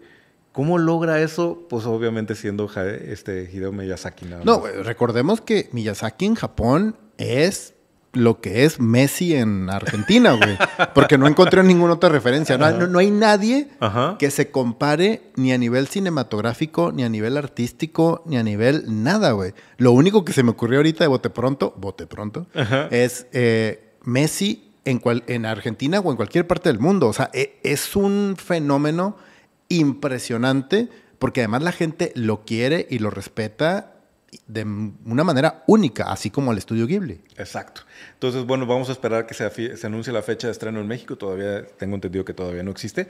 ¿Cómo 0.52 0.78
logra 0.78 1.20
eso? 1.22 1.66
Pues 1.70 1.86
obviamente 1.86 2.34
siendo 2.34 2.68
este 2.76 3.48
Hideo 3.52 3.70
Miyazaki 3.72 4.24
nada 4.26 4.42
No, 4.44 4.60
más. 4.60 4.60
güey, 4.72 4.82
recordemos 4.82 5.40
que 5.40 5.68
Miyazaki 5.72 6.26
en 6.26 6.34
Japón 6.34 6.96
es 7.18 7.74
lo 8.12 8.40
que 8.40 8.64
es 8.64 8.80
Messi 8.80 9.34
en 9.36 9.70
Argentina, 9.70 10.32
güey. 10.32 10.58
Porque 10.94 11.16
no 11.16 11.28
encontré 11.28 11.62
ninguna 11.62 11.94
otra 11.94 12.08
referencia. 12.08 12.58
No, 12.58 12.70
no- 12.72 12.86
no 12.88 12.98
hay 12.98 13.10
nadie 13.10 13.68
Ajá. 13.78 14.16
que 14.18 14.30
se 14.32 14.50
compare 14.50 15.22
ni 15.36 15.52
a 15.52 15.58
nivel 15.58 15.86
cinematográfico, 15.86 16.90
ni 16.92 17.04
a 17.04 17.08
nivel 17.08 17.36
artístico, 17.36 18.22
ni 18.26 18.36
a 18.36 18.42
nivel 18.42 18.84
nada, 19.04 19.30
güey. 19.32 19.52
Lo 19.76 19.92
único 19.92 20.24
que 20.24 20.32
se 20.32 20.42
me 20.42 20.50
ocurrió 20.50 20.78
ahorita 20.80 21.04
de 21.04 21.08
bote 21.08 21.30
pronto, 21.30 21.72
bote 21.76 22.06
pronto, 22.08 22.46
Ajá. 22.54 22.88
es 22.90 23.26
eh, 23.32 23.94
Messi 24.02 24.72
en, 24.84 24.98
cual- 24.98 25.22
en 25.28 25.46
Argentina 25.46 26.00
o 26.00 26.10
en 26.10 26.16
cualquier 26.16 26.46
parte 26.48 26.68
del 26.68 26.80
mundo. 26.80 27.06
O 27.06 27.12
sea, 27.12 27.30
e- 27.32 27.60
es 27.62 27.94
un 27.94 28.34
fenómeno 28.36 29.16
impresionante 29.68 30.88
porque 31.18 31.40
además 31.42 31.62
la 31.62 31.72
gente 31.72 32.12
lo 32.14 32.44
quiere 32.44 32.86
y 32.90 32.98
lo 32.98 33.10
respeta 33.10 33.94
de 34.46 34.62
una 34.62 35.24
manera 35.24 35.64
única, 35.66 36.10
así 36.12 36.30
como 36.30 36.52
el 36.52 36.58
estudio 36.58 36.86
Ghibli. 36.86 37.20
Exacto. 37.36 37.82
Entonces, 38.14 38.44
bueno, 38.44 38.66
vamos 38.66 38.88
a 38.88 38.92
esperar 38.92 39.26
que 39.26 39.34
se, 39.34 39.86
anuncie 39.86 40.12
la 40.12 40.22
fecha 40.22 40.46
de 40.46 40.52
estreno 40.52 40.80
en 40.80 40.86
México. 40.86 41.16
Todavía 41.16 41.66
tengo 41.78 41.94
entendido 41.94 42.24
que 42.24 42.34
todavía 42.34 42.62
no 42.62 42.70
existe. 42.70 43.08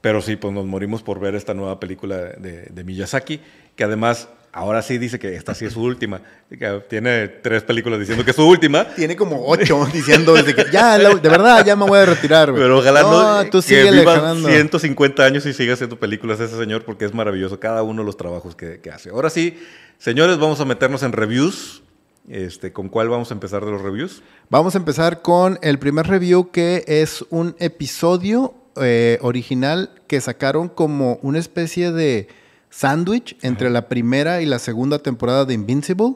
Pero 0.00 0.22
sí, 0.22 0.36
pues 0.36 0.54
nos 0.54 0.64
morimos 0.64 1.02
por 1.02 1.20
ver 1.20 1.34
esta 1.34 1.52
nueva 1.52 1.78
película 1.78 2.16
de 2.16 2.84
Miyazaki, 2.84 3.40
que 3.76 3.84
además 3.84 4.28
ahora 4.52 4.82
sí 4.82 4.98
dice 4.98 5.18
que 5.18 5.34
esta 5.36 5.54
sí 5.54 5.64
es 5.64 5.72
su 5.72 5.82
última. 5.82 6.20
Que 6.48 6.82
tiene 6.88 7.28
tres 7.28 7.62
películas 7.62 7.98
diciendo 7.98 8.24
que 8.24 8.30
es 8.30 8.36
su 8.36 8.46
última. 8.46 8.84
Tiene 8.94 9.16
como 9.16 9.46
ocho 9.46 9.86
diciendo 9.92 10.34
desde 10.34 10.54
que 10.54 10.66
ya, 10.72 10.98
de 10.98 11.28
verdad, 11.28 11.64
ya 11.64 11.76
me 11.76 11.86
voy 11.86 11.98
a 11.98 12.06
retirar, 12.06 12.50
güey. 12.50 12.62
Pero 12.62 12.78
ojalá 12.78 13.02
no, 13.02 13.50
tú 13.50 13.60
que 13.66 13.90
viva 13.90 14.16
jalando. 14.16 14.48
150 14.48 15.24
años 15.24 15.46
y 15.46 15.52
siga 15.52 15.74
haciendo 15.74 15.98
películas 15.98 16.40
ese 16.40 16.56
señor 16.56 16.84
porque 16.84 17.04
es 17.04 17.14
maravilloso 17.14 17.60
cada 17.60 17.82
uno 17.82 18.02
de 18.02 18.06
los 18.06 18.16
trabajos 18.16 18.54
que, 18.54 18.80
que 18.80 18.90
hace. 18.90 19.10
Ahora 19.10 19.30
sí, 19.30 19.58
señores, 19.98 20.38
vamos 20.38 20.60
a 20.60 20.64
meternos 20.64 21.02
en 21.02 21.12
reviews. 21.12 21.82
Este, 22.28 22.72
¿Con 22.72 22.88
cuál 22.88 23.08
vamos 23.08 23.30
a 23.30 23.34
empezar 23.34 23.64
de 23.64 23.72
los 23.72 23.82
reviews? 23.82 24.22
Vamos 24.50 24.74
a 24.74 24.78
empezar 24.78 25.22
con 25.22 25.58
el 25.62 25.78
primer 25.78 26.06
review 26.06 26.50
que 26.50 26.84
es 26.86 27.24
un 27.30 27.56
episodio 27.58 28.54
eh, 28.76 29.18
original 29.20 29.90
que 30.06 30.20
sacaron 30.20 30.68
como 30.68 31.18
una 31.22 31.38
especie 31.38 31.90
de 31.90 32.28
sándwich 32.70 33.36
entre 33.42 33.68
la 33.68 33.88
primera 33.88 34.40
y 34.40 34.46
la 34.46 34.58
segunda 34.58 35.00
temporada 35.00 35.44
de 35.44 35.54
Invincible. 35.54 36.14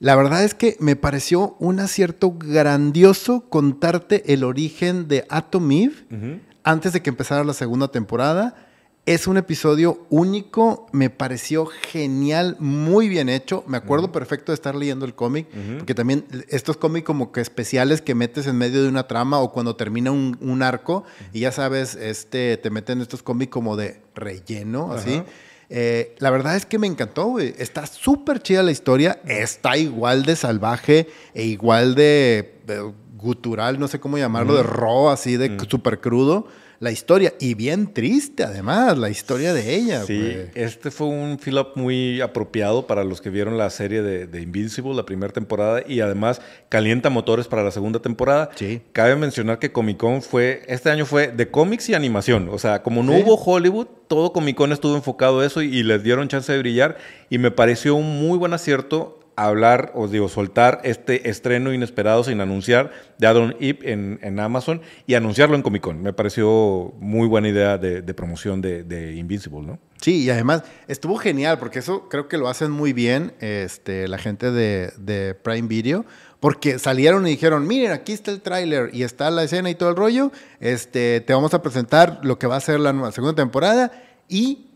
La 0.00 0.16
verdad 0.16 0.42
es 0.44 0.54
que 0.54 0.76
me 0.80 0.96
pareció 0.96 1.56
un 1.58 1.78
acierto 1.78 2.34
grandioso 2.36 3.44
contarte 3.50 4.32
el 4.32 4.44
origen 4.44 5.08
de 5.08 5.26
Atom 5.28 5.70
Eve 5.70 6.40
antes 6.64 6.94
de 6.94 7.02
que 7.02 7.10
empezara 7.10 7.44
la 7.44 7.52
segunda 7.52 7.88
temporada. 7.88 8.66
Es 9.06 9.26
un 9.26 9.36
episodio 9.36 10.06
único, 10.08 10.86
me 10.92 11.10
pareció 11.10 11.66
genial, 11.66 12.56
muy 12.60 13.08
bien 13.08 13.28
hecho. 13.28 13.64
Me 13.66 13.76
acuerdo 13.76 14.12
perfecto 14.12 14.52
de 14.52 14.54
estar 14.54 14.74
leyendo 14.74 15.04
el 15.04 15.14
cómic, 15.14 15.48
porque 15.78 15.94
también 15.94 16.24
estos 16.48 16.76
cómics 16.76 17.04
como 17.06 17.32
que 17.32 17.40
especiales 17.40 18.00
que 18.00 18.14
metes 18.14 18.46
en 18.46 18.56
medio 18.56 18.82
de 18.82 18.88
una 18.88 19.06
trama 19.06 19.40
o 19.40 19.52
cuando 19.52 19.76
termina 19.76 20.12
un, 20.12 20.38
un 20.40 20.62
arco 20.62 21.04
y 21.32 21.40
ya 21.40 21.52
sabes, 21.52 21.94
este, 21.94 22.56
te 22.56 22.70
meten 22.70 23.00
estos 23.00 23.22
cómics 23.22 23.50
como 23.50 23.76
de 23.76 24.00
relleno, 24.14 24.92
así. 24.92 25.22
Eh, 25.70 26.16
la 26.18 26.30
verdad 26.30 26.56
es 26.56 26.66
que 26.66 26.78
me 26.78 26.88
encantó, 26.88 27.26
güey. 27.26 27.54
Está 27.56 27.86
súper 27.86 28.42
chida 28.42 28.62
la 28.62 28.72
historia. 28.72 29.20
Está 29.24 29.76
igual 29.76 30.24
de 30.24 30.34
salvaje 30.34 31.08
e 31.32 31.44
igual 31.44 31.94
de, 31.94 32.60
de 32.66 32.92
gutural, 33.16 33.78
no 33.78 33.86
sé 33.86 34.00
cómo 34.00 34.18
llamarlo, 34.18 34.56
de 34.56 34.62
raw, 34.62 35.10
así 35.10 35.36
de 35.36 35.56
súper 35.68 36.00
crudo. 36.00 36.46
La 36.80 36.90
historia. 36.90 37.34
Y 37.38 37.52
bien 37.52 37.92
triste, 37.92 38.42
además, 38.42 38.96
la 38.96 39.10
historia 39.10 39.52
de 39.52 39.74
ella, 39.76 40.02
Sí, 40.04 40.18
güey. 40.18 40.46
este 40.54 40.90
fue 40.90 41.08
un 41.08 41.38
fill-up 41.38 41.72
muy 41.74 42.22
apropiado 42.22 42.86
para 42.86 43.04
los 43.04 43.20
que 43.20 43.28
vieron 43.28 43.58
la 43.58 43.68
serie 43.68 44.00
de, 44.00 44.26
de 44.26 44.40
Invincible, 44.40 44.94
la 44.94 45.04
primera 45.04 45.30
temporada, 45.30 45.82
y 45.86 46.00
además 46.00 46.40
calienta 46.70 47.10
motores 47.10 47.48
para 47.48 47.62
la 47.62 47.70
segunda 47.70 47.98
temporada. 48.00 48.48
Sí. 48.56 48.80
Cabe 48.92 49.14
mencionar 49.16 49.58
que 49.58 49.70
Comic 49.72 49.98
Con 49.98 50.22
fue, 50.22 50.62
este 50.68 50.88
año 50.88 51.04
fue 51.04 51.28
de 51.28 51.50
cómics 51.50 51.86
y 51.90 51.94
animación. 51.94 52.48
O 52.50 52.58
sea, 52.58 52.82
como 52.82 53.02
no 53.02 53.12
Sí. 53.12 53.22
hubo 53.26 53.34
Hollywood, 53.34 53.86
todo 54.08 54.32
Comic 54.32 54.56
Con 54.56 54.72
estuvo 54.72 54.96
enfocado 54.96 55.40
a 55.40 55.46
eso 55.46 55.60
y, 55.60 55.66
y 55.76 55.82
les 55.82 56.02
dieron 56.02 56.28
chance 56.28 56.50
de 56.50 56.58
brillar. 56.60 56.96
Y 57.28 57.36
me 57.36 57.50
pareció 57.50 57.94
un 57.94 58.18
muy 58.26 58.38
buen 58.38 58.54
acierto 58.54 59.20
hablar, 59.46 59.92
os 59.94 60.10
digo, 60.10 60.28
soltar 60.28 60.80
este 60.84 61.28
estreno 61.30 61.72
inesperado 61.72 62.24
sin 62.24 62.40
anunciar 62.40 62.90
de 63.18 63.26
Adam 63.26 63.54
Eve 63.60 63.92
en, 63.92 64.40
Amazon 64.40 64.80
y 65.06 65.14
anunciarlo 65.14 65.56
en 65.56 65.62
Comic 65.62 65.82
Con. 65.82 66.02
Me 66.02 66.12
pareció 66.12 66.92
muy 66.98 67.28
buena 67.28 67.48
idea 67.48 67.78
de, 67.78 68.02
de 68.02 68.14
promoción 68.14 68.60
de, 68.60 69.14
Invincible, 69.16 69.62
¿no? 69.62 69.78
Sí, 70.00 70.22
y 70.24 70.30
además 70.30 70.62
estuvo 70.88 71.16
genial, 71.16 71.58
porque 71.58 71.80
eso 71.80 72.08
creo 72.08 72.26
que 72.26 72.38
lo 72.38 72.48
hacen 72.48 72.70
muy 72.70 72.92
bien 72.92 73.34
este, 73.40 74.08
la 74.08 74.18
gente 74.18 74.50
de, 74.50 75.34
Prime 75.42 75.68
Video, 75.68 76.06
porque 76.40 76.78
salieron 76.78 77.26
y 77.26 77.30
dijeron, 77.30 77.66
miren, 77.66 77.92
aquí 77.92 78.12
está 78.12 78.30
el 78.30 78.40
tráiler 78.40 78.90
y 78.94 79.02
está 79.02 79.30
la 79.30 79.44
escena 79.44 79.68
y 79.68 79.74
todo 79.74 79.90
el 79.90 79.96
rollo, 79.96 80.32
este, 80.58 81.20
te 81.20 81.34
vamos 81.34 81.52
a 81.52 81.62
presentar 81.62 82.20
lo 82.22 82.38
que 82.38 82.46
va 82.46 82.56
a 82.56 82.60
ser 82.60 82.80
la 82.80 83.12
segunda 83.12 83.34
temporada 83.34 83.92
y 84.28 84.70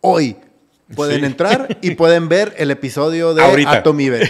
hoy 0.00 0.36
pueden 0.94 1.20
Sí. 1.20 1.26
entrar 1.26 1.78
y 1.80 1.92
pueden 1.94 2.28
ver 2.28 2.54
el 2.58 2.70
episodio 2.70 3.34
de 3.34 3.42
Ahorita. 3.42 3.82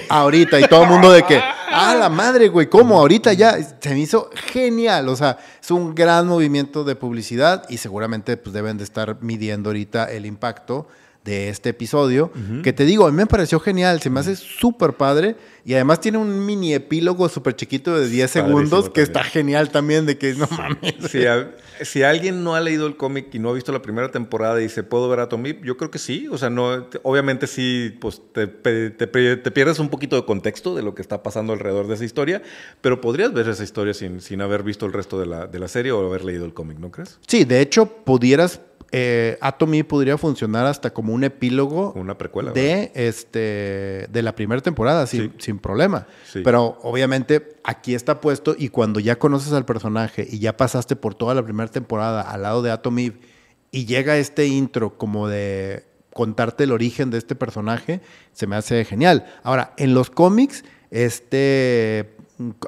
Ahorita, 0.08 0.60
y 0.60 0.64
todo 0.64 0.84
el 0.84 0.88
mundo 0.88 1.10
de 1.12 1.22
que, 1.24 1.40
ah, 1.72 1.94
la 1.98 2.08
madre, 2.08 2.48
güey, 2.48 2.68
¿cómo? 2.68 2.98
Ahorita 2.98 3.32
ya 3.32 3.56
se 3.80 3.90
me 3.90 4.00
hizo 4.00 4.30
genial. 4.52 5.08
O 5.08 5.16
sea, 5.16 5.38
es 5.62 5.70
un 5.70 5.94
gran 5.94 6.26
movimiento 6.26 6.84
de 6.84 6.94
publicidad 6.96 7.64
y 7.68 7.78
seguramente 7.78 8.36
pues, 8.36 8.52
deben 8.52 8.78
de 8.78 8.84
estar 8.84 9.18
midiendo 9.22 9.70
ahorita 9.70 10.10
el 10.10 10.26
impacto 10.26 10.88
de 11.24 11.48
este 11.48 11.68
episodio. 11.70 12.30
Que 12.62 12.72
te 12.72 12.84
digo, 12.84 13.06
a 13.06 13.10
mí 13.10 13.16
me 13.16 13.26
pareció 13.26 13.60
genial, 13.60 14.00
se 14.00 14.10
me 14.10 14.20
hace 14.20 14.34
súper 14.36 14.94
padre 14.94 15.36
y 15.64 15.74
además 15.74 16.00
tiene 16.00 16.18
un 16.18 16.44
mini 16.44 16.74
epílogo 16.74 17.28
súper 17.28 17.54
chiquito 17.54 17.96
de 17.96 18.08
10 18.08 18.32
Padrísimo 18.32 18.58
segundos 18.58 18.84
que 18.86 19.02
también. 19.02 19.04
está 19.04 19.22
genial 19.24 19.70
también 19.70 20.06
de 20.06 20.18
que 20.18 20.34
no 20.34 20.48
mames. 20.50 20.94
Si, 21.10 21.24
a- 21.26 21.54
si 21.82 22.02
alguien 22.02 22.42
no 22.42 22.54
ha 22.56 22.60
leído 22.60 22.86
el 22.88 22.96
cómic 22.96 23.28
y 23.32 23.38
no 23.38 23.50
ha 23.50 23.52
visto 23.52 23.70
la 23.72 23.82
primera 23.82 24.10
temporada 24.10 24.58
y 24.60 24.64
dice, 24.64 24.82
¿puedo 24.82 25.08
ver 25.08 25.20
a 25.20 25.28
Tommy? 25.28 25.56
Yo 25.62 25.76
creo 25.76 25.90
que 25.92 25.98
sí. 25.98 26.26
O 26.30 26.38
sea, 26.38 26.50
no, 26.50 26.84
te- 26.84 26.98
obviamente 27.04 27.46
sí, 27.46 27.96
pues 28.00 28.20
te, 28.32 28.46
te 28.48 28.90
te 28.90 29.50
pierdes 29.50 29.78
un 29.78 29.88
poquito 29.88 30.16
de 30.16 30.24
contexto 30.24 30.74
de 30.74 30.82
lo 30.82 30.94
que 30.94 31.02
está 31.02 31.22
pasando 31.22 31.52
alrededor 31.52 31.86
de 31.86 31.94
esa 31.94 32.04
historia, 32.04 32.42
pero 32.80 33.00
podrías 33.00 33.32
ver 33.32 33.48
esa 33.48 33.62
historia 33.62 33.94
sin, 33.94 34.20
sin 34.20 34.40
haber 34.40 34.62
visto 34.64 34.86
el 34.86 34.92
resto 34.92 35.20
de 35.20 35.26
la, 35.26 35.46
de 35.46 35.58
la 35.60 35.68
serie 35.68 35.92
o 35.92 36.04
haber 36.06 36.24
leído 36.24 36.44
el 36.44 36.52
cómic, 36.54 36.78
¿no 36.78 36.90
crees? 36.90 37.18
Sí, 37.28 37.44
de 37.44 37.60
hecho, 37.60 37.86
pudieras, 37.86 38.60
eh, 38.94 39.38
Atom 39.40 39.72
Eve 39.74 39.84
podría 39.84 40.18
funcionar 40.18 40.66
hasta 40.66 40.92
como 40.92 41.14
un 41.14 41.24
epílogo 41.24 41.92
una 41.96 42.18
precuela. 42.18 42.52
¿verdad? 42.52 42.62
de 42.62 42.92
este 42.94 44.06
de 44.10 44.22
la 44.22 44.34
primera 44.34 44.60
temporada 44.60 45.06
sin, 45.06 45.22
Sí. 45.22 45.32
sin 45.38 45.58
problema. 45.58 46.06
Sí. 46.30 46.42
Pero 46.44 46.78
obviamente 46.82 47.56
aquí 47.64 47.94
está 47.94 48.20
puesto 48.20 48.54
y 48.58 48.68
cuando 48.68 49.00
ya 49.00 49.18
conoces 49.18 49.52
al 49.54 49.64
personaje 49.64 50.26
y 50.30 50.38
ya 50.40 50.56
pasaste 50.56 50.94
por 50.96 51.14
toda 51.14 51.34
la 51.34 51.42
primera 51.42 51.70
temporada 51.70 52.20
al 52.20 52.42
lado 52.42 52.60
de 52.62 52.70
Atom 52.70 52.98
Eve 52.98 53.18
y 53.70 53.86
llega 53.86 54.18
este 54.18 54.46
intro 54.46 54.98
como 54.98 55.26
de 55.28 55.84
contarte 56.12 56.64
el 56.64 56.72
origen 56.72 57.08
de 57.10 57.16
este 57.16 57.34
personaje, 57.34 58.02
se 58.34 58.46
me 58.46 58.54
hace 58.56 58.84
genial. 58.84 59.24
Ahora, 59.42 59.72
en 59.78 59.94
los 59.94 60.10
cómics, 60.10 60.62
este 60.90 62.14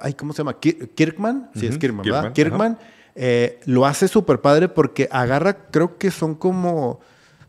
ay, 0.01 0.15
¿cómo 0.15 0.33
se 0.33 0.39
llama? 0.39 0.59
Kir- 0.61 0.89
Kirkman, 0.95 1.51
sí 1.55 1.67
es 1.67 1.79
Kirkman, 1.79 2.05
¿verdad? 2.07 2.33
Kirkman, 2.33 2.77
Kirkman 2.77 2.94
eh, 3.15 3.61
lo 3.67 3.87
hace 3.87 4.09
súper 4.09 4.41
padre 4.41 4.69
porque 4.69 5.09
agarra, 5.11 5.67
creo 5.71 5.99
que 5.99 6.11
son 6.11 6.35
como, 6.35 7.01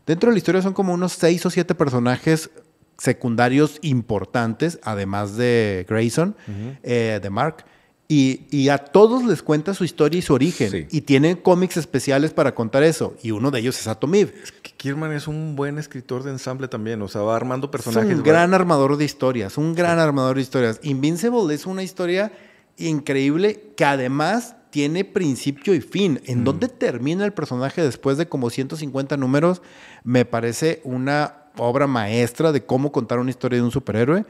dentro 0.06 0.30
de 0.30 0.34
la 0.34 0.38
historia 0.38 0.62
son 0.62 0.72
como 0.74 0.92
unos 0.94 1.12
seis 1.12 1.44
o 1.46 1.50
siete 1.50 1.74
personajes 1.74 2.50
secundarios 2.98 3.78
importantes, 3.82 4.78
además 4.82 5.36
de 5.36 5.84
Grayson, 5.88 6.34
eh, 6.82 7.20
de 7.22 7.30
Mark. 7.30 7.64
Y, 8.08 8.42
y 8.52 8.68
a 8.68 8.78
todos 8.78 9.24
les 9.24 9.42
cuenta 9.42 9.74
su 9.74 9.82
historia 9.82 10.20
y 10.20 10.22
su 10.22 10.32
origen. 10.32 10.70
Sí. 10.70 10.86
Y 10.92 11.00
tienen 11.00 11.36
cómics 11.36 11.76
especiales 11.76 12.32
para 12.32 12.54
contar 12.54 12.84
eso. 12.84 13.16
Y 13.20 13.32
uno 13.32 13.50
de 13.50 13.58
ellos 13.58 13.76
es 13.80 13.88
Atomiv. 13.88 14.32
Que 14.62 14.70
Kierman 14.76 15.12
es 15.12 15.26
un 15.26 15.56
buen 15.56 15.76
escritor 15.76 16.22
de 16.22 16.30
ensamble 16.30 16.68
también, 16.68 17.02
o 17.02 17.08
sea, 17.08 17.22
va 17.22 17.34
armando 17.34 17.66
Es 17.66 17.72
personajes. 17.72 18.12
un 18.14 18.20
va- 18.20 18.24
gran 18.24 18.54
armador 18.54 18.96
de 18.96 19.04
historias, 19.04 19.58
un 19.58 19.74
gran 19.74 19.98
armador 19.98 20.36
de 20.36 20.42
historias. 20.42 20.78
Invincible 20.84 21.52
es 21.52 21.66
una 21.66 21.82
historia 21.82 22.30
increíble 22.78 23.72
que 23.76 23.84
además 23.84 24.54
tiene 24.76 25.06
principio 25.06 25.72
y 25.74 25.80
fin. 25.80 26.20
En 26.26 26.44
dónde 26.44 26.68
termina 26.68 27.24
el 27.24 27.32
personaje 27.32 27.80
después 27.80 28.18
de 28.18 28.28
como 28.28 28.50
150 28.50 29.16
números, 29.16 29.62
me 30.04 30.26
parece 30.26 30.82
una 30.84 31.44
obra 31.56 31.86
maestra 31.86 32.52
de 32.52 32.66
cómo 32.66 32.92
contar 32.92 33.18
una 33.18 33.30
historia 33.30 33.56
de 33.58 33.64
un 33.64 33.70
superhéroe 33.70 34.26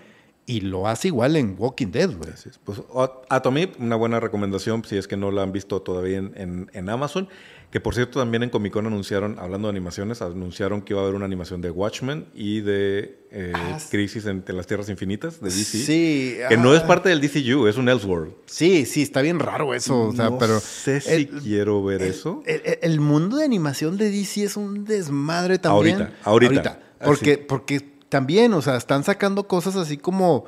y 0.46 0.60
lo 0.60 0.86
hace 0.86 1.08
igual 1.08 1.34
en 1.34 1.56
Walking 1.58 1.88
Dead, 1.88 2.10
güey. 2.16 2.30
Pues 2.62 2.80
Atomy, 3.28 3.72
una 3.80 3.96
buena 3.96 4.20
recomendación 4.20 4.84
si 4.84 4.96
es 4.96 5.08
que 5.08 5.16
no 5.16 5.32
la 5.32 5.42
han 5.42 5.50
visto 5.50 5.82
todavía 5.82 6.18
en, 6.18 6.32
en- 6.36 6.70
en 6.72 6.88
Amazon. 6.90 7.28
Que 7.70 7.80
por 7.80 7.94
cierto, 7.94 8.20
también 8.20 8.42
en 8.42 8.48
Comic 8.50 8.72
Con 8.72 8.86
anunciaron, 8.86 9.38
hablando 9.38 9.68
de 9.68 9.72
animaciones, 9.72 10.22
anunciaron 10.22 10.80
que 10.82 10.92
iba 10.94 11.00
a 11.00 11.04
haber 11.04 11.14
una 11.16 11.26
animación 11.26 11.60
de 11.60 11.70
Watchmen 11.70 12.26
y 12.34 12.60
de 12.60 13.18
eh, 13.30 13.52
Ah. 13.54 13.78
Crisis 13.90 14.24
en, 14.26 14.44
en 14.46 14.56
las 14.56 14.66
Tierras 14.66 14.88
Infinitas 14.88 15.40
de 15.40 15.48
DC. 15.50 15.78
Sí, 15.78 16.36
Que 16.48 16.56
no 16.56 16.74
es 16.74 16.82
ah. 16.82 16.86
parte 16.86 17.08
del 17.08 17.20
DCU, 17.20 17.66
es 17.66 17.76
un 17.76 17.88
Elseworld. 17.88 18.32
Sí, 18.46 18.86
sí, 18.86 19.02
está 19.02 19.20
bien 19.20 19.40
raro 19.40 19.74
eso, 19.74 20.00
o 20.04 20.12
sea, 20.12 20.30
no 20.30 20.38
pero 20.38 20.58
sé 20.60 21.00
si 21.00 21.10
el- 21.12 21.28
quiero 21.28 21.82
ver 21.84 22.02
eso. 22.02 22.42
El, 22.46 23.00
mundo 23.00 23.36
de 23.36 23.44
animación 23.44 23.96
de 23.98 24.10
DC 24.10 24.44
es 24.44 24.56
un 24.56 24.84
desmadre 24.84 25.58
también. 25.58 26.08
Ahorita, 26.22 26.70
ahorita. 26.70 26.80
Porque, 27.04 27.32
Así. 27.32 27.42
porque 27.46 27.80
también, 28.08 28.54
o 28.54 28.62
sea, 28.62 28.76
están 28.76 29.04
sacando 29.04 29.48
cosas 29.48 29.76
así 29.76 29.96
como 29.98 30.44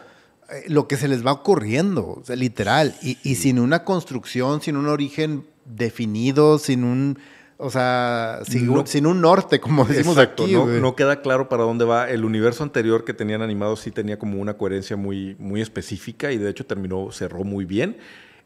eh, 0.51 0.65
lo 0.69 0.89
que 0.89 0.97
se 0.97 1.09
les 1.09 1.27
va 1.27 1.33
ocurriendo, 1.33 2.07
o 2.07 2.23
sea, 2.25 2.37
literal. 2.37 2.95
Y, 3.03 3.19
y 3.23 3.35
sin 3.35 3.59
una 3.59 3.85
construcción, 3.85 4.63
sin 4.63 4.77
un 4.79 4.87
origen 4.87 5.45
definido, 5.69 6.59
sin 6.59 6.85
un. 6.85 7.19
O 7.61 7.71
sea, 7.71 8.41
sin, 8.49 8.67
No. 8.67 8.75
un, 8.75 8.87
sin 8.87 9.05
un 9.07 9.21
norte, 9.21 9.59
como 9.59 9.85
decimos 9.85 10.17
Exacto, 10.17 10.45
aquí. 10.45 10.53
no, 10.55 10.95
queda 10.95 11.21
claro 11.23 11.49
para 11.49 11.65
dónde 11.65 11.85
va. 11.85 12.09
El 12.09 12.25
universo 12.25 12.63
anterior 12.63 13.05
que 13.05 13.15
tenían 13.15 13.43
animado 13.43 13.75
sí 13.75 13.91
tenía 13.91 14.17
como 14.19 14.41
una 14.41 14.55
coherencia 14.55 14.97
muy, 14.97 15.35
muy 15.41 15.61
específica 15.61 16.31
y 16.31 16.39
de 16.39 16.51
hecho 16.51 16.65
terminó, 16.67 17.11
cerró 17.11 17.43
muy 17.43 17.65
bien. 17.65 17.97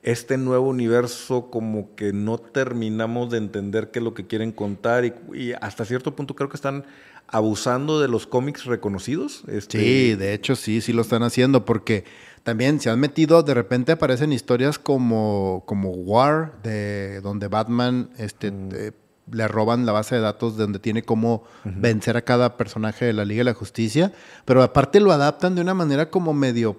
Este 0.03 0.39
nuevo 0.39 0.67
universo 0.69 1.51
como 1.51 1.95
que 1.95 2.13
no 2.15 2.39
terminamos 2.39 3.31
de 3.31 3.37
entender 3.39 3.91
qué 3.91 3.99
es 3.99 4.03
lo 4.05 4.15
que 4.15 4.27
quieren 4.27 4.51
contar 4.51 5.05
y, 5.05 5.13
y 5.35 5.53
hasta 5.61 5.85
cierto 5.85 6.17
punto 6.17 6.35
creo 6.35 6.49
que 6.49 6.57
están 6.57 6.85
abusando 7.29 8.01
de 8.01 8.09
los 8.09 8.27
cómics 8.27 8.65
reconocidos. 8.65 9.45
Este, 9.47 9.79
Sí, 9.79 10.15
de 10.15 10.33
hecho 10.35 10.57
sí, 10.57 10.81
sí 10.81 10.93
lo 10.95 11.03
están 11.03 11.23
haciendo 11.23 11.65
porque 11.67 12.05
también 12.43 12.81
se 12.81 12.91
han 12.91 12.99
metido, 13.01 13.43
de 13.43 13.55
repente 13.55 13.93
aparecen 13.93 14.33
historias 14.33 14.79
como, 14.79 15.63
como 15.67 15.91
War, 15.91 16.55
de 16.63 17.21
donde 17.21 17.49
Batman 17.49 18.11
este, 18.19 18.51
Mm. 18.51 18.69
eh, 18.75 18.93
le 19.31 19.47
roban 19.49 19.87
la 19.87 19.93
base 19.93 20.17
de 20.17 20.21
datos 20.21 20.57
de 20.57 20.65
donde 20.65 20.81
tiene 20.81 21.05
cómo 21.05 21.45
vencer 21.65 22.17
a 22.17 22.23
cada 22.23 22.57
personaje 22.57 23.05
de 23.05 23.13
la 23.13 23.25
Liga 23.25 23.41
de 23.41 23.45
la 23.45 23.55
Justicia, 23.55 24.13
pero 24.45 24.63
aparte 24.63 24.99
lo 25.01 25.13
adaptan 25.13 25.55
de 25.55 25.61
una 25.63 25.75
manera 25.75 26.11
como 26.11 26.35
medio 26.35 26.77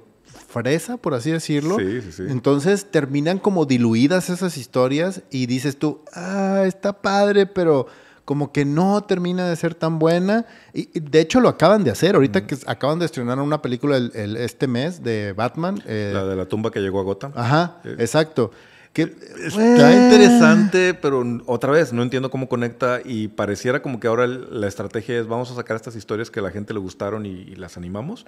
fresa, 0.49 0.97
por 0.97 1.13
así 1.13 1.31
decirlo. 1.31 1.77
Sí, 1.79 2.01
sí, 2.01 2.11
sí. 2.11 2.23
Entonces 2.27 2.91
terminan 2.91 3.39
como 3.39 3.65
diluidas 3.65 4.29
esas 4.29 4.57
historias 4.57 5.21
y 5.31 5.45
dices 5.45 5.77
tú, 5.79 6.01
ah, 6.13 6.63
está 6.65 7.01
padre, 7.01 7.45
pero 7.45 7.87
como 8.25 8.51
que 8.51 8.63
no 8.65 9.03
termina 9.03 9.47
de 9.49 9.55
ser 9.55 9.75
tan 9.75 9.99
buena. 9.99 10.45
Y, 10.73 10.89
y 10.93 10.99
de 10.99 11.19
hecho 11.19 11.39
lo 11.39 11.49
acaban 11.49 11.83
de 11.83 11.91
hacer. 11.91 12.15
Ahorita 12.15 12.45
que 12.47 12.57
acaban 12.67 12.99
de 12.99 13.05
estrenar 13.05 13.39
una 13.39 13.61
película 13.61 13.97
el- 13.97 14.11
el- 14.15 14.37
este 14.37 14.67
mes 14.67 15.03
de 15.03 15.33
Batman. 15.33 15.81
eh, 15.85 16.11
La 16.13 16.25
de 16.25 16.35
la 16.35 16.45
tumba 16.45 16.71
que 16.71 16.79
llegó 16.79 16.99
a 16.99 17.03
Gotham. 17.03 17.31
Ajá, 17.35 17.77
Eh, 17.83 17.95
exacto. 17.99 18.51
Que, 18.93 19.11
Está 19.43 19.91
eh, 19.91 20.03
interesante, 20.05 20.93
pero 20.93 21.23
otra 21.47 21.71
vez 21.71 21.91
no 21.93 22.03
entiendo 22.03 22.29
cómo 22.29 22.47
conecta 22.47 22.99
y 23.03 23.27
pareciera 23.27 23.81
como 23.81 23.99
que 23.99 24.07
ahora 24.07 24.25
el- 24.25 24.61
la 24.61 24.67
estrategia 24.67 25.19
es 25.19 25.25
vamos 25.27 25.49
a 25.49 25.55
sacar 25.55 25.75
estas 25.75 25.95
historias 25.95 26.29
que 26.29 26.39
a 26.39 26.43
la 26.43 26.51
gente 26.51 26.75
le 26.75 26.79
gustaron 26.79 27.25
y, 27.25 27.29
y 27.31 27.55
las 27.55 27.75
animamos. 27.75 28.25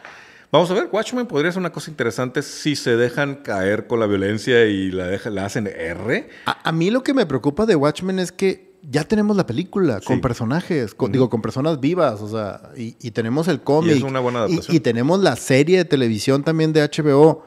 Vamos 0.51 0.69
a 0.72 0.73
ver, 0.73 0.89
Watchmen 0.91 1.27
podría 1.27 1.51
ser 1.51 1.59
una 1.59 1.72
cosa 1.72 1.91
interesante 1.91 2.41
si 2.41 2.76
se 2.76 2.95
dejan 2.97 3.35
caer 3.35 3.85
con 3.88 3.99
la 3.99 4.07
violencia 4.07 4.65
y 4.65 4.89
la, 4.91 5.05
dejan, 5.05 5.35
la 5.35 5.45
hacen 5.45 5.67
R. 5.67 6.30
A, 6.47 6.67
a 6.69 6.72
mí 6.72 6.89
lo 6.89 7.03
que 7.03 7.13
me 7.13 7.26
preocupa 7.27 7.65
de 7.67 7.76
Watchmen 7.76 8.17
es 8.19 8.31
que 8.31 8.73
ya 8.90 9.03
tenemos 9.03 9.36
la 9.36 9.45
película 9.45 9.99
con 10.02 10.22
personajes, 10.22 10.94
con- 10.94 11.12
digo, 11.12 11.30
con 11.30 11.41
personas 11.41 11.80
vivas, 11.80 12.22
o 12.22 12.30
sea, 12.30 12.70
y, 12.78 12.95
y 13.02 13.12
tenemos 13.12 13.48
el 13.48 13.56
Y 13.56 13.60
cómic. 13.60 13.95
es 13.98 14.03
una 14.03 14.20
buena 14.20 14.40
y- 14.40 14.41
adaptación. 14.44 14.76
Y, 14.76 14.80
tenemos 14.80 15.20
la 15.22 15.36
serie 15.36 15.78
de 15.78 15.86
televisión 15.86 16.44
también 16.44 16.74
de 16.74 16.82
HBO. 16.84 17.44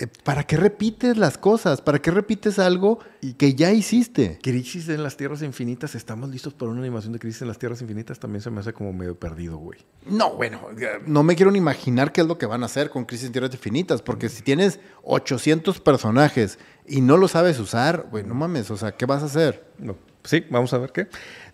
Eh, 0.00 0.06
¿Para 0.22 0.44
qué 0.44 0.56
repites 0.56 1.16
las 1.16 1.38
cosas? 1.38 1.80
¿Para 1.80 2.00
qué 2.00 2.12
repites 2.12 2.60
algo 2.60 3.00
que 3.36 3.54
ya 3.56 3.72
hiciste? 3.72 4.38
Crisis 4.40 4.88
en 4.90 5.02
las 5.02 5.16
Tierras 5.16 5.42
Infinitas, 5.42 5.96
¿estamos 5.96 6.30
listos 6.30 6.54
para 6.54 6.70
una 6.70 6.80
animación 6.82 7.12
de 7.12 7.18
Crisis 7.18 7.42
en 7.42 7.48
las 7.48 7.58
Tierras 7.58 7.80
Infinitas? 7.82 8.20
También 8.20 8.40
se 8.40 8.48
me 8.50 8.60
hace 8.60 8.72
como 8.72 8.92
medio 8.92 9.18
perdido, 9.18 9.56
güey. 9.56 9.80
No, 10.08 10.34
bueno, 10.36 10.60
no 11.04 11.24
me 11.24 11.34
quiero 11.34 11.50
ni 11.50 11.58
imaginar 11.58 12.12
qué 12.12 12.20
es 12.20 12.28
lo 12.28 12.38
que 12.38 12.46
van 12.46 12.62
a 12.62 12.66
hacer 12.66 12.90
con 12.90 13.06
Crisis 13.06 13.26
en 13.26 13.32
Tierras 13.32 13.52
Infinitas, 13.52 14.00
porque 14.00 14.28
si 14.28 14.42
tienes 14.42 14.78
800 15.02 15.80
personajes 15.80 16.60
y 16.86 17.00
no 17.00 17.16
lo 17.16 17.26
sabes 17.26 17.58
usar, 17.58 18.06
güey, 18.08 18.22
no 18.22 18.34
mames, 18.34 18.70
o 18.70 18.76
sea, 18.76 18.92
¿qué 18.92 19.04
vas 19.04 19.24
a 19.24 19.26
hacer? 19.26 19.66
No. 19.78 19.96
Sí, 20.28 20.44
vamos 20.50 20.72
a 20.74 20.78
ver 20.78 20.92
qué. 20.92 21.06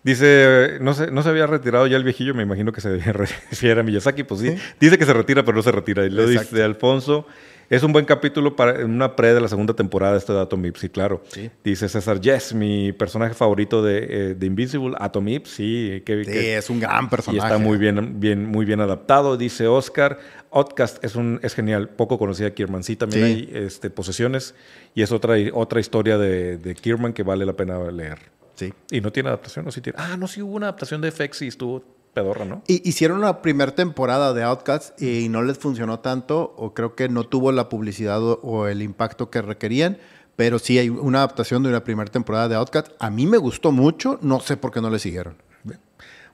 Dice, 0.03 0.77
no 0.81 0.93
se, 0.93 1.09
no 1.09 1.23
se 1.23 1.29
había 1.29 1.47
retirado 1.47 1.87
ya 1.87 1.95
el 1.97 2.03
viejillo, 2.03 2.33
me 2.35 2.43
imagino 2.43 2.71
que 2.73 2.81
se 2.81 2.97
refiere 3.13 3.79
a 3.79 3.83
Miyazaki, 3.83 4.23
pues 4.23 4.41
sí. 4.41 4.49
Sí. 4.51 4.57
Dice 4.79 4.97
que 4.97 5.05
se 5.05 5.13
retira, 5.13 5.43
pero 5.45 5.55
no 5.55 5.63
se 5.63 5.71
retira. 5.71 6.05
Y 6.05 6.09
lo 6.09 6.27
dice 6.27 6.61
Alfonso. 6.61 7.25
Es 7.67 7.81
un 7.81 7.91
buen 7.91 8.05
capítulo 8.05 8.55
para 8.55 8.85
una 8.85 9.15
pre 9.15 9.33
de 9.33 9.41
la 9.41 9.47
segunda 9.47 9.73
temporada 9.73 10.11
de 10.13 10.19
este 10.19 10.31
de 10.33 10.39
Atomip, 10.39 10.75
sí, 10.75 10.87
claro. 10.89 11.23
Sí. 11.29 11.49
Dice 11.63 11.89
César, 11.89 12.21
yes, 12.21 12.53
mi 12.53 12.91
personaje 12.91 13.33
favorito 13.33 13.81
de, 13.81 14.05
eh, 14.07 14.35
de 14.35 14.45
Invincible, 14.45 14.95
Atomip, 14.99 15.47
sí. 15.47 16.03
Que, 16.05 16.23
Sí, 16.25 16.31
que- 16.31 16.57
es 16.57 16.69
un 16.69 16.79
gran 16.79 17.05
y 17.05 17.07
personaje. 17.07 17.47
está 17.47 17.57
muy 17.57 17.79
bien, 17.79 18.19
bien, 18.19 18.45
muy 18.45 18.65
bien 18.65 18.81
adaptado, 18.81 19.35
dice 19.37 19.65
Oscar. 19.67 20.19
Outcast 20.51 21.03
es 21.03 21.15
un 21.15 21.39
es 21.41 21.55
genial, 21.55 21.89
poco 21.89 22.19
conocida 22.19 22.51
Kierman. 22.51 22.83
Sí, 22.83 22.95
también 22.95 23.23
hay 23.23 23.49
este, 23.51 23.89
posesiones 23.89 24.53
y 24.93 25.01
es 25.01 25.11
otra, 25.11 25.33
otra 25.53 25.79
historia 25.79 26.19
de, 26.19 26.57
de 26.57 26.75
Kierman 26.75 27.13
que 27.13 27.23
vale 27.23 27.47
la 27.47 27.53
pena 27.53 27.79
leer. 27.89 28.19
Sí. 28.55 28.73
Y 28.91 29.01
no 29.01 29.11
tiene 29.11 29.29
adaptación, 29.29 29.65
¿no? 29.65 29.71
Sí 29.71 29.81
tiene. 29.81 29.97
Ah, 30.01 30.17
no, 30.17 30.27
sí 30.27 30.41
hubo 30.41 30.55
una 30.55 30.67
adaptación 30.67 31.01
de 31.01 31.11
FX 31.11 31.43
y 31.43 31.47
estuvo 31.47 31.83
pedorra, 32.13 32.45
¿no? 32.45 32.63
Y 32.67 32.87
hicieron 32.87 33.17
una 33.17 33.41
primera 33.41 33.75
temporada 33.75 34.33
de 34.33 34.43
Outcast 34.43 35.01
y 35.01 35.29
no 35.29 35.43
les 35.43 35.57
funcionó 35.57 35.99
tanto, 35.99 36.53
o 36.57 36.73
creo 36.73 36.95
que 36.95 37.09
no 37.09 37.25
tuvo 37.25 37.51
la 37.51 37.69
publicidad 37.69 38.23
o, 38.23 38.39
o 38.41 38.67
el 38.67 38.81
impacto 38.81 39.29
que 39.29 39.41
requerían, 39.41 39.97
pero 40.35 40.59
sí 40.59 40.79
hay 40.79 40.89
una 40.89 41.19
adaptación 41.19 41.63
de 41.63 41.69
una 41.69 41.83
primera 41.83 42.09
temporada 42.09 42.47
de 42.47 42.55
Outcast. 42.55 42.89
A 42.99 43.09
mí 43.09 43.27
me 43.27 43.37
gustó 43.37 43.71
mucho, 43.71 44.17
no 44.21 44.39
sé 44.39 44.57
por 44.57 44.71
qué 44.71 44.81
no 44.81 44.89
le 44.89 44.99
siguieron. 44.99 45.35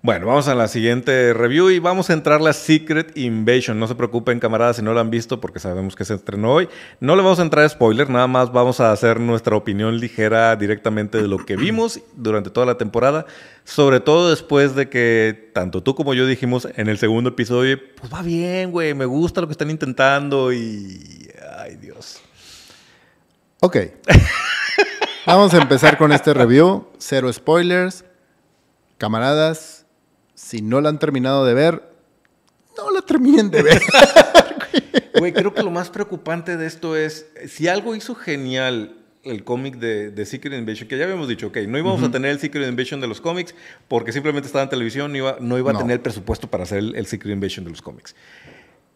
Bueno, 0.03 0.25
vamos 0.25 0.47
a 0.47 0.55
la 0.55 0.67
siguiente 0.67 1.31
review 1.31 1.69
y 1.69 1.77
vamos 1.77 2.09
a 2.09 2.13
entrar 2.13 2.41
la 2.41 2.53
Secret 2.53 3.15
Invasion. 3.15 3.79
No 3.79 3.87
se 3.87 3.93
preocupen, 3.93 4.39
camaradas, 4.39 4.77
si 4.77 4.81
no 4.81 4.95
la 4.95 5.01
han 5.01 5.11
visto, 5.11 5.39
porque 5.39 5.59
sabemos 5.59 5.95
que 5.95 6.05
se 6.05 6.15
estrenó 6.15 6.53
hoy. 6.53 6.69
No 6.99 7.15
le 7.15 7.21
vamos 7.21 7.37
a 7.37 7.43
entrar 7.43 7.65
a 7.65 7.69
spoiler, 7.69 8.09
nada 8.09 8.25
más 8.25 8.51
vamos 8.51 8.79
a 8.79 8.91
hacer 8.91 9.19
nuestra 9.19 9.55
opinión 9.55 9.99
ligera 9.99 10.55
directamente 10.55 11.21
de 11.21 11.27
lo 11.27 11.45
que 11.45 11.55
vimos 11.55 12.01
durante 12.15 12.49
toda 12.49 12.65
la 12.65 12.79
temporada. 12.79 13.27
Sobre 13.63 13.99
todo 13.99 14.31
después 14.31 14.73
de 14.73 14.89
que 14.89 15.51
tanto 15.53 15.83
tú 15.83 15.93
como 15.93 16.15
yo 16.15 16.25
dijimos 16.25 16.67
en 16.75 16.89
el 16.89 16.97
segundo 16.97 17.29
episodio, 17.29 17.77
pues 17.99 18.11
va 18.11 18.23
bien, 18.23 18.71
güey, 18.71 18.95
me 18.95 19.05
gusta 19.05 19.39
lo 19.39 19.45
que 19.45 19.53
están 19.53 19.69
intentando 19.69 20.51
y... 20.51 21.29
Ay, 21.59 21.75
Dios. 21.75 22.19
Ok. 23.59 23.77
Vamos 25.27 25.53
a 25.53 25.61
empezar 25.61 25.99
con 25.99 26.11
este 26.11 26.33
review. 26.33 26.87
Cero 26.97 27.31
spoilers. 27.31 28.03
Camaradas, 28.97 29.80
si 30.35 30.61
no 30.61 30.81
la 30.81 30.89
han 30.89 30.99
terminado 30.99 31.45
de 31.45 31.53
ver, 31.53 31.83
no 32.77 32.91
la 32.91 33.01
terminen 33.01 33.49
de 33.51 33.61
ver. 33.63 33.81
Güey, 35.19 35.33
creo 35.33 35.53
que 35.53 35.61
lo 35.61 35.69
más 35.71 35.89
preocupante 35.89 36.57
de 36.57 36.65
esto 36.65 36.95
es, 36.95 37.27
si 37.47 37.67
algo 37.67 37.95
hizo 37.95 38.15
genial 38.15 38.95
el 39.23 39.43
cómic 39.43 39.75
de, 39.75 40.09
de 40.09 40.25
Secret 40.25 40.57
Invasion, 40.57 40.87
que 40.87 40.97
ya 40.97 41.03
habíamos 41.03 41.27
dicho, 41.27 41.47
ok, 41.47 41.57
no 41.67 41.77
íbamos 41.77 42.01
a 42.01 42.09
tener 42.09 42.31
el 42.31 42.39
Secret 42.39 42.67
Invasion 42.67 42.99
de 43.01 43.07
los 43.07 43.21
cómics 43.21 43.53
porque 43.87 44.13
simplemente 44.13 44.47
estaba 44.47 44.63
en 44.63 44.69
televisión, 44.69 45.11
no 45.11 45.17
iba, 45.17 45.37
no 45.39 45.59
iba 45.59 45.73
No. 45.73 45.79
a 45.79 45.81
tener 45.81 46.01
presupuesto 46.01 46.49
para 46.49 46.63
hacer 46.63 46.79
el, 46.79 46.95
el 46.95 47.05
Secret 47.05 47.33
Invasion 47.33 47.65
de 47.65 47.71
los 47.71 47.81
cómics. 47.83 48.15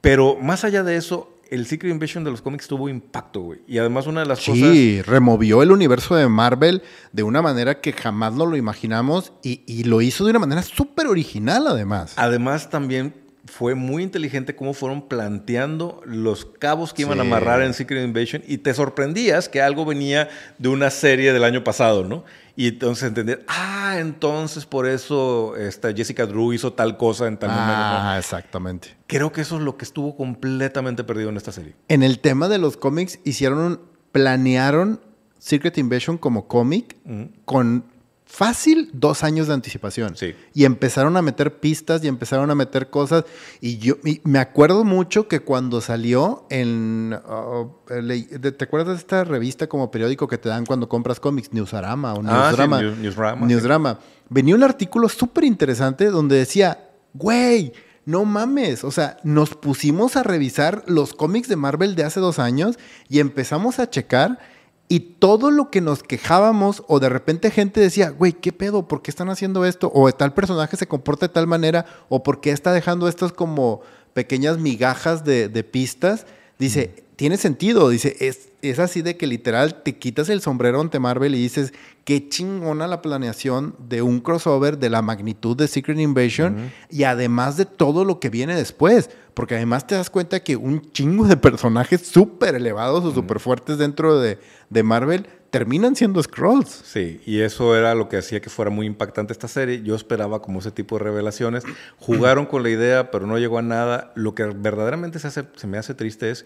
Pero 0.02 0.36
más 0.38 0.64
allá 0.64 0.84
de 0.84 0.95
eso, 0.95 1.35
el 1.49 1.65
Secret 1.67 1.91
Invasion 1.91 2.23
de 2.23 2.31
los 2.31 2.41
cómics 2.41 2.67
tuvo 2.67 2.89
impacto, 2.89 3.41
güey. 3.41 3.61
Y 3.67 3.77
además 3.77 4.07
una 4.07 4.22
de 4.22 4.27
las 4.27 4.39
cosas... 4.39 4.55
Sí, 4.55 5.01
removió 5.01 5.61
el 5.63 5.72
universo 5.72 6.15
de 6.15 6.27
Marvel 6.27 6.81
de 7.11 7.23
una 7.23 7.41
manera 7.41 7.81
que 7.81 7.93
jamás 7.93 8.34
no 8.34 8.45
lo 8.45 8.55
imaginamos 8.55 9.34
y, 9.43 9.61
y 9.65 9.84
lo 9.84 10.01
hizo 10.01 10.23
de 10.23 10.31
una 10.31 10.39
manera 10.39 10.61
súper 10.63 11.07
original 11.07 11.67
además. 11.67 12.13
Además, 12.17 12.69
también 12.69 13.13
fue 13.45 13.76
muy 13.76 14.03
inteligente 14.03 14.55
cómo 14.55 14.73
fueron 14.73 15.07
planteando 15.07 16.01
los 16.05 16.45
cabos 16.45 16.93
que 16.93 17.03
iban 17.03 17.19
a 17.19 17.22
amarrar 17.22 17.61
en 17.61 17.73
Secret 17.73 18.03
Invasion 18.03 18.43
y 18.47 18.57
te 18.57 18.73
sorprendías 18.73 19.49
que 19.49 19.61
algo 19.61 19.85
venía 19.85 20.30
de 20.57 20.69
una 20.69 20.89
serie 20.89 21.31
del 21.31 21.43
año 21.43 21.63
pasado, 21.63 22.03
¿no? 22.03 22.26
Y 22.57 22.68
entonces 22.69 23.07
entender, 23.10 23.44
ah, 23.48 23.98
entonces 23.99 24.65
por 24.65 24.88
eso 24.88 25.56
esta 25.57 25.91
Jessica 25.94 26.26
Drew 26.26 26.53
hizo 26.53 26.73
tal 26.73 26.95
cosa 26.98 27.27
en 27.27 27.38
tal. 27.38 27.49
¿no? 27.49 27.56
Ah, 27.57 28.15
exactamente. 28.18 28.95
Creo 29.07 29.32
que 29.32 29.41
eso 29.41 29.57
es 29.57 29.61
lo 29.61 29.76
que 29.77 29.84
estuvo 29.86 30.15
completamente 30.15 31.03
perdido 31.03 31.30
en 31.30 31.38
esta 31.38 31.52
serie. 31.52 31.76
En 31.90 32.02
el 32.03 32.19
tema 32.19 32.48
de 32.48 32.57
los 32.57 32.77
cómics 32.77 33.19
hicieron 33.26 33.60
un- 33.60 33.80
planearon 34.11 35.02
Secret 35.38 35.77
Invasion 35.77 36.18
como 36.18 36.48
cómic 36.48 36.95
con 37.44 37.86
fácil 38.26 38.89
dos 38.91 39.23
años 39.23 39.47
de 39.47 39.53
anticipación. 39.53 40.15
Sí. 40.15 40.34
Y 40.53 40.65
empezaron 40.65 41.15
a 41.15 41.22
meter 41.22 41.60
pistas 41.60 42.03
y 42.03 42.07
empezaron 42.07 42.49
a 42.52 42.56
meter 42.56 42.89
cosas. 42.89 43.23
Y 43.61 43.77
yo 43.77 43.95
y 44.03 44.19
me 44.23 44.39
acuerdo 44.39 44.84
mucho 44.84 45.27
que 45.27 45.39
cuando 45.41 45.80
salió 45.80 46.45
en... 46.49 47.14
uh, 47.27 47.69
le- 48.02 48.23
¿Te 48.23 48.64
acuerdas 48.65 48.89
de 48.95 48.99
esta 48.99 49.23
revista 49.23 49.68
como 49.68 49.91
periódico 49.91 50.27
que 50.27 50.38
te 50.38 50.49
dan 50.49 50.65
cuando 50.65 50.89
compras 50.89 51.19
cómics? 51.19 51.53
Newsarama 51.53 52.14
o 52.15 52.22
Ah, 52.26 52.52
sí, 52.52 52.57
Newsrama. 52.57 52.81
News- 52.81 52.97
Newsrama, 52.97 53.45
Newsrama. 53.47 53.99
Venía 54.30 54.56
un 54.56 54.64
artículo 54.64 55.07
súper 55.07 55.43
interesante 55.43 56.07
donde 56.10 56.35
decía, 56.38 56.89
güey, 57.14 57.73
no 58.06 58.26
mames. 58.26 58.84
O 58.84 58.91
sea, 58.91 59.18
nos 59.23 59.52
pusimos 59.56 60.15
a 60.15 60.23
revisar 60.23 60.84
los 60.88 61.14
cómics 61.14 61.47
de 61.47 61.56
Marvel 61.56 61.95
de 61.95 62.03
hace 62.03 62.19
dos 62.19 62.39
años 62.39 62.77
y 63.07 63.19
empezamos 63.19 63.80
a 63.80 63.89
checar 63.89 64.39
y 64.88 64.99
todo 64.99 65.49
lo 65.49 65.72
que 65.72 65.82
nos 65.82 66.03
quejábamos 66.03 66.84
o 66.88 66.99
de 66.99 67.10
repente 67.10 67.49
gente 67.49 67.80
decía, 67.80 68.12
güey, 68.12 68.34
¿qué 68.34 68.52
pedo? 68.52 68.88
¿Por 68.88 69.02
qué 69.02 69.10
están 69.10 69.30
haciendo 69.30 69.66
esto? 69.66 69.91
O 69.94 70.12
tal 70.12 70.34
personaje 70.34 70.78
se 70.78 70.88
comporta 70.88 71.28
de 71.28 71.34
tal 71.34 71.48
manera 71.48 71.86
o 72.10 72.22
por 72.22 72.40
qué 72.40 72.52
está 72.52 72.72
dejando 72.72 73.07
estas 73.07 73.34
como 73.34 73.82
pequeñas 74.14 74.60
migajas 74.60 75.24
de, 75.24 75.49
de 75.49 75.64
pistas. 75.64 76.28
Dice, 76.60 77.05
tiene 77.15 77.37
sentido. 77.37 77.89
Dice, 77.89 78.15
es, 78.19 78.49
es 78.61 78.79
así 78.79 79.01
de 79.01 79.17
que 79.17 79.27
literal 79.27 79.83
te 79.83 79.97
quitas 79.97 80.29
el 80.29 80.41
sombrero 80.41 80.81
ante 80.81 80.99
Marvel 80.99 81.35
y 81.35 81.41
dices, 81.41 81.73
qué 82.03 82.27
chingona 82.29 82.87
la 82.87 83.01
planeación 83.01 83.75
de 83.79 84.01
un 84.01 84.19
crossover 84.19 84.77
de 84.77 84.89
la 84.89 85.01
magnitud 85.01 85.55
de 85.55 85.67
Secret 85.67 85.99
Invasion 85.99 86.71
y 86.89 87.03
además 87.03 87.57
de 87.57 87.65
todo 87.65 88.05
lo 88.05 88.19
que 88.19 88.29
viene 88.29 88.55
después. 88.55 89.09
Porque 89.33 89.55
además 89.55 89.85
te 89.85 89.95
das 89.95 90.09
cuenta 90.09 90.41
que 90.41 90.55
un 90.55 90.91
chingo 90.93 91.27
de 91.27 91.35
personajes 91.35 92.07
súper 92.07 92.55
elevados 92.55 93.03
o 93.03 93.13
súper 93.13 93.41
fuertes 93.41 93.77
dentro 93.77 94.17
de, 94.19 94.39
de 94.69 94.83
Marvel 94.83 95.27
terminan 95.55 95.95
siendo 95.95 96.21
Scrolls. 96.21 96.69
Sí, 96.83 97.21
y 97.25 97.39
eso 97.39 97.77
era 97.77 97.95
lo 97.95 98.09
que 98.09 98.17
hacía 98.17 98.41
que 98.41 98.49
fuera 98.49 98.71
muy 98.71 98.85
impactante 98.87 99.31
esta 99.31 99.47
serie. 99.47 99.81
Yo 99.83 99.95
esperaba 99.95 100.41
como 100.41 100.59
ese 100.59 100.71
tipo 100.71 100.97
de 100.97 101.05
revelaciones. 101.05 101.63
Jugaron 101.97 102.45
con 102.45 102.63
la 102.63 102.69
idea, 102.69 103.11
pero 103.11 103.25
no 103.25 103.37
llegó 103.37 103.57
a 103.57 103.61
nada. 103.61 104.11
Lo 104.15 104.35
que 104.35 104.43
verdaderamente 104.43 105.19
se, 105.19 105.27
hace, 105.27 105.45
se 105.55 105.67
me 105.67 105.77
hace 105.77 105.93
triste 105.93 106.29
es, 106.29 106.45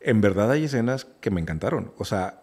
en 0.00 0.20
verdad 0.20 0.50
hay 0.50 0.64
escenas 0.64 1.06
que 1.20 1.30
me 1.30 1.40
encantaron. 1.40 1.92
O 1.98 2.04
sea, 2.04 2.42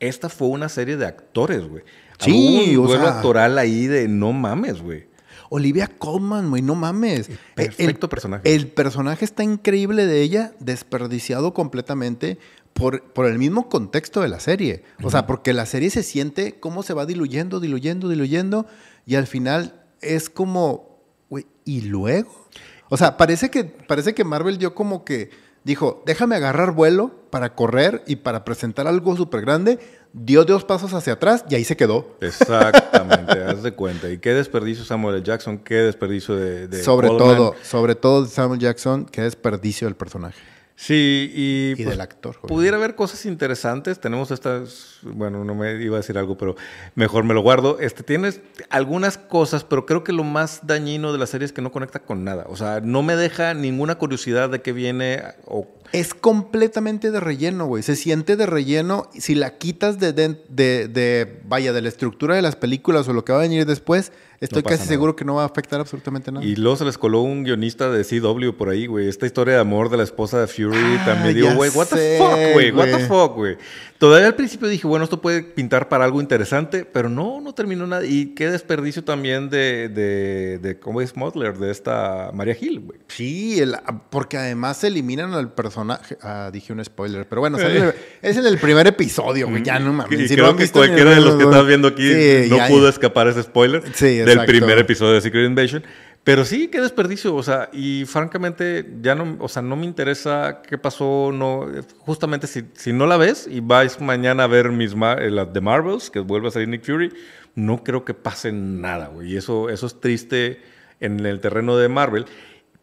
esta 0.00 0.28
fue 0.28 0.48
una 0.48 0.68
serie 0.68 0.96
de 0.96 1.06
actores, 1.06 1.66
güey. 1.66 1.84
Sí, 2.18 2.74
o 2.76 2.82
un 2.82 2.86
duelo 2.88 3.04
sea- 3.04 3.16
actoral 3.16 3.58
ahí 3.58 3.86
de 3.86 4.08
no 4.08 4.32
mames, 4.32 4.82
güey. 4.82 5.10
Olivia 5.48 5.86
Colman, 5.86 6.48
güey, 6.48 6.62
no 6.62 6.74
mames. 6.74 7.30
Perfecto 7.54 8.06
el, 8.06 8.10
personaje. 8.10 8.54
El 8.54 8.68
personaje 8.68 9.24
está 9.24 9.44
increíble 9.44 10.06
de 10.06 10.22
ella, 10.22 10.54
desperdiciado 10.60 11.52
completamente 11.52 12.38
por, 12.72 13.02
por 13.12 13.26
el 13.26 13.38
mismo 13.38 13.68
contexto 13.68 14.22
de 14.22 14.28
la 14.28 14.40
serie. 14.40 14.82
O 15.02 15.10
sea, 15.10 15.26
porque 15.26 15.52
la 15.52 15.66
serie 15.66 15.90
se 15.90 16.02
siente 16.02 16.58
cómo 16.58 16.82
se 16.82 16.94
va 16.94 17.04
diluyendo, 17.04 17.60
diluyendo, 17.60 18.08
diluyendo, 18.08 18.66
y 19.04 19.16
al 19.16 19.26
final 19.26 19.82
es 20.00 20.30
como, 20.30 21.02
güey, 21.28 21.46
¿y 21.66 21.82
luego? 21.82 22.48
O 22.88 22.96
sea, 22.96 23.16
parece 23.16 23.50
que, 23.50 23.64
parece 23.64 24.14
que 24.14 24.24
Marvel 24.24 24.56
dio 24.58 24.74
como 24.74 25.04
que 25.04 25.30
dijo, 25.64 26.02
déjame 26.06 26.36
agarrar 26.36 26.72
vuelo 26.72 27.12
para 27.30 27.54
correr 27.54 28.02
y 28.06 28.16
para 28.16 28.44
presentar 28.44 28.86
algo 28.86 29.16
súper 29.16 29.40
grande. 29.42 29.78
Dio 30.12 30.44
dos 30.44 30.64
pasos 30.64 30.92
hacia 30.92 31.14
atrás 31.14 31.44
y 31.48 31.54
ahí 31.54 31.64
se 31.64 31.76
quedó. 31.76 32.16
Exactamente, 32.20 33.32
haz 33.46 33.62
de 33.62 33.72
cuenta. 33.72 34.10
Y 34.10 34.18
qué 34.18 34.34
desperdicio 34.34 34.84
Samuel 34.84 35.16
L. 35.16 35.24
Jackson, 35.24 35.58
qué 35.58 35.76
desperdicio 35.76 36.36
de... 36.36 36.68
de 36.68 36.82
sobre 36.82 37.08
todo, 37.08 37.54
sobre 37.62 37.94
todo 37.94 38.26
Samuel 38.26 38.60
Jackson, 38.60 39.06
qué 39.06 39.22
desperdicio 39.22 39.86
del 39.86 39.96
personaje. 39.96 40.51
Sí, 40.84 41.30
y, 41.32 41.70
Y 41.72 41.74
pues, 41.76 41.90
del 41.90 42.00
actor, 42.00 42.30
obviamente. 42.30 42.54
Pudiera 42.54 42.76
haber 42.76 42.96
cosas 42.96 43.24
interesantes. 43.24 44.00
Tenemos 44.00 44.32
estas, 44.32 44.96
bueno, 45.02 45.44
no 45.44 45.54
me 45.54 45.80
iba 45.80 45.94
a 45.96 46.00
decir 46.00 46.18
algo, 46.18 46.36
pero 46.36 46.56
mejor 46.96 47.22
me 47.22 47.34
lo 47.34 47.40
guardo. 47.40 47.78
Este, 47.78 48.02
tienes 48.02 48.40
algunas 48.68 49.16
cosas, 49.16 49.62
pero 49.62 49.86
creo 49.86 50.02
que 50.02 50.12
lo 50.12 50.24
más 50.24 50.66
dañino 50.66 51.12
de 51.12 51.18
la 51.18 51.26
serie 51.26 51.44
es 51.46 51.52
que 51.52 51.62
no 51.62 51.70
conecta 51.70 52.00
con 52.00 52.24
nada. 52.24 52.46
O 52.48 52.56
sea, 52.56 52.80
no 52.80 53.04
me 53.04 53.14
deja 53.14 53.54
ninguna 53.54 53.94
curiosidad 53.94 54.50
de 54.50 54.60
qué 54.60 54.72
viene 54.72 55.22
o 55.46 55.68
Es 55.92 56.14
completamente 56.14 57.12
de 57.12 57.20
relleno, 57.20 57.66
güey. 57.66 57.84
Se 57.84 57.94
siente 57.94 58.34
de 58.34 58.46
relleno. 58.46 59.08
Si 59.16 59.36
la 59.36 59.58
quitas 59.58 60.00
de, 60.00 60.12
de, 60.12 60.42
de- 60.48 60.88
de- 60.88 61.40
vaya, 61.44 61.72
de 61.72 61.80
la 61.82 61.90
estructura 61.90 62.34
de 62.34 62.42
las 62.42 62.56
películas 62.56 63.06
o 63.06 63.12
lo 63.12 63.24
que 63.24 63.30
va 63.32 63.38
a 63.38 63.42
venir 63.42 63.66
después, 63.66 64.10
estoy 64.42 64.62
No 64.62 64.68
casi 64.68 64.80
nada. 64.80 64.88
seguro 64.88 65.16
que 65.16 65.24
no 65.24 65.34
va 65.36 65.42
a 65.42 65.46
afectar 65.46 65.80
absolutamente 65.80 66.30
nada. 66.30 66.44
Y 66.44 66.56
luego 66.56 66.76
se 66.76 66.84
les 66.84 66.98
coló 66.98 67.20
un 67.22 67.44
guionista 67.44 67.90
de 67.90 68.04
CW 68.04 68.50
por 68.56 68.68
ahí, 68.68 68.86
güey. 68.86 69.08
Esta 69.08 69.26
historia 69.26 69.54
de 69.54 69.60
amor 69.60 69.88
de 69.88 69.96
la 69.96 70.02
esposa 70.02 70.40
de 70.40 70.46
Fury 70.46 70.76
Ah, 70.76 71.02
también. 71.06 71.34
Digo, 71.34 71.54
güey, 71.54 71.70
what 71.70 71.86
sé, 71.86 71.96
the 71.96 72.18
fuck, 72.18 72.52
güey. 72.54 72.70
What 72.72 72.84
the 72.86 73.06
fuck, 73.06 73.34
güey. 73.34 73.56
Todavía 74.02 74.26
al 74.26 74.34
principio 74.34 74.66
dije, 74.66 74.84
bueno, 74.88 75.04
esto 75.04 75.20
puede 75.20 75.44
pintar 75.44 75.88
para 75.88 76.04
algo 76.04 76.20
interesante, 76.20 76.84
pero 76.84 77.08
no, 77.08 77.40
no 77.40 77.54
terminó 77.54 77.86
nada. 77.86 78.04
Y 78.04 78.34
qué 78.34 78.50
desperdicio 78.50 79.04
también 79.04 79.48
de, 79.48 79.88
de, 79.88 80.58
de 80.58 80.80
¿cómo 80.80 81.00
es? 81.00 81.14
De 81.14 81.70
esta 81.70 82.32
María 82.34 82.56
Hill, 82.60 82.80
güey. 82.80 82.98
Sí, 83.06 83.60
el- 83.60 83.76
porque 84.10 84.38
además 84.38 84.78
se 84.78 84.88
eliminan 84.88 85.32
al 85.34 85.52
personaje. 85.52 86.18
Ah, 86.20 86.50
dije 86.52 86.72
un 86.72 86.84
spoiler, 86.84 87.28
pero 87.28 87.42
bueno, 87.42 87.58
sale 87.60 87.78
el- 87.78 87.94
es 88.22 88.36
en 88.36 88.44
el 88.44 88.58
primer 88.58 88.88
episodio, 88.88 89.48
güey. 89.48 89.62
Ya 89.62 89.78
no 89.78 89.92
mames. 89.92 90.18
Y 90.18 90.26
Si 90.26 90.34
creo 90.34 90.48
no 90.48 90.56
que 90.56 90.68
cualquiera 90.68 91.10
de 91.14 91.20
los 91.20 91.36
que 91.36 91.44
estás 91.44 91.64
viendo 91.64 91.86
aquí 91.86 92.12
Sí, 92.12 92.50
no 92.50 92.56
ya- 92.56 92.66
pudo 92.66 92.88
escapar 92.88 93.28
ese 93.28 93.44
spoiler 93.44 93.84
Sí, 93.94 94.16
del 94.16 94.44
primer 94.46 94.80
episodio 94.80 95.12
de 95.12 95.20
Secret 95.20 95.46
Invasion. 95.46 95.84
Pero 96.24 96.44
sí, 96.44 96.68
qué 96.68 96.80
desperdicio, 96.80 97.34
o 97.34 97.42
sea, 97.42 97.68
y 97.72 98.04
francamente 98.04 98.88
ya 99.00 99.16
no, 99.16 99.38
o 99.40 99.48
sea, 99.48 99.60
no 99.60 99.74
me 99.74 99.86
interesa 99.86 100.62
qué 100.62 100.78
pasó, 100.78 101.32
no, 101.32 101.66
justamente 101.98 102.46
si, 102.46 102.62
si 102.74 102.92
no 102.92 103.06
la 103.06 103.16
ves 103.16 103.48
y 103.50 103.58
vais 103.58 104.00
mañana 104.00 104.44
a 104.44 104.46
ver 104.46 104.70
mis 104.70 104.92
eh, 104.92 105.30
la 105.30 105.46
de 105.46 105.60
Marvels, 105.60 106.10
que 106.10 106.20
vuelve 106.20 106.46
a 106.46 106.50
salir 106.52 106.68
Nick 106.68 106.84
Fury, 106.84 107.12
no 107.56 107.82
creo 107.82 108.04
que 108.04 108.14
pase 108.14 108.52
nada, 108.52 109.08
güey, 109.08 109.32
y 109.32 109.36
eso, 109.36 109.68
eso 109.68 109.86
es 109.86 110.00
triste 110.00 110.62
en 111.00 111.26
el 111.26 111.40
terreno 111.40 111.76
de 111.76 111.88
Marvel, 111.88 112.26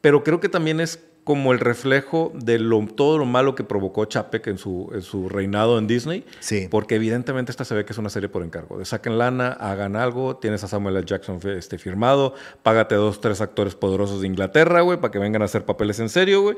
pero 0.02 0.22
creo 0.22 0.42
que 0.42 0.50
también 0.50 0.82
es 0.82 1.09
como 1.30 1.54
el 1.54 1.60
reflejo 1.60 2.32
de 2.34 2.58
lo, 2.58 2.84
todo 2.88 3.20
lo 3.20 3.26
malo 3.26 3.54
que 3.54 3.64
provocó 3.64 4.04
Chapek 4.06 4.48
en 4.48 4.58
su, 4.58 4.90
en 4.96 5.04
su 5.04 5.30
reinado 5.30 5.78
en 5.78 5.86
Disney. 5.86 6.26
Sí. 6.40 6.68
Porque 6.72 6.96
evidentemente 6.96 7.52
esta 7.52 7.66
se 7.66 7.76
ve 7.76 7.86
que 7.86 7.94
es 7.94 8.00
una 8.00 8.10
serie 8.10 8.30
por 8.30 8.42
encargo. 8.42 8.80
De 8.80 8.86
saquen 8.86 9.20
lana, 9.20 9.50
hagan 9.50 9.96
algo, 9.96 10.38
tienes 10.38 10.64
a 10.64 10.68
Samuel 10.68 10.96
L. 10.96 11.06
Jackson 11.06 11.40
este, 11.56 11.78
firmado, 11.78 12.34
págate 12.64 12.96
dos, 12.96 13.22
tres 13.22 13.42
actores 13.42 13.76
poderosos 13.76 14.22
de 14.22 14.28
Inglaterra, 14.28 14.82
güey, 14.82 15.00
para 15.00 15.12
que 15.12 15.20
vengan 15.20 15.44
a 15.44 15.46
hacer 15.46 15.66
papeles 15.66 16.00
en 16.00 16.10
serio, 16.10 16.42
güey. 16.42 16.58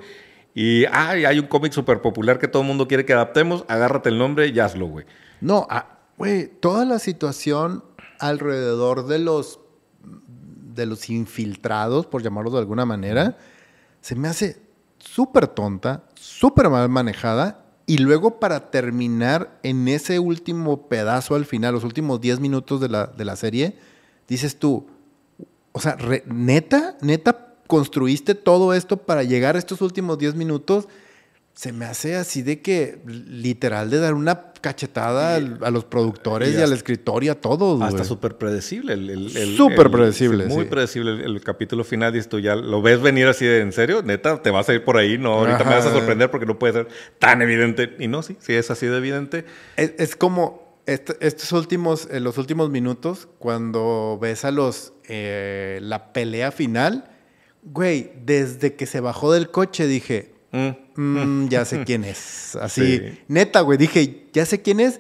Y 0.56 0.86
ay, 0.90 1.26
hay 1.26 1.38
un 1.38 1.48
cómic 1.48 1.74
súper 1.74 2.02
popular 2.02 2.40
que 2.40 2.48
todo 2.48 2.62
el 2.62 2.68
mundo 2.70 2.88
quiere 2.88 3.04
que 3.04 3.12
adaptemos, 3.12 3.66
agárrate 3.68 4.08
el 4.08 4.18
nombre 4.18 4.48
y 4.48 4.58
hazlo, 4.58 4.86
güey. 4.86 5.06
No, 5.42 5.68
ah, 5.70 6.00
güey, 6.18 6.48
toda 6.48 6.86
la 6.86 7.00
situación 7.00 7.84
alrededor 8.20 9.06
de 9.06 9.20
los 9.20 9.60
de 10.74 10.86
los 10.86 11.10
infiltrados, 11.10 12.06
por 12.06 12.24
llamarlos 12.24 12.54
de 12.54 12.60
alguna 12.60 12.86
manera, 12.86 13.38
se 14.02 14.16
me 14.16 14.28
hace 14.28 14.62
súper 15.00 15.48
tonta, 15.48 16.04
súper 16.16 16.70
mal 16.70 16.90
manejada. 16.90 17.66
Y 17.88 17.98
luego 17.98 18.40
para 18.40 18.72
terminar 18.72 19.60
en 19.64 19.88
ese 19.88 20.20
último 20.20 20.88
pedazo 20.88 21.36
al 21.36 21.46
final, 21.46 21.74
los 21.74 21.84
últimos 21.84 22.22
10 22.22 22.40
minutos 22.40 22.80
de 22.80 22.90
la, 22.90 23.08
de 23.08 23.26
la 23.26 23.36
serie, 23.36 23.78
dices 24.28 24.58
tú, 24.58 24.88
o 25.72 25.80
sea, 25.80 25.98
neta, 26.26 26.98
neta, 27.02 27.56
construiste 27.68 28.36
todo 28.36 28.74
esto 28.74 28.98
para 28.98 29.24
llegar 29.24 29.56
a 29.56 29.60
estos 29.60 29.82
últimos 29.82 30.18
10 30.18 30.36
minutos. 30.36 30.88
Se 31.54 31.74
me 31.74 31.86
hace 31.86 32.16
así 32.16 32.42
de 32.42 32.62
que, 32.62 33.00
literal, 33.06 33.90
de 33.90 34.00
dar 34.00 34.14
una 34.14 34.52
cachetada 34.62 35.36
al- 35.36 35.60
a 35.62 35.70
los 35.70 35.84
productores 35.86 36.50
y 36.50 36.54
y, 36.54 36.56
al 36.58 36.64
hasta- 36.64 36.76
escritor 36.76 37.24
y 37.24 37.30
a 37.30 37.40
todos. 37.40 37.82
Hasta 37.82 38.04
súper 38.04 38.38
predecible. 38.38 38.94
El, 38.94 39.10
el- 39.10 39.38
el- 39.38 39.58
Súper 39.58 39.88
el- 39.88 39.92
predecible, 39.92 40.46
Muy 40.46 40.64
sí. 40.64 40.70
predecible 40.70 41.24
el, 41.26 41.42
capítulo 41.44 41.84
final. 41.84 42.14
Dices 42.14 42.30
tú 42.30 42.40
ya 42.40 42.56
lo 42.56 42.82
ves 42.82 43.02
venir 43.02 43.28
así 43.28 43.46
de 43.46 43.60
en 43.60 43.74
serio, 43.74 44.02
neta, 44.02 44.42
te 44.42 44.50
vas 44.50 44.70
a 44.70 44.74
ir 44.74 44.84
por 44.84 44.98
ahí. 44.98 45.18
No, 45.18 45.34
ahorita 45.34 45.60
me 45.66 45.76
vas 45.76 45.86
a 45.86 45.90
Ajá. 45.90 45.98
sorprender 45.98 46.32
porque 46.32 46.46
no 46.46 46.58
puede 46.58 46.74
ser 46.74 46.88
tan 47.20 47.42
evidente. 47.42 47.96
Y 48.00 48.08
no, 48.08 48.24
sí, 48.24 48.38
sí 48.40 48.54
es 48.54 48.72
así 48.72 48.86
de 48.88 48.98
evidente. 48.98 49.46
Es, 49.76 49.94
es 49.98 50.16
como 50.16 50.80
est- 50.86 51.12
estos 51.20 51.52
últimos, 51.52 52.08
en 52.10 52.24
los 52.24 52.38
últimos 52.38 52.70
minutos, 52.70 53.28
cuando 53.40 54.18
ves 54.22 54.46
a 54.46 54.52
los 54.52 54.94
eh, 55.10 55.80
la 55.82 56.14
pelea 56.14 56.52
final, 56.52 57.10
güey, 57.64 58.12
desde 58.26 58.76
que 58.76 58.86
se 58.86 59.00
bajó 59.02 59.34
del 59.34 59.50
coche 59.52 59.86
dije, 59.86 60.31
Mm. 60.52 60.70
"Mm, 60.96 61.48
ya 61.50 61.66
sé 61.66 61.84
quién 61.86 62.04
es. 62.04 62.56
Así, 62.56 62.98
Sí. 62.98 63.20
neta, 63.28 63.62
güey, 63.62 63.78
dije, 63.78 64.26
ya 64.34 64.46
sé 64.46 64.62
quién 64.62 64.80
es, 64.80 65.00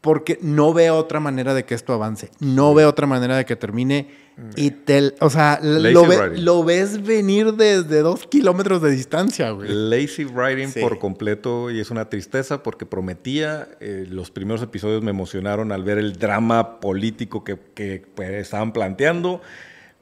porque 0.00 0.38
no 0.40 0.72
veo 0.72 0.94
otra 0.96 1.18
manera 1.18 1.54
de 1.54 1.64
que 1.64 1.74
esto 1.74 1.92
avance, 1.92 2.30
no 2.38 2.72
veo 2.72 2.88
otra 2.88 3.06
manera 3.06 3.36
de 3.36 3.44
que 3.44 3.56
termine. 3.56 4.28
Y 4.54 4.70
te, 4.70 5.14
o 5.18 5.30
sea, 5.30 5.58
lo, 5.60 6.06
ve- 6.06 6.16
writing. 6.16 6.44
lo 6.44 6.62
ves 6.62 7.02
venir 7.02 7.54
desde 7.54 8.02
dos 8.02 8.24
kilómetros 8.28 8.80
de 8.80 8.92
distancia, 8.92 9.50
güey. 9.50 9.68
Lazy 9.68 10.26
writing 10.26 10.68
Sí. 10.68 10.78
por 10.80 11.00
completo 11.00 11.72
y 11.72 11.80
es 11.80 11.90
una 11.90 12.08
tristeza 12.08 12.62
porque 12.62 12.86
prometía, 12.86 13.68
eh, 13.80 14.06
los 14.08 14.30
primeros 14.30 14.62
episodios 14.62 15.02
me 15.02 15.10
emocionaron 15.10 15.72
al 15.72 15.82
ver 15.82 15.98
el 15.98 16.12
drama 16.20 16.78
político 16.78 17.42
que, 17.42 17.58
que, 17.74 18.04
pues, 18.14 18.30
estaban 18.30 18.72
planteando, 18.72 19.42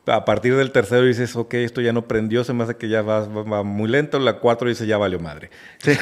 a 0.07 0.25
partir 0.25 0.57
del 0.57 0.71
tercero 0.71 1.05
dices, 1.05 1.35
ok, 1.35 1.55
esto 1.55 1.81
ya 1.81 1.93
no 1.93 2.07
prendió, 2.07 2.45
se 2.45 2.53
me 2.53 2.65
hace 2.65 2.77
que 2.77 2.89
ya 2.89 3.03
va, 3.03 3.27
va 3.27 3.63
muy 3.63 3.89
lento. 3.89 4.19
La 4.19 4.39
cuatro 4.39 4.69
dice, 4.69 4.87
ya 4.87 4.99
valió 4.99 5.19
madre. 5.19 5.51
Sí, 5.83 5.95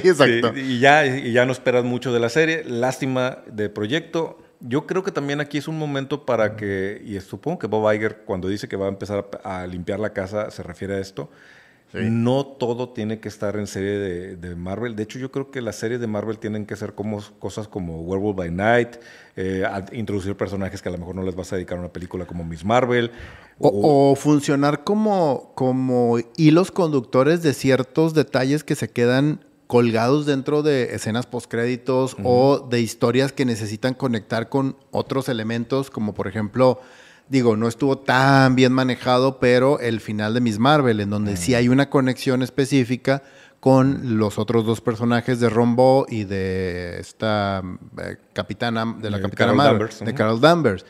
sí, 0.00 0.08
exacto. 0.08 0.56
y, 0.56 0.80
ya, 0.80 1.06
y 1.06 1.32
ya 1.32 1.44
no 1.44 1.52
esperas 1.52 1.84
mucho 1.84 2.12
de 2.12 2.20
la 2.20 2.28
serie. 2.28 2.64
Lástima 2.64 3.38
de 3.46 3.68
proyecto. 3.68 4.38
Yo 4.60 4.86
creo 4.86 5.02
que 5.02 5.10
también 5.10 5.40
aquí 5.40 5.58
es 5.58 5.68
un 5.68 5.78
momento 5.78 6.24
para 6.24 6.56
que, 6.56 7.02
y 7.04 7.20
supongo 7.20 7.58
que 7.58 7.66
Bob 7.66 7.92
Iger 7.92 8.22
cuando 8.24 8.48
dice 8.48 8.68
que 8.68 8.76
va 8.76 8.86
a 8.86 8.88
empezar 8.88 9.28
a 9.44 9.66
limpiar 9.66 10.00
la 10.00 10.14
casa 10.14 10.50
se 10.50 10.62
refiere 10.62 10.94
a 10.94 11.00
esto, 11.00 11.28
no 11.94 12.44
todo 12.44 12.88
tiene 12.88 13.20
que 13.20 13.28
estar 13.28 13.56
en 13.56 13.66
serie 13.66 14.36
de, 14.36 14.56
Marvel. 14.56 14.96
De 14.96 15.04
hecho, 15.04 15.18
yo 15.18 15.30
creo 15.30 15.50
que 15.50 15.60
las 15.60 15.76
series 15.76 16.00
de 16.00 16.06
Marvel 16.06 16.38
tienen 16.38 16.66
que 16.66 16.76
ser 16.76 16.94
como 16.94 17.20
cosas 17.38 17.68
como 17.68 18.02
Werewolf 18.02 18.36
by 18.36 18.50
Night, 18.50 18.96
eh, 19.36 19.64
introducir 19.92 20.36
personajes 20.36 20.82
que 20.82 20.88
a 20.88 20.92
lo 20.92 20.98
mejor 20.98 21.14
no 21.14 21.22
les 21.22 21.34
vas 21.34 21.52
a 21.52 21.56
dedicar 21.56 21.78
a 21.78 21.80
una 21.80 21.92
película 21.92 22.26
como 22.26 22.44
Miss 22.44 22.64
Marvel. 22.64 23.12
O, 23.58 24.16
funcionar 24.16 24.82
como, 24.82 25.52
como 25.54 26.18
hilos 26.36 26.72
conductores 26.72 27.42
de 27.42 27.54
ciertos 27.54 28.12
detalles 28.12 28.64
que 28.64 28.74
se 28.74 28.90
quedan 28.90 29.44
colgados 29.68 30.26
dentro 30.26 30.62
de 30.62 30.94
escenas 30.94 31.26
postcréditos 31.26 32.16
o 32.24 32.58
de 32.58 32.80
historias 32.80 33.32
que 33.32 33.44
necesitan 33.44 33.94
conectar 33.94 34.48
con 34.48 34.76
otros 34.90 35.28
elementos, 35.28 35.90
como 35.90 36.14
por 36.14 36.26
ejemplo 36.26 36.80
digo, 37.28 37.56
no 37.56 37.68
estuvo 37.68 37.98
tan 37.98 38.54
bien 38.54 38.72
manejado, 38.72 39.38
pero 39.38 39.80
el 39.80 40.00
final 40.00 40.34
de 40.34 40.40
Miss 40.40 40.58
Marvel, 40.58 41.00
en 41.00 41.10
donde 41.10 41.36
sí 41.36 41.54
hay 41.54 41.68
una 41.68 41.90
conexión 41.90 42.42
específica 42.42 43.22
con 43.60 44.18
los 44.18 44.38
otros 44.38 44.66
dos 44.66 44.82
personajes 44.82 45.40
de 45.40 45.48
Rombo 45.48 46.04
y 46.08 46.24
de 46.24 47.00
esta 47.00 47.62
eh, 47.98 48.18
capitana, 48.34 48.94
de 49.00 49.10
la 49.10 49.20
capitana 49.22 49.54
Marvel, 49.54 49.88
de 50.04 50.14
Carol 50.14 50.38
Danvers. 50.38 50.84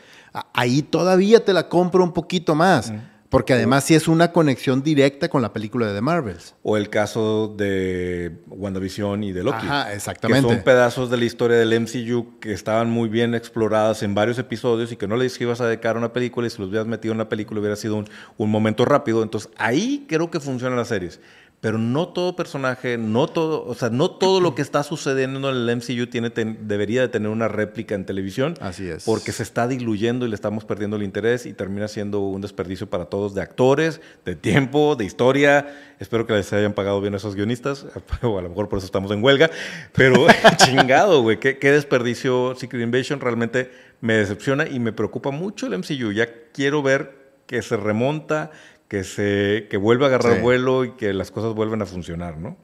Ahí 0.53 0.81
todavía 0.81 1.45
te 1.45 1.53
la 1.53 1.69
compro 1.69 2.03
un 2.03 2.11
poquito 2.11 2.53
más. 2.53 2.91
Porque 3.29 3.53
además 3.53 3.83
sí 3.83 3.95
es 3.95 4.07
una 4.07 4.31
conexión 4.31 4.83
directa 4.83 5.29
con 5.29 5.41
la 5.41 5.51
película 5.51 5.87
de 5.87 5.95
The 5.95 6.01
Marvels. 6.01 6.55
O 6.63 6.77
el 6.77 6.89
caso 6.89 7.53
de 7.57 8.37
WandaVision 8.47 9.23
y 9.23 9.31
de 9.31 9.43
Loki. 9.43 9.65
Ajá, 9.65 9.93
exactamente. 9.93 10.47
Que 10.47 10.53
son 10.55 10.63
pedazos 10.63 11.09
de 11.09 11.17
la 11.17 11.25
historia 11.25 11.57
del 11.57 11.79
MCU 11.79 12.39
que 12.39 12.53
estaban 12.53 12.89
muy 12.89 13.09
bien 13.09 13.35
exploradas 13.35 14.03
en 14.03 14.13
varios 14.15 14.37
episodios 14.37 14.91
y 14.91 14.95
que 14.95 15.07
no 15.07 15.17
le 15.17 15.25
que 15.25 15.43
ibas 15.43 15.59
a 15.59 15.67
dedicar 15.67 15.95
a 15.95 15.99
una 15.99 16.13
película 16.13 16.45
y 16.45 16.49
si 16.49 16.59
los 16.59 16.69
hubieras 16.69 16.87
metido 16.87 17.11
en 17.11 17.17
una 17.17 17.27
película 17.27 17.59
hubiera 17.59 17.75
sido 17.75 17.95
un, 17.95 18.07
un 18.37 18.51
momento 18.51 18.85
rápido. 18.85 19.23
Entonces 19.23 19.49
ahí 19.57 20.05
creo 20.07 20.29
que 20.29 20.39
funcionan 20.39 20.77
las 20.77 20.89
series 20.89 21.19
pero 21.61 21.77
no 21.77 22.09
todo 22.09 22.35
personaje, 22.35 22.97
no 22.97 23.27
todo, 23.27 23.65
o 23.65 23.73
sea, 23.73 23.89
no 23.89 24.11
todo 24.11 24.39
lo 24.39 24.53
que 24.53 24.61
está 24.61 24.83
sucediendo 24.83 25.49
en 25.49 25.55
el 25.55 25.75
MCU 25.75 26.07
tiene, 26.07 26.29
debería 26.29 27.01
de 27.01 27.07
tener 27.07 27.29
una 27.29 27.47
réplica 27.47 27.95
en 27.95 28.05
televisión. 28.05 28.53
Así 28.61 28.87
es. 28.87 29.03
Porque 29.03 29.31
se 29.31 29.41
está 29.41 29.67
diluyendo 29.67 30.25
y 30.25 30.29
le 30.29 30.35
estamos 30.35 30.63
perdiendo 30.63 30.97
el 30.97 31.03
interés 31.03 31.45
y 31.45 31.53
termina 31.53 31.87
siendo 31.87 32.19
un 32.19 32.41
desperdicio 32.41 32.87
para 32.87 33.05
todos 33.05 33.33
de 33.33 33.41
actores, 33.41 33.99
de 34.25 34.35
tiempo, 34.35 34.95
de 34.95 35.05
historia. 35.05 35.95
Espero 35.99 36.27
que 36.27 36.33
les 36.33 36.53
hayan 36.53 36.73
pagado 36.73 37.01
bien 37.01 37.15
a 37.15 37.17
esos 37.17 37.35
guionistas, 37.35 37.87
o 38.21 38.37
a 38.37 38.41
lo 38.41 38.49
mejor 38.49 38.69
por 38.69 38.77
eso 38.77 38.85
estamos 38.85 39.09
en 39.11 39.23
huelga, 39.23 39.49
pero 39.93 40.27
chingado, 40.57 41.21
güey, 41.23 41.39
¿Qué, 41.39 41.57
qué 41.57 41.71
desperdicio 41.71 42.53
Secret 42.55 42.83
Invasion 42.83 43.19
realmente 43.19 43.71
me 44.01 44.13
decepciona 44.13 44.67
y 44.67 44.79
me 44.79 44.93
preocupa 44.93 45.31
mucho 45.31 45.67
el 45.67 45.77
MCU. 45.79 46.11
Ya 46.11 46.27
quiero 46.53 46.83
ver 46.83 47.25
que 47.47 47.61
se 47.61 47.77
remonta, 47.77 48.51
que, 48.87 49.03
se, 49.03 49.67
que 49.69 49.77
vuelva 49.77 50.05
a 50.05 50.09
agarrar 50.09 50.41
vuelo 50.41 50.85
y 50.85 50.91
que 50.91 51.13
las 51.13 51.31
cosas 51.31 51.53
vuelvan 51.53 51.81
a 51.81 51.85
funcionar, 51.85 52.37
¿no? 52.37 52.57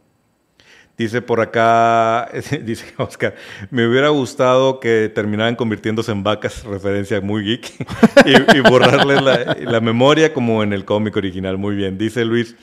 Dice 0.98 1.22
por 1.22 1.42
acá, 1.42 2.30
dice 2.64 2.94
Oscar, 2.98 3.36
me 3.72 3.88
hubiera 3.88 4.10
gustado 4.10 4.80
que 4.80 5.12
terminaran 5.14 5.56
convirtiéndose 5.56 6.12
en 6.12 6.24
vacas, 6.24 6.64
referencia 6.64 7.22
muy 7.22 7.44
geek, 7.44 7.88
y, 8.56 8.60
borrarles 8.60 9.22
la, 9.22 9.58
la, 9.60 9.82
memoria 9.82 10.34
como 10.34 10.62
en 10.62 10.74
el 10.74 10.86
cómic 10.86 11.16
original. 11.16 11.58
Muy 11.58 11.76
bien. 11.76 11.98
Dice 11.98 12.24
Luis, 12.24 12.56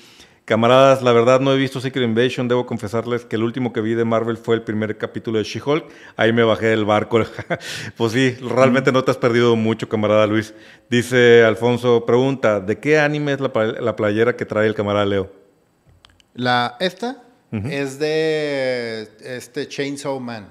Camaradas, 0.48 1.02
la 1.02 1.12
verdad 1.12 1.40
no 1.40 1.52
he 1.52 1.58
visto 1.58 1.78
Secret 1.78 2.08
Invasion. 2.08 2.48
Debo 2.48 2.64
confesarles 2.64 3.26
que 3.26 3.36
el 3.36 3.42
último 3.42 3.70
que 3.70 3.82
vi 3.82 3.92
de 3.92 4.06
Marvel 4.06 4.38
fue 4.38 4.54
el 4.54 4.62
primer 4.62 4.96
capítulo 4.96 5.36
de 5.36 5.44
She-Hulk. 5.44 5.84
Ahí 6.16 6.32
me 6.32 6.42
bajé 6.42 6.68
del 6.68 6.86
barco. 6.86 7.20
pues 7.98 8.12
sí, 8.12 8.30
realmente 8.40 8.90
no 8.90 9.04
te 9.04 9.10
has 9.10 9.18
perdido 9.18 9.56
mucho, 9.56 9.90
camarada 9.90 10.26
Luis. 10.26 10.54
Dice 10.88 11.44
Alfonso, 11.44 12.06
pregunta, 12.06 12.60
¿de 12.60 12.78
qué 12.78 12.98
anime 12.98 13.34
es 13.34 13.40
la, 13.40 13.94
playera 13.94 14.36
que 14.36 14.46
trae 14.46 14.66
el 14.66 14.74
camarada 14.74 15.04
Leo? 15.04 15.30
La, 16.32 16.78
esta 16.80 17.22
es 17.52 17.98
de 17.98 19.06
este 19.20 19.68
Chainsaw 19.68 20.18
Man. 20.18 20.50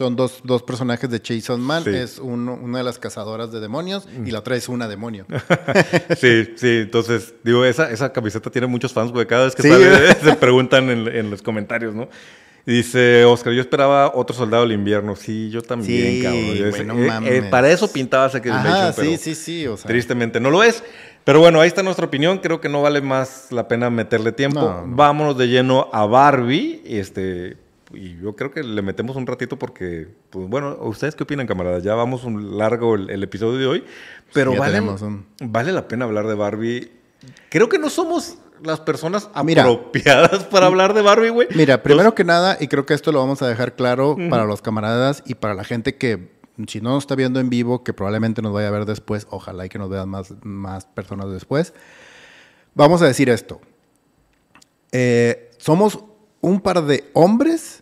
Son 0.00 0.16
dos, 0.16 0.40
dos 0.44 0.62
personajes 0.62 1.10
de 1.10 1.20
Jason 1.22 1.60
Man. 1.60 1.84
Es 1.86 2.18
una 2.18 2.78
de 2.78 2.84
las 2.84 2.98
cazadoras 2.98 3.52
de 3.52 3.60
demonios 3.60 4.08
y 4.24 4.30
la 4.30 4.38
otra 4.38 4.56
es 4.56 4.66
una 4.70 4.88
demonio. 4.88 5.26
sí, 6.18 6.54
sí. 6.56 6.78
Entonces, 6.78 7.34
digo, 7.44 7.66
esa, 7.66 7.90
esa 7.90 8.10
camiseta 8.10 8.48
tiene 8.48 8.66
muchos 8.66 8.94
fans, 8.94 9.12
güey. 9.12 9.26
Cada 9.26 9.44
vez 9.44 9.54
que 9.54 9.62
sale, 9.62 10.14
se 10.24 10.32
preguntan 10.36 10.88
en, 10.88 11.06
en, 11.06 11.30
los 11.30 11.42
comentarios, 11.42 11.94
¿no? 11.94 12.08
Dice 12.64 13.26
Oscar, 13.26 13.52
yo 13.52 13.60
esperaba 13.60 14.12
otro 14.14 14.34
soldado 14.34 14.62
del 14.62 14.72
invierno. 14.72 15.16
Sí, 15.16 15.50
yo 15.50 15.60
también, 15.60 16.14
sí, 16.14 16.22
cabrón. 16.22 16.70
Bueno, 16.70 16.94
eh, 16.94 17.06
mames. 17.06 17.32
Eh, 17.32 17.42
para 17.50 17.70
eso 17.70 17.92
pintaba 17.92 18.30
Invasion, 18.34 18.94
pero 18.96 19.10
sí, 19.10 19.18
sí, 19.18 19.34
sí. 19.34 19.66
O 19.66 19.76
sea. 19.76 19.86
Tristemente 19.86 20.40
no 20.40 20.48
lo 20.50 20.62
es. 20.62 20.82
Pero 21.24 21.40
bueno, 21.40 21.60
ahí 21.60 21.68
está 21.68 21.82
nuestra 21.82 22.06
opinión. 22.06 22.38
Creo 22.38 22.58
que 22.58 22.70
no 22.70 22.80
vale 22.80 23.02
más 23.02 23.48
la 23.50 23.68
pena 23.68 23.90
meterle 23.90 24.32
tiempo. 24.32 24.82
Vámonos 24.86 25.36
de 25.36 25.48
lleno 25.48 25.90
a 25.92 26.06
Barbie. 26.06 26.80
Este, 26.86 27.58
y 27.92 28.18
yo 28.20 28.36
creo 28.36 28.50
que 28.50 28.62
le 28.62 28.82
metemos 28.82 29.16
un 29.16 29.26
ratito 29.26 29.58
porque, 29.58 30.08
pues 30.30 30.48
bueno, 30.48 30.76
¿ustedes 30.82 31.16
qué 31.16 31.24
opinan, 31.24 31.46
camaradas? 31.46 31.82
Ya 31.82 31.94
vamos 31.94 32.24
un 32.24 32.56
largo 32.56 32.94
el, 32.94 33.22
episodio 33.22 33.58
de 33.58 33.66
hoy, 33.66 33.84
pero 34.32 34.54
vale, 34.54 34.80
vale 35.42 35.72
la 35.72 35.88
pena 35.88 36.04
hablar 36.04 36.26
de 36.26 36.34
Barbie. 36.34 36.92
Creo 37.48 37.68
que 37.68 37.78
no 37.78 37.90
somos 37.90 38.38
las 38.62 38.80
personas 38.80 39.28
apropiadas 39.34 40.44
para 40.44 40.66
hablar 40.66 40.94
de 40.94 41.02
Barbie, 41.02 41.30
güey. 41.30 41.48
Mira, 41.54 41.82
primero 41.82 42.14
que 42.14 42.24
nada, 42.24 42.56
y 42.60 42.68
creo 42.68 42.86
que 42.86 42.94
esto 42.94 43.10
lo 43.12 43.18
vamos 43.18 43.42
a 43.42 43.48
dejar 43.48 43.74
claro 43.74 44.16
para 44.28 44.44
los 44.44 44.62
camaradas 44.62 45.22
y 45.26 45.34
para 45.34 45.54
la 45.54 45.64
gente 45.64 45.96
que, 45.96 46.30
si 46.68 46.80
no 46.80 46.90
nos 46.90 47.04
está 47.04 47.14
viendo 47.14 47.40
en 47.40 47.50
vivo, 47.50 47.82
que 47.82 47.92
probablemente 47.92 48.42
nos 48.42 48.52
vaya 48.52 48.68
a 48.68 48.72
ver 48.72 48.84
después, 48.84 49.26
ojalá 49.30 49.66
y 49.66 49.68
que 49.68 49.78
nos 49.78 49.90
vean 49.90 50.08
más, 50.08 50.34
más 50.42 50.84
personas 50.84 51.30
después. 51.32 51.72
Vamos 52.74 53.02
a 53.02 53.06
decir 53.06 53.28
esto. 53.28 53.60
Eh, 54.92 55.50
somos 55.58 55.98
un 56.40 56.60
par 56.60 56.84
de 56.84 57.10
hombres 57.12 57.79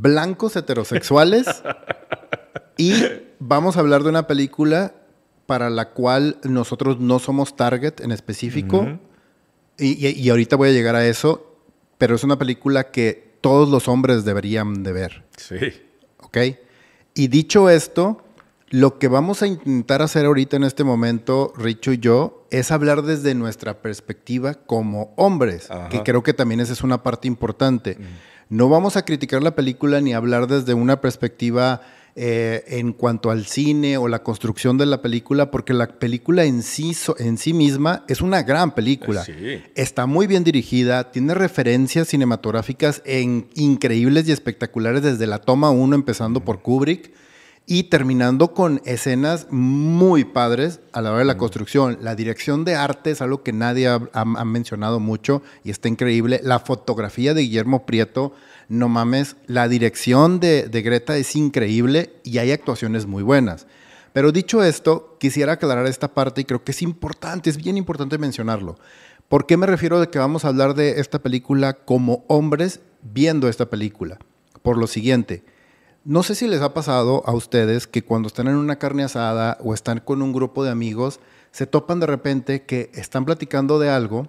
blancos 0.00 0.56
heterosexuales 0.56 1.46
y 2.76 2.94
vamos 3.38 3.76
a 3.76 3.80
hablar 3.80 4.02
de 4.02 4.08
una 4.08 4.26
película 4.26 4.94
para 5.46 5.70
la 5.70 5.90
cual 5.90 6.38
nosotros 6.42 6.98
no 7.00 7.18
somos 7.18 7.56
target 7.56 8.00
en 8.00 8.10
específico. 8.10 8.98
y, 9.78 10.28
ahorita 10.28 10.56
voy 10.56 10.70
a 10.70 10.72
llegar 10.72 10.96
a 10.96 11.06
eso, 11.06 11.58
pero 11.98 12.14
es 12.14 12.24
una 12.24 12.38
película 12.38 12.90
que 12.90 13.36
todos 13.40 13.68
los 13.68 13.88
hombres 13.88 14.24
deberían 14.24 14.82
de 14.82 14.92
ver. 14.92 15.24
Sí. 15.36 15.56
¿Ok? 16.18 16.38
Y 17.14 17.28
dicho 17.28 17.68
esto, 17.68 18.24
lo 18.70 18.98
que 18.98 19.08
vamos 19.08 19.42
a 19.42 19.46
intentar 19.46 20.02
hacer 20.02 20.24
ahorita 20.24 20.56
en 20.56 20.64
este 20.64 20.82
momento, 20.82 21.52
Richo 21.56 21.92
y 21.92 21.98
yo, 21.98 22.46
es 22.50 22.72
hablar 22.72 23.02
desde 23.02 23.34
nuestra 23.34 23.82
perspectiva 23.82 24.54
como 24.54 25.12
hombres, 25.16 25.68
que 25.90 26.02
creo 26.02 26.22
que 26.22 26.32
también 26.32 26.60
esa 26.60 26.72
es 26.72 26.82
una 26.82 27.02
parte 27.02 27.28
importante. 27.28 27.98
No 28.48 28.68
vamos 28.68 28.96
a 28.96 29.04
criticar 29.04 29.42
la 29.42 29.54
película 29.54 30.00
ni 30.00 30.14
hablar 30.14 30.46
desde 30.46 30.74
una 30.74 31.00
perspectiva 31.00 31.80
eh, 32.16 32.62
en 32.68 32.92
cuanto 32.92 33.32
al 33.32 33.44
cine 33.44 33.96
o 33.96 34.06
la 34.06 34.22
construcción 34.22 34.78
de 34.78 34.86
la 34.86 35.02
película, 35.02 35.50
porque 35.50 35.74
la 35.74 35.88
película 35.88 36.44
en 36.44 36.62
sí, 36.62 36.96
en 37.18 37.38
sí 37.38 37.52
misma 37.52 38.04
es 38.06 38.20
una 38.20 38.44
gran 38.44 38.72
película. 38.72 39.26
Está 39.74 40.06
muy 40.06 40.28
bien 40.28 40.44
dirigida, 40.44 41.10
tiene 41.10 41.34
referencias 41.34 42.06
cinematográficas 42.06 43.02
en, 43.04 43.48
increíbles 43.54 44.28
y 44.28 44.32
espectaculares 44.32 45.02
desde 45.02 45.26
la 45.26 45.40
toma 45.40 45.70
1, 45.70 45.96
empezando 45.96 46.44
por 46.44 46.62
Kubrick 46.62 47.12
y 47.66 47.84
terminando 47.84 48.52
con 48.52 48.82
escenas 48.84 49.46
muy 49.50 50.24
padres 50.24 50.80
a 50.92 51.00
la 51.00 51.10
hora 51.10 51.20
de 51.20 51.24
la 51.24 51.38
construcción. 51.38 51.98
La 52.02 52.14
dirección 52.14 52.64
de 52.64 52.74
arte 52.74 53.10
es 53.10 53.22
algo 53.22 53.42
que 53.42 53.52
nadie 53.52 53.88
ha, 53.88 54.24
mencionado 54.44 55.00
mucho 55.00 55.42
y 55.62 55.70
está 55.70 55.88
increíble. 55.88 56.40
La 56.42 56.58
fotografía 56.58 57.32
de 57.32 57.42
Guillermo 57.42 57.86
Prieto, 57.86 58.34
no 58.68 58.88
mames, 58.88 59.36
la 59.46 59.68
dirección 59.68 60.40
de, 60.40 60.68
de 60.68 60.82
Greta 60.82 61.16
es 61.16 61.34
increíble 61.36 62.12
y 62.22 62.38
hay 62.38 62.52
actuaciones 62.52 63.06
muy 63.06 63.22
buenas. 63.22 63.66
Pero 64.12 64.30
dicho 64.30 64.62
esto, 64.62 65.16
quisiera 65.18 65.54
aclarar 65.54 65.86
esta 65.86 66.12
parte 66.12 66.42
y 66.42 66.44
creo 66.44 66.62
que 66.62 66.72
es 66.72 66.82
importante, 66.82 67.50
es 67.50 67.56
bien 67.56 67.78
importante 67.78 68.18
mencionarlo. 68.18 68.78
¿Por 69.28 69.46
qué 69.46 69.56
me 69.56 69.66
refiero 69.66 70.00
de 70.00 70.08
que 70.08 70.18
vamos 70.18 70.44
a 70.44 70.48
hablar 70.48 70.74
de 70.74 71.00
esta 71.00 71.18
película 71.18 71.72
como 71.72 72.24
hombres 72.28 72.80
viendo 73.02 73.48
esta 73.48 73.70
película? 73.70 74.18
Por 74.62 74.76
lo 74.76 74.86
siguiente, 74.86 75.42
no 76.04 76.22
sé 76.22 76.34
si 76.34 76.46
les 76.46 76.60
ha 76.60 76.74
pasado 76.74 77.22
a 77.26 77.32
ustedes 77.32 77.86
que 77.86 78.04
cuando 78.04 78.28
están 78.28 78.48
en 78.48 78.56
una 78.56 78.78
carne 78.78 79.04
asada 79.04 79.58
o 79.60 79.72
están 79.72 80.00
con 80.00 80.22
un 80.22 80.32
grupo 80.32 80.62
de 80.64 80.70
amigos, 80.70 81.20
se 81.50 81.66
topan 81.66 82.00
de 82.00 82.06
repente 82.06 82.64
que 82.64 82.90
están 82.94 83.24
platicando 83.24 83.78
de 83.78 83.88
algo 83.88 84.28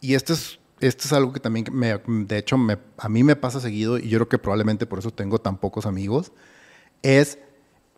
y 0.00 0.14
esto 0.14 0.32
es, 0.32 0.60
esto 0.80 1.04
es 1.06 1.12
algo 1.12 1.32
que 1.32 1.40
también, 1.40 1.66
me, 1.72 1.98
de 2.06 2.38
hecho, 2.38 2.56
a 2.98 3.08
mí 3.08 3.24
me 3.24 3.34
pasa 3.34 3.60
seguido 3.60 3.98
y 3.98 4.08
yo 4.08 4.18
creo 4.18 4.28
que 4.28 4.38
probablemente 4.38 4.86
por 4.86 5.00
eso 5.00 5.10
tengo 5.10 5.40
tan 5.40 5.58
pocos 5.58 5.84
amigos, 5.86 6.32
es 7.02 7.38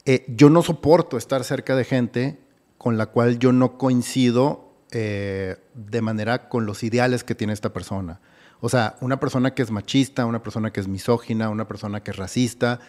eh, 0.07 0.25
yo 0.29 0.49
no 0.49 0.63
soporto 0.63 1.19
estar 1.19 1.45
cerca 1.45 1.77
de 1.77 1.85
gente 1.85 2.39
con 2.79 2.97
la 2.97 3.07
cual 3.07 3.39
yo 3.39 3.53
no 3.53 3.77
coincido 3.77 4.73
eh, 4.91 5.57
de 5.75 6.01
manera 6.01 6.49
con 6.49 6.65
los 6.65 6.83
ideales 6.83 7.25
que 7.25 7.35
tiene 7.35 7.53
esta 7.53 7.75
persona. 7.75 8.21
O 8.61 8.69
sea, 8.69 8.97
una 9.01 9.21
persona 9.21 9.55
que 9.55 9.63
es 9.63 9.71
machista, 9.71 10.25
una 10.25 10.43
persona 10.43 10.73
que 10.73 10.81
es 10.81 10.89
misógina, 10.89 11.51
una 11.51 11.69
persona 11.69 12.03
que 12.03 12.13
es 12.13 12.17
racista, 12.17 12.81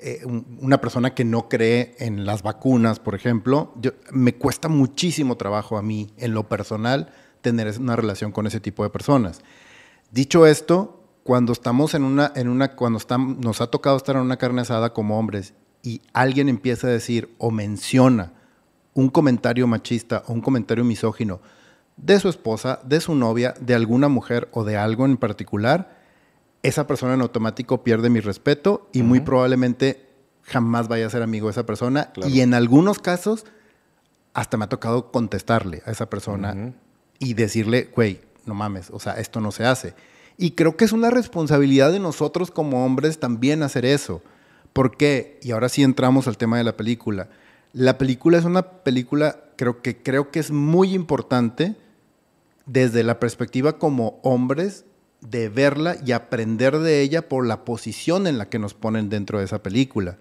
eh, 0.00 0.24
una 0.60 0.80
persona 0.80 1.14
que 1.14 1.24
no 1.24 1.48
cree 1.48 1.96
en 1.98 2.24
las 2.24 2.42
vacunas, 2.42 3.00
por 3.00 3.14
ejemplo, 3.14 3.74
me 4.12 4.34
cuesta 4.34 4.68
muchísimo 4.68 5.36
trabajo 5.36 5.76
a 5.76 5.82
mí, 5.82 6.12
en 6.16 6.34
lo 6.34 6.48
personal, 6.48 7.12
tener 7.40 7.72
una 7.78 7.96
relación 7.96 8.32
con 8.32 8.46
ese 8.46 8.60
tipo 8.60 8.84
de 8.84 8.90
personas. 8.90 9.40
Dicho 10.10 10.46
esto, 10.46 11.04
cuando 11.22 11.52
estamos 11.52 11.94
en 11.94 12.04
una, 12.04 12.32
en 12.34 12.48
una, 12.48 12.74
cuando 12.74 13.00
nos 13.38 13.60
ha 13.60 13.66
tocado 13.66 13.96
estar 13.96 14.16
en 14.16 14.22
una 14.22 14.36
carne 14.36 14.62
asada 14.62 14.92
como 14.92 15.18
hombres 15.18 15.54
y 15.82 16.00
alguien 16.12 16.48
empieza 16.48 16.86
a 16.86 16.90
decir 16.90 17.34
o 17.38 17.50
menciona 17.50 18.32
un 18.94 19.08
comentario 19.10 19.66
machista 19.66 20.22
o 20.26 20.32
un 20.32 20.40
comentario 20.40 20.84
misógino 20.84 21.40
de 21.96 22.18
su 22.20 22.28
esposa, 22.28 22.80
de 22.84 23.00
su 23.00 23.14
novia, 23.14 23.54
de 23.60 23.74
alguna 23.74 24.08
mujer 24.08 24.48
o 24.52 24.64
de 24.64 24.76
algo 24.76 25.04
en 25.04 25.16
particular, 25.16 25.97
esa 26.62 26.86
persona 26.86 27.14
en 27.14 27.20
automático 27.20 27.82
pierde 27.84 28.10
mi 28.10 28.20
respeto 28.20 28.88
y 28.92 29.02
muy 29.02 29.20
probablemente 29.20 30.08
jamás 30.42 30.88
vaya 30.88 31.06
a 31.06 31.10
ser 31.10 31.22
amigo 31.22 31.46
de 31.46 31.52
esa 31.52 31.66
persona. 31.66 32.12
Y 32.26 32.40
en 32.40 32.54
algunos 32.54 32.98
casos, 32.98 33.44
hasta 34.34 34.56
me 34.56 34.64
ha 34.64 34.68
tocado 34.68 35.10
contestarle 35.10 35.82
a 35.86 35.90
esa 35.90 36.10
persona 36.10 36.74
y 37.18 37.34
decirle, 37.34 37.90
güey, 37.94 38.20
no 38.46 38.54
mames, 38.54 38.90
o 38.90 38.98
sea, 38.98 39.14
esto 39.14 39.40
no 39.40 39.52
se 39.52 39.64
hace. 39.64 39.94
Y 40.36 40.52
creo 40.52 40.76
que 40.76 40.84
es 40.84 40.92
una 40.92 41.10
responsabilidad 41.10 41.92
de 41.92 42.00
nosotros 42.00 42.50
como 42.50 42.84
hombres 42.84 43.18
también 43.18 43.62
hacer 43.62 43.84
eso. 43.84 44.22
¿Por 44.72 44.96
qué? 44.96 45.38
Y 45.42 45.50
ahora 45.50 45.68
sí 45.68 45.82
entramos 45.82 46.28
al 46.28 46.38
tema 46.38 46.58
de 46.58 46.64
la 46.64 46.76
película. 46.76 47.28
La 47.72 47.98
película 47.98 48.38
es 48.38 48.44
una 48.44 48.62
película, 48.62 49.40
creo 49.56 49.82
que, 49.82 50.00
creo 50.02 50.30
que 50.30 50.38
es 50.38 50.50
muy 50.50 50.94
importante 50.94 51.76
desde 52.66 53.02
la 53.02 53.18
perspectiva 53.18 53.78
como 53.78 54.20
hombres 54.22 54.84
de 55.20 55.48
verla 55.48 55.96
y 56.04 56.12
aprender 56.12 56.78
de 56.78 57.00
ella 57.00 57.28
por 57.28 57.46
la 57.46 57.64
posición 57.64 58.26
en 58.26 58.38
la 58.38 58.48
que 58.48 58.58
nos 58.58 58.74
ponen 58.74 59.08
dentro 59.08 59.38
de 59.38 59.44
esa 59.44 59.62
película. 59.62 60.18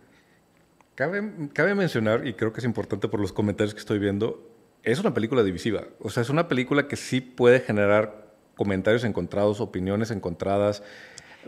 Cabe, 0.95 1.49
cabe 1.53 1.75
mencionar, 1.75 2.25
y 2.25 2.33
creo 2.33 2.53
que 2.53 2.59
es 2.59 2.65
importante 2.65 3.07
por 3.07 3.19
los 3.19 3.31
comentarios 3.31 3.73
que 3.73 3.79
estoy 3.79 3.99
viendo, 3.99 4.49
es 4.83 4.99
una 4.99 5.13
película 5.13 5.43
divisiva. 5.43 5.83
O 5.99 6.09
sea, 6.09 6.23
es 6.23 6.29
una 6.29 6.47
película 6.47 6.87
que 6.87 6.95
sí 6.95 7.21
puede 7.21 7.59
generar 7.59 8.27
comentarios 8.55 9.03
encontrados, 9.03 9.61
opiniones 9.61 10.11
encontradas. 10.11 10.83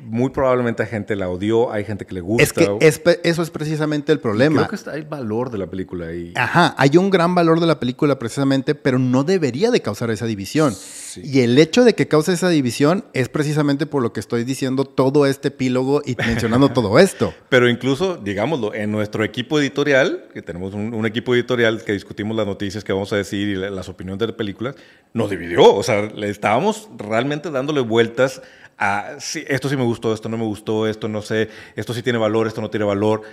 Muy 0.03 0.29
probablemente 0.29 0.83
hay 0.83 0.89
gente 0.89 1.15
la 1.15 1.29
odió, 1.29 1.71
hay 1.71 1.83
gente 1.83 2.05
que 2.05 2.13
le 2.13 2.21
gusta. 2.21 2.43
Es 2.43 2.53
que 2.99 3.19
eso 3.23 3.41
es 3.41 3.49
precisamente 3.49 4.11
el 4.11 4.19
problema. 4.19 4.67
creo 4.67 4.83
que 4.83 4.89
hay 4.89 5.01
valor 5.01 5.49
de 5.49 5.57
la 5.57 5.67
película 5.67 6.07
ahí. 6.07 6.33
Ajá, 6.35 6.75
hay 6.77 6.97
un 6.97 7.09
gran 7.09 7.35
valor 7.35 7.59
de 7.59 7.67
la 7.67 7.79
película 7.79 8.19
precisamente, 8.19 8.75
pero 8.75 8.99
no 8.99 9.23
debería 9.23 9.71
de 9.71 9.81
causar 9.81 10.11
esa 10.11 10.25
división. 10.25 10.75
Y 11.17 11.41
el 11.41 11.57
hecho 11.57 11.83
de 11.83 11.95
que 11.95 12.07
cause 12.07 12.33
esa 12.33 12.49
división 12.49 13.05
es 13.13 13.29
precisamente 13.29 13.85
por 13.85 14.01
lo 14.01 14.13
que 14.13 14.19
estoy 14.19 14.43
diciendo 14.43 14.85
todo 14.85 15.25
este 15.25 15.49
epílogo 15.49 16.01
y 16.05 16.15
mencionando 16.15 16.69
todo 16.73 16.99
esto. 16.99 17.33
Pero 17.49 17.69
incluso, 17.69 18.17
digámoslo, 18.17 18.73
en 18.73 18.91
nuestro 18.91 19.23
equipo 19.23 19.59
editorial, 19.59 20.25
que 20.33 20.41
tenemos 20.41 20.73
un, 20.73 21.05
equipo 21.05 21.33
editorial 21.33 21.83
que 21.83 21.93
discutimos 21.93 22.35
las 22.37 22.45
noticias 22.45 22.83
que 22.83 22.93
vamos 22.93 23.11
a 23.13 23.15
decir 23.15 23.49
y 23.49 23.55
las 23.55 23.89
opiniones 23.89 24.19
de 24.19 24.27
las 24.27 24.35
películas, 24.35 24.75
nos 25.13 25.29
dividió. 25.29 25.73
O 25.73 25.83
sea, 25.83 26.03
le 26.03 26.29
estábamos 26.29 26.89
realmente 26.97 27.49
dándole 27.49 27.81
vueltas 27.81 28.41
esto 28.79 29.69
sí 29.69 29.75
me 29.75 29.83
gustó, 29.83 30.13
esto 30.13 30.29
no 30.29 30.37
me 30.37 30.45
gustó, 30.45 30.87
esto 30.87 31.07
no 31.07 31.21
sé, 31.21 31.49
esto 31.75 31.93
sí 31.93 32.01
tiene 32.01 32.19
valor, 32.19 32.47
esto 32.47 32.61
no 32.61 32.69
tiene 32.69 32.85
valor. 32.85 33.23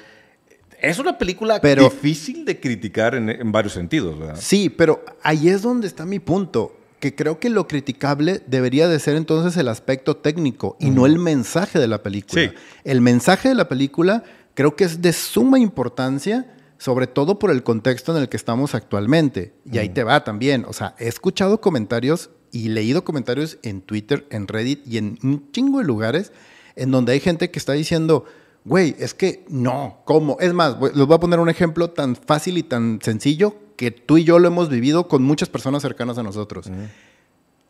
Es 0.80 0.98
una 0.98 1.16
película 1.16 1.58
difícil 1.58 2.44
de 2.44 2.60
criticar 2.60 3.14
en, 3.14 3.50
varios 3.52 3.72
sentidos, 3.72 4.18
¿verdad? 4.18 4.36
Sí, 4.38 4.68
pero 4.68 5.04
ahí 5.22 5.48
es 5.48 5.62
donde 5.62 5.86
está 5.86 6.04
mi 6.04 6.18
punto, 6.18 6.76
que 7.00 7.14
creo 7.14 7.38
que 7.38 7.48
lo 7.48 7.66
criticable 7.66 8.42
debería 8.46 8.88
de 8.88 8.98
ser 8.98 9.16
entonces 9.16 9.56
el 9.56 9.68
aspecto 9.68 10.16
técnico 10.16 10.76
y 10.80 10.90
no 10.90 11.06
el 11.06 11.18
mensaje 11.18 11.78
de 11.78 11.88
la 11.88 12.02
película. 12.02 12.52
El 12.84 13.00
mensaje 13.00 13.48
de 13.48 13.54
la 13.54 13.68
película 13.68 14.24
creo 14.54 14.76
que 14.76 14.84
es 14.84 15.00
de 15.00 15.12
suma 15.12 15.58
importancia, 15.58 16.54
sobre 16.78 17.06
todo 17.06 17.38
por 17.38 17.50
el 17.50 17.62
contexto 17.62 18.14
en 18.14 18.22
el 18.22 18.28
que 18.28 18.36
estamos 18.36 18.74
actualmente. 18.74 19.54
Y 19.70 19.78
ahí 19.78 19.88
te 19.88 20.04
va 20.04 20.24
también. 20.24 20.64
O 20.66 20.72
sea, 20.72 20.94
he 20.98 21.08
escuchado 21.08 21.60
comentarios 21.60 22.30
y 22.64 22.68
leído 22.68 23.04
comentarios 23.04 23.58
en 23.62 23.82
Twitter, 23.82 24.26
en 24.30 24.48
Reddit 24.48 24.86
y 24.86 24.98
en 24.98 25.18
un 25.22 25.50
chingo 25.52 25.78
de 25.78 25.84
lugares 25.84 26.32
en 26.74 26.90
donde 26.90 27.12
hay 27.12 27.20
gente 27.20 27.50
que 27.50 27.58
está 27.58 27.72
diciendo, 27.72 28.24
güey, 28.64 28.94
es 28.98 29.14
que 29.14 29.44
no, 29.48 29.98
¿cómo? 30.04 30.36
Es 30.40 30.52
más, 30.52 30.76
les 30.80 31.06
voy 31.06 31.14
a 31.14 31.20
poner 31.20 31.40
un 31.40 31.48
ejemplo 31.48 31.90
tan 31.90 32.16
fácil 32.16 32.58
y 32.58 32.62
tan 32.62 33.00
sencillo 33.02 33.56
que 33.76 33.90
tú 33.90 34.18
y 34.18 34.24
yo 34.24 34.38
lo 34.38 34.48
hemos 34.48 34.68
vivido 34.68 35.08
con 35.08 35.22
muchas 35.22 35.48
personas 35.48 35.82
cercanas 35.82 36.18
a 36.18 36.22
nosotros. 36.22 36.70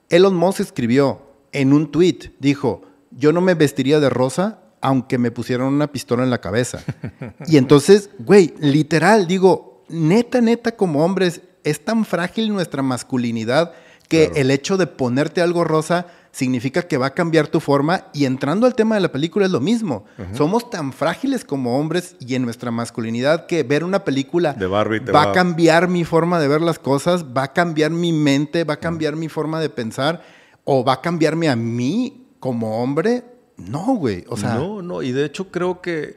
Elon 0.09 0.35
Musk 0.35 0.61
escribió 0.61 1.23
en 1.53 1.73
un 1.73 1.91
tweet, 1.91 2.33
dijo, 2.39 2.83
yo 3.11 3.33
no 3.33 3.41
me 3.41 3.55
vestiría 3.55 4.01
de 4.01 4.11
rosa 4.11 4.61
aunque 4.81 5.19
me 5.19 5.33
pusieran 5.33 5.67
una 5.67 5.91
pistola 5.91 6.23
en 6.23 6.31
la 6.31 6.41
cabeza. 6.41 6.81
y 7.47 7.57
entonces, 7.57 8.11
güey, 8.21 8.55
literal, 8.61 9.27
digo, 9.27 9.85
neta, 9.89 10.41
neta, 10.41 10.77
como 10.77 11.05
hombres, 11.05 11.41
es 11.65 11.85
tan 11.85 12.05
frágil 12.05 12.53
nuestra 12.53 12.83
masculinidad 12.83 13.73
que 14.09 14.33
el 14.37 14.51
hecho 14.51 14.77
de 14.77 14.87
ponerte 14.87 15.41
algo 15.41 15.65
rosa 15.65 16.07
significa 16.37 16.83
que 16.83 16.99
va 16.99 17.07
a 17.07 17.15
cambiar 17.15 17.49
tu 17.49 17.61
forma 17.61 18.05
y 18.13 18.27
entrando 18.27 18.67
al 18.67 18.75
tema 18.75 18.95
de 18.95 19.01
la 19.01 19.11
película 19.11 19.47
es 19.47 19.53
lo 19.53 19.61
mismo. 19.61 20.05
Somos 20.35 20.69
tan 20.69 20.93
frágiles 20.93 21.47
como 21.47 21.79
hombres 21.79 22.15
y 22.21 22.35
en 22.35 22.43
nuestra 22.43 22.71
masculinidad 22.71 23.47
que 23.47 23.63
ver 23.63 23.83
una 23.83 24.05
película 24.05 24.55
va, 25.15 25.23
a 25.23 25.33
cambiar 25.33 25.89
mi 25.89 26.05
forma 26.05 26.39
de 26.39 26.49
ver 26.49 26.61
las 26.61 26.79
cosas, 26.79 27.25
va 27.25 27.45
a 27.45 27.53
cambiar 27.55 27.91
mi 27.91 28.13
mente, 28.13 28.65
va 28.65 28.75
a 28.75 28.81
cambiar 28.81 29.17
mi 29.17 29.29
forma 29.31 29.61
de 29.61 29.71
pensar 29.71 30.23
o 30.65 30.85
va 30.85 30.95
a 30.95 31.01
cambiarme 31.01 31.49
a 31.49 31.57
mí 31.57 32.27
como 32.39 32.83
hombre. 32.83 33.25
No, 33.57 33.97
güey. 33.97 34.25
O 34.29 34.37
sea, 34.37 34.57
no, 34.57 34.83
no. 34.83 35.01
Y 35.01 35.13
de 35.13 35.25
hecho 35.25 35.51
creo 35.51 35.81
que 35.81 36.17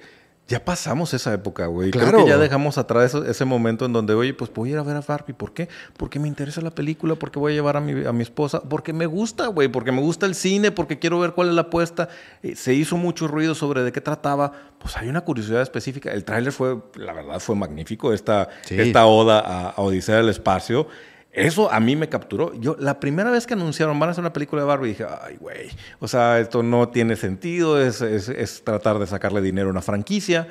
ya 0.49 0.65
pasamos 0.65 1.13
esa 1.13 1.31
época, 1.31 1.67
güey. 1.67 1.91
Claro. 1.91 2.07
Creo 2.09 2.23
que 2.25 2.31
ya 2.31 2.37
dejamos 2.37 2.79
atrás 2.79 3.13
ese 3.13 3.45
momento 3.45 3.85
en 3.85 3.93
donde, 3.93 4.15
oye, 4.15 4.33
pues 4.33 4.51
voy 4.51 4.69
a 4.69 4.71
ir 4.73 4.77
a 4.79 4.83
ver 4.83 4.95
a 4.97 5.01
Barbie. 5.01 5.33
¿Por 5.33 5.53
qué? 5.53 5.69
Porque 5.95 6.19
me 6.19 6.27
interesa 6.27 6.59
la 6.61 6.71
película, 6.71 7.13
porque 7.15 7.37
voy 7.37 7.51
a 7.51 7.55
llevar 7.55 7.77
a 7.77 7.81
mi, 7.81 8.03
a 8.03 8.11
mi 8.11 8.23
esposa, 8.23 8.61
porque 8.67 8.91
me 8.91 9.05
gusta, 9.05 9.45
güey, 9.47 9.67
porque 9.67 9.91
me 9.91 10.01
gusta 10.01 10.25
el 10.25 10.33
cine, 10.33 10.71
porque 10.71 10.97
quiero 10.97 11.19
ver 11.19 11.33
cuál 11.33 11.49
es 11.49 11.53
la 11.53 11.61
apuesta. 11.61 12.09
Eh, 12.41 12.55
se 12.55 12.73
hizo 12.73 12.97
mucho 12.97 13.27
ruido 13.27 13.53
sobre 13.53 13.83
de 13.83 13.91
qué 13.91 14.01
trataba. 14.01 14.51
Pues 14.79 14.97
hay 14.97 15.07
una 15.07 15.21
curiosidad 15.21 15.61
específica. 15.61 16.11
El 16.11 16.25
tráiler 16.25 16.51
fue, 16.51 16.79
la 16.95 17.13
verdad, 17.13 17.39
fue 17.39 17.55
magnífico. 17.55 18.11
Esta, 18.11 18.49
esta 18.69 19.05
oda 19.05 19.39
a, 19.39 19.69
a 19.69 19.81
Odisea 19.81 20.15
del 20.15 20.29
Espacio. 20.29 20.87
Eso 21.31 21.71
a 21.71 21.79
mí 21.79 21.95
me 21.95 22.09
capturó. 22.09 22.53
Yo, 22.59 22.75
la 22.79 22.99
primera 22.99 23.29
vez 23.29 23.45
que 23.45 23.53
anunciaron 23.53 23.99
van 23.99 24.09
a 24.09 24.11
hacer 24.11 24.23
una 24.23 24.33
película 24.33 24.63
de 24.63 24.67
Barbie, 24.67 24.89
dije, 24.89 25.05
ay, 25.23 25.37
güey, 25.39 25.69
o 25.99 26.07
sea, 26.07 26.39
esto 26.39 26.63
no 26.63 26.89
tiene 26.89 27.15
sentido, 27.15 27.79
es, 27.81 28.01
es, 28.01 28.63
tratar 28.63 28.97
de 28.97 29.05
sacarle 29.05 29.41
dinero 29.41 29.67
a 29.67 29.71
una 29.71 29.81
franquicia. 29.81 30.47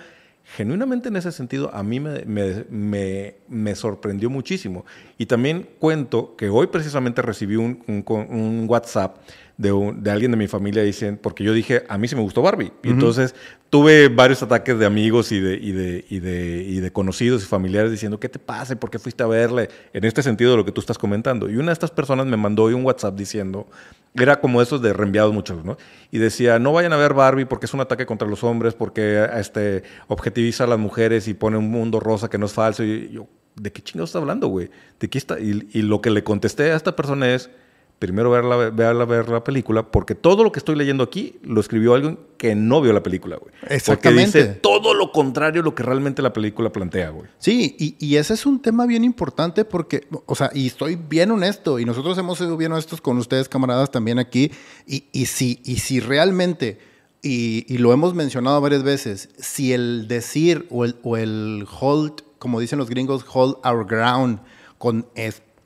Genuinamente 0.57 1.09
en 1.09 1.17
ese 1.17 1.31
sentido, 1.31 1.71
a 1.75 1.83
mí 1.83 2.01
me, 2.01 2.25
me, 2.25 3.35
me, 3.49 3.75
sorprendió 3.75 4.31
muchísimo. 4.31 4.87
Y 5.19 5.27
también 5.27 5.69
cuento 5.79 6.37
que 6.37 6.49
hoy 6.49 6.69
precisamente 6.69 7.21
recibí 7.21 7.57
un, 7.57 7.83
un 7.87 8.65
WhatsApp 8.67 9.19
de, 9.59 9.95
de, 9.97 10.11
alguien 10.13 10.31
de 10.31 10.37
mi 10.37 10.47
familia 10.47 10.85
dicen, 10.85 11.19
porque 11.21 11.43
yo 11.43 11.53
dije, 11.53 11.85
a 11.89 11.99
mí 11.99 12.07
sí 12.07 12.15
me 12.15 12.23
gustó 12.23 12.43
Barbie. 12.43 12.73
Y 12.85 12.91
entonces 12.91 13.35
tuve 13.71 14.09
varios 14.09 14.41
ataques 14.41 14.79
de 14.79 14.87
amigos 14.87 15.33
y 15.33 15.41
de, 15.41 15.55
y, 15.57 15.73
de, 15.73 16.05
y, 16.09 16.21
de, 16.21 16.63
y 16.63 16.79
de 16.79 16.93
conocidos 16.93 17.43
y 17.43 17.47
familiares 17.47 17.91
diciendo, 17.91 18.21
¿qué 18.21 18.29
te 18.29 18.39
pasa? 18.39 18.79
¿Por 18.79 18.89
qué 18.89 19.01
fuiste 19.01 19.25
a 19.25 19.27
verle? 19.27 19.69
En 19.93 20.05
este 20.05 20.23
sentido 20.23 20.53
de 20.53 20.59
lo 20.59 20.65
que 20.65 20.71
tú 20.71 20.81
estás 20.81 20.97
comentando. 20.97 21.51
Y 21.51 21.57
una 21.57 21.67
de 21.67 21.73
estas 21.73 21.91
personas 21.91 22.27
me 22.27 22.37
mandó 22.37 22.63
hoy 22.65 22.75
un 22.75 22.85
WhatsApp 22.85 23.17
diciendo, 23.17 23.67
era 24.15 24.41
como 24.41 24.63
esos 24.63 24.81
de 24.81 24.93
reenviados 24.93 25.35
muchos, 25.35 25.65
¿no? 25.65 25.77
Y 26.13 26.19
decía, 26.19 26.61
no 26.61 26.73
vayan 26.73 26.93
a 26.93 26.97
ver 26.97 27.13
Barbie 27.13 27.45
porque 27.45 27.67
es 27.67 27.75
un 27.75 27.81
ataque 27.81 28.07
contra 28.07 28.29
los 28.29 28.45
hombres, 28.45 28.75
porque 28.75 29.29
este, 29.35 29.83
objetiviza 30.07 30.65
a 30.65 30.67
las 30.69 30.79
mujeres 30.79 31.27
y 31.27 31.35
pone 31.35 31.57
un 31.57 31.69
mundo 31.69 31.99
rosa 31.99 32.31
que 32.31 32.39
no 32.39 32.47
es 32.47 32.53
falso. 32.53 32.85
Y 32.85 33.11
yo, 33.11 33.27
¿de 33.57 33.73
qué 33.73 33.83
chingados 33.83 34.11
está 34.11 34.21
hablando, 34.21 34.47
güey? 34.47 34.71
¿De 35.01 35.11
qué 35.11 35.19
está? 35.19 35.41
Y, 35.41 35.69
y 35.73 35.83
lo 35.83 36.01
que 36.01 36.11
le 36.11 36.23
contesté 36.23 36.71
a 36.71 36.77
esta 36.77 36.95
persona 36.95 37.35
es 37.35 37.51
primero 37.99 38.31
verla, 38.31 38.71
verla, 38.71 39.05
ver 39.05 39.29
la 39.29 39.43
película, 39.43 39.91
porque 39.91 40.15
todo 40.15 40.45
lo 40.45 40.53
que 40.53 40.61
estoy 40.61 40.77
leyendo 40.77 41.03
aquí 41.03 41.37
lo 41.43 41.61
escribió 41.61 41.95
alguien 41.95 42.19
que 42.37 42.55
no 42.55 42.81
vio 42.81 42.93
la 42.93 43.03
película, 43.03 43.37
güey. 43.37 43.53
Exactamente. 43.69 44.31
Porque 44.31 44.39
dice 44.39 44.61
todo 44.61 44.95
lo 44.95 45.11
contrario 45.11 45.63
a 45.63 45.65
lo 45.65 45.75
que 45.75 45.83
realmente 45.83 46.23
la 46.23 46.33
película 46.33 46.71
plantea, 46.71 47.11
güey. 47.11 47.29
Sí, 47.39 47.77
y, 47.99 48.17
ese 48.17 48.35
es 48.35 48.47
un 48.47 48.61
tema 48.61 48.87
bien 48.87 49.03
importante 49.05 49.65
porque, 49.65 50.07
o 50.27 50.35
sea, 50.35 50.51
y 50.55 50.69
estoy 50.69 50.97
bien 50.97 51.31
honesto, 51.33 51.79
y 51.79 51.85
nosotros 51.85 52.17
hemos 52.19 52.39
sido 52.39 52.57
bien 52.57 52.73
honestos 52.73 53.01
con 53.01 53.19
ustedes, 53.19 53.49
camaradas, 53.49 53.91
también 53.91 54.19
aquí, 54.19 54.53
y, 54.87 55.05
y, 55.13 55.27
si, 55.27 55.61
y 55.65 55.79
si 55.79 55.99
realmente, 55.99 56.79
y, 57.21 57.79
lo 57.79 57.93
hemos 57.93 58.15
mencionado 58.15 58.61
varias 58.61 58.85
veces, 58.85 59.31
si 59.39 59.73
el 59.73 60.07
decir 60.07 60.67
o 60.71 60.85
el, 60.85 60.97
o 61.03 61.17
el 61.17 61.67
hold, 61.81 62.23
como 62.39 62.61
dicen 62.61 62.79
los 62.79 62.89
gringos, 62.89 63.25
hold 63.33 63.57
our 63.67 63.85
ground, 63.85 64.39
con 64.79 65.07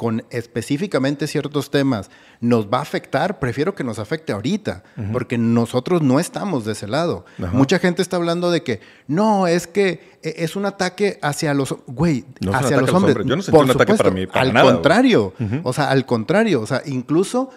con 0.02 0.24
específicamente 0.30 1.28
ciertos 1.28 1.70
temas 1.70 2.10
nos 2.40 2.66
va 2.66 2.78
a 2.78 2.82
afectar, 2.82 3.38
prefiero 3.38 3.76
que 3.76 3.84
nos 3.84 4.00
afecte 4.00 4.32
ahorita, 4.32 4.82
porque 5.12 5.38
nosotros 5.38 6.02
no 6.02 6.18
estamos 6.18 6.64
de 6.64 6.72
ese 6.72 6.88
lado. 6.88 7.24
Mucha 7.52 7.78
gente 7.78 8.02
está 8.02 8.16
hablando 8.16 8.50
de 8.50 8.64
que 8.64 8.80
no, 9.06 9.46
es 9.46 9.68
que 9.68 10.18
e, 10.24 10.34
es 10.38 10.56
un 10.56 10.66
ataque 10.66 11.20
hacia 11.22 11.54
los, 11.54 11.76
güey, 11.86 12.24
hacia 12.52 12.80
los 12.80 12.92
hombres. 12.92 13.24
Yo 13.24 13.36
no 13.36 13.42
sentí 13.42 13.60
un 13.60 13.70
ataque 13.70 13.94
para 13.94 14.10
mí, 14.10 14.26
al 14.32 14.52
contrario, 14.60 15.34
o 15.62 15.72
sea, 15.72 15.88
al 15.88 16.04
contrario, 16.04 16.62
o 16.62 16.66
sea, 16.66 16.82
incluso 16.84 17.50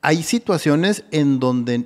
hay 0.00 0.22
situaciones 0.22 1.04
en 1.10 1.38
donde 1.38 1.84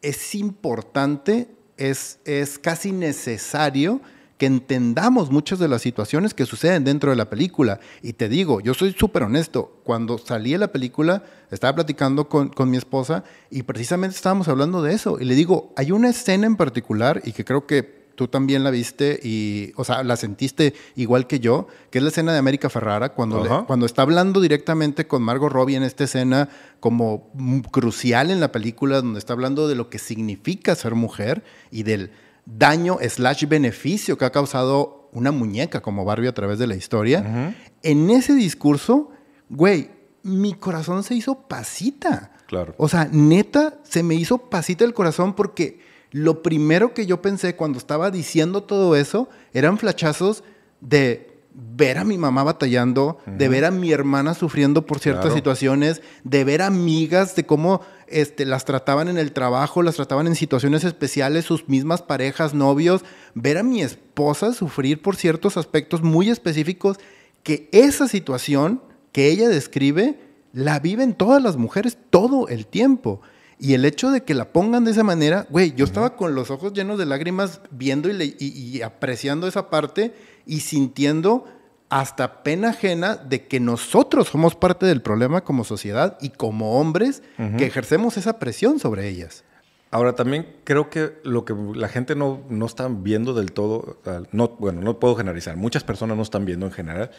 es 0.00 0.36
importante, 0.36 1.48
es, 1.76 2.20
es 2.24 2.60
casi 2.60 2.92
necesario 2.92 4.00
que 4.38 4.46
entendamos 4.46 5.30
muchas 5.30 5.58
de 5.58 5.68
las 5.68 5.82
situaciones 5.82 6.34
que 6.34 6.46
suceden 6.46 6.84
dentro 6.84 7.10
de 7.10 7.16
la 7.16 7.30
película. 7.30 7.80
Y 8.02 8.12
te 8.14 8.28
digo, 8.28 8.60
yo 8.60 8.74
soy 8.74 8.94
súper 8.98 9.22
honesto, 9.22 9.80
cuando 9.84 10.18
salí 10.18 10.52
de 10.52 10.58
la 10.58 10.72
película, 10.72 11.24
estaba 11.50 11.74
platicando 11.74 12.28
con, 12.28 12.52
mi 12.70 12.76
esposa 12.76 13.24
y 13.50 13.62
precisamente 13.62 14.16
estábamos 14.16 14.48
hablando 14.48 14.82
de 14.82 14.92
eso. 14.92 15.18
Y 15.20 15.24
le 15.24 15.34
digo, 15.34 15.72
hay 15.76 15.92
una 15.92 16.10
escena 16.10 16.46
en 16.46 16.56
particular 16.56 17.22
y 17.24 17.32
que 17.32 17.44
creo 17.44 17.66
que 17.66 18.06
tú 18.16 18.28
también 18.28 18.64
la 18.64 18.70
viste 18.70 19.20
y, 19.22 19.72
o 19.76 19.84
sea, 19.84 20.02
la 20.02 20.16
sentiste 20.16 20.74
igual 20.96 21.26
que 21.26 21.38
yo, 21.38 21.68
que 21.90 21.98
es 21.98 22.02
la 22.02 22.08
escena 22.08 22.32
de 22.32 22.38
América 22.38 22.68
Ferrara, 22.70 23.10
cuando, 23.10 23.66
cuando 23.66 23.86
está 23.86 24.02
hablando 24.02 24.40
directamente 24.40 25.06
con 25.06 25.22
Margot 25.22 25.52
Robbie 25.52 25.76
en 25.76 25.82
esta 25.82 26.04
escena 26.04 26.48
como 26.80 27.30
crucial 27.70 28.30
en 28.30 28.40
la 28.40 28.52
película, 28.52 28.96
donde 28.96 29.18
está 29.18 29.34
hablando 29.34 29.68
de 29.68 29.76
lo 29.76 29.90
que 29.90 29.98
significa 29.98 30.74
ser 30.74 30.94
mujer 30.94 31.44
y 31.70 31.82
del 31.82 32.10
daño 32.46 32.98
slash 33.06 33.46
beneficio 33.46 34.16
que 34.16 34.24
ha 34.24 34.32
causado 34.32 35.10
una 35.12 35.32
muñeca 35.32 35.82
como 35.82 36.04
Barbie 36.04 36.28
a 36.28 36.34
través 36.34 36.58
de 36.58 36.66
la 36.66 36.76
historia, 36.76 37.54
en 37.82 38.10
ese 38.10 38.34
discurso, 38.34 39.10
güey, 39.48 39.90
mi 40.22 40.54
corazón 40.54 41.02
se 41.02 41.14
hizo 41.14 41.46
pasita. 41.48 42.32
Claro. 42.46 42.74
O 42.78 42.88
sea, 42.88 43.08
neta, 43.10 43.78
se 43.82 44.02
me 44.02 44.14
hizo 44.14 44.38
pasita 44.38 44.84
el 44.84 44.94
corazón 44.94 45.34
porque 45.34 45.80
lo 46.12 46.42
primero 46.42 46.94
que 46.94 47.06
yo 47.06 47.20
pensé 47.20 47.56
cuando 47.56 47.78
estaba 47.78 48.10
diciendo 48.10 48.62
todo 48.62 48.96
eso 48.96 49.28
eran 49.52 49.78
flachazos 49.78 50.44
de 50.80 51.35
ver 51.58 51.96
a 51.96 52.04
mi 52.04 52.18
mamá 52.18 52.44
batallando, 52.44 53.18
de 53.24 53.48
ver 53.48 53.64
a 53.64 53.70
mi 53.70 53.90
hermana 53.90 54.34
sufriendo 54.34 54.84
por 54.84 54.98
ciertas 54.98 55.32
situaciones, 55.32 56.02
de 56.22 56.44
ver 56.44 56.60
amigas, 56.60 57.34
de 57.34 57.46
cómo 57.46 57.80
este, 58.08 58.44
las 58.44 58.66
trataban 58.66 59.08
en 59.08 59.16
el 59.16 59.32
trabajo, 59.32 59.82
las 59.82 59.96
trataban 59.96 60.26
en 60.26 60.34
situaciones 60.34 60.84
especiales, 60.84 61.46
sus 61.46 61.66
mismas 61.66 62.02
parejas, 62.02 62.52
novios, 62.52 63.04
ver 63.34 63.56
a 63.56 63.62
mi 63.62 63.80
esposa 63.80 64.52
sufrir 64.52 65.00
por 65.00 65.16
ciertos 65.16 65.56
aspectos 65.56 66.02
muy 66.02 66.28
específicos, 66.28 66.98
que 67.42 67.70
esa 67.72 68.06
situación 68.06 68.82
que 69.12 69.28
ella 69.28 69.48
describe 69.48 70.20
la 70.52 70.78
viven 70.78 71.14
todas 71.14 71.42
las 71.42 71.56
mujeres 71.56 71.96
todo 72.10 72.48
el 72.48 72.66
tiempo. 72.66 73.22
Y 73.58 73.74
el 73.74 73.84
hecho 73.84 74.10
de 74.10 74.22
que 74.22 74.34
la 74.34 74.52
pongan 74.52 74.84
de 74.84 74.90
esa 74.90 75.02
manera, 75.02 75.46
güey, 75.48 75.74
yo 75.74 75.84
estaba 75.84 76.16
con 76.16 76.34
los 76.34 76.50
ojos 76.50 76.74
llenos 76.74 76.98
de 76.98 77.06
lágrimas 77.06 77.60
viendo 77.70 78.10
y, 78.10 78.82
apreciando 78.82 79.46
esa 79.46 79.70
parte 79.70 80.14
y 80.44 80.60
sintiendo 80.60 81.46
hasta 81.88 82.42
pena 82.42 82.70
ajena 82.70 83.16
de 83.16 83.46
que 83.46 83.60
nosotros 83.60 84.28
somos 84.28 84.54
parte 84.54 84.84
del 84.86 85.00
problema 85.00 85.42
como 85.42 85.64
sociedad 85.64 86.18
y 86.20 86.30
como 86.30 86.78
hombres 86.78 87.22
que 87.56 87.64
ejercemos 87.64 88.16
esa 88.16 88.38
presión 88.38 88.78
sobre 88.78 89.08
ellas. 89.08 89.44
Ahora 89.90 90.14
también 90.14 90.56
creo 90.64 90.90
que 90.90 91.14
lo 91.22 91.44
que 91.44 91.54
la 91.74 91.88
gente 91.88 92.16
no, 92.16 92.42
no 92.50 92.66
está 92.66 92.88
viendo 92.88 93.32
del 93.32 93.52
todo, 93.52 93.98
no, 94.32 94.48
bueno, 94.58 94.82
no 94.82 94.98
puedo 94.98 95.14
generalizar, 95.14 95.56
muchas 95.56 95.84
personas 95.84 96.16
no 96.16 96.22
están 96.24 96.44
viendo 96.44 96.66
en 96.66 96.72
general, 96.72 97.10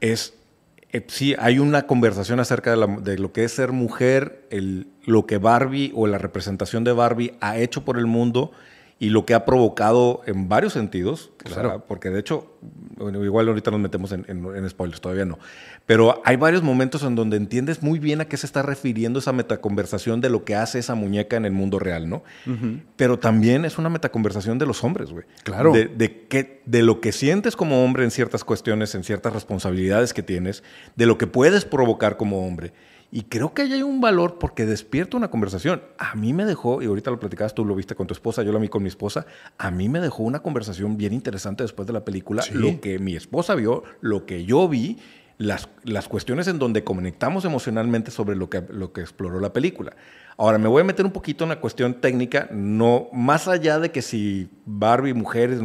es 0.00 0.34
eh, 0.90 1.04
sí, 1.08 1.34
hay 1.38 1.58
una 1.58 1.86
conversación 1.86 2.40
acerca 2.40 2.74
de, 2.74 3.18
lo 3.18 3.32
que 3.32 3.44
es 3.44 3.52
ser 3.52 3.72
mujer, 3.72 4.46
el, 4.50 4.88
lo 5.04 5.26
que 5.26 5.38
Barbie 5.38 5.92
o 5.94 6.06
la 6.06 6.18
representación 6.18 6.84
de 6.84 6.92
Barbie 6.92 7.34
ha 7.40 7.58
hecho 7.58 7.84
por 7.84 7.98
el 7.98 8.06
mundo 8.06 8.52
y 9.00 9.10
lo 9.10 9.24
que 9.24 9.34
ha 9.34 9.44
provocado 9.44 10.22
en 10.26 10.48
varios 10.48 10.72
sentidos, 10.72 11.30
claro. 11.38 11.84
porque 11.86 12.10
de 12.10 12.18
hecho, 12.18 12.52
igual 12.98 13.46
ahorita 13.46 13.70
nos 13.70 13.78
metemos 13.78 14.10
en, 14.10 14.68
spoilers, 14.68 15.00
todavía 15.00 15.24
no, 15.24 15.38
pero 15.86 16.20
hay 16.24 16.36
varios 16.36 16.64
momentos 16.64 17.04
en 17.04 17.14
donde 17.14 17.36
entiendes 17.36 17.82
muy 17.82 18.00
bien 18.00 18.20
a 18.20 18.24
qué 18.24 18.36
se 18.36 18.46
está 18.46 18.62
refiriendo 18.62 19.20
esa 19.20 19.32
metaconversación 19.32 20.20
de 20.20 20.30
lo 20.30 20.44
que 20.44 20.56
hace 20.56 20.80
esa 20.80 20.96
muñeca 20.96 21.36
en 21.36 21.44
el 21.44 21.52
mundo 21.52 21.78
real, 21.78 22.08
¿no? 22.08 22.24
Pero 22.96 23.18
también 23.20 23.64
es 23.64 23.78
una 23.78 23.88
metaconversación 23.88 24.58
de 24.58 24.66
los 24.66 24.82
hombres, 24.82 25.10
güey. 25.12 25.24
Claro. 25.44 25.72
De, 25.72 25.86
de, 25.86 26.60
de 26.66 26.82
lo 26.82 27.00
que 27.00 27.12
sientes 27.12 27.54
como 27.54 27.84
hombre 27.84 28.02
en 28.02 28.10
ciertas 28.10 28.42
cuestiones, 28.42 28.96
en 28.96 29.04
ciertas 29.04 29.32
responsabilidades 29.32 30.12
que 30.12 30.24
tienes, 30.24 30.64
de 30.96 31.06
lo 31.06 31.18
que 31.18 31.28
puedes 31.28 31.64
provocar 31.64 32.16
como 32.16 32.46
hombre. 32.46 32.72
Y 33.10 33.22
creo 33.22 33.54
que 33.54 33.62
ahí 33.62 33.72
hay 33.72 33.82
un 33.82 34.00
valor 34.00 34.38
porque 34.38 34.66
despierta 34.66 35.16
una 35.16 35.30
conversación. 35.30 35.82
A 35.98 36.14
mí 36.14 36.34
me 36.34 36.44
dejó, 36.44 36.82
y 36.82 36.86
ahorita 36.86 37.10
lo 37.10 37.18
platicabas, 37.18 37.54
tú 37.54 37.64
lo 37.64 37.74
viste 37.74 37.94
con 37.94 38.06
tu 38.06 38.12
esposa, 38.12 38.42
yo 38.42 38.52
lo 38.52 38.60
vi 38.60 38.68
con 38.68 38.82
mi 38.82 38.88
esposa, 38.88 39.26
a 39.56 39.70
mí 39.70 39.88
me 39.88 40.00
dejó 40.00 40.24
una 40.24 40.40
conversación 40.40 40.98
bien 40.98 41.14
interesante 41.14 41.64
después 41.64 41.86
de 41.86 41.94
la 41.94 42.04
película. 42.04 42.42
Lo 42.52 42.80
que 42.80 42.98
mi 42.98 43.16
esposa 43.16 43.54
vio, 43.54 43.82
lo 44.02 44.26
que 44.26 44.44
yo 44.44 44.68
vi, 44.68 44.98
las, 45.38 45.68
las 45.84 46.06
cuestiones 46.08 46.48
en 46.48 46.58
donde 46.58 46.84
conectamos 46.84 47.46
emocionalmente 47.46 48.10
sobre 48.10 48.36
lo 48.36 48.50
que, 48.50 48.62
lo 48.68 48.92
que 48.92 49.00
exploró 49.00 49.40
la 49.40 49.52
película. 49.52 49.96
Ahora, 50.36 50.58
me 50.58 50.68
voy 50.68 50.82
a 50.82 50.84
meter 50.84 51.06
un 51.06 51.12
poquito 51.12 51.44
en 51.44 51.50
la 51.50 51.60
cuestión 51.60 51.94
técnica, 51.94 52.48
no 52.52 53.08
más 53.12 53.48
allá 53.48 53.78
de 53.78 53.90
que 53.90 54.02
si 54.02 54.50
Barbie, 54.66 55.14
mujeres, 55.14 55.60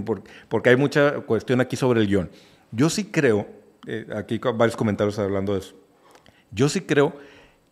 porque 0.48 0.70
hay 0.70 0.78
mucha 0.78 1.20
cuestión 1.22 1.60
aquí 1.60 1.76
sobre 1.76 2.00
el 2.00 2.08
guion. 2.08 2.30
Yo 2.72 2.90
sí 2.90 3.06
creo, 3.06 3.48
eh, 3.86 4.08
aquí 4.16 4.40
varios 4.56 4.78
comentarios 4.78 5.20
hablando 5.20 5.54
de 5.54 5.60
eso, 5.60 5.76
yo 6.52 6.70
sí 6.70 6.82
creo 6.82 7.14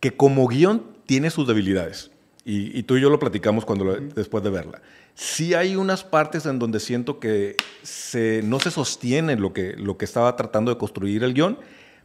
que 0.02 0.16
como 0.16 0.48
guion 0.48 0.82
tiene 1.06 1.30
sus 1.30 1.46
debilidades. 1.46 2.10
Y, 2.44 2.82
tú 2.82 2.96
y 2.96 3.00
yo 3.00 3.08
lo 3.08 3.20
platicamos 3.20 3.64
cuando 3.64 3.84
después 3.94 4.42
de 4.42 4.50
verla. 4.50 4.82
Sí 5.14 5.54
hay 5.54 5.76
unas 5.76 6.02
partes 6.02 6.44
en 6.44 6.58
donde 6.58 6.80
siento 6.80 7.20
que 7.20 7.54
se, 7.84 8.42
no 8.42 8.58
se 8.58 8.72
sostiene 8.72 9.36
lo 9.36 9.52
que, 9.52 9.74
lo 9.76 9.96
que 9.96 10.04
estaba 10.04 10.34
tratando 10.34 10.72
de 10.72 10.76
construir 10.76 11.22
el 11.22 11.34
guion, 11.34 11.56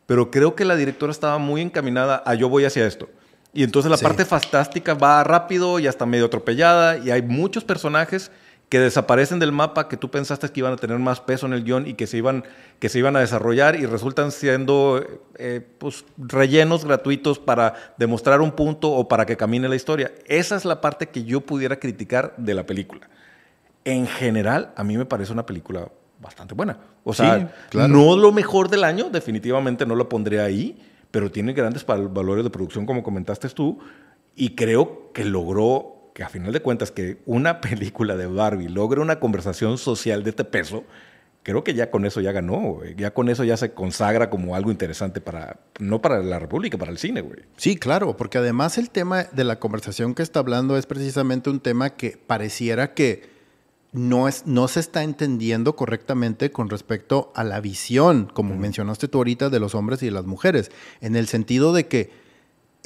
pero 0.05 0.29
creo 0.29 0.53
que 0.53 0.63
la 0.63 0.75
directora 0.75 1.11
estaba 1.11 1.39
muy 1.39 1.61
encaminada 1.61 2.21
a 2.23 2.35
yo 2.35 2.49
voy 2.49 2.65
hacia 2.65 2.85
esto. 2.85 3.09
Y 3.51 3.63
entonces 3.63 3.89
la 3.89 3.97
parte 3.97 4.25
fantástica 4.25 4.93
va 4.93 5.23
rápido 5.23 5.79
y 5.79 5.87
hasta 5.87 6.05
medio 6.05 6.25
atropellada 6.25 6.99
y 6.99 7.09
hay 7.09 7.23
muchos 7.23 7.63
personajes 7.63 8.29
que 8.69 8.79
desaparecen 8.79 9.39
del 9.39 9.53
mapa, 9.53 9.87
que 9.87 9.95
tú 9.95 10.11
pensaste 10.11 10.49
que 10.49 10.59
iban 10.59 10.73
a 10.73 10.77
tener 10.77 10.99
más 10.99 11.21
peso 11.21 11.45
en 11.45 11.53
el 11.53 11.63
guion 11.63 11.87
y 11.87 11.93
que 11.93 12.05
se 12.05 12.17
iban, 12.17 12.43
que 12.79 12.89
se 12.89 12.99
iban 12.99 13.15
a 13.15 13.21
desarrollar 13.21 13.75
y 13.75 13.85
resultan 13.85 14.31
siendo 14.31 15.05
eh, 15.37 15.65
pues, 15.77 16.03
rellenos 16.17 16.83
gratuitos 16.83 17.39
para 17.39 17.75
demostrar 17.97 18.41
un 18.41 18.51
punto 18.51 18.91
o 18.91 19.07
para 19.07 19.25
que 19.25 19.37
camine 19.37 19.69
la 19.69 19.75
historia. 19.75 20.11
Esa 20.25 20.57
es 20.57 20.65
la 20.65 20.81
parte 20.81 21.07
que 21.07 21.23
yo 21.23 21.41
pudiera 21.41 21.79
criticar 21.79 22.33
de 22.37 22.53
la 22.53 22.65
película. 22.65 23.09
En 23.85 24.05
general, 24.05 24.73
a 24.75 24.83
mí 24.83 24.97
me 24.97 25.05
parece 25.05 25.31
una 25.31 25.45
película 25.45 25.87
bastante 26.19 26.53
buena. 26.53 26.77
O 27.05 27.13
sea, 27.13 27.53
no 27.73 28.17
lo 28.17 28.33
mejor 28.33 28.69
del 28.69 28.83
año, 28.83 29.09
definitivamente 29.09 29.85
no 29.85 29.95
lo 29.95 30.09
pondré 30.09 30.41
ahí, 30.41 30.77
pero 31.09 31.31
tiene 31.31 31.53
grandes 31.53 31.85
valores 31.85 32.43
de 32.43 32.49
producción, 32.49 32.85
como 32.85 33.01
comentaste 33.01 33.47
tú, 33.49 33.79
y 34.35 34.55
creo 34.55 35.11
que 35.13 35.23
logró 35.23 35.96
que 36.17 36.23
a 36.23 36.29
final 36.29 36.51
de 36.51 36.63
cuentas 36.63 36.89
que 36.89 37.19
una 37.27 37.61
película 37.61 38.17
de 38.17 38.25
Barbie 38.25 38.69
logre 38.69 39.01
una 39.01 39.19
conversación 39.19 39.77
social 39.77 40.23
de 40.23 40.31
este 40.31 40.43
peso, 40.45 40.83
creo 41.43 41.63
que 41.63 41.75
ya 41.75 41.91
con 41.91 42.05
eso 42.05 42.21
ya 42.21 42.31
ganó, 42.31 42.79
ya 42.97 43.13
con 43.13 43.29
eso 43.29 43.43
ya 43.43 43.55
se 43.55 43.75
consagra 43.75 44.31
como 44.31 44.55
algo 44.55 44.71
interesante 44.71 45.21
para, 45.21 45.59
no 45.77 46.01
para 46.01 46.23
la 46.23 46.39
República, 46.39 46.75
para 46.75 46.89
el 46.89 46.97
cine, 46.97 47.21
güey. 47.21 47.41
Sí, 47.55 47.75
claro, 47.75 48.17
porque 48.17 48.39
además 48.39 48.79
el 48.79 48.89
tema 48.89 49.25
de 49.25 49.43
la 49.43 49.59
conversación 49.59 50.15
que 50.15 50.23
está 50.23 50.39
hablando 50.39 50.75
es 50.75 50.87
precisamente 50.87 51.51
un 51.51 51.59
tema 51.59 51.91
que 51.91 52.17
pareciera 52.17 52.95
que 52.95 53.29
no, 53.91 54.27
es, 54.27 54.47
no 54.47 54.67
se 54.67 54.79
está 54.79 55.03
entendiendo 55.03 55.75
correctamente 55.75 56.51
con 56.51 56.71
respecto 56.71 57.31
a 57.35 57.43
la 57.43 57.61
visión, 57.61 58.27
como 58.33 58.55
mencionaste 58.55 59.07
tú 59.07 59.19
ahorita, 59.19 59.51
de 59.51 59.59
los 59.59 59.75
hombres 59.75 60.01
y 60.01 60.07
de 60.07 60.13
las 60.13 60.25
mujeres, 60.25 60.71
en 60.99 61.15
el 61.15 61.27
sentido 61.27 61.73
de 61.73 61.85
que 61.85 62.26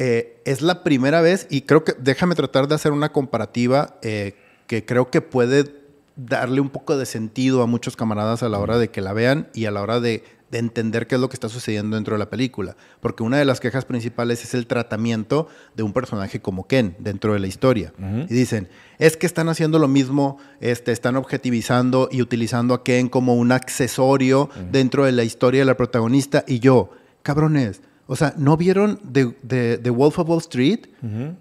eh, 0.03 0.41
es 0.45 0.63
la 0.63 0.81
primera 0.81 1.21
vez, 1.21 1.45
y 1.51 1.61
creo 1.61 1.83
que 1.83 1.93
déjame 1.95 2.33
tratar 2.33 2.67
de 2.67 2.73
hacer 2.73 2.91
una 2.91 3.11
comparativa 3.11 3.99
eh, 4.01 4.33
que 4.65 4.83
creo 4.83 5.11
que 5.11 5.21
puede 5.21 5.75
darle 6.15 6.59
un 6.59 6.71
poco 6.71 6.97
de 6.97 7.05
sentido 7.05 7.61
a 7.61 7.67
muchos 7.67 7.95
camaradas 7.95 8.41
a 8.41 8.49
la 8.49 8.57
hora 8.57 8.79
de 8.79 8.89
que 8.89 8.99
la 8.99 9.13
vean 9.13 9.49
y 9.53 9.65
a 9.65 9.71
la 9.71 9.79
hora 9.83 9.99
de, 9.99 10.23
entender 10.51 11.05
qué 11.05 11.15
es 11.15 11.21
lo 11.21 11.29
que 11.29 11.35
está 11.35 11.49
sucediendo 11.49 11.95
dentro 11.97 12.15
de 12.15 12.19
la 12.19 12.31
película. 12.31 12.75
Porque 12.99 13.21
una 13.21 13.37
de 13.37 13.45
las 13.45 13.59
quejas 13.59 13.85
principales 13.85 14.43
es 14.43 14.55
el 14.55 14.65
tratamiento 14.65 15.47
de 15.75 15.83
un 15.83 15.93
personaje 15.93 16.41
como 16.41 16.67
Ken 16.67 16.95
dentro 16.97 17.33
de 17.33 17.39
la 17.39 17.47
historia. 17.47 17.93
Y 18.27 18.33
dicen, 18.33 18.69
es 18.97 19.15
que 19.17 19.27
están 19.27 19.49
haciendo 19.49 19.77
lo 19.77 19.87
mismo, 19.87 20.39
este, 20.61 20.91
están 20.91 21.15
objetivizando 21.15 22.09
y 22.11 22.23
utilizando 22.23 22.73
a 22.73 22.83
Ken 22.83 23.07
como 23.07 23.35
un 23.35 23.51
accesorio 23.51 24.49
dentro 24.71 25.05
de 25.05 25.11
la 25.11 25.23
historia 25.23 25.61
de 25.61 25.65
la 25.65 25.77
protagonista. 25.77 26.43
Y 26.47 26.59
yo, 26.59 26.89
cabrones, 27.21 27.81
o 28.11 28.15
sea, 28.17 28.33
¿no 28.35 28.57
vieron 28.57 28.99
The, 29.09 29.89
Wolf 29.89 30.19
of 30.19 30.27
Wall 30.27 30.39
Street? 30.39 30.79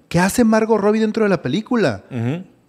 ¿Qué 0.08 0.20
hace 0.20 0.44
Margot 0.44 0.80
Robbie 0.80 1.00
dentro 1.00 1.24
de 1.24 1.28
la 1.28 1.42
película? 1.42 2.04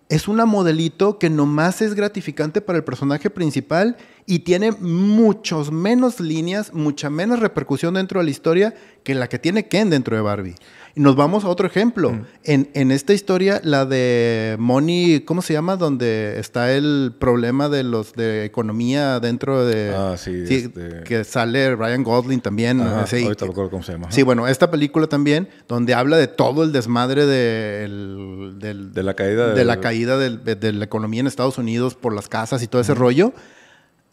Es 0.09 0.27
una 0.27 0.47
modelito 0.47 1.19
que 1.19 1.29
nomás 1.29 1.83
es 1.83 1.93
gratificante 1.93 2.61
para 2.61 2.79
el 2.79 2.83
personaje 2.83 3.29
principal 3.29 3.97
y 4.25 4.39
tiene 4.39 4.71
muchos 4.71 5.71
menos 5.71 6.19
líneas, 6.19 6.73
mucha 6.73 7.09
menos 7.09 7.39
repercusión 7.39 7.93
dentro 7.95 8.19
de 8.19 8.25
la 8.25 8.31
historia 8.31 8.73
que 9.03 9.15
la 9.15 9.27
que 9.27 9.39
tiene 9.39 9.67
Ken 9.67 9.89
dentro 9.89 10.15
de 10.15 10.21
Barbie. 10.21 10.55
Y 10.93 10.99
nos 10.99 11.15
vamos 11.15 11.45
a 11.45 11.47
otro 11.47 11.65
ejemplo. 11.67 12.11
Mm. 12.11 12.25
En, 12.43 12.69
en 12.73 12.91
esta 12.91 13.13
historia, 13.13 13.61
la 13.63 13.85
de 13.85 14.57
Money, 14.59 15.21
¿cómo 15.21 15.41
se 15.41 15.53
llama? 15.53 15.77
Donde 15.77 16.37
está 16.37 16.73
el 16.73 17.13
problema 17.17 17.69
de 17.69 17.83
los 17.83 18.11
de 18.13 18.43
economía 18.43 19.19
dentro 19.21 19.65
de... 19.65 19.93
Ah, 19.97 20.15
sí, 20.17 20.43
este- 20.49 21.03
Que 21.05 21.23
sale 21.23 21.75
Ryan 21.77 22.03
Gosling 22.03 22.41
también. 22.41 22.81
Ajá, 22.81 23.05
ahorita 23.09 23.47
cómo 23.47 23.81
se 23.83 23.93
llama. 23.93 24.07
ajá. 24.07 24.15
Sí, 24.15 24.23
bueno, 24.23 24.47
esta 24.49 24.69
película 24.69 25.07
también, 25.07 25.47
donde 25.69 25.93
habla 25.93 26.17
de 26.17 26.27
todo 26.27 26.63
el 26.63 26.73
desmadre 26.73 27.25
de, 27.25 27.85
el- 27.85 28.55
del- 28.59 28.93
De 28.93 29.03
la 29.03 29.13
caída 29.15 29.47
de 29.47 29.53
del- 29.55 29.67
la 29.67 29.79
caída 29.79 30.17
del- 30.17 30.43
de, 30.43 30.55
de 30.55 30.73
la 30.73 30.83
economía 30.85 31.21
en 31.21 31.27
Estados 31.27 31.57
Unidos 31.57 31.95
por 31.95 32.13
las 32.13 32.27
casas 32.27 32.61
y 32.63 32.67
todo 32.67 32.81
ese 32.81 32.93
rollo. 32.93 33.31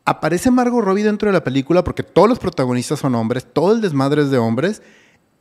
Aparece 0.08 0.50
Margot 0.50 0.82
Robbie 0.82 1.04
dentro 1.04 1.28
de 1.28 1.34
la 1.34 1.44
película 1.44 1.84
porque 1.84 2.02
todos 2.02 2.30
los 2.30 2.38
protagonistas 2.38 2.98
son 2.98 3.14
hombres, 3.14 3.46
todo 3.52 3.74
el 3.74 3.82
desmadre 3.82 4.22
es 4.22 4.30
de 4.30 4.38
hombres. 4.38 4.80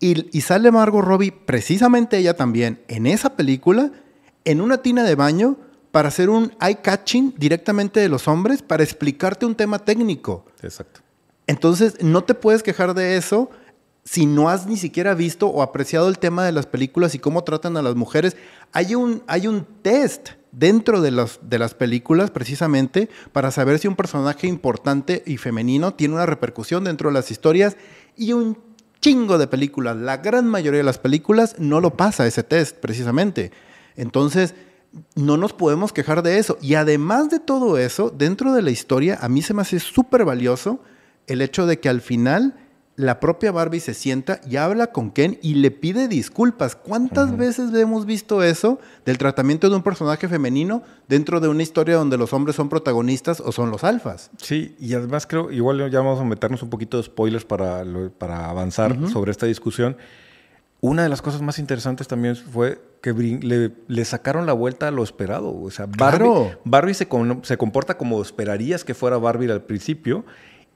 Y, 0.02 0.38
y 0.38 0.42
sale 0.42 0.72
Margot 0.72 1.06
Robbie, 1.06 1.32
precisamente 1.32 2.18
ella 2.18 2.36
también, 2.36 2.82
en 2.90 3.08
esa 3.08 3.38
película, 3.38 3.94
en 4.44 4.60
una 4.60 4.80
tina 4.80 5.06
de 5.06 5.16
baño 5.16 5.56
para 5.92 6.10
hacer 6.10 6.30
un 6.30 6.52
eye-catching 6.60 7.36
directamente 7.38 8.02
de 8.02 8.10
los 8.10 8.28
hombres 8.28 8.62
para 8.62 8.84
explicarte 8.84 9.46
un 9.46 9.56
tema 9.56 9.80
técnico. 9.80 10.44
Exacto. 10.62 11.00
Entonces, 11.48 12.04
no 12.04 12.26
te 12.26 12.34
puedes 12.34 12.62
quejar 12.62 12.94
de 12.94 13.16
eso 13.16 13.50
si 14.04 14.26
no 14.26 14.50
has 14.50 14.68
ni 14.68 14.76
siquiera 14.76 15.14
visto 15.14 15.48
o 15.48 15.62
apreciado 15.62 16.10
el 16.10 16.20
tema 16.20 16.44
de 16.44 16.52
las 16.52 16.66
películas 16.66 17.16
y 17.16 17.20
cómo 17.20 17.46
tratan 17.46 17.78
a 17.78 17.82
las 17.82 17.96
mujeres. 17.96 18.36
Hay 18.74 18.96
un, 18.96 19.24
hay 19.28 19.48
un 19.48 19.66
test 19.82 20.32
dentro 20.58 21.02
de, 21.02 21.12
las 21.12 21.40
de 21.44 21.60
las 21.60 21.74
películas 21.74 22.32
precisamente 22.32 23.10
para 23.32 23.52
saber 23.52 23.78
si 23.80 23.88
un 23.88 23.96
personaje 23.96 24.48
importante 24.48 25.24
y 25.26 25.38
femenino 25.38 25.94
tiene 25.94 26.16
una 26.16 26.26
repercusión 26.26 26.84
dentro 26.84 27.10
de 27.10 27.14
las 27.14 27.30
historias 27.30 27.78
y 28.16 28.34
un 28.34 28.58
chingo 29.00 29.38
de 29.38 29.48
películas, 29.48 29.96
la 29.96 30.18
gran 30.18 30.48
mayoría 30.48 30.80
de 30.80 30.84
las 30.84 30.98
películas 30.98 31.56
no 31.60 31.80
lo 31.80 31.96
pasa 31.96 32.26
ese 32.26 32.44
test 32.44 32.78
precisamente. 32.78 33.52
Entonces, 33.96 34.56
no 35.16 35.38
nos 35.38 35.54
podemos 35.54 35.94
quejar 35.94 36.24
de 36.24 36.40
eso. 36.40 36.58
Y 36.62 36.74
además 36.74 37.30
de 37.30 37.40
todo 37.40 37.78
eso, 37.78 38.10
dentro 38.10 38.54
de 38.54 38.64
la 38.64 38.72
historia, 38.72 39.20
a 39.22 39.30
mí 39.30 39.44
se 39.44 39.54
me 39.54 39.62
hace 39.62 39.80
súper 39.80 40.26
valioso 40.26 40.80
el 41.28 41.42
hecho 41.42 41.68
de 41.68 41.80
que 41.80 41.90
al 41.90 42.02
final 42.02 42.56
la 42.98 43.20
propia 43.20 43.52
Barbie 43.52 43.80
se 43.80 43.94
sienta 43.94 44.42
y 44.50 44.56
habla 44.58 44.88
con 44.88 45.12
Ken 45.12 45.38
y 45.44 45.54
le 45.54 45.70
pide 45.70 46.08
disculpas. 46.08 46.76
¿Cuántas 46.76 47.38
veces 47.38 47.72
hemos 47.76 48.08
visto 48.08 48.42
eso 48.42 48.80
del 49.06 49.20
tratamiento 49.20 49.70
de 49.70 49.76
un 49.76 49.84
personaje 49.84 50.28
femenino 50.28 50.82
dentro 51.08 51.40
de 51.40 51.48
una 51.48 51.62
historia 51.62 51.96
donde 51.96 52.18
los 52.18 52.34
hombres 52.34 52.56
son 52.56 52.70
protagonistas 52.70 53.40
o 53.40 53.52
son 53.52 53.70
los 53.70 53.84
alfas? 53.84 54.32
Sí, 54.38 54.76
y 54.80 54.96
además 54.96 55.28
creo, 55.28 55.52
igual 55.52 55.92
ya 55.92 56.00
vamos 56.00 56.20
a 56.20 56.24
meternos 56.24 56.64
un 56.64 56.72
poquito 56.72 56.98
de 56.98 57.04
spoilers 57.04 57.46
para, 57.46 57.84
para 58.18 58.50
avanzar 58.50 58.98
sobre 59.10 59.30
esta 59.30 59.46
discusión. 59.46 59.96
Una 60.82 61.04
de 61.04 61.10
las 61.10 61.22
cosas 61.22 61.42
más 61.44 61.60
interesantes 61.60 62.08
también 62.08 62.36
fue 62.36 62.82
que 63.02 63.14
le, 63.14 63.74
le 63.88 64.06
sacaron 64.06 64.46
la 64.48 64.54
vuelta 64.54 64.88
a 64.88 64.92
lo 64.92 65.04
esperado. 65.04 65.56
O 65.56 65.70
sea, 65.70 65.86
Barbie, 65.86 66.18
Claro. 66.18 66.52
Barbie 66.66 66.94
se, 66.96 67.08
se 67.44 67.58
comporta 67.58 67.96
como 67.98 68.22
esperarías 68.22 68.84
que 68.84 68.94
fuera 68.96 69.18
Barbie 69.18 69.52
al 69.52 69.62
principio. 69.64 70.26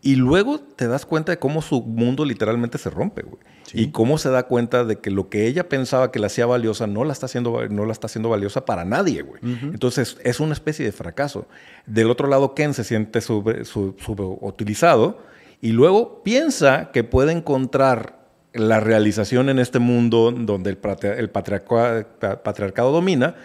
Y 0.04 0.16
luego 0.16 0.60
te 0.60 0.88
das 0.88 1.06
cuenta 1.06 1.32
de 1.32 1.38
cómo 1.38 1.62
su 1.62 1.84
mundo 1.84 2.26
literalmente 2.26 2.78
se 2.80 2.90
rompe, 2.90 3.22
güey. 3.22 3.38
Y 3.74 3.92
cómo 3.92 4.18
se 4.18 4.30
da 4.30 4.44
cuenta 4.48 4.84
de 4.84 4.98
que 4.98 5.12
lo 5.12 5.30
que 5.30 5.46
ella 5.48 5.70
pensaba 5.70 6.12
que 6.12 6.18
la 6.20 6.26
hacía 6.28 6.46
valiosa 6.48 6.88
no 6.88 7.04
la 7.04 7.14
está 7.14 7.28
haciendo, 7.28 7.68
no 7.70 7.86
la 7.86 7.92
está 7.94 8.08
haciendo 8.08 8.28
valiosa 8.30 8.66
para 8.66 8.84
nadie, 8.84 9.22
güey. 9.22 9.40
Entonces 9.44 10.18
es 10.24 10.40
una 10.40 10.54
especie 10.54 10.84
de 10.84 10.92
fracaso. 10.92 11.48
Del 11.86 12.10
otro 12.10 12.28
lado, 12.28 12.56
Ken 12.56 12.74
se 12.74 12.84
siente 12.84 13.22
subutilizado 13.22 15.20
y 15.62 15.72
luego 15.72 16.24
piensa 16.24 16.90
que 16.92 17.04
puede 17.04 17.32
encontrar 17.32 18.20
la 18.54 18.80
realización 18.80 19.50
en 19.50 19.60
este 19.60 19.80
mundo 19.80 20.32
donde 20.36 20.72
el, 20.72 20.78
patria- 20.78 21.14
el 21.18 21.30
patriarca- 21.32 22.06
pa- 22.20 22.44
patriarcado 22.44 22.92
domina, 22.92 23.36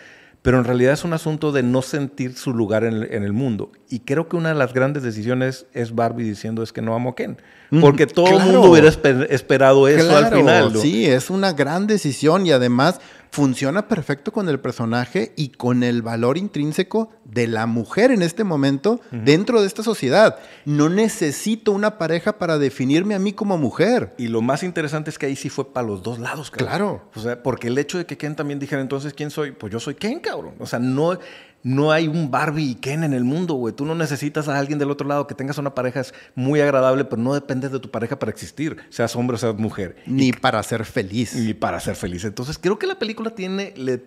pero 0.47 0.59
en 0.59 0.65
realidad 0.65 0.93
es 0.93 1.03
un 1.03 1.13
asunto 1.13 1.51
de 1.51 1.65
no 1.65 1.83
sentir 1.83 2.37
su 2.37 2.55
lugar 2.55 2.85
en 2.85 2.93
el, 2.95 3.13
en 3.13 3.25
el 3.25 3.33
mundo. 3.33 3.73
Y 3.91 3.99
creo 3.99 4.29
que 4.29 4.37
una 4.37 4.51
de 4.51 4.55
las 4.55 4.73
grandes 4.73 5.03
decisiones 5.03 5.67
es 5.73 5.93
Barbie 5.93 6.23
diciendo 6.23 6.63
es 6.63 6.73
que 6.73 6.83
no 6.83 6.95
amo 6.95 7.11
a 7.11 7.15
Ken. 7.17 7.37
Porque 7.81 8.07
todo 8.07 8.27
el 8.29 8.35
claro. 8.37 8.53
mundo 8.53 8.71
hubiera 8.71 8.87
esper- 8.89 9.27
esperado 9.29 9.89
eso 9.89 10.17
al 10.17 10.33
final. 10.33 10.73
¿no? 10.73 10.79
Sí, 10.81 11.05
es 11.05 11.31
una 11.31 11.53
gran 11.53 11.89
decisión 11.89 12.47
y 12.47 12.53
además 12.53 13.01
funciona 13.31 13.89
perfecto 13.89 14.33
con 14.33 14.49
el 14.49 14.61
personaje 14.61 15.33
y 15.37 15.49
con 15.51 15.83
el 15.83 16.03
valor 16.03 16.39
intrínseco 16.39 17.11
de 17.25 17.47
la 17.47 17.67
mujer 17.67 18.11
en 18.11 18.23
este 18.23 18.45
momento 18.45 19.01
dentro 19.11 19.61
de 19.61 19.67
esta 19.67 19.83
sociedad. 19.83 20.39
No 20.65 20.89
necesito 20.89 21.73
una 21.73 21.99
pareja 21.99 22.39
para 22.39 22.59
definirme 22.59 23.15
a 23.15 23.19
mí 23.19 23.33
como 23.33 23.59
mujer. 23.59 24.15
Y 24.19 24.29
lo 24.29 24.43
más 24.43 24.63
interesante 24.63 25.11
es 25.11 25.19
que 25.19 25.27
ahí 25.27 25.37
sí 25.37 25.49
fue 25.49 25.73
para 25.73 25.87
los 25.87 26.03
dos 26.03 26.19
lados, 26.19 26.51
cabrón. 26.51 26.69
Claro. 26.69 27.11
O 27.15 27.21
sea, 27.21 27.43
porque 27.43 27.69
el 27.69 27.79
hecho 27.79 27.99
de 27.99 28.07
que 28.07 28.17
Ken 28.17 28.37
también 28.37 28.59
dijera 28.59 28.81
entonces 28.81 29.13
quién 29.13 29.31
soy, 29.31 29.53
pues 29.53 29.73
yo 29.73 29.81
soy 29.81 29.95
Ken, 29.95 30.21
cabrón. 30.21 30.55
O 30.59 30.67
sea, 30.67 30.79
no, 30.79 31.19
no 31.63 31.91
hay 31.91 32.07
un 32.07 32.31
Barbie 32.31 32.71
y 32.71 32.75
Ken 32.77 33.03
en 33.03 33.13
el 33.13 33.25
mundo, 33.25 33.55
güey. 33.55 33.75
Tú 33.75 33.85
no 33.85 33.95
necesitas 33.95 34.49
a 34.49 34.59
alguien 34.59 34.79
del 34.79 34.91
otro 34.91 35.09
lado 35.09 35.27
que 35.27 35.35
tengas 35.35 35.59
una 35.59 35.75
pareja 35.75 36.01
es 36.01 36.15
muy 36.35 36.61
agradable, 36.61 37.05
pero 37.05 37.21
no 37.21 37.35
dependes 37.35 37.73
de 37.73 37.81
tu 37.81 37.91
pareja 37.91 38.19
para 38.19 38.31
existir, 38.31 38.77
seas 38.89 39.17
hombre 39.17 39.35
o 39.35 39.39
seas 39.39 39.57
mujer. 39.57 39.97
Ni 40.07 40.33
para 40.33 40.63
ser 40.63 40.85
feliz. 40.85 41.35
Y 41.35 41.55
para 41.55 41.81
ser 41.81 41.97
feliz. 41.97 42.25
Entonces, 42.25 42.59
creo 42.59 42.79
que 42.79 42.87
la 42.87 42.99
película 42.99 43.31
tiene, 43.31 43.75
le 43.77 44.01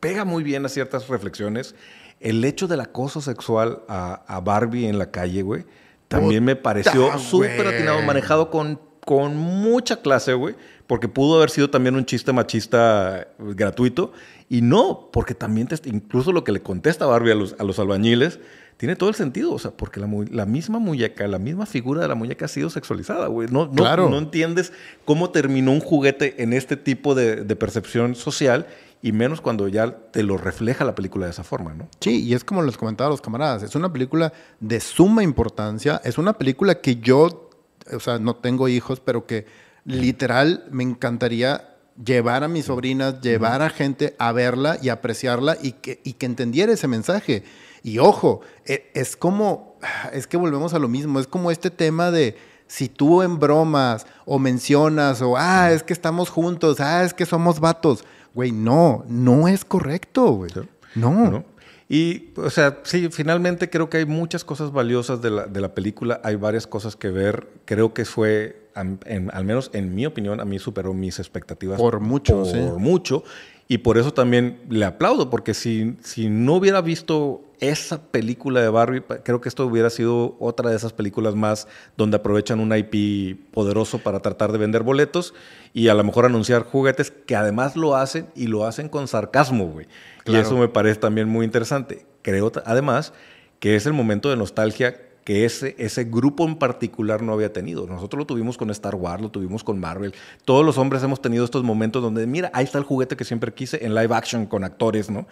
pega 0.00 0.24
muy 0.24 0.42
bien 0.42 0.64
a 0.64 0.68
ciertas 0.68 1.08
reflexiones. 1.08 1.74
El 2.18 2.44
hecho 2.44 2.66
del 2.66 2.80
acoso 2.80 3.20
sexual 3.20 3.82
a, 3.88 4.22
a 4.26 4.40
Barbie 4.40 4.86
en 4.86 4.98
la 4.98 5.10
calle, 5.10 5.42
güey, 5.42 5.64
también 6.12 6.44
me 6.44 6.56
pareció 6.56 7.18
súper 7.18 7.66
atinado, 7.66 8.02
manejado 8.02 8.50
con, 8.50 8.78
con 9.04 9.36
mucha 9.36 10.02
clase, 10.02 10.34
güey, 10.34 10.54
porque 10.92 11.08
pudo 11.08 11.36
haber 11.38 11.48
sido 11.48 11.70
también 11.70 11.94
un 11.96 12.04
chiste 12.04 12.34
machista 12.34 13.22
eh, 13.22 13.26
gratuito. 13.38 14.12
Y 14.50 14.60
no, 14.60 15.08
porque 15.10 15.34
también, 15.34 15.66
te- 15.66 15.88
incluso 15.88 16.32
lo 16.32 16.44
que 16.44 16.52
le 16.52 16.60
contesta 16.60 17.06
Barbie 17.06 17.30
a 17.32 17.34
los, 17.34 17.56
a 17.58 17.64
los 17.64 17.78
albañiles, 17.78 18.40
tiene 18.76 18.94
todo 18.94 19.08
el 19.08 19.14
sentido, 19.14 19.54
o 19.54 19.58
sea, 19.58 19.70
porque 19.70 20.00
la 20.00 20.44
misma 20.44 20.78
muñeca, 20.78 21.26
la 21.28 21.38
misma 21.38 21.64
figura 21.64 22.02
de 22.02 22.08
la 22.08 22.14
muñeca 22.14 22.44
ha 22.44 22.48
sido 22.48 22.68
sexualizada, 22.68 23.28
güey. 23.28 23.48
No, 23.50 23.64
no, 23.64 23.72
Claro. 23.72 24.10
no 24.10 24.18
entiendes 24.18 24.74
cómo 25.06 25.30
terminó 25.30 25.72
un 25.72 25.80
juguete 25.80 26.42
en 26.42 26.52
este 26.52 26.76
tipo 26.76 27.14
de, 27.14 27.36
de 27.36 27.56
percepción 27.56 28.14
social 28.14 28.66
y 29.00 29.12
menos 29.12 29.40
cuando 29.40 29.68
ya 29.68 29.90
te 30.10 30.22
lo 30.22 30.36
refleja 30.36 30.84
la 30.84 30.94
película 30.94 31.24
de 31.24 31.30
esa 31.32 31.42
forma, 31.42 31.72
¿no? 31.72 31.88
Sí, 32.00 32.22
y 32.22 32.34
es 32.34 32.44
como 32.44 32.60
les 32.60 32.76
comentaba 32.76 33.08
a 33.08 33.12
los 33.12 33.22
camaradas, 33.22 33.62
es 33.62 33.74
una 33.74 33.90
película 33.90 34.34
de 34.60 34.78
suma 34.78 35.22
importancia, 35.22 36.02
es 36.04 36.18
una 36.18 36.34
película 36.34 36.82
que 36.82 36.96
yo, 36.96 37.50
o 37.90 38.00
sea, 38.00 38.18
no 38.18 38.36
tengo 38.36 38.68
hijos, 38.68 39.00
pero 39.00 39.24
que 39.26 39.46
literal 39.84 40.64
me 40.70 40.82
encantaría 40.82 41.68
llevar 42.02 42.44
a 42.44 42.48
mis 42.48 42.66
sobrinas, 42.66 43.20
llevar 43.20 43.62
a 43.62 43.70
gente 43.70 44.14
a 44.18 44.32
verla 44.32 44.78
y 44.80 44.88
apreciarla 44.88 45.56
y 45.60 45.72
que, 45.72 46.00
y 46.04 46.14
que 46.14 46.26
entendiera 46.26 46.72
ese 46.72 46.88
mensaje. 46.88 47.44
Y 47.82 47.98
ojo, 47.98 48.40
e- 48.64 48.90
es 48.94 49.16
como, 49.16 49.78
es 50.12 50.26
que 50.26 50.36
volvemos 50.36 50.74
a 50.74 50.78
lo 50.78 50.88
mismo, 50.88 51.20
es 51.20 51.26
como 51.26 51.50
este 51.50 51.70
tema 51.70 52.10
de 52.10 52.36
si 52.66 52.88
tú 52.88 53.22
en 53.22 53.38
bromas 53.38 54.06
o 54.24 54.38
mencionas 54.38 55.20
o, 55.20 55.36
ah, 55.36 55.72
es 55.72 55.82
que 55.82 55.92
estamos 55.92 56.30
juntos, 56.30 56.80
ah, 56.80 57.04
es 57.04 57.12
que 57.12 57.26
somos 57.26 57.60
vatos, 57.60 58.04
güey, 58.34 58.52
no, 58.52 59.04
no 59.08 59.48
es 59.48 59.64
correcto, 59.64 60.32
güey. 60.32 60.50
No. 60.94 61.30
¿no? 61.30 61.44
Y, 61.88 62.32
o 62.36 62.48
sea, 62.48 62.78
sí, 62.84 63.10
finalmente 63.10 63.68
creo 63.68 63.90
que 63.90 63.98
hay 63.98 64.06
muchas 64.06 64.44
cosas 64.44 64.72
valiosas 64.72 65.20
de 65.20 65.30
la, 65.30 65.46
de 65.46 65.60
la 65.60 65.74
película, 65.74 66.20
hay 66.24 66.36
varias 66.36 66.66
cosas 66.66 66.96
que 66.96 67.10
ver. 67.10 67.48
Creo 67.66 67.92
que 67.92 68.06
fue, 68.06 68.61
en- 68.74 69.30
al 69.32 69.44
menos 69.44 69.70
en 69.72 69.94
mi 69.94 70.06
opinión, 70.06 70.40
a 70.40 70.44
mí 70.44 70.58
superó 70.58 70.94
mis 70.94 71.18
expectativas. 71.18 71.78
Por 71.80 72.00
mucho, 72.00 72.38
Por 72.38 72.46
sí. 72.46 72.58
mucho. 72.78 73.24
Y 73.68 73.78
por 73.78 73.96
eso 73.96 74.12
también 74.12 74.60
le 74.68 74.84
aplaudo, 74.84 75.30
porque 75.30 75.54
si, 75.54 75.96
si 76.02 76.28
no 76.28 76.54
hubiera 76.56 76.82
visto 76.82 77.42
esa 77.60 78.02
película 78.02 78.60
de 78.60 78.68
Barbie, 78.68 79.02
creo 79.24 79.40
que 79.40 79.48
esto 79.48 79.64
hubiera 79.66 79.88
sido 79.88 80.36
otra 80.40 80.68
de 80.68 80.76
esas 80.76 80.92
películas 80.92 81.36
más 81.36 81.68
donde 81.96 82.16
aprovechan 82.16 82.60
un 82.60 82.76
IP 82.76 83.36
poderoso 83.52 83.98
para 83.98 84.20
tratar 84.20 84.52
de 84.52 84.58
vender 84.58 84.82
boletos 84.82 85.32
y 85.72 85.88
a 85.88 85.94
lo 85.94 86.02
mejor 86.04 86.26
anunciar 86.26 86.64
juguetes 86.64 87.12
que 87.12 87.34
además 87.36 87.76
lo 87.76 87.94
hacen 87.96 88.26
y 88.34 88.48
lo 88.48 88.66
hacen 88.66 88.88
con 88.90 89.08
sarcasmo, 89.08 89.66
güey. 89.68 89.86
Y 90.26 90.36
eso 90.36 90.56
me 90.58 90.68
parece 90.68 90.98
también 91.00 91.28
muy 91.28 91.46
interesante. 91.46 92.04
Creo 92.20 92.52
además 92.66 93.14
que 93.60 93.76
es 93.76 93.86
el 93.86 93.92
momento 93.94 94.28
de 94.28 94.36
nostalgia 94.36 95.00
que 95.24 95.44
ese, 95.44 95.74
ese 95.78 96.04
grupo 96.04 96.44
en 96.46 96.56
particular 96.56 97.22
no 97.22 97.32
había 97.32 97.52
tenido. 97.52 97.86
Nosotros 97.86 98.18
lo 98.18 98.26
tuvimos 98.26 98.56
con 98.56 98.70
Star 98.70 98.94
Wars, 98.94 99.22
lo 99.22 99.30
tuvimos 99.30 99.62
con 99.62 99.78
Marvel. 99.78 100.14
Todos 100.44 100.64
los 100.64 100.78
hombres 100.78 101.02
hemos 101.02 101.22
tenido 101.22 101.44
estos 101.44 101.62
momentos 101.62 102.02
donde, 102.02 102.26
mira, 102.26 102.50
ahí 102.54 102.64
está 102.64 102.78
el 102.78 102.84
juguete 102.84 103.16
que 103.16 103.24
siempre 103.24 103.52
quise 103.52 103.84
en 103.84 103.94
live 103.94 104.14
action 104.14 104.46
con 104.46 104.64
actores, 104.64 105.10
¿no? 105.10 105.26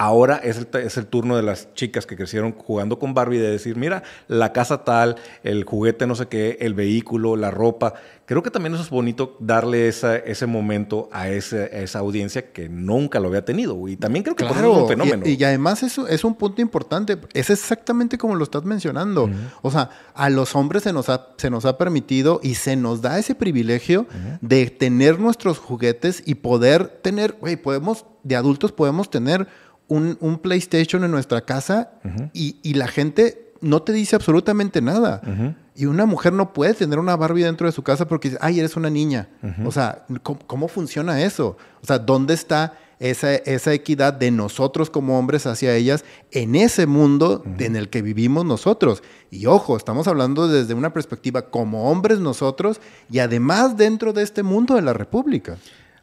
Ahora 0.00 0.36
es 0.42 0.56
el, 0.56 0.68
es 0.80 0.96
el, 0.96 1.04
turno 1.08 1.36
de 1.36 1.42
las 1.42 1.74
chicas 1.74 2.06
que 2.06 2.16
crecieron 2.16 2.52
jugando 2.52 2.98
con 2.98 3.12
Barbie 3.12 3.36
de 3.36 3.50
decir, 3.50 3.76
mira, 3.76 4.02
la 4.28 4.50
casa 4.50 4.82
tal, 4.82 5.16
el 5.42 5.64
juguete 5.64 6.06
no 6.06 6.14
sé 6.14 6.26
qué, 6.26 6.56
el 6.62 6.72
vehículo, 6.72 7.36
la 7.36 7.50
ropa. 7.50 7.92
Creo 8.24 8.42
que 8.42 8.50
también 8.50 8.72
eso 8.72 8.82
es 8.82 8.88
bonito 8.88 9.36
darle 9.40 9.88
esa, 9.88 10.16
ese 10.16 10.46
momento 10.46 11.10
a, 11.12 11.28
ese, 11.28 11.64
a 11.64 11.80
esa 11.80 11.98
audiencia 11.98 12.50
que 12.50 12.70
nunca 12.70 13.20
lo 13.20 13.28
había 13.28 13.44
tenido. 13.44 13.88
Y 13.88 13.98
también 13.98 14.22
creo 14.22 14.36
que 14.36 14.46
claro, 14.46 14.72
es 14.72 14.78
un 14.78 14.88
fenómeno. 14.88 15.22
Y, 15.26 15.34
y, 15.34 15.44
además 15.44 15.82
eso 15.82 16.08
es 16.08 16.24
un 16.24 16.34
punto 16.34 16.62
importante. 16.62 17.18
Es 17.34 17.50
exactamente 17.50 18.16
como 18.16 18.36
lo 18.36 18.44
estás 18.44 18.64
mencionando. 18.64 19.24
Uh 19.24 19.28
-huh. 19.28 19.50
O 19.60 19.70
sea, 19.70 19.90
a 20.14 20.30
los 20.30 20.56
hombres 20.56 20.84
se 20.84 20.94
nos 20.94 21.10
ha, 21.10 21.26
se 21.36 21.50
nos 21.50 21.66
ha 21.66 21.76
permitido 21.76 22.40
y 22.42 22.54
se 22.54 22.74
nos 22.74 23.02
da 23.02 23.18
ese 23.18 23.34
privilegio 23.34 24.02
uh 24.02 24.04
-huh. 24.04 24.38
de 24.40 24.70
tener 24.70 25.20
nuestros 25.20 25.58
juguetes 25.58 26.22
y 26.24 26.36
poder 26.36 26.86
tener, 26.88 27.36
güey, 27.38 27.56
podemos, 27.56 28.06
de 28.22 28.36
adultos 28.36 28.72
podemos 28.72 29.10
tener 29.10 29.46
un, 29.90 30.16
un, 30.20 30.38
PlayStation 30.38 31.04
en 31.04 31.10
nuestra 31.10 31.42
casa 31.42 31.90
uh 32.04 32.08
-huh. 32.08 32.30
y, 32.32 32.56
y, 32.62 32.74
la 32.74 32.86
gente 32.86 33.52
no 33.60 33.82
te 33.82 33.92
dice 33.92 34.16
absolutamente 34.16 34.80
nada. 34.80 35.20
Uh 35.24 35.28
-huh. 35.28 35.54
Y 35.80 35.86
una 35.86 36.06
mujer 36.06 36.32
no 36.32 36.52
puede 36.52 36.74
tener 36.74 36.98
una 36.98 37.16
Barbie 37.16 37.44
dentro 37.44 37.66
de 37.66 37.72
su 37.72 37.82
casa 37.82 38.06
porque 38.06 38.28
dice, 38.28 38.38
ay, 38.42 38.58
eres 38.58 38.76
una 38.76 38.90
niña. 38.90 39.28
O 39.64 39.72
sea, 39.72 40.04
¿cómo, 40.22 40.38
¿cómo, 40.46 40.68
funciona 40.68 41.22
eso? 41.22 41.56
O 41.82 41.86
sea, 41.86 41.98
¿dónde 41.98 42.34
está 42.34 42.74
esa, 42.98 43.34
esa, 43.34 43.72
equidad 43.72 44.12
de 44.12 44.30
nosotros 44.30 44.90
como 44.90 45.18
hombres 45.18 45.46
hacia 45.46 45.74
ellas 45.74 46.04
en 46.32 46.54
ese 46.54 46.86
mundo 46.86 47.42
en 47.58 47.76
el 47.76 47.88
que 47.88 48.02
vivimos 48.02 48.44
nosotros? 48.44 49.02
Y 49.30 49.46
ojo, 49.46 49.74
estamos 49.76 50.06
hablando 50.06 50.48
desde 50.48 50.74
una 50.74 50.92
perspectiva 50.92 51.50
como 51.50 51.90
hombres 51.90 52.18
nosotros 52.18 52.80
y 53.10 53.20
además 53.20 53.78
dentro 53.78 54.12
de 54.12 54.22
este 54.22 54.42
mundo 54.42 54.74
de 54.74 54.82
la 54.82 54.92
República. 54.92 55.56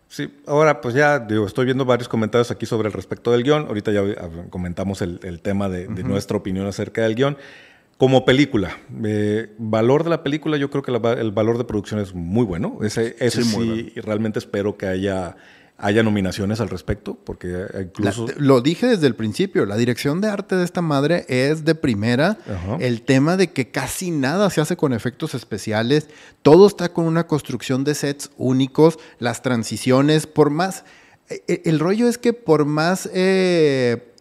Sí, 0.10 0.34
ahora 0.46 0.80
pues 0.80 0.96
ya 0.96 1.20
digo, 1.20 1.46
estoy 1.46 1.66
viendo 1.66 1.84
varios 1.86 2.08
comentarios 2.08 2.50
aquí 2.50 2.66
sobre 2.66 2.88
el 2.88 2.94
respecto 2.94 3.32
del 3.32 3.44
guion. 3.44 3.68
Ahorita 3.68 3.92
ya 3.92 4.04
comentamos 4.50 5.02
el, 5.02 5.20
el 5.24 5.42
tema 5.42 5.68
de, 5.68 5.80
de 5.80 5.88
uh 5.88 5.96
-huh. 5.96 6.04
nuestra 6.08 6.38
opinión 6.38 6.66
acerca 6.66 7.02
del 7.02 7.16
guion. 7.16 7.38
Como 7.98 8.26
película, 8.26 8.78
eh, 9.04 9.56
valor 9.58 10.04
de 10.04 10.12
la 10.12 10.22
película, 10.22 10.56
yo 10.58 10.70
creo 10.70 10.84
que 10.84 10.92
la, 10.92 11.14
el 11.14 11.32
valor 11.32 11.58
de 11.58 11.64
producción 11.64 12.00
es 12.00 12.14
muy 12.14 12.46
bueno. 12.46 12.78
Ese, 12.84 13.16
ese 13.20 13.42
sí, 13.44 13.50
sí 13.50 13.56
bueno. 13.56 13.92
realmente 14.06 14.38
espero 14.38 14.78
que 14.78 14.86
haya, 14.86 15.36
haya 15.78 16.02
nominaciones 16.02 16.60
al 16.60 16.70
respecto, 16.70 17.16
porque 17.24 17.66
incluso... 17.80 18.28
La, 18.28 18.34
lo 18.38 18.62
dije 18.62 18.88
desde 18.88 19.08
el 19.08 19.16
principio, 19.16 19.66
la 19.66 19.78
dirección 19.78 20.22
de 20.22 20.28
arte 20.28 20.56
de 20.56 20.66
esta 20.66 20.82
madre 20.82 21.26
es 21.28 21.66
de 21.66 21.76
primera. 21.76 22.38
El 22.80 23.04
tema 23.04 23.38
de 23.38 23.52
que 23.52 23.70
casi 23.70 24.12
nada 24.12 24.50
se 24.50 24.62
hace 24.62 24.76
con 24.76 24.94
efectos 24.94 25.36
especiales, 25.36 26.08
todo 26.42 26.68
está 26.68 26.90
con 26.90 27.06
una 27.06 27.28
construcción 27.28 27.84
de 27.84 27.94
sets 27.94 28.32
únicos, 28.38 28.98
las 29.20 29.42
transiciones, 29.42 30.28
por 30.28 30.50
más... 30.50 30.84
El, 31.30 31.62
el 31.66 31.80
rollo 31.80 32.08
es 32.08 32.18
que 32.18 32.32
por 32.32 32.66
más 32.66 33.10
eh, 33.14 34.14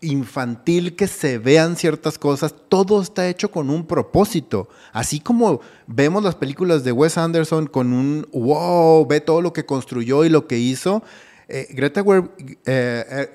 infantil 0.00 0.96
que 0.96 1.06
se 1.06 1.38
vean 1.38 1.76
ciertas 1.76 2.18
cosas, 2.18 2.54
todo 2.68 3.02
está 3.02 3.28
hecho 3.28 3.50
con 3.50 3.70
un 3.70 3.86
propósito. 3.86 4.68
Así 4.92 5.20
como 5.20 5.60
vemos 5.86 6.22
las 6.22 6.34
películas 6.34 6.84
de 6.84 6.92
Wes 6.92 7.18
Anderson 7.18 7.66
con 7.66 7.92
un 7.92 8.26
wow, 8.32 9.06
ve 9.06 9.20
todo 9.20 9.42
lo 9.42 9.52
que 9.52 9.66
construyó 9.66 10.24
y 10.24 10.28
lo 10.28 10.46
que 10.46 10.58
hizo. 10.58 11.02
Eh, 11.48 11.68
Greta 11.70 12.02
Wer 12.02 12.30
eh, 12.38 13.04
eh, 13.10 13.28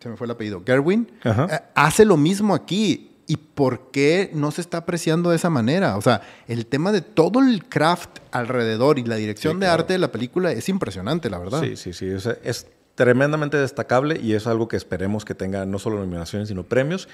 se 0.00 0.08
me 0.08 0.16
fue 0.16 0.26
el 0.26 0.32
apellido, 0.32 0.62
Gerwin, 0.66 1.10
hace 1.74 2.04
lo 2.04 2.16
mismo 2.16 2.54
aquí. 2.54 3.08
¿Y 3.24 3.36
por 3.36 3.92
qué 3.92 4.30
no 4.34 4.50
se 4.50 4.60
está 4.60 4.78
apreciando 4.78 5.30
de 5.30 5.36
esa 5.36 5.48
manera? 5.48 5.96
O 5.96 6.02
sea, 6.02 6.20
el 6.48 6.66
tema 6.66 6.90
de 6.92 7.00
todo 7.00 7.38
el 7.38 7.64
craft 7.64 8.18
alrededor 8.32 8.98
y 8.98 9.04
la 9.04 9.14
dirección 9.14 9.54
sí, 9.54 9.58
claro. 9.60 9.70
de 9.70 9.80
arte 9.80 9.92
de 9.94 10.00
la 10.00 10.12
película 10.12 10.50
es 10.50 10.68
impresionante, 10.68 11.30
la 11.30 11.38
verdad. 11.38 11.62
Sí, 11.62 11.76
sí, 11.76 11.92
sí. 11.92 12.10
O 12.10 12.20
sea, 12.20 12.36
es 12.42 12.66
tremendamente 12.94 13.56
destacable 13.56 14.20
y 14.20 14.34
es 14.34 14.46
algo 14.46 14.68
que 14.68 14.76
esperemos 14.76 15.24
que 15.24 15.34
tenga 15.34 15.64
no 15.66 15.78
solo 15.78 15.98
nominaciones, 15.98 16.48
sino 16.48 16.64
premios. 16.64 17.08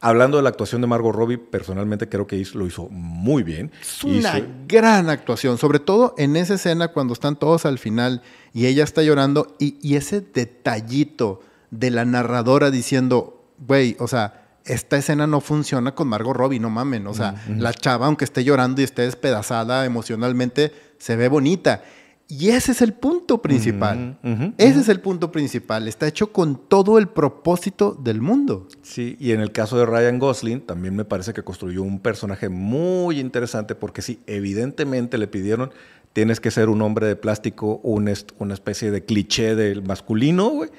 Hablando 0.00 0.36
de 0.36 0.42
la 0.42 0.48
actuación 0.48 0.80
de 0.80 0.88
Margot 0.88 1.14
Robbie, 1.14 1.38
personalmente 1.38 2.08
creo 2.08 2.26
que 2.26 2.44
lo 2.54 2.66
hizo 2.66 2.88
muy 2.90 3.44
bien. 3.44 3.70
Es 3.80 4.02
una 4.02 4.38
hizo... 4.38 4.48
gran 4.66 5.08
actuación, 5.08 5.58
sobre 5.58 5.78
todo 5.78 6.14
en 6.18 6.34
esa 6.36 6.54
escena 6.54 6.88
cuando 6.88 7.12
están 7.12 7.36
todos 7.36 7.66
al 7.66 7.78
final 7.78 8.22
y 8.52 8.66
ella 8.66 8.82
está 8.82 9.02
llorando 9.02 9.54
y, 9.60 9.78
y 9.80 9.94
ese 9.94 10.20
detallito 10.20 11.40
de 11.70 11.90
la 11.90 12.04
narradora 12.04 12.70
diciendo, 12.70 13.44
güey, 13.58 13.96
o 14.00 14.08
sea, 14.08 14.42
esta 14.64 14.96
escena 14.96 15.26
no 15.26 15.40
funciona 15.40 15.94
con 15.94 16.08
Margot 16.08 16.36
Robbie, 16.36 16.60
no 16.60 16.70
mamen. 16.70 17.06
O 17.06 17.14
sea, 17.14 17.34
uh 17.48 17.50
-huh. 17.50 17.58
la 17.58 17.72
chava, 17.72 18.06
aunque 18.06 18.24
esté 18.24 18.44
llorando 18.44 18.80
y 18.80 18.84
esté 18.84 19.02
despedazada 19.02 19.84
emocionalmente, 19.84 20.72
se 20.98 21.16
ve 21.16 21.28
bonita. 21.28 21.82
Y 22.28 22.48
ese 22.48 22.72
es 22.72 22.80
el 22.80 22.94
punto 22.94 23.42
principal. 23.42 24.18
Uh 24.22 24.26
-huh, 24.26 24.32
uh 24.32 24.40
-huh, 24.40 24.54
ese 24.56 24.80
es 24.80 24.88
el 24.88 25.00
punto 25.00 25.30
principal. 25.30 25.86
Está 25.86 26.06
hecho 26.06 26.32
con 26.32 26.68
todo 26.68 26.98
el 26.98 27.08
propósito 27.08 27.92
del 27.92 28.20
mundo. 28.20 28.68
Sí, 28.82 29.16
y 29.20 29.32
en 29.32 29.40
el 29.40 29.52
caso 29.52 29.78
de 29.78 29.84
Ryan 29.84 30.18
Gosling, 30.18 30.62
también 30.62 30.96
me 30.96 31.04
parece 31.04 31.34
que 31.34 31.42
construyó 31.42 31.82
un 31.82 32.00
personaje 32.00 32.48
muy 32.48 33.20
interesante 33.20 33.74
porque 33.74 34.00
sí, 34.00 34.20
evidentemente 34.26 35.18
le 35.18 35.26
pidieron, 35.26 35.72
tienes 36.12 36.40
que 36.40 36.50
ser 36.50 36.68
un 36.70 36.80
hombre 36.80 37.06
de 37.06 37.16
plástico, 37.16 37.80
un 37.82 38.10
una 38.38 38.54
especie 38.54 38.90
de 38.90 39.04
cliché 39.04 39.54
del 39.54 39.82
masculino, 39.82 40.48
güey. 40.48 40.70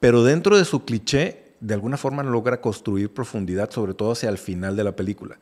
Pero 0.00 0.22
dentro 0.22 0.58
de 0.58 0.64
su 0.64 0.84
cliché, 0.84 1.54
de 1.60 1.74
alguna 1.74 1.96
forma 1.96 2.22
logra 2.22 2.60
construir 2.60 3.12
profundidad, 3.12 3.70
sobre 3.70 3.94
todo 3.94 4.12
hacia 4.12 4.28
el 4.28 4.38
final 4.38 4.76
de 4.76 4.84
la 4.84 4.96
película, 4.96 5.38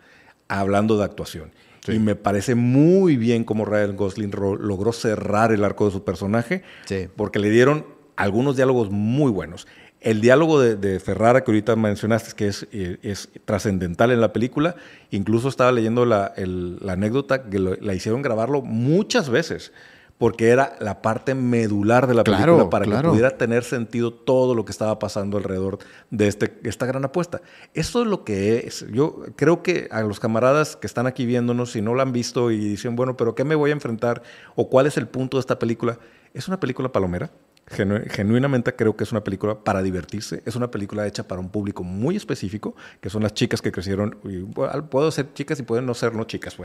hablando 0.48 0.96
de 0.98 1.04
actuación. 1.04 1.52
Sí. 1.84 1.92
Y 1.92 1.98
me 1.98 2.14
parece 2.14 2.54
muy 2.54 3.16
bien 3.16 3.44
cómo 3.44 3.64
Ryan 3.64 3.96
Gosling 3.96 4.30
logró 4.30 4.92
cerrar 4.92 5.52
el 5.52 5.64
arco 5.64 5.86
de 5.86 5.92
su 5.92 6.04
personaje, 6.04 6.62
sí. 6.86 7.08
porque 7.16 7.38
le 7.38 7.50
dieron 7.50 7.86
algunos 8.16 8.56
diálogos 8.56 8.90
muy 8.90 9.30
buenos. 9.30 9.66
El 10.00 10.20
diálogo 10.20 10.60
de, 10.60 10.76
de 10.76 11.00
Ferrara 11.00 11.42
que 11.42 11.50
ahorita 11.50 11.74
mencionaste, 11.74 12.34
que 12.36 12.48
es, 12.48 12.68
eh, 12.72 12.98
es 13.02 13.30
trascendental 13.44 14.12
en 14.12 14.20
la 14.20 14.32
película, 14.32 14.76
incluso 15.10 15.48
estaba 15.48 15.72
leyendo 15.72 16.04
la, 16.04 16.32
el, 16.36 16.78
la 16.80 16.92
anécdota 16.92 17.48
que 17.48 17.58
lo, 17.58 17.74
la 17.76 17.94
hicieron 17.94 18.22
grabarlo 18.22 18.62
muchas 18.62 19.28
veces 19.28 19.72
porque 20.18 20.48
era 20.48 20.76
la 20.80 21.00
parte 21.00 21.34
medular 21.34 22.08
de 22.08 22.14
la 22.14 22.24
película 22.24 22.68
para 22.68 22.84
claro. 22.84 23.02
que 23.02 23.08
pudiera 23.10 23.38
tener 23.38 23.62
sentido 23.62 24.12
todo 24.12 24.54
lo 24.54 24.64
que 24.64 24.72
estaba 24.72 24.98
pasando 24.98 25.38
alrededor 25.38 25.78
de 26.10 26.26
este, 26.26 26.58
esta 26.64 26.86
gran 26.86 27.04
apuesta. 27.04 27.40
Eso 27.72 28.02
es 28.02 28.08
lo 28.08 28.24
que 28.24 28.66
es. 28.66 28.84
Yo 28.90 29.22
creo 29.36 29.62
que 29.62 29.88
a 29.92 30.02
los 30.02 30.18
camaradas 30.18 30.76
que 30.76 30.88
están 30.88 31.06
aquí 31.06 31.24
viéndonos, 31.24 31.72
si 31.72 31.82
no 31.82 31.94
la 31.94 32.02
han 32.02 32.12
visto 32.12 32.50
y 32.50 32.58
dicen, 32.58 32.96
bueno, 32.96 33.16
pero 33.16 33.36
¿qué 33.36 33.44
me 33.44 33.54
voy 33.54 33.70
a 33.70 33.74
enfrentar? 33.74 34.22
¿O 34.56 34.68
cuál 34.68 34.86
es 34.86 34.96
el 34.96 35.06
punto 35.06 35.36
de 35.36 35.40
esta 35.40 35.58
película? 35.58 35.98
Es 36.34 36.48
una 36.48 36.58
película 36.58 36.90
palomera. 36.90 37.30
Genu 37.70 38.00
genuinamente 38.08 38.74
creo 38.74 38.96
que 38.96 39.04
es 39.04 39.12
una 39.12 39.22
película 39.22 39.62
para 39.62 39.82
divertirse. 39.82 40.42
Es 40.46 40.56
una 40.56 40.70
película 40.70 41.06
hecha 41.06 41.26
para 41.26 41.40
un 41.40 41.50
público 41.50 41.82
muy 41.84 42.16
específico, 42.16 42.74
que 43.00 43.10
son 43.10 43.22
las 43.22 43.34
chicas 43.34 43.62
que 43.62 43.72
crecieron. 43.72 44.18
Y, 44.24 44.38
bueno, 44.38 44.88
puedo 44.88 45.10
ser 45.10 45.32
chicas 45.34 45.60
y 45.60 45.62
pueden 45.62 45.86
no 45.86 45.94
ser 45.94 46.14
no 46.14 46.24
chicas. 46.24 46.56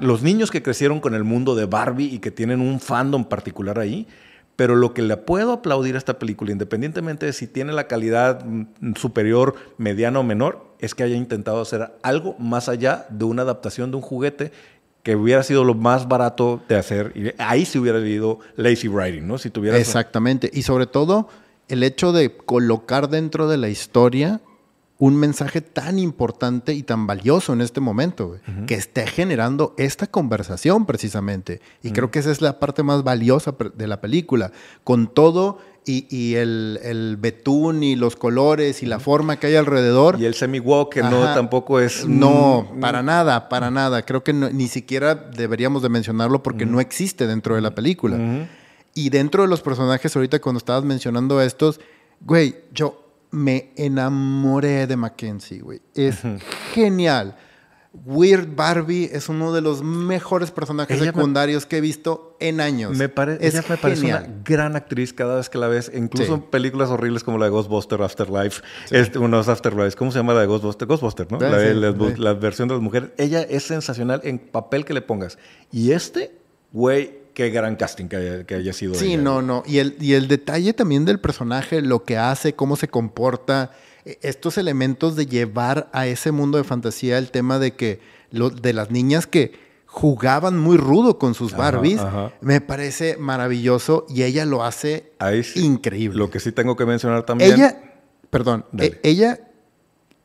Los 0.00 0.22
niños 0.22 0.50
que 0.50 0.62
crecieron 0.62 1.00
con 1.00 1.14
el 1.14 1.24
mundo 1.24 1.54
de 1.54 1.66
Barbie 1.66 2.14
y 2.14 2.18
que 2.18 2.30
tienen 2.30 2.60
un 2.60 2.80
fandom 2.80 3.24
particular 3.24 3.78
ahí. 3.78 4.06
Pero 4.54 4.76
lo 4.76 4.92
que 4.92 5.00
le 5.00 5.16
puedo 5.16 5.52
aplaudir 5.52 5.94
a 5.94 5.98
esta 5.98 6.18
película, 6.18 6.52
independientemente 6.52 7.24
de 7.24 7.32
si 7.32 7.46
tiene 7.46 7.72
la 7.72 7.88
calidad 7.88 8.44
mm, 8.44 8.94
superior, 8.96 9.54
mediana 9.78 10.20
o 10.20 10.22
menor, 10.22 10.66
es 10.78 10.94
que 10.94 11.02
haya 11.02 11.16
intentado 11.16 11.60
hacer 11.60 11.92
algo 12.02 12.36
más 12.38 12.68
allá 12.68 13.06
de 13.08 13.24
una 13.24 13.42
adaptación 13.42 13.90
de 13.90 13.96
un 13.96 14.02
juguete 14.02 14.52
que 15.02 15.16
hubiera 15.16 15.42
sido 15.42 15.64
lo 15.64 15.74
más 15.74 16.08
barato 16.08 16.62
de 16.68 16.76
hacer. 16.76 17.12
Y 17.14 17.32
ahí 17.42 17.64
se 17.64 17.78
hubiera 17.78 17.98
habido 17.98 18.38
lazy 18.56 18.88
writing, 18.88 19.26
¿no? 19.26 19.38
Si 19.38 19.50
tuviera 19.50 19.76
Exactamente. 19.78 20.50
Y 20.52 20.62
sobre 20.62 20.86
todo, 20.86 21.28
el 21.68 21.82
hecho 21.82 22.12
de 22.12 22.36
colocar 22.36 23.08
dentro 23.08 23.48
de 23.48 23.56
la 23.56 23.68
historia 23.68 24.40
un 24.98 25.16
mensaje 25.16 25.60
tan 25.60 25.98
importante 25.98 26.74
y 26.74 26.84
tan 26.84 27.08
valioso 27.08 27.52
en 27.52 27.60
este 27.60 27.80
momento, 27.80 28.26
uh 28.28 28.36
-huh. 28.36 28.66
que 28.66 28.74
esté 28.74 29.04
generando 29.08 29.74
esta 29.76 30.06
conversación 30.06 30.86
precisamente. 30.86 31.60
Y 31.82 31.88
uh 31.88 31.90
-huh. 31.90 31.94
creo 31.94 32.10
que 32.12 32.20
esa 32.20 32.30
es 32.30 32.40
la 32.40 32.60
parte 32.60 32.84
más 32.84 33.02
valiosa 33.02 33.52
de 33.74 33.86
la 33.88 34.00
película. 34.00 34.52
Con 34.84 35.08
todo 35.08 35.58
y, 35.84 36.06
y 36.10 36.36
el, 36.36 36.78
el, 36.82 37.16
betún 37.16 37.82
y 37.82 37.96
los 37.96 38.16
colores 38.16 38.82
y 38.82 38.86
la 38.86 39.00
forma 39.00 39.38
que 39.38 39.48
hay 39.48 39.56
alrededor. 39.56 40.20
Y 40.20 40.26
el 40.26 40.34
semi-walk, 40.34 40.92
que 40.92 41.02
no 41.02 41.22
tampoco 41.34 41.80
es... 41.80 42.06
No, 42.06 42.72
para 42.80 43.02
nada, 43.02 43.48
para 43.48 43.70
nada. 43.70 44.02
Creo 44.02 44.22
que 44.22 44.32
no, 44.32 44.48
ni 44.50 44.68
siquiera 44.68 45.14
deberíamos 45.14 45.82
de 45.82 45.88
mencionarlo 45.88 46.42
porque 46.42 46.64
-huh. 46.66 46.70
no 46.70 46.80
existe 46.80 47.26
dentro 47.26 47.56
de 47.56 47.60
la 47.60 47.74
película. 47.74 48.48
Y 48.94 49.10
dentro 49.10 49.42
de 49.42 49.48
los 49.48 49.62
personajes, 49.62 50.14
ahorita 50.14 50.40
cuando 50.40 50.58
estabas 50.58 50.84
mencionando 50.84 51.40
estos, 51.40 51.80
güey, 52.20 52.56
yo 52.72 53.02
me 53.30 53.70
enamoré 53.76 54.86
de 54.86 54.96
Mackenzie, 54.96 55.60
güey. 55.60 55.80
Es 55.94 56.18
genial. 56.74 57.36
Weird 57.94 58.56
Barbie 58.56 59.10
es 59.12 59.28
uno 59.28 59.52
de 59.52 59.60
los 59.60 59.82
mejores 59.82 60.50
personajes 60.50 60.96
ella 60.96 61.12
secundarios 61.12 61.64
me, 61.64 61.68
que 61.68 61.76
he 61.76 61.80
visto 61.82 62.36
en 62.40 62.60
años. 62.60 62.96
Me 62.96 63.10
pare, 63.10 63.36
es 63.40 63.54
ella 63.54 63.64
me 63.68 63.76
parece 63.76 64.06
una 64.06 64.26
gran 64.44 64.76
actriz 64.76 65.12
cada 65.12 65.36
vez 65.36 65.50
que 65.50 65.58
la 65.58 65.68
ves, 65.68 65.90
incluso 65.94 66.26
sí. 66.26 66.32
en 66.32 66.42
películas 66.42 66.88
horribles 66.88 67.22
como 67.22 67.36
la 67.38 67.46
de 67.46 67.50
Ghostbuster 67.50 68.00
Afterlife, 68.00 68.62
sí. 68.86 68.96
este, 68.96 69.18
unos 69.18 69.48
Afterlife, 69.48 69.96
¿cómo 69.96 70.10
se 70.10 70.18
llama 70.18 70.32
la 70.32 70.40
de 70.40 70.46
Ghostbuster? 70.46 70.88
Ghostbuster, 70.88 71.30
¿no? 71.30 71.38
Sí, 71.38 71.44
la, 71.44 71.90
la, 71.90 72.14
la, 72.16 72.34
versión 72.34 72.68
de 72.68 72.74
las 72.74 72.82
mujeres. 72.82 73.10
Ella 73.18 73.42
es 73.42 73.64
sensacional 73.64 74.22
en 74.24 74.38
papel 74.38 74.86
que 74.86 74.94
le 74.94 75.02
pongas. 75.02 75.36
Y 75.70 75.92
este, 75.92 76.34
güey, 76.72 77.22
qué 77.34 77.50
gran 77.50 77.76
casting 77.76 78.06
que 78.06 78.16
haya, 78.16 78.44
que 78.44 78.54
haya 78.54 78.72
sido. 78.72 78.94
Sí, 78.94 79.14
ella. 79.14 79.22
no, 79.22 79.42
no. 79.42 79.62
Y 79.66 79.78
el, 79.78 79.96
y 80.00 80.14
el 80.14 80.28
detalle 80.28 80.72
también 80.72 81.04
del 81.04 81.20
personaje, 81.20 81.82
lo 81.82 82.04
que 82.04 82.16
hace, 82.16 82.54
cómo 82.54 82.76
se 82.76 82.88
comporta, 82.88 83.72
estos 84.04 84.58
elementos 84.58 85.16
de 85.16 85.26
llevar 85.26 85.88
a 85.92 86.06
ese 86.06 86.32
mundo 86.32 86.58
de 86.58 86.64
fantasía 86.64 87.18
el 87.18 87.30
tema 87.30 87.58
de 87.58 87.74
que 87.74 88.00
lo, 88.30 88.50
de 88.50 88.72
las 88.72 88.90
niñas 88.90 89.26
que 89.26 89.52
jugaban 89.86 90.58
muy 90.58 90.78
rudo 90.78 91.18
con 91.18 91.34
sus 91.34 91.54
Barbies, 91.54 92.00
ajá. 92.00 92.32
me 92.40 92.60
parece 92.62 93.16
maravilloso 93.18 94.06
y 94.08 94.22
ella 94.22 94.46
lo 94.46 94.64
hace 94.64 95.12
sí. 95.44 95.64
increíble. 95.64 96.18
Lo 96.18 96.30
que 96.30 96.40
sí 96.40 96.50
tengo 96.50 96.76
que 96.76 96.86
mencionar 96.86 97.24
también. 97.26 97.52
ella, 97.52 98.00
perdón, 98.30 98.64
e- 98.78 98.98
ella 99.02 99.38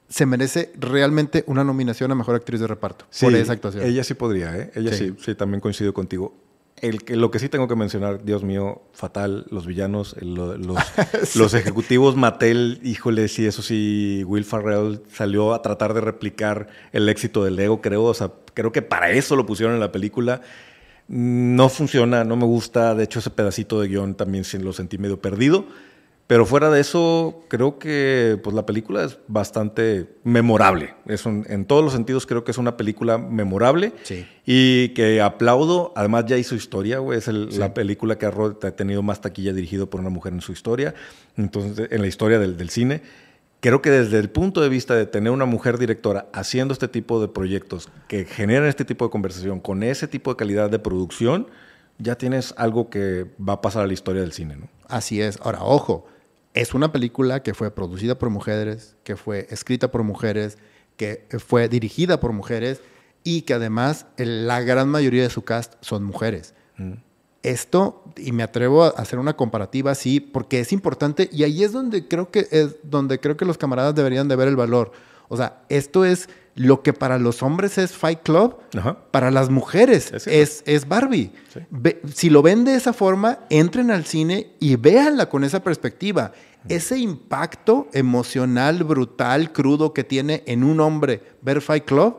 se 0.08 0.26
merece 0.26 0.72
realmente 0.80 1.44
una 1.48 1.66
nominación 1.66 2.10
a 2.12 2.16
mejor 2.16 2.36
actriz 2.36 2.62
de 2.62 2.68
reparto 2.68 3.06
Sí, 3.10 3.26
por 3.26 3.36
esa 3.36 3.52
actuación. 3.54 3.84
Ella 3.84 4.06
sí 4.06 4.14
podría, 4.14 4.58
¿eh? 4.58 4.72
Ella 4.74 4.94
sí, 4.94 5.10
Sí. 5.10 5.16
sí, 5.20 5.36
también 5.36 5.60
coincido 5.60 5.94
contigo. 5.94 6.34
El, 6.82 7.04
que- 7.04 7.16
lo 7.16 7.32
que 7.32 7.40
sí 7.40 7.50
tengo 7.50 7.68
que 7.68 7.76
mencionar, 7.76 8.24
Dios 8.24 8.44
mío, 8.44 8.84
fatal, 8.94 9.46
los 9.50 9.66
villanos, 9.66 10.16
el- 10.20 10.36
los, 10.36 10.78
los 11.36 11.54
ejecutivos 11.56 12.16
Mattel, 12.16 12.80
híjole, 12.84 13.28
sí, 13.30 13.46
eso 13.48 13.62
sí, 13.64 14.24
Will 14.28 14.46
Farrell 14.46 15.02
salió 15.12 15.54
a 15.56 15.62
tratar 15.64 15.94
de 15.96 16.02
replicar 16.02 16.68
el 16.92 17.10
éxito 17.10 17.44
del 17.44 17.56
Lego, 17.56 17.82
creo, 17.82 18.04
o 18.04 18.14
sea, 18.14 18.32
creo 18.54 18.72
que 18.72 18.84
para 18.84 19.10
eso 19.12 19.36
lo 19.36 19.46
pusieron 19.46 19.74
en 19.74 19.80
la 19.82 19.92
película. 19.92 20.42
No 21.08 21.70
funciona, 21.70 22.24
no 22.26 22.36
me 22.36 22.46
gusta, 22.46 22.94
de 22.94 23.06
hecho 23.06 23.20
ese 23.20 23.30
pedacito 23.30 23.80
de 23.80 23.88
guion 23.88 24.16
también 24.16 24.44
lo 24.62 24.74
sentí 24.74 24.98
medio 24.98 25.20
perdido. 25.22 25.66
Pero 26.28 26.46
fuera 26.46 26.70
de 26.70 26.82
eso, 26.82 27.42
creo 27.48 27.80
que 27.80 28.38
pues, 28.44 28.54
la 28.54 28.66
película 28.66 29.06
es 29.06 29.18
bastante 29.30 30.10
memorable. 30.26 30.94
Es 31.06 31.26
un- 31.26 31.46
en 31.48 31.64
todos 31.66 31.82
los 31.86 31.94
sentidos 31.94 32.26
creo 32.26 32.44
que 32.44 32.52
es 32.52 32.58
una 32.58 32.76
película 32.76 33.18
memorable. 33.18 33.94
Sí. 34.04 34.28
Y 34.46 34.90
que 34.90 35.22
aplaudo. 35.22 35.94
Además 35.96 36.26
ya 36.26 36.36
hizo 36.38 36.54
historia, 36.56 37.00
güey. 37.00 37.18
Es 37.20 37.30
el- 37.30 37.58
la 37.58 37.74
película 37.74 38.18
que 38.18 38.26
ha 38.26 38.72
tenido 38.76 39.02
más 39.04 39.22
taquilla 39.22 39.54
dirigido 39.54 39.90
por 39.90 40.02
una 40.02 40.10
mujer 40.10 40.34
en 40.34 40.42
su 40.42 40.52
historia. 40.52 40.94
Entonces, 41.38 41.88
en 41.92 42.02
la 42.02 42.08
historia 42.08 42.40
del, 42.40 42.58
del 42.58 42.70
cine. 42.70 43.02
Creo 43.60 43.82
que 43.82 43.90
desde 43.90 44.20
el 44.20 44.30
punto 44.30 44.62
de 44.62 44.70
vista 44.70 44.96
de 44.96 45.06
tener 45.08 45.32
una 45.32 45.46
mujer 45.46 45.78
directora 45.80 46.28
haciendo 46.34 46.74
este 46.74 46.88
tipo 46.90 47.20
de 47.22 47.28
proyectos 47.28 47.90
que 48.08 48.26
generan 48.26 48.68
este 48.68 48.86
tipo 48.86 49.06
de 49.06 49.12
conversación 49.12 49.60
con 49.62 49.82
ese 49.82 50.08
tipo 50.08 50.30
de 50.32 50.36
calidad 50.38 50.70
de 50.70 50.78
producción, 50.78 51.48
ya 51.98 52.16
tienes 52.18 52.54
algo 52.58 52.92
que 52.92 53.26
va 53.42 53.54
a 53.54 53.62
pasar 53.62 53.84
a 53.84 53.88
la 53.88 53.94
historia 53.94 54.22
del 54.22 54.32
cine, 54.32 54.58
¿no? 54.58 54.68
Así 54.90 55.22
es. 55.22 55.40
Ahora, 55.42 55.64
ojo, 55.64 56.06
es 56.62 56.74
una 56.74 56.92
película 56.92 57.44
que 57.44 57.54
fue 57.54 57.70
producida 57.72 58.18
por 58.18 58.30
mujeres, 58.30 58.96
que 59.04 59.16
fue 59.16 59.48
escrita 59.52 59.92
por 59.92 60.04
mujeres, 60.04 60.58
que 60.96 61.28
fue 61.46 61.70
dirigida 61.70 62.20
por 62.20 62.34
mujeres 62.34 62.82
y 63.24 63.44
que 63.44 63.54
además 63.54 64.08
la 64.18 64.62
gran 64.62 64.90
mayoría 64.90 65.24
de 65.24 65.30
su 65.30 65.44
cast 65.44 65.76
son 65.82 66.04
mujeres. 66.04 66.56
Esto, 67.44 68.04
y 68.18 68.32
me 68.32 68.42
atrevo 68.42 68.86
a 68.86 68.90
hacer 68.90 69.20
una 69.20 69.36
comparativa 69.36 69.92
así, 69.92 70.20
porque 70.20 70.60
es 70.60 70.74
importante 70.74 71.30
y 71.32 71.44
ahí 71.44 71.64
es 71.64 71.72
donde 71.72 72.08
creo 72.08 72.32
que 72.32 72.48
es 72.52 72.78
donde 72.84 73.20
creo 73.20 73.38
que 73.38 73.46
los 73.46 73.58
camaradas 73.58 73.94
deberían 73.94 74.28
de 74.28 74.36
ver 74.36 74.48
el 74.48 74.56
valor. 74.56 74.92
O 75.30 75.38
sea, 75.38 75.62
esto 75.70 76.06
es 76.06 76.28
lo 76.58 76.82
que 76.84 76.92
para 76.92 77.18
los 77.20 77.42
hombres 77.44 77.78
es 77.78 77.94
Fight 77.94 78.20
Club, 78.24 78.58
Ajá. 78.78 78.98
para 79.12 79.32
las 79.32 79.50
mujeres 79.50 80.12
Es 80.12 80.28
es, 80.28 80.64
es 80.66 80.88
Barbie. 80.88 81.32
Sí. 81.54 81.60
Ve- 81.70 82.02
si 82.14 82.30
lo 82.30 82.42
ven 82.42 82.66
de 82.66 82.74
esa 82.76 82.92
forma, 82.94 83.40
entren 83.50 83.90
al 83.92 84.06
cine 84.06 84.52
y 84.60 84.76
véanla 84.76 85.30
con 85.30 85.44
esa 85.44 85.62
perspectiva. 85.64 86.34
Ese 86.68 86.98
impacto 86.98 87.88
emocional, 87.94 88.84
brutal, 88.84 89.54
crudo 89.54 89.94
que 89.94 90.04
tiene 90.04 90.44
en 90.48 90.64
un 90.66 90.80
hombre 90.82 91.22
ver 91.42 91.62
Fight 91.62 91.86
Club, 91.86 92.18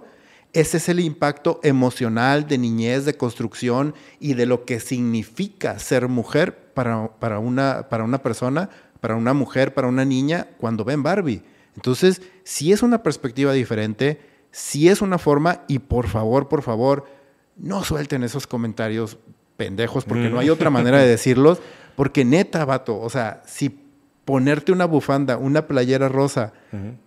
ese 0.54 0.78
es 0.78 0.88
el 0.88 1.00
impacto 1.00 1.60
emocional 1.62 2.46
de 2.48 2.56
niñez, 2.56 3.04
de 3.04 3.14
construcción 3.16 3.92
y 4.20 4.32
de 4.34 4.46
lo 4.46 4.64
que 4.64 4.80
significa 4.80 5.78
ser 5.78 6.08
mujer 6.08 6.72
para, 6.72 7.08
para, 7.18 7.38
una, 7.40 7.88
para 7.90 8.04
una 8.04 8.22
persona, 8.22 8.70
para 9.00 9.16
una 9.16 9.34
mujer, 9.34 9.74
para 9.74 9.88
una 9.88 10.04
niña, 10.06 10.46
cuando 10.58 10.84
ven 10.84 11.02
Barbie. 11.02 11.42
Entonces, 11.76 12.22
si 12.44 12.72
es 12.72 12.82
una 12.82 13.02
perspectiva 13.02 13.52
diferente, 13.52 14.18
si 14.50 14.88
es 14.88 15.02
una 15.02 15.18
forma, 15.18 15.62
y 15.68 15.78
por 15.78 16.08
favor, 16.08 16.48
por 16.48 16.62
favor, 16.62 17.04
no 17.56 17.84
suelten 17.84 18.22
esos 18.22 18.46
comentarios 18.46 19.18
pendejos, 19.56 20.04
porque 20.04 20.30
no 20.30 20.38
hay 20.38 20.50
otra 20.50 20.70
manera 20.70 20.98
de 20.98 21.08
decirlos, 21.08 21.60
porque 21.96 22.24
neta, 22.24 22.64
vato, 22.64 23.00
o 23.00 23.10
sea, 23.10 23.42
si 23.46 23.87
ponerte 24.28 24.72
una 24.72 24.84
bufanda, 24.84 25.38
una 25.38 25.66
playera 25.66 26.06
rosa, 26.10 26.52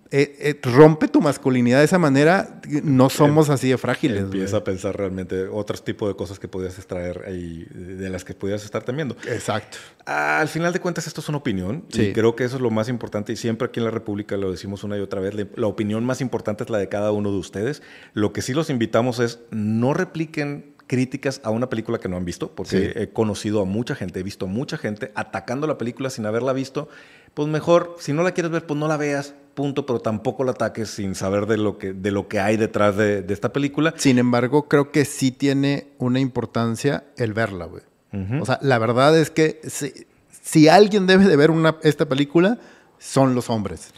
eh, 0.10 0.36
eh, 0.40 0.60
rompe 0.64 1.08
tu 1.08 1.22
masculinidad 1.22 1.78
de 1.78 1.86
esa 1.86 2.00
manera, 2.00 2.60
no 2.84 3.12
somos 3.12 3.52
así 3.52 3.70
de 3.70 3.78
frágiles. 3.78 4.22
Empieza 4.24 4.58
a 4.58 4.64
pensar 4.64 4.98
realmente 4.98 5.44
otros 5.48 5.86
tipos 5.86 6.10
de 6.10 6.16
cosas 6.16 6.40
que 6.40 6.48
podías 6.48 6.80
extraer 6.80 7.22
ahí, 7.28 7.68
de 7.70 8.10
las 8.10 8.26
que 8.26 8.34
podías 8.34 8.66
estar 8.66 8.82
temiendo. 8.82 9.16
Exacto. 9.28 9.78
Al 10.08 10.48
final 10.48 10.74
de 10.74 10.80
cuentas, 10.80 11.06
esto 11.06 11.22
es 11.22 11.30
una 11.30 11.38
opinión 11.38 11.86
Sí. 11.90 12.08
y 12.08 12.14
creo 12.14 12.36
que 12.36 12.44
eso 12.44 12.56
es 12.56 12.62
lo 12.64 12.72
más 12.72 12.90
importante 12.90 13.34
y 13.34 13.36
siempre 13.36 13.68
aquí 13.68 13.80
en 13.80 13.86
la 13.86 13.92
República 13.92 14.36
lo 14.36 14.50
decimos 14.50 14.84
una 14.84 14.98
y 14.98 15.00
otra 15.02 15.22
vez, 15.22 15.36
la 15.56 15.68
opinión 15.68 16.04
más 16.04 16.22
importante 16.22 16.64
es 16.64 16.72
la 16.72 16.80
de 16.80 16.90
cada 16.90 17.12
uno 17.12 17.32
de 17.32 17.38
ustedes. 17.38 17.84
Lo 18.14 18.34
que 18.34 18.42
sí 18.42 18.56
los 18.56 18.72
invitamos 18.72 19.20
es 19.20 19.42
no 19.52 19.94
repliquen 19.94 20.71
críticas 20.92 21.40
a 21.46 21.52
una 21.52 21.70
película 21.70 22.00
que 22.00 22.10
no 22.10 22.18
han 22.18 22.26
visto, 22.26 22.52
porque 22.54 22.70
Sí. 22.94 23.00
he 23.00 23.10
conocido 23.14 23.62
a 23.62 23.66
mucha 23.66 23.96
gente, 23.96 24.20
he 24.20 24.24
visto 24.24 24.46
a 24.46 24.50
mucha 24.50 24.78
gente 24.78 25.14
atacando 25.16 25.66
la 25.66 25.78
película 25.78 26.10
sin 26.10 26.26
haberla 26.26 26.52
visto. 26.52 26.90
Pues 27.34 27.48
mejor, 27.48 27.96
si 27.98 28.12
no 28.12 28.24
la 28.24 28.34
quieres 28.34 28.52
ver, 28.52 28.66
pues 28.68 28.78
no 28.78 28.90
la 28.90 28.98
veas, 28.98 29.34
punto, 29.54 29.86
pero 29.86 30.00
tampoco 30.02 30.44
la 30.44 30.52
ataques 30.52 30.90
sin 30.90 31.16
saber 31.16 31.46
de 31.46 31.56
lo 31.56 31.78
que, 31.78 31.94
de 31.94 32.12
lo 32.12 32.28
que 32.28 32.42
hay 32.42 32.58
detrás 32.58 32.98
de, 32.98 33.22
de 33.22 33.34
esta 33.34 33.54
película. 33.54 33.94
Sin 33.96 34.20
embargo, 34.20 34.68
creo 34.68 34.92
que 34.92 35.06
sí 35.06 35.32
tiene 35.32 35.88
una 35.98 36.20
importancia 36.20 37.06
el 37.16 37.32
verla, 37.32 37.66
güey. 37.68 37.84
Ujú. 38.12 38.42
O 38.42 38.46
sea, 38.46 38.60
la 38.62 38.78
verdad 38.78 39.18
es 39.18 39.32
que 39.32 39.62
si, 39.64 39.94
si 40.42 40.68
alguien 40.68 41.08
debe 41.08 41.24
de 41.26 41.38
ver 41.38 41.52
una, 41.52 41.78
esta 41.84 42.06
película, 42.10 42.58
son 43.00 43.34
los 43.34 43.50
hombres. 43.50 43.94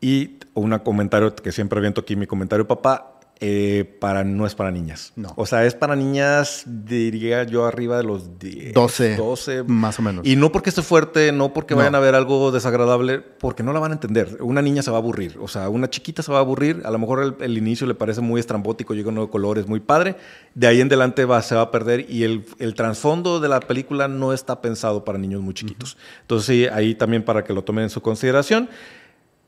Y 0.00 0.38
un 0.54 0.76
comentario 0.78 1.34
que 1.36 1.52
siempre 1.52 1.78
aviento 1.78 2.00
aquí, 2.00 2.16
mi 2.16 2.26
comentario, 2.26 2.66
papá, 2.66 3.11
eh, 3.44 3.96
para, 3.98 4.22
no 4.22 4.46
es 4.46 4.54
para 4.54 4.70
niñas. 4.70 5.12
No. 5.16 5.32
O 5.36 5.46
sea, 5.46 5.66
es 5.66 5.74
para 5.74 5.96
niñas, 5.96 6.62
diría 6.64 7.42
yo, 7.42 7.66
arriba 7.66 7.96
de 7.96 8.04
los 8.04 8.38
10, 8.38 8.72
12, 8.72 9.16
12. 9.16 9.62
más 9.64 9.98
o 9.98 10.02
menos. 10.02 10.24
Y 10.24 10.36
no 10.36 10.52
porque 10.52 10.70
esté 10.70 10.80
fuerte, 10.80 11.32
no 11.32 11.52
porque 11.52 11.74
No. 11.74 11.78
vayan 11.78 11.96
a 11.96 11.98
ver 11.98 12.14
algo 12.14 12.52
desagradable, 12.52 13.18
porque 13.18 13.64
no 13.64 13.72
la 13.72 13.80
van 13.80 13.90
a 13.90 13.94
entender. 13.94 14.38
Una 14.40 14.62
niña 14.62 14.82
se 14.82 14.92
va 14.92 14.98
a 14.98 15.00
aburrir. 15.00 15.38
O 15.40 15.48
sea, 15.48 15.68
una 15.68 15.90
chiquita 15.90 16.22
se 16.22 16.30
va 16.30 16.38
a 16.38 16.42
aburrir. 16.42 16.82
A 16.84 16.92
lo 16.92 17.00
mejor 17.00 17.20
el, 17.20 17.34
el 17.40 17.58
inicio 17.58 17.84
le 17.88 17.94
parece 17.94 18.20
muy 18.20 18.38
estrambótico, 18.38 18.94
llega 18.94 19.10
de 19.10 19.28
colores, 19.28 19.66
muy 19.66 19.80
padre. 19.80 20.14
De 20.54 20.68
ahí 20.68 20.80
en 20.80 20.86
adelante 20.86 21.24
va, 21.24 21.42
se 21.42 21.56
va 21.56 21.62
a 21.62 21.70
perder 21.72 22.06
y 22.08 22.22
el, 22.22 22.44
el 22.60 22.74
trasfondo 22.74 23.40
de 23.40 23.48
la 23.48 23.58
película 23.58 24.06
no 24.06 24.32
está 24.32 24.60
pensado 24.62 25.04
para 25.04 25.18
niños 25.18 25.40
muy 25.42 25.54
chiquitos. 25.54 25.96
Entonces, 26.20 26.46
sí, 26.46 26.66
ahí 26.66 26.94
también 26.94 27.24
para 27.24 27.42
que 27.42 27.52
lo 27.52 27.64
tomen 27.64 27.84
en 27.84 27.90
su 27.90 28.00
consideración. 28.02 28.68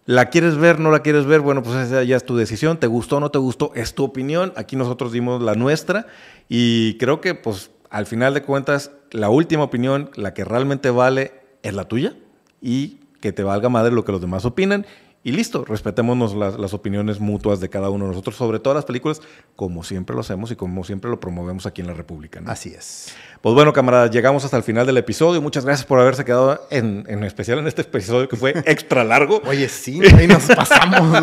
¿La 0.06 0.26
quieres 0.28 0.56
ver, 0.56 0.80
no 0.80 0.90
la 0.90 1.00
quieres 1.00 1.24
ver? 1.24 1.40
Bueno, 1.40 1.62
pues 1.62 1.76
esa 1.76 2.02
ya 2.02 2.16
es 2.16 2.26
tu 2.26 2.36
decisión. 2.36 2.78
¿Te 2.78 2.86
gustó 2.86 3.20
no 3.20 3.30
te 3.30 3.38
gustó? 3.38 3.72
Es 3.74 3.94
tu 3.94 4.04
opinión. 4.04 4.52
Aquí 4.54 4.76
nosotros 4.76 5.12
dimos 5.12 5.42
la 5.42 5.54
nuestra. 5.54 6.06
Y 6.48 6.98
creo 6.98 7.22
que, 7.22 7.34
pues, 7.34 7.70
al 7.88 8.04
final 8.04 8.34
de 8.34 8.42
cuentas, 8.42 8.90
la 9.10 9.30
última 9.30 9.62
opinión, 9.62 10.10
la 10.16 10.34
que 10.34 10.44
realmente 10.44 10.90
vale, 10.90 11.32
es 11.62 11.72
la 11.72 11.88
tuya. 11.88 12.14
Y 12.60 13.00
que 13.22 13.32
te 13.32 13.42
valga 13.42 13.70
madre 13.70 13.92
lo 13.92 14.04
que 14.04 14.12
los 14.12 14.20
demás 14.20 14.44
opinan. 14.44 14.84
Y 15.26 15.32
listo, 15.32 15.64
respetémonos 15.64 16.34
las, 16.34 16.58
las 16.58 16.74
opiniones 16.74 17.18
mutuas 17.18 17.58
de 17.58 17.70
cada 17.70 17.88
uno 17.88 18.04
de 18.04 18.10
nosotros 18.10 18.36
sobre 18.36 18.58
todas 18.58 18.76
las 18.76 18.84
películas, 18.84 19.22
como 19.56 19.82
siempre 19.82 20.14
lo 20.14 20.20
hacemos 20.20 20.50
y 20.50 20.56
como 20.56 20.84
siempre 20.84 21.10
lo 21.10 21.18
promovemos 21.18 21.64
aquí 21.64 21.80
en 21.80 21.86
la 21.86 21.94
República. 21.94 22.42
¿no? 22.42 22.50
Así 22.50 22.74
es. 22.74 23.14
Pues 23.40 23.54
bueno, 23.54 23.72
camaradas, 23.72 24.10
llegamos 24.10 24.44
hasta 24.44 24.58
el 24.58 24.62
final 24.62 24.86
del 24.86 24.98
episodio. 24.98 25.40
Muchas 25.40 25.64
gracias 25.64 25.86
por 25.86 25.98
haberse 25.98 26.26
quedado 26.26 26.66
en, 26.70 27.06
en 27.08 27.24
especial 27.24 27.58
en 27.58 27.66
este 27.66 27.80
episodio 27.80 28.28
que 28.28 28.36
fue 28.36 28.50
extra 28.66 29.02
largo. 29.02 29.40
Oye, 29.46 29.70
sí, 29.70 29.98
ahí 30.14 30.26
nos 30.26 30.44
pasamos. 30.44 31.22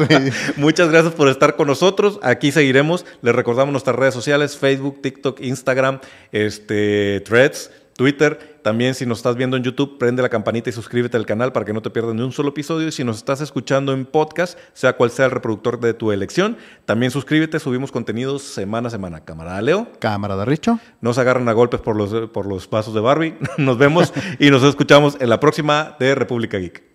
Muchas 0.58 0.90
gracias 0.90 1.14
por 1.14 1.30
estar 1.30 1.56
con 1.56 1.68
nosotros. 1.68 2.20
Aquí 2.24 2.52
seguiremos. 2.52 3.06
Les 3.22 3.36
recordamos 3.36 3.72
nuestras 3.72 3.96
redes 3.96 4.16
sociales: 4.16 4.58
Facebook, 4.58 5.00
TikTok, 5.04 5.42
Instagram, 5.42 6.00
este, 6.32 7.22
Threads, 7.22 7.70
Twitter. 7.96 8.51
También, 8.62 8.94
si 8.94 9.06
nos 9.06 9.20
estás 9.20 9.36
viendo 9.36 9.58
en 9.58 9.64
YouTube, 9.64 9.98
prende 9.98 10.22
la 10.22 10.30
campanita 10.30 10.70
y 10.70 10.74
suscríbete 10.74 11.18
al 11.18 11.26
canal 11.26 11.52
para 11.52 11.66
que 11.66 11.74
no 11.74 11.82
te 11.82 11.90
pierdas 11.90 12.16
ni 12.16 12.22
un 12.22 12.32
solo 12.32 12.50
episodio. 12.50 12.88
Y 12.88 12.92
si 12.92 13.04
nos 13.04 13.18
estás 13.18 13.42
escuchando 13.42 13.94
en 13.94 14.06
podcast, 14.06 14.58
sea 14.74 14.94
cual 14.94 15.12
sea 15.12 15.26
el 15.26 15.32
reproductor 15.32 15.80
de 15.80 15.94
tu 15.94 16.12
elección, 16.12 16.58
también 16.86 17.12
suscríbete. 17.12 17.60
Subimos 17.60 17.92
contenidos 17.92 18.44
semana 18.44 18.88
a 18.88 18.92
semana. 18.92 19.22
Camarada 19.26 19.62
Leo, 19.62 19.88
Camarada 20.00 20.46
Richo. 20.46 20.80
no 21.02 21.14
se 21.14 21.22
agarren 21.22 21.48
a 21.50 21.54
golpes 21.54 21.82
por 21.82 21.96
los, 21.96 22.30
por 22.30 22.46
los 22.46 22.68
pasos 22.68 22.94
de 22.94 23.02
Barbie. 23.02 23.36
Nos 23.58 23.78
vemos 23.78 24.14
y 24.40 24.50
nos 24.50 24.64
escuchamos 24.64 25.18
en 25.20 25.30
la 25.30 25.40
próxima 25.40 25.96
de 26.00 26.16
República 26.16 26.58
Geek. 26.58 26.91